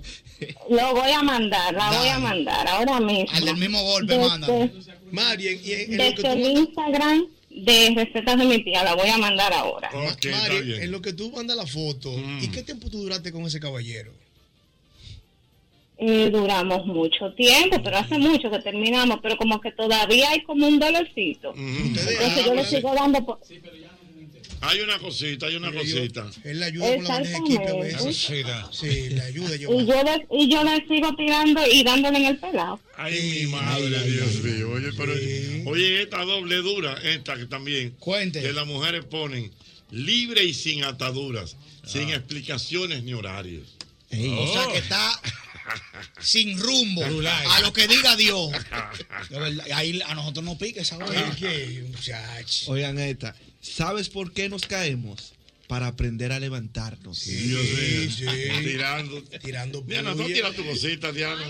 [0.70, 3.26] Lo voy a mandar, la voy a mandar ahora mismo.
[3.32, 4.48] Al del mismo golpe, Desde- manda.
[5.12, 8.94] Mari, en, en- lo que Desde el tú Instagram de recetas de mi tía, la
[8.94, 9.90] voy a mandar ahora.
[9.92, 10.82] Ok, está Mari, bien.
[10.82, 12.44] en lo que tú mandas la foto, Mm.
[12.44, 14.12] ¿y qué tiempo tú duraste con ese caballero?
[16.02, 20.66] Eh, duramos mucho tiempo, pero hace mucho que terminamos, pero como que todavía hay como
[20.66, 21.52] un dolorcito.
[21.54, 23.38] Entonces yo le sigo dando por...
[24.62, 26.30] Hay una cosita, hay una cosita.
[26.44, 28.04] Él le ayuda con la de equipo a Exactamente.
[28.04, 28.16] veces.
[28.72, 32.24] Sí, le ayuda a Y yo, le, y yo le sigo tirando y dándole en
[32.26, 32.78] el pelado.
[32.96, 34.70] Ay, mi madre, Dios mío.
[34.72, 35.12] Oye, pero,
[35.70, 37.94] oye, esta doble dura, esta que también.
[37.98, 38.42] Cuente.
[38.42, 39.50] Que las mujeres ponen
[39.90, 41.88] libre y sin ataduras, Ah.
[41.88, 43.66] sin explicaciones ni horarios.
[44.12, 45.10] O sea que está
[46.20, 48.50] sin rumbo a lo que diga Dios.
[49.28, 51.34] De verdad, ahí a nosotros nos pica esa vaina.
[51.38, 52.70] ¿Qué, muchacho?
[52.72, 53.34] Oigan esta.
[53.60, 55.34] ¿Sabes por qué nos caemos?
[55.70, 57.24] Para aprender a levantarnos.
[57.24, 58.10] Dios mío.
[58.10, 58.26] sí.
[58.64, 59.22] Tirando.
[59.22, 60.34] Tirando Diana, no puya.
[60.34, 61.46] tira tu cosita, Diana.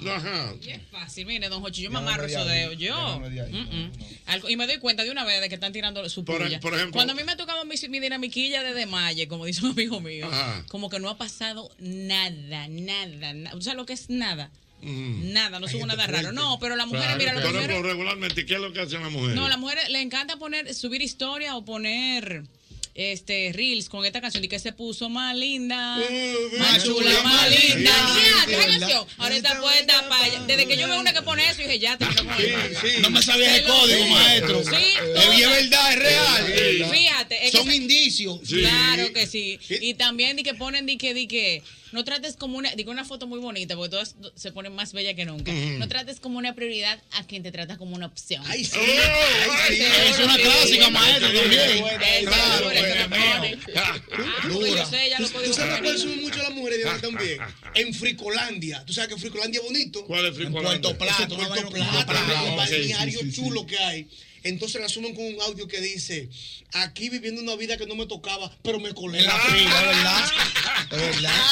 [0.00, 0.52] No, Ajá.
[0.60, 2.76] Y es fácil, mire, don Jochi, yo me amarro esos dedos.
[2.76, 2.96] Yo.
[3.20, 3.90] no.
[4.26, 6.58] Algo- y me doy cuenta de una vez de que están tirando su Por- puya.
[6.58, 9.64] por ejemplo- Cuando a mí me ha tocado mi, mi dinamiquilla de demalle, como dice
[9.64, 10.64] un amigo mío, Ajá.
[10.68, 13.50] como que no ha pasado nada, nada, nada.
[13.52, 14.50] ¿Tú sabes lo que es nada?
[14.80, 15.32] Mm.
[15.32, 16.32] Nada, no subo Ay, nada raro.
[16.32, 17.66] No, pero las mujeres, Claro, mira, pero mujeres.
[17.68, 19.36] pero regularmente, ¿qué es lo que hacen las mujeres?
[19.36, 22.42] No, a las mujeres le encanta poner, subir historia o poner
[22.94, 25.98] este reels con esta canción y que se puso más linda,
[26.58, 27.90] más chula, más linda.
[27.90, 29.06] Ya, ¿qué canción?
[29.18, 30.42] Ahorita puesta para allá.
[30.46, 32.08] Desde que yo veo una que pone eso, dije, ya con
[32.38, 32.58] ella.
[33.00, 34.62] No me sabía el Te código, maestro.
[34.64, 36.90] Sí, es verdad, es real.
[36.90, 38.40] Fíjate, Son indicios.
[38.46, 39.58] Claro que sí.
[39.68, 43.04] Y también di que ponen di que di que no trates como una, digo una
[43.04, 45.52] foto muy bonita porque todas se ponen más bella que nunca.
[45.52, 45.78] Ujú.
[45.78, 48.42] No trates como una prioridad a quien te trata como una opción.
[48.46, 48.78] Ay, sí.
[48.78, 49.82] Ay, sí.
[50.10, 51.84] Es una clásica, maestro, también.
[52.24, 54.02] Claro,
[54.48, 57.00] Yo sé, ya lo ¿Tú, puedo tú sabes cuál son mucho las mujeres de hoy
[57.00, 57.38] también?
[57.74, 58.84] En Fricolandia.
[58.84, 60.04] ¿Tú sabes que Fricolandia es bonito?
[60.06, 60.74] ¿Cuál es Fricolandia?
[60.74, 64.08] En Puerto Plata, Puerto Plata, un balneario chulo que hay.
[64.44, 66.28] Entonces la suman con un audio que dice,
[66.72, 69.20] aquí viviendo una vida que no me tocaba, pero me colé.
[69.20, 70.30] En la fila, es verdad.
[70.90, 71.44] Es verdad.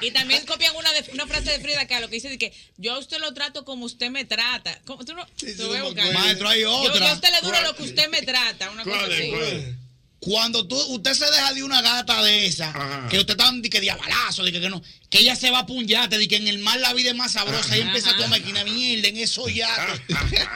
[0.00, 2.94] Y también copian una, de, una frase de Frida Kahlo que dice de que yo
[2.94, 4.80] a usted lo trato como usted me trata.
[4.86, 5.04] ¿Cómo?
[5.04, 5.26] ¿Tú no?
[5.36, 6.12] sí, no acuerdo.
[6.12, 6.98] Maestro, hay Yo, otra.
[6.98, 7.64] yo a usted le dura ¿Cuál?
[7.72, 8.70] lo que usted me trata.
[8.70, 9.34] Una cosa ¿Cuál es?
[9.34, 9.74] así.
[10.20, 13.80] Cuando tú, usted se deja de una gata de esa, que usted está de que
[13.80, 16.58] diabalazo, de que, que no, que ella se va a puñarte, de que en el
[16.58, 17.76] mar la vida es más sabrosa.
[17.76, 20.00] Y empieza a tomar esquina mierda en esos yates.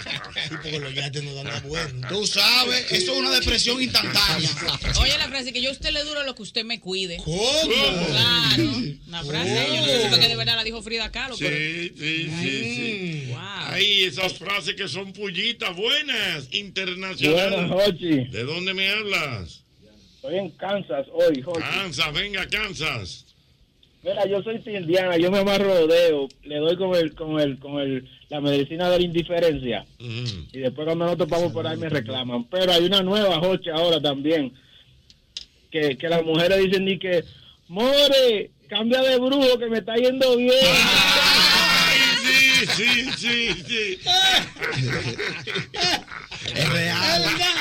[0.45, 2.07] Sí, porque los yates no dan nada bueno.
[2.09, 4.51] Tú sabes, eso es una depresión instantánea.
[5.01, 7.17] Oye, la frase que yo a usted le duro lo que usted me cuide.
[7.25, 8.07] ¿Cómo?
[8.09, 8.63] Claro.
[9.07, 11.57] Una frase, yo no sé si fue que de verdad la dijo Frida Kahlo, pero.
[11.57, 13.33] Sí, sí, sí, sí.
[13.69, 17.69] Ahí esas frases que son pullitas buenas, internacionales.
[17.71, 18.25] Buenas, Jochi.
[18.27, 19.54] ¿De dónde me hablas?
[20.25, 21.61] Estoy en Kansas hoy, Jochi.
[21.61, 23.27] Kansas, venga, Kansas.
[24.03, 27.79] Mira, yo soy indiana, yo me amarro rodeo, le doy con el, con el, con
[27.79, 29.85] el, la medicina de la indiferencia.
[29.99, 32.45] Y después cuando no topamos por ahí me reclaman.
[32.45, 34.55] Pero hay una nueva Jochi ahora también.
[35.71, 37.23] Que, que las mujeres dicen ni que,
[37.69, 40.53] More, cambia de brujo que me está yendo bien.
[40.53, 41.21] Sí,
[42.67, 44.01] sí, sí, sí.
[46.55, 47.25] Es real.
[47.25, 47.55] Es verdad.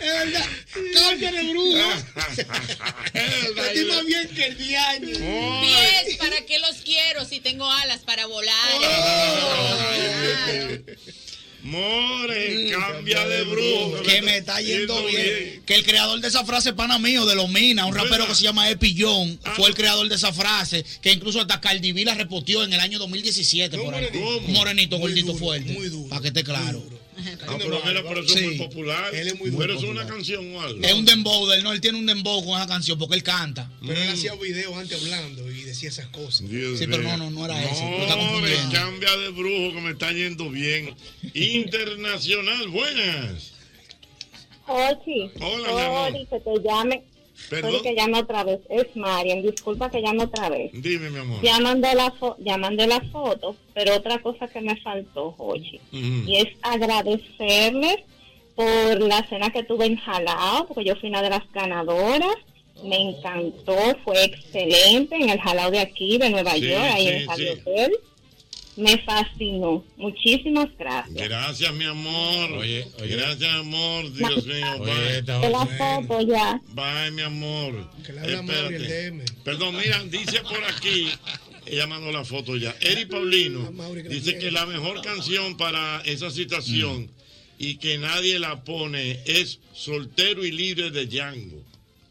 [0.00, 0.46] Es verdad.
[0.94, 1.90] Cambia de brujo.
[3.60, 5.60] A ti más bien que el diaño.
[5.60, 8.54] Pies, ¿para qué los quiero si tengo alas para volar?
[11.62, 14.02] More, cambia de brujo.
[14.02, 15.62] Que me está yendo bien.
[15.66, 18.44] Que el creador de esa frase, pana mío, de los Minas, un rapero que se
[18.44, 22.14] llama Epi John, fue el creador de esa frase, que incluso hasta Cardi B la
[22.14, 23.78] en el año 2017.
[23.78, 24.08] Por ahí.
[24.48, 25.76] Morenito, gordito, fuerte.
[26.08, 26.99] Para que esté claro.
[27.46, 28.58] Ah, pero mira, pero eso es muy Sí.
[28.58, 29.14] popular.
[29.14, 30.82] Él es muy Pero es una canción o algo.
[30.82, 33.22] Es un dembow de él, no, él tiene un dembow con esa canción porque él
[33.22, 33.70] canta.
[33.86, 36.48] Pero él hacía videos antes hablando y decía esas cosas.
[36.48, 37.16] Dios Sí, pero mío.
[37.16, 38.72] no, no, no era está More, confundiendo.
[38.72, 40.94] cambia de brujo que me está yendo bien.
[41.34, 43.52] Internacional, buenas.
[44.66, 45.30] Jochi.
[45.40, 46.12] Hola, mi amor.
[46.12, 47.02] Sorry, que te llame.
[47.48, 47.70] Perdón.
[47.72, 48.60] Sorry que llame otra vez.
[48.68, 49.42] Es Marian.
[49.42, 50.70] Disculpa que llame otra vez.
[50.74, 51.42] Dime, mi amor.
[51.42, 55.80] Ya mandé la, fo- ya mandé la foto, pero otra cosa que me faltó, Jochi,
[55.92, 57.96] y es agradecerles
[58.54, 62.34] por la cena que tuve en Jalao, porque yo fui una de las ganadoras.
[62.84, 67.12] Me encantó, fue excelente en el Jalao de aquí, de Nueva Sí, York, ahí sí,
[67.14, 67.48] en Javi sí.
[67.50, 67.92] Hotel.
[68.76, 69.84] Me fascinó.
[69.96, 71.14] Muchísimas gracias.
[71.28, 72.52] Gracias, mi amor.
[72.52, 74.12] Oye, Gracias, amor.
[74.12, 74.66] Dios mío.
[74.80, 75.22] Oye, bye.
[75.22, 76.60] De la foto ya.
[76.68, 77.90] Bye, mi amor.
[78.04, 79.10] Que el Espérate.
[79.10, 79.24] DM.
[79.44, 81.08] Perdón, mira, dice por aquí,
[81.66, 82.74] ella mandó la foto ya.
[82.80, 83.70] Eri Paulino
[84.08, 87.10] dice que la mejor canción para esa situación
[87.58, 91.62] y que nadie la pone es Soltero y Libre de Django.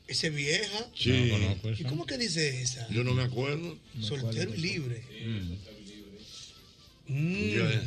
[0.07, 0.87] Esa es vieja.
[0.95, 1.31] Sí.
[1.77, 2.87] ¿Y cómo que dice esa?
[2.89, 3.77] Yo no me acuerdo.
[4.01, 5.03] Soltero y libre.
[7.09, 7.81] Yo, eh,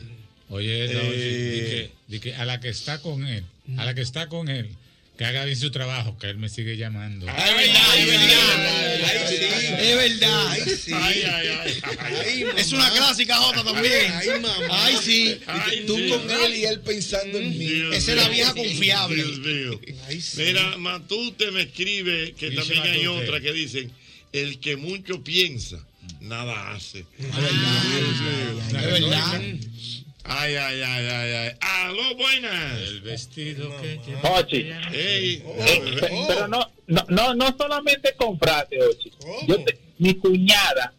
[0.49, 1.11] Oye, no, Eh.
[1.55, 3.45] di que, di que a la que está con él,
[3.79, 4.69] a la que está con él,
[5.17, 7.27] que haga bien su trabajo, que él me sigue llamando.
[7.29, 9.81] Es verdad, es verdad.
[9.81, 10.47] Es verdad.
[10.51, 10.91] Ay, sí.
[10.95, 11.83] Ay, ay, ay.
[12.01, 14.13] Ay, Es una clásica Jota también.
[14.13, 14.57] Ay, mamá.
[14.71, 15.39] Ay, sí.
[15.47, 16.09] Ay, Tú sí.
[16.09, 17.65] con él y él pensando en mí.
[17.67, 19.17] Dios Esa es la vieja confiable.
[19.17, 19.81] Dios mío.
[20.09, 20.43] Ay, sí.
[20.43, 23.91] Mira, Matute me escribe que también hay otra que dicen,
[24.33, 25.79] el que mucho piensa,
[26.21, 27.05] nada hace.
[27.19, 29.43] Es verdad.
[30.25, 31.51] Ay, ay, ay, ay, ay.
[31.61, 32.81] Aló, buenas.
[32.81, 34.21] El vestido que lleva.
[34.21, 34.71] Jochi.
[34.93, 35.43] Ey,
[36.01, 39.11] Pe- Pero no, no, no, no solamente comprate, Ochi.
[39.49, 40.95] Yo te- mi cuñada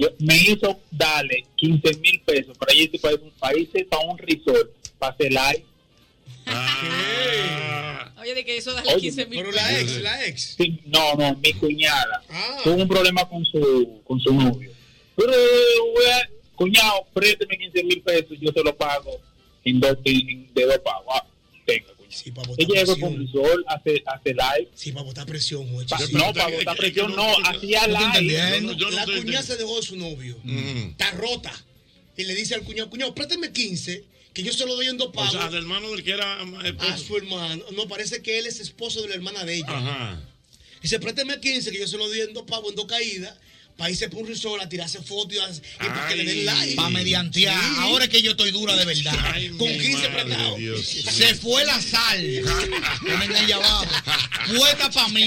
[0.00, 4.70] yo- me hizo darle 15 mil pesos para irse para un país, para un resort,
[4.98, 5.64] para hacer live.
[6.46, 10.54] Ah, Oye, de que eso Oye, 15 mil Pero la ex, la ex.
[10.56, 12.58] Sí, no, no, mi cuñada Ah.
[12.64, 14.70] tuvo un problema con su, con su novio.
[15.16, 19.20] Pero, eh, cuñado, présteme 15 mil pesos, yo se lo pago
[19.64, 21.04] en dos, en- de dos pagos.
[21.14, 21.26] Ah,
[21.64, 22.06] tenga, cuñado.
[22.16, 23.20] Sí, para botar Ella llegó con presión.
[23.20, 24.68] un sol, hace, hace live.
[24.74, 26.12] Sí, para botar presión, sí.
[26.12, 28.60] no, para botar presión, no, hacía No live.
[28.62, 30.36] no la cuñada se dejó de su novio.
[30.42, 30.90] Mm.
[30.90, 31.52] Está rota.
[32.16, 34.04] Y le dice al cuñado, cuñado, préstame 15,
[34.36, 35.32] que yo se lo doy en dos O pagos.
[35.32, 36.98] sea, del hermano del que era a esposo.
[36.98, 37.64] su hermano.
[37.74, 39.66] No, parece que él es esposo de la hermana de ella.
[39.68, 40.20] Ajá.
[40.82, 43.34] Dice, préstame 15, que yo se lo doy en dos pagos, en dos caídas,
[43.76, 46.74] para irse por un resort a tirarse fotos y, para que le den like.
[46.76, 47.60] Para mediantear.
[47.60, 47.76] Sí.
[47.80, 49.14] Ahora es que yo estoy dura de verdad.
[49.34, 50.86] Ay, Con mi 15 madre, prestados.
[50.86, 52.42] Se fue la sal.
[53.00, 53.86] Ponen ahí abajo.
[54.56, 55.26] Puesta para mí.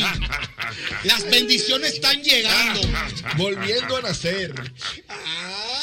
[1.03, 2.81] Las bendiciones están llegando.
[3.37, 4.53] Volviendo a nacer.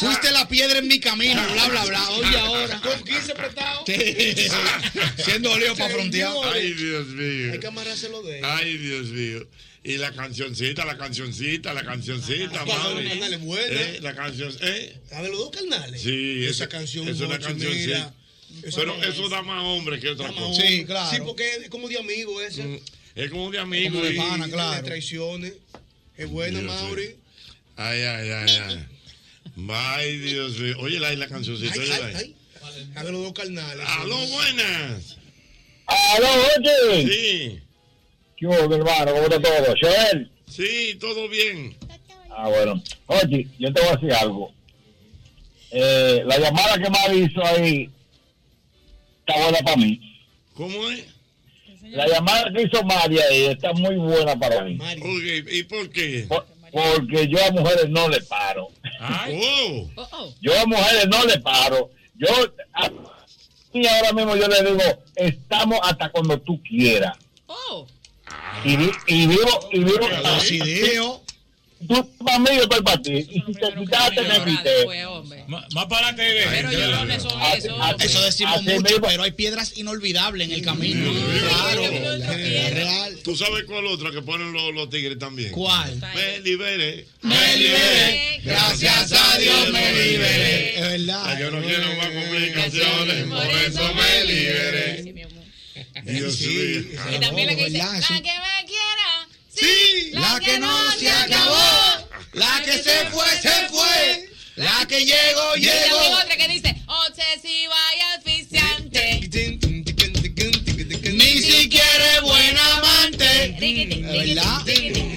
[0.01, 2.11] Fuiste la piedra en mi camino, bla, bla, bla.
[2.11, 2.81] Oye, ahora.
[2.81, 3.85] Con 15 prestados.
[3.87, 4.35] Sí.
[5.25, 6.33] Siendo lío para frontear.
[6.53, 7.53] Ay, Dios mío.
[7.53, 8.45] Hay que amarrárselo de él.
[8.45, 9.47] Ay, Dios mío.
[9.89, 13.05] Y la cancioncita, la cancioncita, la cancioncita, Para madre.
[13.05, 13.81] los canales buena.
[13.81, 14.99] Eh, la canción, eh.
[15.13, 16.03] A ver, los dos carnales.
[16.03, 17.79] Sí, Esa esa- canción, es una Jochi, canción, sí.
[17.87, 18.15] mira.
[18.65, 19.31] Eso Pero eso es.
[19.31, 20.61] da más hombre que otra cosa.
[20.61, 21.11] Sí, claro.
[21.17, 22.65] Sí, porque es como de amigo ese.
[22.65, 22.79] Mm,
[23.15, 23.93] Es como de amigo.
[23.93, 24.77] Como de y- pana, claro.
[24.77, 25.53] De traiciones.
[26.17, 27.17] Es bueno, Dios Mauri.
[27.77, 28.87] Ay, ay, ay, ay.
[29.71, 30.77] Ay, Dios mío.
[30.81, 31.73] Oye, la, la cancioncita.
[31.75, 32.35] Ay, oye, ay, la- ay.
[32.97, 33.87] A ver, los dos carnales.
[33.87, 35.17] Aló, buenas.
[35.87, 37.07] Aló, oye.
[37.07, 37.61] Sí.
[38.37, 39.13] ¿Qué hubo, mi hermano?
[39.13, 39.75] ¿Cómo está todo?
[39.81, 40.31] Joel.
[40.49, 41.77] Sí, todo bien.
[42.31, 42.83] Ah, bueno.
[43.07, 44.53] Oye, yo te voy a decir algo.
[45.71, 47.91] Eh, la llamada que Mari hizo ahí
[49.21, 50.01] está buena para mí.
[50.55, 51.07] ¿Cómo es?
[51.83, 54.79] La llamada que hizo Mari ahí está muy buena para mí.
[55.51, 56.27] ¿Y por qué?
[56.29, 58.69] Por- porque yo a mujeres no le paro.
[59.97, 60.33] Oh.
[60.41, 61.91] Yo a mujeres no le paro.
[62.17, 62.29] Yo
[62.75, 62.91] a-
[63.73, 64.83] y ahora mismo yo le digo,
[65.15, 67.17] estamos hasta cuando tú quieras.
[68.65, 70.09] Y, vi- y vivo, y vivo.
[70.41, 71.23] Decidido.
[71.87, 73.13] Tú para mí, yo estoy para ti.
[73.13, 74.87] Y si te quitaste, me quité.
[75.47, 77.11] Más para adelante de Pero gente, yo ¿verdad?
[78.01, 81.13] Eso decimos así mucho, pero hay piedras inolvidables en el camino.
[81.49, 83.19] Claro, es real.
[83.23, 85.51] ¿Tú sabes cuál otra que ponen los, los tigres también?
[85.53, 86.01] ¿Cuál?
[86.15, 87.07] Me libere.
[87.21, 90.79] Me liberé, gracias a Dios me liberé.
[90.79, 91.39] Es verdad.
[91.39, 95.15] Yo no quiero más complicaciones, por eso me liberé.
[96.05, 96.83] Dios mío.
[97.15, 97.83] Y también la que dice,
[99.57, 100.11] Sí.
[100.13, 102.09] La que no se acabó.
[102.33, 104.31] La que se fue, se fue.
[104.57, 106.03] La que llegó, llegó.
[106.03, 109.21] Y otra que dice, oche obsesiva y asfixiante.
[111.13, 113.57] Ni siquiera es buena amante.
[113.59, 114.65] ¿Verdad?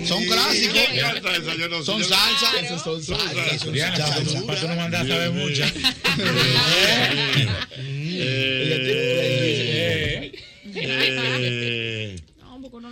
[0.08, 1.86] Son clásicos.
[1.86, 2.80] Son salsa.
[2.84, 4.46] Son salsa.
[4.46, 5.72] Para eso no mandas a ver muchas.
[10.82, 12.16] Eh.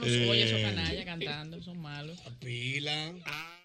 [0.07, 2.19] Los eh, canalla cantando, son malos.
[3.25, 3.56] Ah.